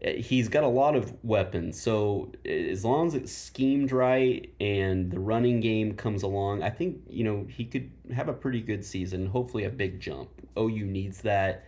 uh, 0.05 0.11
he's 0.11 0.49
got 0.49 0.63
a 0.63 0.67
lot 0.67 0.95
of 0.95 1.13
weapons. 1.23 1.79
So 1.79 2.31
as 2.45 2.83
long 2.83 3.07
as 3.07 3.15
it's 3.15 3.31
schemed 3.31 3.91
right 3.91 4.51
and 4.59 5.11
the 5.11 5.19
running 5.19 5.59
game 5.59 5.93
comes 5.93 6.23
along, 6.23 6.63
I 6.63 6.69
think 6.69 7.01
you 7.09 7.23
know 7.23 7.45
he 7.49 7.65
could 7.65 7.89
have 8.13 8.27
a 8.27 8.33
pretty 8.33 8.61
good 8.61 8.83
season. 8.83 9.27
Hopefully, 9.27 9.65
a 9.65 9.69
big 9.69 9.99
jump. 9.99 10.29
OU 10.57 10.85
needs 10.85 11.21
that 11.21 11.65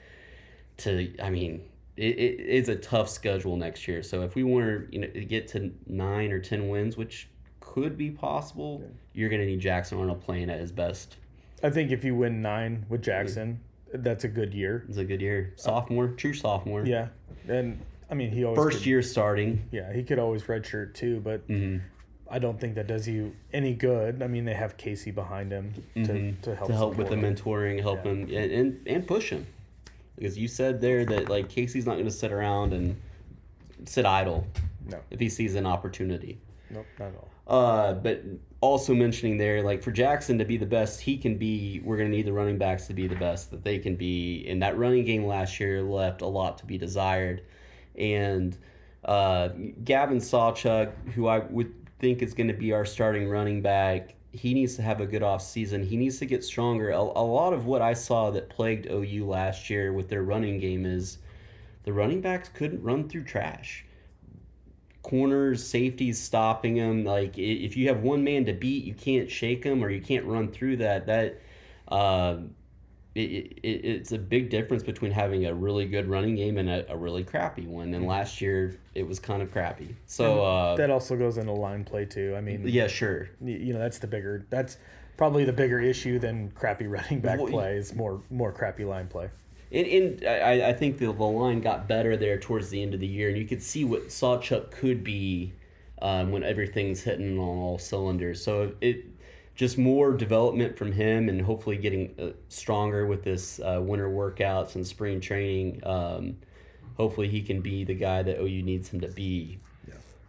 to. 0.78 1.14
I 1.22 1.30
mean. 1.30 1.61
It, 1.95 2.17
it, 2.17 2.39
it's 2.39 2.69
a 2.69 2.75
tough 2.75 3.07
schedule 3.07 3.55
next 3.55 3.87
year, 3.87 4.01
so 4.01 4.23
if 4.23 4.33
we 4.33 4.43
want 4.43 4.65
to, 4.65 4.87
you 4.91 4.99
know, 5.01 5.07
get 5.27 5.47
to 5.49 5.71
nine 5.85 6.31
or 6.31 6.39
ten 6.39 6.67
wins, 6.69 6.97
which 6.97 7.29
could 7.59 7.97
be 7.97 8.09
possible, 8.09 8.83
you're 9.13 9.29
going 9.29 9.41
to 9.41 9.45
need 9.45 9.59
Jackson 9.59 9.99
Arnold 9.99 10.21
playing 10.21 10.49
at 10.49 10.59
his 10.59 10.71
best. 10.71 11.17
I 11.61 11.69
think 11.69 11.91
if 11.91 12.03
you 12.03 12.15
win 12.15 12.41
nine 12.41 12.85
with 12.89 13.03
Jackson, 13.03 13.59
that's 13.93 14.23
a 14.23 14.27
good 14.27 14.55
year. 14.55 14.85
It's 14.89 14.97
a 14.97 15.05
good 15.05 15.21
year. 15.21 15.53
Sophomore, 15.55 16.07
true 16.09 16.33
sophomore. 16.33 16.83
Yeah, 16.83 17.09
and 17.47 17.79
I 18.09 18.15
mean 18.15 18.31
he 18.31 18.43
always 18.43 18.57
First 18.57 18.77
could- 18.79 18.87
year 18.87 19.01
starting. 19.03 19.63
Yeah, 19.71 19.93
he 19.93 20.01
could 20.03 20.17
always 20.17 20.43
redshirt 20.43 20.95
too, 20.95 21.19
but 21.19 21.47
Mm-hmm. 21.47 21.85
I 22.31 22.39
don't 22.39 22.59
think 22.59 22.73
that 22.75 22.87
does 22.87 23.07
you 23.07 23.35
any 23.51 23.75
good. 23.75 24.23
I 24.23 24.27
mean, 24.27 24.45
they 24.45 24.55
have 24.55 24.75
Casey 24.77 25.11
behind 25.11 25.51
him 25.51 25.73
to, 25.93 25.99
Mhm. 26.01 26.41
to 26.41 26.55
help 26.55 26.67
to 26.69 26.73
help 26.75 26.95
with 26.95 27.09
the 27.09 27.15
mentoring, 27.15 27.79
help 27.79 28.03
Yeah. 28.03 28.11
him, 28.11 28.21
and, 28.23 28.51
and 28.51 28.87
and 28.87 29.07
push 29.07 29.29
him, 29.29 29.45
because 30.16 30.38
you 30.38 30.47
said 30.47 30.80
there 30.82 31.05
that 31.05 31.30
like 31.30 31.49
Casey's 31.49 31.86
not 31.86 31.93
going 31.93 32.05
to 32.05 32.11
sit 32.11 32.32
around 32.32 32.74
and 32.74 32.99
sit 33.86 34.05
idle 34.05 34.47
No, 34.88 34.99
if 35.11 35.20
he 35.20 35.30
sees 35.30 35.55
an 35.55 35.66
opportunity. 35.66 36.39
nope, 36.70 36.86
not 36.99 37.07
at 37.09 37.16
all. 37.16 37.30
Uh, 37.45 37.93
but 37.93 38.24
also 38.61 38.93
mentioning 38.93 39.38
there, 39.38 39.61
like 39.61 39.84
for 39.84 39.91
Jackson 39.91 40.38
to 40.38 40.45
be 40.45 40.55
the 40.55 40.66
best 40.66 41.01
he 41.01 41.18
can 41.18 41.38
be, 41.38 41.82
we're 41.84 41.97
going 41.97 42.09
to 42.09 42.16
need 42.16 42.26
the 42.26 42.32
running 42.32 42.57
backs 42.57 42.88
to 42.88 42.93
be 42.93 43.05
the 43.07 43.16
best 43.18 43.51
that 43.51 43.64
they 43.66 43.78
can 43.78 43.95
be. 43.97 44.45
And 44.47 44.61
that 44.64 44.78
running 44.78 45.03
game 45.03 45.26
last 45.26 45.59
year 45.59 45.82
left 45.82 46.22
a 46.22 46.26
lot 46.28 46.57
to 46.59 46.66
be 46.66 46.78
desired. 46.78 47.43
And 47.97 48.57
uh, 49.03 49.49
Gavin 49.84 50.20
Sawchuk, 50.20 50.93
who 51.14 51.28
I 51.28 51.39
would 51.39 51.74
think 51.99 52.22
is 52.22 52.34
going 52.34 52.47
to 52.47 52.53
be 52.53 52.72
our 52.72 52.86
starting 52.86 53.28
running 53.28 53.61
back. 53.61 54.16
He 54.34 54.53
needs 54.53 54.75
to 54.75 54.81
have 54.81 54.99
a 54.99 55.05
good 55.05 55.23
off 55.23 55.41
season. 55.41 55.84
He 55.84 55.95
needs 55.95 56.17
to 56.19 56.25
get 56.25 56.43
stronger. 56.43 56.89
A, 56.89 56.99
a 56.99 57.25
lot 57.25 57.53
of 57.53 57.65
what 57.65 57.81
I 57.81 57.93
saw 57.93 58.31
that 58.31 58.49
plagued 58.49 58.88
OU 58.89 59.25
last 59.27 59.69
year 59.69 59.93
with 59.93 60.09
their 60.09 60.23
running 60.23 60.59
game 60.59 60.86
is 60.86 61.19
the 61.84 61.93
running 61.93 62.19
backs 62.19 62.49
couldn't 62.49 62.81
run 62.81 63.07
through 63.07 63.25
trash. 63.25 63.86
Corners, 65.03 65.65
safeties 65.65 66.19
stopping 66.19 66.75
them. 66.75 67.05
Like 67.05 67.38
if 67.38 67.77
you 67.77 67.88
have 67.89 68.01
one 68.01 68.23
man 68.23 68.45
to 68.45 68.53
beat, 68.53 68.86
you 68.86 68.93
can't 68.93 69.29
shake 69.29 69.63
them 69.63 69.84
or 69.84 69.89
you 69.89 70.01
can't 70.01 70.25
run 70.25 70.51
through 70.51 70.77
that. 70.77 71.05
That 71.05 71.39
uh, 71.88 72.38
it, 73.16 73.59
it, 73.64 73.68
it's 73.68 74.11
a 74.11 74.18
big 74.18 74.49
difference 74.49 74.84
between 74.84 75.11
having 75.11 75.45
a 75.45 75.53
really 75.53 75.86
good 75.86 76.07
running 76.07 76.36
game 76.36 76.57
and 76.57 76.70
a, 76.70 76.91
a 76.91 76.97
really 76.97 77.24
crappy 77.24 77.68
one. 77.68 77.93
And 77.93 78.07
last 78.07 78.41
year 78.41 78.80
it 78.95 79.07
was 79.07 79.20
kind 79.20 79.41
of 79.41 79.51
crappy. 79.51 79.95
So 80.07 80.43
uh, 80.43 80.76
that 80.78 80.89
also 80.89 81.16
goes 81.16 81.38
into 81.38 81.51
line 81.51 81.84
play 81.84 82.05
too. 82.05 82.34
I 82.36 82.41
mean, 82.41 82.64
yeah, 82.66 82.88
sure. 82.88 83.30
You 83.41 83.74
know, 83.74 83.80
that's 83.80 83.99
the 83.99 84.07
bigger. 84.07 84.45
That's 84.49 84.78
probably 85.16 85.45
the 85.45 85.53
bigger 85.53 85.80
issue 85.80 86.18
than 86.18 86.51
crappy 86.51 86.88
running 86.89 87.20
back 87.20 87.39
Well, 87.39 87.47
play. 87.47 87.78
Is 87.78 87.93
more 87.93 88.22
more 88.32 88.51
crappy 88.51 88.86
line 88.86 89.07
play. 89.07 89.30
And, 89.72 89.88
and 89.88 90.28
I, 90.28 90.70
I 90.70 90.74
think 90.74 90.99
the, 90.99 91.07
the 91.07 91.24
line 91.24 91.59
got 91.59 91.88
better 91.88 92.16
there 92.16 92.38
towards 92.38 92.70
the 92.70 92.82
end 92.82 92.93
of 92.93 92.99
the 92.99 93.07
year, 93.07 93.30
and 93.30 93.38
you 93.38 93.45
could 93.45 93.61
see 93.61 93.86
what 93.86 94.09
Sawchuk 94.09 94.70
could 94.70 95.03
be 95.03 95.51
um, 95.99 96.32
when 96.32 96.43
everything's 96.43 97.01
hitting 97.01 97.39
on 97.39 97.57
all 97.57 97.80
cylinders. 97.80 98.43
So 98.43 98.74
it 98.82 99.05
just 99.56 99.78
more 99.78 100.14
development 100.14 100.78
from 100.78 100.91
him, 100.91 101.30
and 101.30 101.41
hopefully 101.41 101.78
getting 101.78 102.16
uh, 102.20 102.30
stronger 102.49 103.06
with 103.06 103.24
this 103.24 103.60
uh, 103.60 103.80
winter 103.82 104.10
workouts 104.10 104.76
and 104.76 104.86
spring 104.86 105.22
training. 105.22 105.82
Um, 105.86 106.38
hopefully, 106.97 107.28
he 107.28 107.41
can 107.41 107.62
be 107.62 107.84
the 107.84 107.93
guy 107.93 108.24
that 108.24 108.39
OU 108.39 108.64
needs 108.64 108.89
him 108.89 109.01
to 109.01 109.10
be. 109.10 109.60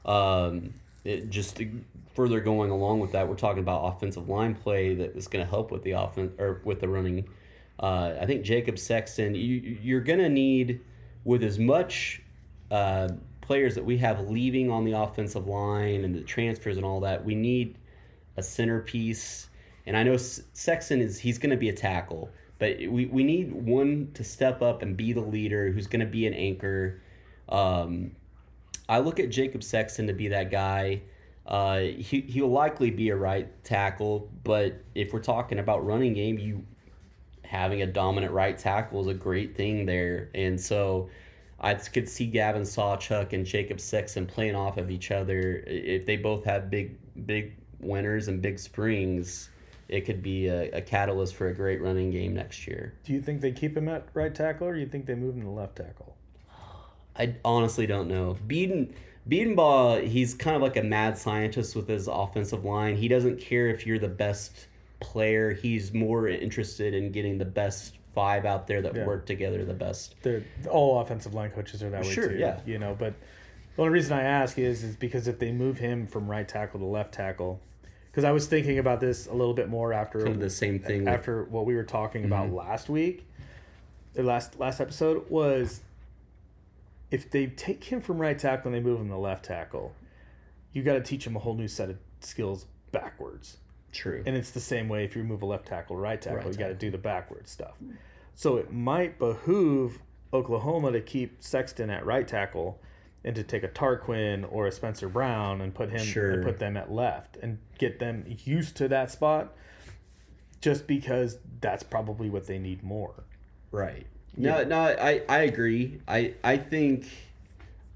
Um, 0.04 0.74
it 1.04 1.30
just 1.30 1.60
further 2.14 2.40
going 2.40 2.70
along 2.70 3.00
with 3.00 3.12
that, 3.12 3.28
we're 3.28 3.34
talking 3.34 3.62
about 3.62 3.84
offensive 3.84 4.28
line 4.28 4.54
play 4.54 4.94
that 4.94 5.16
is 5.16 5.28
going 5.28 5.44
to 5.44 5.50
help 5.50 5.70
with 5.70 5.82
the 5.82 5.92
offense 5.92 6.32
or 6.38 6.60
with 6.64 6.80
the 6.80 6.88
running. 6.88 7.28
Uh, 7.78 8.14
I 8.20 8.26
think 8.26 8.44
Jacob 8.44 8.78
Sexton, 8.78 9.34
you, 9.34 9.78
you're 9.82 10.00
going 10.00 10.20
to 10.20 10.28
need 10.28 10.80
with 11.24 11.42
as 11.42 11.58
much 11.58 12.22
uh, 12.70 13.08
players 13.40 13.74
that 13.74 13.84
we 13.84 13.98
have 13.98 14.28
leaving 14.28 14.70
on 14.70 14.84
the 14.84 14.92
offensive 14.92 15.46
line 15.46 16.04
and 16.04 16.14
the 16.14 16.20
transfers 16.20 16.76
and 16.76 16.86
all 16.86 17.00
that. 17.00 17.24
We 17.24 17.34
need 17.34 17.76
a 18.36 18.42
centerpiece, 18.42 19.48
and 19.86 19.96
I 19.96 20.02
know 20.02 20.16
Sexton 20.16 21.00
is 21.00 21.18
he's 21.18 21.38
going 21.38 21.50
to 21.50 21.56
be 21.56 21.68
a 21.68 21.72
tackle, 21.72 22.30
but 22.58 22.78
we, 22.78 23.06
we 23.06 23.24
need 23.24 23.52
one 23.52 24.10
to 24.14 24.24
step 24.24 24.62
up 24.62 24.82
and 24.82 24.96
be 24.96 25.12
the 25.12 25.20
leader 25.20 25.70
who's 25.70 25.86
going 25.86 26.00
to 26.00 26.06
be 26.06 26.26
an 26.26 26.34
anchor. 26.34 27.00
Um, 27.48 28.12
I 28.88 28.98
look 28.98 29.20
at 29.20 29.30
Jacob 29.30 29.62
Sexton 29.62 30.06
to 30.06 30.12
be 30.12 30.28
that 30.28 30.50
guy. 30.50 31.02
Uh, 31.46 31.80
he 31.80 32.22
he'll 32.22 32.48
likely 32.48 32.90
be 32.90 33.10
a 33.10 33.16
right 33.16 33.48
tackle, 33.64 34.30
but 34.44 34.80
if 34.94 35.12
we're 35.12 35.20
talking 35.20 35.58
about 35.58 35.84
running 35.84 36.14
game, 36.14 36.38
you 36.38 36.64
having 37.42 37.82
a 37.82 37.86
dominant 37.86 38.32
right 38.32 38.56
tackle 38.56 39.00
is 39.02 39.06
a 39.06 39.14
great 39.14 39.54
thing 39.54 39.84
there, 39.84 40.30
and 40.34 40.58
so 40.58 41.10
I 41.60 41.74
could 41.74 42.08
see 42.08 42.26
Gavin 42.26 42.62
Sawchuk 42.62 43.34
and 43.34 43.44
Jacob 43.44 43.78
Sexton 43.78 44.26
playing 44.26 44.54
off 44.54 44.78
of 44.78 44.90
each 44.90 45.10
other. 45.10 45.62
If 45.66 46.06
they 46.06 46.16
both 46.16 46.44
have 46.44 46.70
big 46.70 46.96
big 47.26 47.56
winners 47.80 48.28
and 48.28 48.40
big 48.42 48.58
springs, 48.58 49.50
it 49.88 50.02
could 50.02 50.22
be 50.22 50.46
a, 50.48 50.70
a 50.72 50.80
catalyst 50.80 51.34
for 51.34 51.48
a 51.48 51.54
great 51.54 51.80
running 51.82 52.10
game 52.10 52.34
next 52.34 52.66
year. 52.66 52.94
Do 53.04 53.12
you 53.12 53.20
think 53.20 53.40
they 53.40 53.52
keep 53.52 53.76
him 53.76 53.88
at 53.88 54.06
right 54.14 54.34
tackle, 54.34 54.68
or 54.68 54.74
do 54.74 54.80
you 54.80 54.86
think 54.86 55.06
they 55.06 55.14
move 55.14 55.34
him 55.36 55.42
to 55.42 55.50
left 55.50 55.76
tackle? 55.76 56.16
I 57.16 57.34
honestly 57.44 57.86
don't 57.86 58.08
know. 58.08 58.36
Beeden 58.48 58.92
Bedenbaugh, 59.28 60.06
he's 60.06 60.34
kind 60.34 60.56
of 60.56 60.62
like 60.62 60.76
a 60.76 60.82
mad 60.82 61.16
scientist 61.16 61.74
with 61.76 61.88
his 61.88 62.08
offensive 62.08 62.64
line. 62.64 62.96
He 62.96 63.08
doesn't 63.08 63.40
care 63.40 63.68
if 63.68 63.86
you're 63.86 63.98
the 63.98 64.08
best 64.08 64.66
player. 65.00 65.52
He's 65.52 65.92
more 65.94 66.28
interested 66.28 66.92
in 66.94 67.10
getting 67.12 67.38
the 67.38 67.44
best 67.44 67.98
five 68.14 68.44
out 68.44 68.66
there 68.66 68.82
that 68.82 68.94
Yeah. 68.94 69.06
work 69.06 69.26
together 69.26 69.64
the 69.64 69.74
best. 69.74 70.14
They're 70.22 70.42
all 70.70 71.00
offensive 71.00 71.34
line 71.34 71.50
coaches 71.50 71.82
are 71.82 71.90
that 71.90 72.04
way 72.04 72.14
too. 72.14 72.36
yeah. 72.38 72.60
You 72.66 72.78
know, 72.78 72.94
but 72.98 73.14
the 73.76 73.82
only 73.82 73.92
reason 73.94 74.12
I 74.16 74.22
ask 74.22 74.58
is 74.58 74.82
is 74.84 74.96
because 74.96 75.26
if 75.28 75.38
they 75.38 75.52
move 75.52 75.78
him 75.78 76.06
from 76.06 76.28
right 76.28 76.46
tackle 76.48 76.80
to 76.80 76.86
left 76.86 77.14
tackle, 77.14 77.60
because 78.10 78.24
I 78.24 78.32
was 78.32 78.46
thinking 78.46 78.78
about 78.78 79.00
this 79.00 79.26
a 79.26 79.32
little 79.34 79.54
bit 79.54 79.68
more 79.68 79.92
after 79.92 80.20
Kind 80.22 80.34
of 80.36 80.40
the 80.40 80.50
same 80.50 80.78
thing. 80.78 81.00
with- 81.00 81.08
after 81.08 81.44
what 81.44 81.66
we 81.66 81.74
were 81.74 81.82
talking 81.84 82.24
about 82.24 82.46
Mm-hmm. 82.46 82.56
last 82.56 82.88
week, 82.88 83.26
the 84.14 84.22
last 84.22 84.58
last 84.60 84.80
episode 84.80 85.28
was 85.28 85.80
if 87.10 87.30
they 87.30 87.46
take 87.46 87.84
him 87.84 88.00
from 88.00 88.18
right 88.20 88.38
tackle 88.38 88.72
and 88.72 88.74
they 88.74 88.80
move 88.88 89.00
him 89.00 89.08
to 89.08 89.16
left 89.16 89.44
tackle, 89.44 89.94
you 90.72 90.82
got 90.82 90.94
to 90.94 91.00
teach 91.00 91.26
him 91.26 91.36
a 91.36 91.38
whole 91.38 91.54
new 91.54 91.68
set 91.68 91.90
of 91.90 91.96
skills 92.20 92.66
backwards. 92.92 93.58
True. 93.92 94.22
And 94.26 94.34
it's 94.36 94.50
the 94.50 94.60
same 94.60 94.88
way 94.88 95.04
if 95.04 95.14
you 95.14 95.22
move 95.22 95.42
a 95.42 95.46
left 95.46 95.66
tackle, 95.66 95.96
right 95.96 96.20
tackle, 96.20 96.38
Right 96.38 96.46
you 96.52 96.58
got 96.58 96.68
to 96.68 96.74
do 96.74 96.90
the 96.90 96.98
backwards 96.98 97.50
stuff. 97.50 97.78
So 98.34 98.56
it 98.56 98.72
might 98.72 99.18
behoove 99.20 99.98
Oklahoma 100.32 100.90
to 100.92 101.00
keep 101.00 101.36
Sexton 101.40 101.90
at 101.90 102.04
right 102.04 102.26
tackle 102.26 102.80
and 103.24 103.34
to 103.36 103.42
take 103.42 103.62
a 103.62 103.68
Tarquin 103.68 104.46
or 104.50 104.66
a 104.66 104.72
Spencer 104.72 105.08
Brown 105.08 105.60
and 105.60 105.74
put 105.74 105.90
him 105.90 106.04
Sure. 106.04 106.32
and 106.32 106.44
put 106.44 106.58
them 106.58 106.76
at 106.76 106.92
left 106.92 107.36
and 107.42 107.58
get 107.78 107.98
them 107.98 108.24
used 108.44 108.76
to 108.76 108.88
that 108.88 109.10
spot 109.10 109.54
just 110.60 110.86
because 110.86 111.38
that's 111.60 111.82
probably 111.82 112.28
what 112.30 112.46
they 112.46 112.58
need 112.58 112.82
more. 112.82 113.24
Right. 113.70 114.06
No, 114.36 114.64
no, 114.64 114.78
I, 114.78 115.22
I 115.28 115.38
agree. 115.42 116.00
I 116.08 116.34
I 116.42 116.56
think 116.56 117.06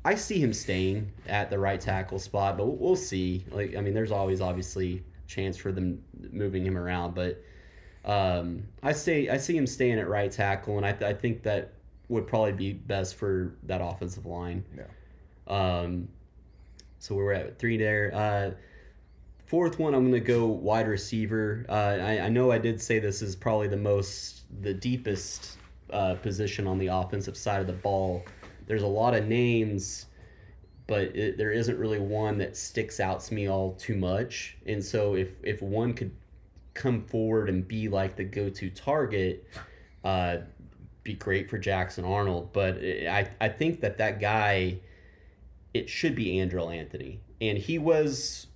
I 0.05 0.15
see 0.15 0.39
him 0.41 0.53
staying 0.53 1.11
at 1.27 1.51
the 1.51 1.59
right 1.59 1.81
tackle 1.81 2.19
spot, 2.19 2.57
but 2.57 2.67
we'll, 2.67 2.77
we'll 2.77 2.97
see. 2.97 3.45
Like 3.51 3.77
I 3.77 3.81
mean, 3.81 3.93
there's 3.95 4.13
always 4.13 4.41
obviously 4.41 5.03
chance 5.27 5.57
for 5.57 5.73
them 5.73 6.03
moving 6.33 6.65
him 6.65 6.79
around, 6.79 7.15
but 7.15 7.43
um, 8.05 8.63
I 8.83 8.93
say 8.93 9.29
I 9.29 9.37
see 9.37 9.57
him 9.57 9.67
staying 9.67 9.99
at 9.99 10.09
right 10.09 10.31
tackle, 10.31 10.77
and 10.77 10.87
I 10.87 10.91
I 11.09 11.13
think 11.13 11.43
that 11.43 11.73
would 12.09 12.27
probably 12.27 12.53
be 12.53 12.73
best 12.73 13.17
for 13.17 13.55
that 13.65 13.81
offensive 13.83 14.25
line. 14.25 14.65
Yeah. 14.77 14.85
Um, 15.49 16.09
so 16.99 17.15
we're 17.15 17.33
at 17.33 17.59
three 17.59 17.77
there. 17.77 18.13
Uh, 18.15 18.51
fourth 19.47 19.79
one, 19.79 19.95
I'm 19.95 20.11
going 20.11 20.13
to 20.13 20.21
go 20.21 20.47
wide 20.47 20.89
receiver. 20.89 21.65
Uh, 21.69 21.73
I, 22.01 22.21
I 22.21 22.29
know 22.29 22.51
I 22.51 22.59
did 22.59 22.81
say 22.81 22.99
this 22.99 23.23
is 23.23 23.35
probably 23.35 23.69
the 23.69 23.77
most, 23.77 24.43
the 24.63 24.75
deepest 24.75 25.57
uh, 25.91 26.15
position 26.15 26.67
on 26.67 26.79
the 26.79 26.89
offensive 26.89 27.37
side 27.37 27.61
of 27.61 27.67
the 27.67 27.73
ball. 27.73 28.25
There's 28.67 28.83
a 28.83 28.87
lot 28.87 29.15
of 29.15 29.27
names, 29.27 30.07
but 30.87 31.17
it, 31.17 31.39
there 31.39 31.53
isn't 31.53 31.79
really 31.79 31.99
one 31.99 32.37
that 32.39 32.57
sticks 32.57 33.01
out 33.01 33.21
to 33.21 33.35
me 33.35 33.49
all 33.49 33.73
too 33.75 33.97
much. 33.97 34.57
And 34.67 34.85
so 34.85 35.15
if 35.15 35.37
if 35.43 35.63
one 35.63 35.95
could 35.95 36.11
come 36.75 37.03
forward 37.07 37.49
and 37.49 37.67
be 37.67 37.89
like 37.89 38.17
the 38.17 38.25
go-to 38.25 38.71
target, 38.71 39.47
uh, 40.05 40.39
be 41.03 41.15
great 41.15 41.49
for 41.49 41.59
Jackson 41.59 42.05
Arnold. 42.05 42.53
But 42.53 42.77
I 42.77 43.31
I 43.41 43.49
think 43.49 43.81
that 43.81 43.97
that 43.99 44.21
guy 44.21 44.81
it 45.79 45.89
should 45.89 46.15
be 46.15 46.35
Andrel 46.35 46.75
Anthony. 46.75 47.21
And 47.41 47.57
he 47.57 47.79
was 47.79 48.49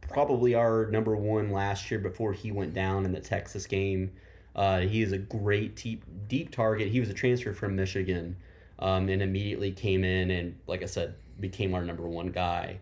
probably 0.00 0.54
our 0.54 0.86
number 0.90 1.16
one 1.16 1.52
last 1.52 1.90
year 1.90 2.00
before 2.00 2.32
he 2.32 2.50
went 2.50 2.74
down 2.74 3.04
in 3.04 3.12
the 3.12 3.20
Texas 3.20 3.66
game. 3.66 4.10
Uh, 4.56 4.80
he 4.80 5.02
is 5.02 5.12
a 5.12 5.18
great 5.18 5.76
deep, 5.76 6.02
deep 6.26 6.50
target. 6.50 6.88
He 6.88 6.98
was 6.98 7.08
a 7.10 7.14
transfer 7.14 7.54
from 7.54 7.76
Michigan 7.76 8.36
um, 8.80 9.08
and 9.08 9.22
immediately 9.22 9.70
came 9.70 10.02
in 10.02 10.32
and, 10.32 10.58
like 10.66 10.82
I 10.82 10.86
said, 10.86 11.14
became 11.38 11.74
our 11.74 11.84
number 11.84 12.08
one 12.08 12.32
guy. 12.32 12.80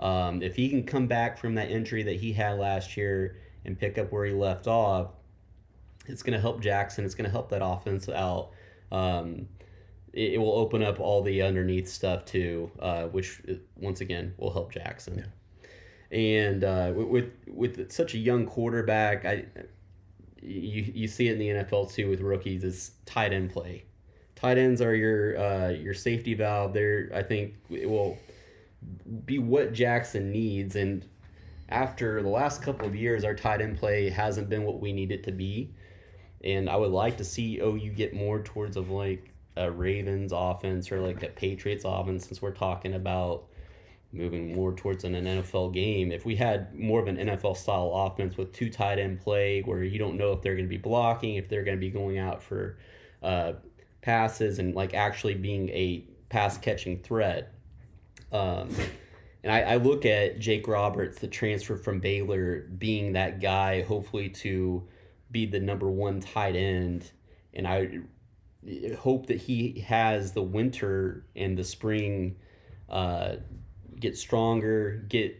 Um, 0.00 0.42
if 0.42 0.56
he 0.56 0.70
can 0.70 0.84
come 0.84 1.06
back 1.06 1.36
from 1.36 1.54
that 1.56 1.70
injury 1.70 2.02
that 2.04 2.16
he 2.16 2.32
had 2.32 2.58
last 2.58 2.96
year 2.96 3.36
and 3.66 3.78
pick 3.78 3.98
up 3.98 4.10
where 4.10 4.24
he 4.24 4.32
left 4.32 4.66
off, 4.66 5.08
it's 6.06 6.22
going 6.22 6.34
to 6.34 6.40
help 6.40 6.62
Jackson. 6.62 7.04
It's 7.04 7.14
going 7.14 7.26
to 7.26 7.30
help 7.30 7.50
that 7.50 7.62
offense 7.62 8.08
out. 8.08 8.52
Um, 8.90 9.48
it, 10.12 10.34
it 10.34 10.38
will 10.38 10.52
open 10.52 10.82
up 10.82 11.00
all 11.00 11.22
the 11.22 11.42
underneath 11.42 11.88
stuff 11.88 12.24
too, 12.24 12.70
uh, 12.80 13.04
which 13.04 13.42
uh, 13.48 13.54
once 13.76 14.00
again 14.00 14.34
will 14.38 14.52
help 14.52 14.72
Jackson. 14.72 15.30
And 16.10 16.64
uh, 16.64 16.92
with, 16.94 17.08
with 17.08 17.78
with 17.78 17.92
such 17.92 18.14
a 18.14 18.18
young 18.18 18.46
quarterback, 18.46 19.24
I 19.24 19.44
you 20.42 20.90
you 20.94 21.08
see 21.08 21.28
it 21.28 21.32
in 21.32 21.38
the 21.38 21.48
NFL 21.48 21.92
too 21.92 22.08
with 22.08 22.20
rookies. 22.20 22.64
is 22.64 22.92
tight 23.04 23.32
end 23.32 23.50
play. 23.50 23.84
Tight 24.34 24.56
ends 24.56 24.80
are 24.80 24.94
your 24.94 25.38
uh, 25.38 25.68
your 25.70 25.94
safety 25.94 26.34
valve. 26.34 26.72
There, 26.72 27.10
I 27.14 27.22
think 27.22 27.54
it 27.70 27.88
will 27.88 28.18
be 29.24 29.38
what 29.38 29.72
Jackson 29.72 30.30
needs. 30.30 30.76
And 30.76 31.04
after 31.68 32.22
the 32.22 32.28
last 32.28 32.62
couple 32.62 32.86
of 32.86 32.94
years, 32.94 33.24
our 33.24 33.34
tight 33.34 33.60
end 33.60 33.78
play 33.78 34.08
hasn't 34.08 34.48
been 34.48 34.64
what 34.64 34.80
we 34.80 34.92
need 34.92 35.12
it 35.12 35.24
to 35.24 35.32
be. 35.32 35.74
And 36.44 36.70
I 36.70 36.76
would 36.76 36.92
like 36.92 37.16
to 37.18 37.24
see 37.24 37.58
OU 37.58 37.90
get 37.90 38.14
more 38.14 38.40
towards 38.40 38.76
of 38.76 38.90
like 38.90 39.32
a 39.58 39.70
Ravens 39.70 40.32
offense 40.34 40.90
or 40.92 41.00
like 41.00 41.22
a 41.22 41.28
Patriots 41.28 41.84
offense 41.86 42.26
since 42.26 42.40
we're 42.40 42.52
talking 42.52 42.94
about 42.94 43.44
moving 44.12 44.54
more 44.54 44.72
towards 44.72 45.04
an 45.04 45.12
NFL 45.12 45.74
game. 45.74 46.12
If 46.12 46.24
we 46.24 46.36
had 46.36 46.74
more 46.74 47.00
of 47.00 47.08
an 47.08 47.16
NFL 47.16 47.56
style 47.56 47.92
offense 47.94 48.36
with 48.36 48.52
two 48.52 48.70
tight 48.70 48.98
end 48.98 49.20
play 49.20 49.60
where 49.60 49.82
you 49.82 49.98
don't 49.98 50.16
know 50.16 50.32
if 50.32 50.40
they're 50.40 50.54
going 50.54 50.64
to 50.64 50.70
be 50.70 50.78
blocking, 50.78 51.36
if 51.36 51.48
they're 51.48 51.64
going 51.64 51.76
to 51.76 51.80
be 51.80 51.90
going 51.90 52.18
out 52.18 52.42
for 52.42 52.78
uh, 53.22 53.54
passes 54.00 54.58
and 54.58 54.74
like 54.74 54.94
actually 54.94 55.34
being 55.34 55.68
a 55.70 56.04
pass 56.28 56.56
catching 56.56 57.02
threat. 57.02 57.52
Um, 58.32 58.70
and 59.42 59.52
I, 59.52 59.60
I 59.60 59.76
look 59.76 60.06
at 60.06 60.38
Jake 60.38 60.66
Roberts, 60.68 61.18
the 61.18 61.28
transfer 61.28 61.76
from 61.76 62.00
Baylor, 62.00 62.68
being 62.78 63.12
that 63.12 63.40
guy, 63.40 63.82
hopefully 63.82 64.28
to 64.30 64.86
be 65.30 65.46
the 65.46 65.60
number 65.60 65.90
one 65.90 66.20
tight 66.20 66.56
end, 66.56 67.10
and 67.52 67.66
I 67.66 68.00
hope 68.98 69.26
that 69.26 69.38
he 69.38 69.80
has 69.86 70.32
the 70.32 70.42
winter 70.42 71.24
and 71.36 71.56
the 71.56 71.64
spring 71.64 72.36
uh, 72.88 73.36
get 73.98 74.16
stronger, 74.16 75.04
get 75.08 75.36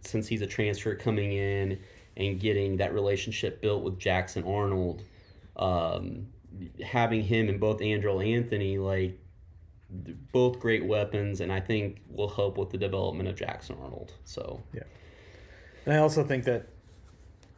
since 0.00 0.26
he's 0.26 0.42
a 0.42 0.46
transfer 0.46 0.94
coming 0.94 1.32
in 1.32 1.78
and 2.16 2.40
getting 2.40 2.76
that 2.78 2.94
relationship 2.94 3.60
built 3.60 3.82
with 3.82 3.98
Jackson 3.98 4.44
Arnold, 4.44 5.02
um, 5.56 6.26
having 6.84 7.22
him 7.22 7.48
and 7.48 7.60
both 7.60 7.80
Andrel 7.80 8.24
Anthony 8.24 8.78
like 8.78 9.18
both 10.32 10.58
great 10.58 10.84
weapons, 10.84 11.40
and 11.40 11.52
I 11.52 11.60
think 11.60 12.00
will 12.08 12.28
help 12.28 12.58
with 12.58 12.70
the 12.70 12.78
development 12.78 13.28
of 13.28 13.36
Jackson 13.36 13.76
Arnold. 13.82 14.12
So 14.24 14.62
yeah, 14.72 14.82
and 15.84 15.94
I 15.94 15.98
also 15.98 16.24
think 16.24 16.44
that 16.44 16.68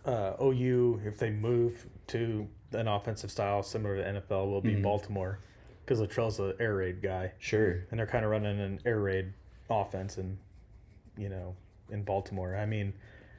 uh, 0.04 0.34
OU, 0.42 1.02
if 1.04 1.18
they 1.18 1.30
move 1.30 1.86
to 2.08 2.48
an 2.72 2.88
offensive 2.88 3.30
style 3.30 3.62
similar 3.62 3.96
to 3.96 4.20
NFL, 4.20 4.50
will 4.50 4.60
be 4.60 4.72
mm-hmm. 4.72 4.82
Baltimore 4.82 5.38
because 5.84 6.00
Littrell's 6.00 6.38
an 6.38 6.54
air 6.60 6.76
raid 6.76 7.02
guy. 7.02 7.32
Sure, 7.38 7.84
and 7.90 7.98
they're 7.98 8.06
kind 8.06 8.24
of 8.24 8.30
running 8.30 8.60
an 8.60 8.80
air 8.84 9.00
raid 9.00 9.32
offense, 9.70 10.18
and 10.18 10.38
you 11.16 11.28
know, 11.28 11.54
in 11.90 12.02
Baltimore. 12.02 12.56
I 12.56 12.66
mean, 12.66 12.92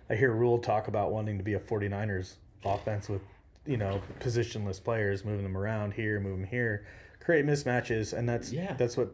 I 0.10 0.16
hear 0.16 0.32
Rhule 0.32 0.60
talk 0.60 0.88
about 0.88 1.12
wanting 1.12 1.38
to 1.38 1.44
be 1.44 1.54
a 1.54 1.60
49ers 1.60 2.36
offense 2.66 3.08
with 3.10 3.22
you 3.66 3.78
know 3.78 4.02
positionless 4.20 4.84
players, 4.84 5.24
moving 5.24 5.44
them 5.44 5.58
around 5.58 5.94
here, 5.94 6.20
moving 6.20 6.48
here 6.48 6.86
create 7.30 7.46
mismatches, 7.46 8.12
and 8.12 8.28
that's 8.28 8.52
yeah. 8.52 8.74
that's 8.74 8.98
what 8.98 9.14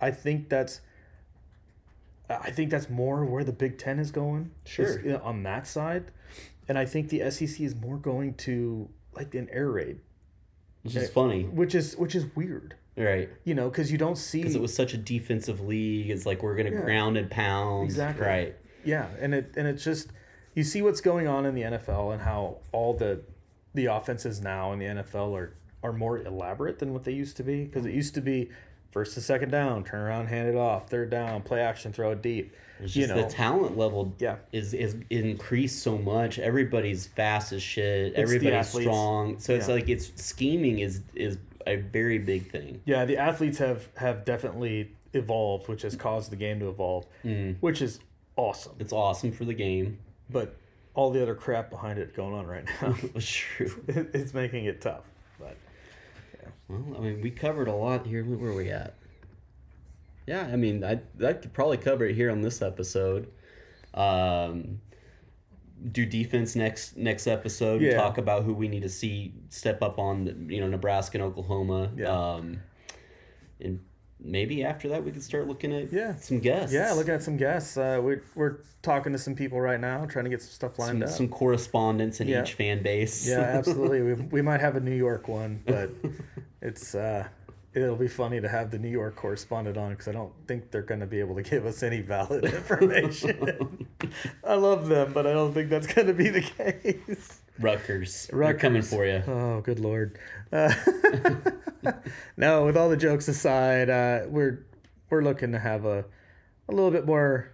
I 0.00 0.10
think 0.10 0.48
that's. 0.48 0.80
I 2.30 2.50
think 2.50 2.70
that's 2.70 2.88
more 2.88 3.24
where 3.24 3.44
the 3.44 3.52
Big 3.52 3.76
Ten 3.76 3.98
is 3.98 4.10
going. 4.12 4.52
Sure. 4.64 4.86
Is, 4.86 5.04
you 5.04 5.12
know, 5.12 5.20
on 5.22 5.42
that 5.42 5.66
side, 5.66 6.10
and 6.68 6.78
I 6.78 6.86
think 6.86 7.10
the 7.10 7.28
SEC 7.30 7.60
is 7.60 7.74
more 7.74 7.98
going 7.98 8.34
to 8.34 8.88
like 9.14 9.34
an 9.34 9.48
air 9.50 9.70
raid, 9.70 10.00
which 10.82 10.96
is 10.96 11.08
eh, 11.08 11.12
funny. 11.12 11.44
Which 11.44 11.74
is 11.74 11.96
which 11.96 12.14
is 12.14 12.26
weird. 12.34 12.74
Right. 12.96 13.28
You 13.44 13.54
know, 13.54 13.70
because 13.70 13.90
you 13.90 13.98
don't 13.98 14.18
see 14.18 14.38
because 14.38 14.54
it 14.54 14.60
was 14.60 14.74
such 14.74 14.94
a 14.94 14.98
defensive 14.98 15.60
league. 15.60 16.10
It's 16.10 16.26
like 16.26 16.42
we're 16.42 16.56
gonna 16.56 16.70
yeah. 16.70 16.80
ground 16.82 17.16
and 17.16 17.30
pound. 17.30 17.84
Exactly. 17.84 18.26
Right. 18.26 18.56
Yeah, 18.84 19.06
and 19.20 19.34
it 19.34 19.54
and 19.56 19.66
it's 19.66 19.84
just 19.84 20.08
you 20.54 20.64
see 20.64 20.82
what's 20.82 21.00
going 21.00 21.26
on 21.26 21.46
in 21.46 21.54
the 21.54 21.62
NFL 21.62 22.12
and 22.12 22.22
how 22.22 22.58
all 22.72 22.94
the 22.94 23.22
the 23.74 23.86
offenses 23.86 24.40
now 24.40 24.72
in 24.72 24.78
the 24.78 24.86
NFL 24.86 25.36
are 25.36 25.54
are 25.82 25.92
more 25.92 26.18
elaborate 26.18 26.78
than 26.78 26.92
what 26.92 27.04
they 27.04 27.12
used 27.12 27.36
to 27.38 27.42
be 27.42 27.64
because 27.64 27.86
it 27.86 27.94
used 27.94 28.14
to 28.14 28.20
be 28.20 28.50
first 28.90 29.14
to 29.14 29.20
second 29.20 29.50
down, 29.50 29.84
turn 29.84 30.00
around, 30.00 30.26
hand 30.26 30.48
it 30.48 30.56
off, 30.56 30.88
third 30.88 31.10
down, 31.10 31.42
play 31.42 31.60
action, 31.60 31.92
throw 31.92 32.12
it 32.12 32.22
deep. 32.22 32.54
It's 32.82 32.96
you 32.96 33.06
know, 33.06 33.16
the 33.16 33.28
talent 33.28 33.76
level 33.76 34.14
yeah. 34.18 34.36
is 34.52 34.72
is 34.72 34.96
increased 35.10 35.82
so 35.82 35.98
much. 35.98 36.38
Everybody's 36.38 37.06
fast 37.06 37.52
as 37.52 37.62
shit. 37.62 38.08
It's 38.08 38.18
Everybody's 38.18 38.68
strong. 38.68 39.38
So 39.38 39.54
it's 39.54 39.68
yeah. 39.68 39.74
like 39.74 39.88
it's 39.88 40.12
scheming 40.22 40.78
is 40.78 41.02
is 41.14 41.38
a 41.66 41.76
very 41.76 42.18
big 42.18 42.50
thing. 42.50 42.80
Yeah, 42.84 43.04
the 43.04 43.18
athletes 43.18 43.58
have 43.58 43.88
have 43.96 44.24
definitely 44.24 44.92
evolved, 45.12 45.68
which 45.68 45.82
has 45.82 45.94
caused 45.94 46.32
the 46.32 46.36
game 46.36 46.60
to 46.60 46.68
evolve, 46.68 47.06
mm. 47.24 47.56
which 47.60 47.82
is 47.82 48.00
awesome. 48.36 48.74
It's 48.78 48.92
awesome 48.92 49.32
for 49.32 49.44
the 49.44 49.54
game, 49.54 49.98
but 50.30 50.56
all 50.94 51.10
the 51.10 51.22
other 51.22 51.34
crap 51.34 51.70
behind 51.70 51.98
it 51.98 52.14
going 52.14 52.34
on 52.34 52.46
right 52.46 52.64
now. 52.80 52.94
it's 53.14 53.30
true. 53.30 53.84
it's 53.88 54.34
making 54.34 54.64
it 54.64 54.80
tough. 54.80 55.04
But 55.38 55.56
well, 56.70 56.96
I 56.96 57.00
mean, 57.00 57.20
we 57.20 57.30
covered 57.30 57.68
a 57.68 57.74
lot 57.74 58.06
here. 58.06 58.24
Where 58.24 58.50
are 58.50 58.54
we 58.54 58.70
at? 58.70 58.94
Yeah, 60.26 60.42
I 60.42 60.56
mean, 60.56 60.84
I 60.84 61.00
I 61.24 61.32
could 61.32 61.52
probably 61.52 61.76
cover 61.76 62.04
it 62.04 62.14
here 62.14 62.30
on 62.30 62.40
this 62.40 62.62
episode. 62.62 63.28
Um, 63.94 64.80
do 65.92 66.06
defense 66.06 66.54
next 66.54 66.96
next 66.96 67.26
episode. 67.26 67.80
Yeah. 67.80 67.96
Talk 67.96 68.18
about 68.18 68.44
who 68.44 68.54
we 68.54 68.68
need 68.68 68.82
to 68.82 68.88
see 68.88 69.34
step 69.48 69.82
up 69.82 69.98
on, 69.98 70.24
the, 70.24 70.54
you 70.54 70.60
know, 70.60 70.68
Nebraska 70.68 71.18
and 71.18 71.24
Oklahoma. 71.24 71.90
Yeah. 71.96 72.08
Um, 72.08 72.60
and 73.60 73.80
maybe 74.22 74.62
after 74.64 74.88
that 74.88 75.02
we 75.02 75.10
could 75.10 75.22
start 75.22 75.48
looking 75.48 75.72
at 75.72 75.92
yeah 75.92 76.14
some 76.16 76.38
guests. 76.38 76.72
Yeah, 76.72 76.92
looking 76.92 77.14
at 77.14 77.22
some 77.22 77.36
guests. 77.36 77.76
Uh, 77.76 78.00
we're 78.02 78.22
we're 78.34 78.58
talking 78.82 79.12
to 79.12 79.18
some 79.18 79.34
people 79.34 79.60
right 79.60 79.80
now, 79.80 80.04
trying 80.06 80.24
to 80.24 80.30
get 80.30 80.42
some 80.42 80.50
stuff 80.50 80.78
lined 80.78 81.00
some, 81.00 81.02
up. 81.02 81.08
Some 81.08 81.28
correspondence 81.28 82.20
in 82.20 82.28
yeah. 82.28 82.42
each 82.42 82.54
fan 82.54 82.82
base. 82.82 83.26
Yeah, 83.26 83.38
absolutely. 83.40 84.02
we 84.02 84.14
we 84.14 84.42
might 84.42 84.60
have 84.60 84.76
a 84.76 84.80
New 84.80 84.94
York 84.94 85.28
one, 85.28 85.62
but 85.66 85.90
it's 86.62 86.94
uh, 86.94 87.26
it'll 87.74 87.96
be 87.96 88.08
funny 88.08 88.40
to 88.40 88.48
have 88.48 88.70
the 88.70 88.78
New 88.78 88.88
York 88.88 89.16
correspondent 89.16 89.76
on 89.76 89.90
because 89.90 90.08
I 90.08 90.12
don't 90.12 90.32
think 90.46 90.70
they're 90.70 90.82
going 90.82 91.00
to 91.00 91.06
be 91.06 91.20
able 91.20 91.36
to 91.36 91.42
give 91.42 91.66
us 91.66 91.82
any 91.82 92.00
valid 92.00 92.44
information. 92.54 93.86
I 94.44 94.54
love 94.54 94.88
them, 94.88 95.12
but 95.12 95.26
I 95.26 95.32
don't 95.32 95.52
think 95.52 95.70
that's 95.70 95.86
going 95.86 96.06
to 96.06 96.14
be 96.14 96.28
the 96.28 96.42
case. 96.42 97.40
Rutgers. 97.58 98.28
Rutgers. 98.32 98.56
are 98.56 98.58
coming 98.58 98.82
for 98.82 99.06
you. 99.06 99.22
Oh, 99.26 99.60
good 99.60 99.80
lord. 99.80 100.18
Uh, 100.50 100.72
no, 102.36 102.64
with 102.64 102.76
all 102.76 102.88
the 102.88 102.96
jokes 102.96 103.28
aside, 103.28 103.90
uh, 103.90 104.22
we're 104.28 104.64
we're 105.10 105.22
looking 105.22 105.52
to 105.52 105.58
have 105.58 105.84
a 105.84 106.04
a 106.68 106.72
little 106.72 106.90
bit 106.90 107.06
more 107.06 107.50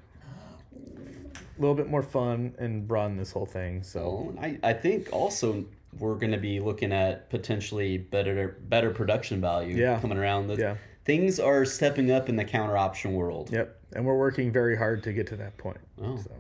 a 0.74 1.61
little 1.61 1.74
bit 1.74 1.89
more 1.89 2.03
fun 2.03 2.55
and 2.59 2.89
run 2.91 3.16
this 3.16 3.33
whole 3.33 3.47
thing. 3.47 3.83
So 3.83 4.33
well, 4.35 4.45
I, 4.45 4.59
I 4.62 4.73
think 4.73 5.09
also 5.12 5.65
we're 5.98 6.14
going 6.14 6.32
to 6.32 6.39
be 6.39 6.60
looking 6.60 6.93
at 6.93 7.31
potentially 7.31 7.98
better 7.98 8.56
better 8.68 8.90
production 8.90 9.40
value 9.40 9.77
yeah. 9.77 10.01
coming 10.01 10.18
around. 10.18 10.48
The, 10.48 10.56
yeah. 10.56 10.77
Things 11.05 11.39
are 11.39 11.64
stepping 11.64 12.10
up 12.10 12.28
in 12.28 12.36
the 12.36 12.44
counter 12.44 12.77
option 12.77 13.12
world. 13.12 13.51
Yep. 13.52 13.81
And 13.93 14.05
we're 14.05 14.18
working 14.18 14.51
very 14.52 14.77
hard 14.77 15.02
to 15.05 15.12
get 15.12 15.28
to 15.28 15.36
that 15.36 15.56
point. 15.56 15.78
Oh. 16.02 16.16
So. 16.16 16.32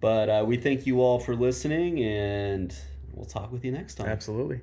But 0.00 0.28
uh, 0.28 0.44
we 0.46 0.56
thank 0.56 0.86
you 0.86 1.00
all 1.00 1.18
for 1.18 1.34
listening, 1.34 2.02
and 2.02 2.74
we'll 3.12 3.24
talk 3.24 3.52
with 3.52 3.64
you 3.64 3.72
next 3.72 3.94
time. 3.94 4.08
Absolutely. 4.08 4.60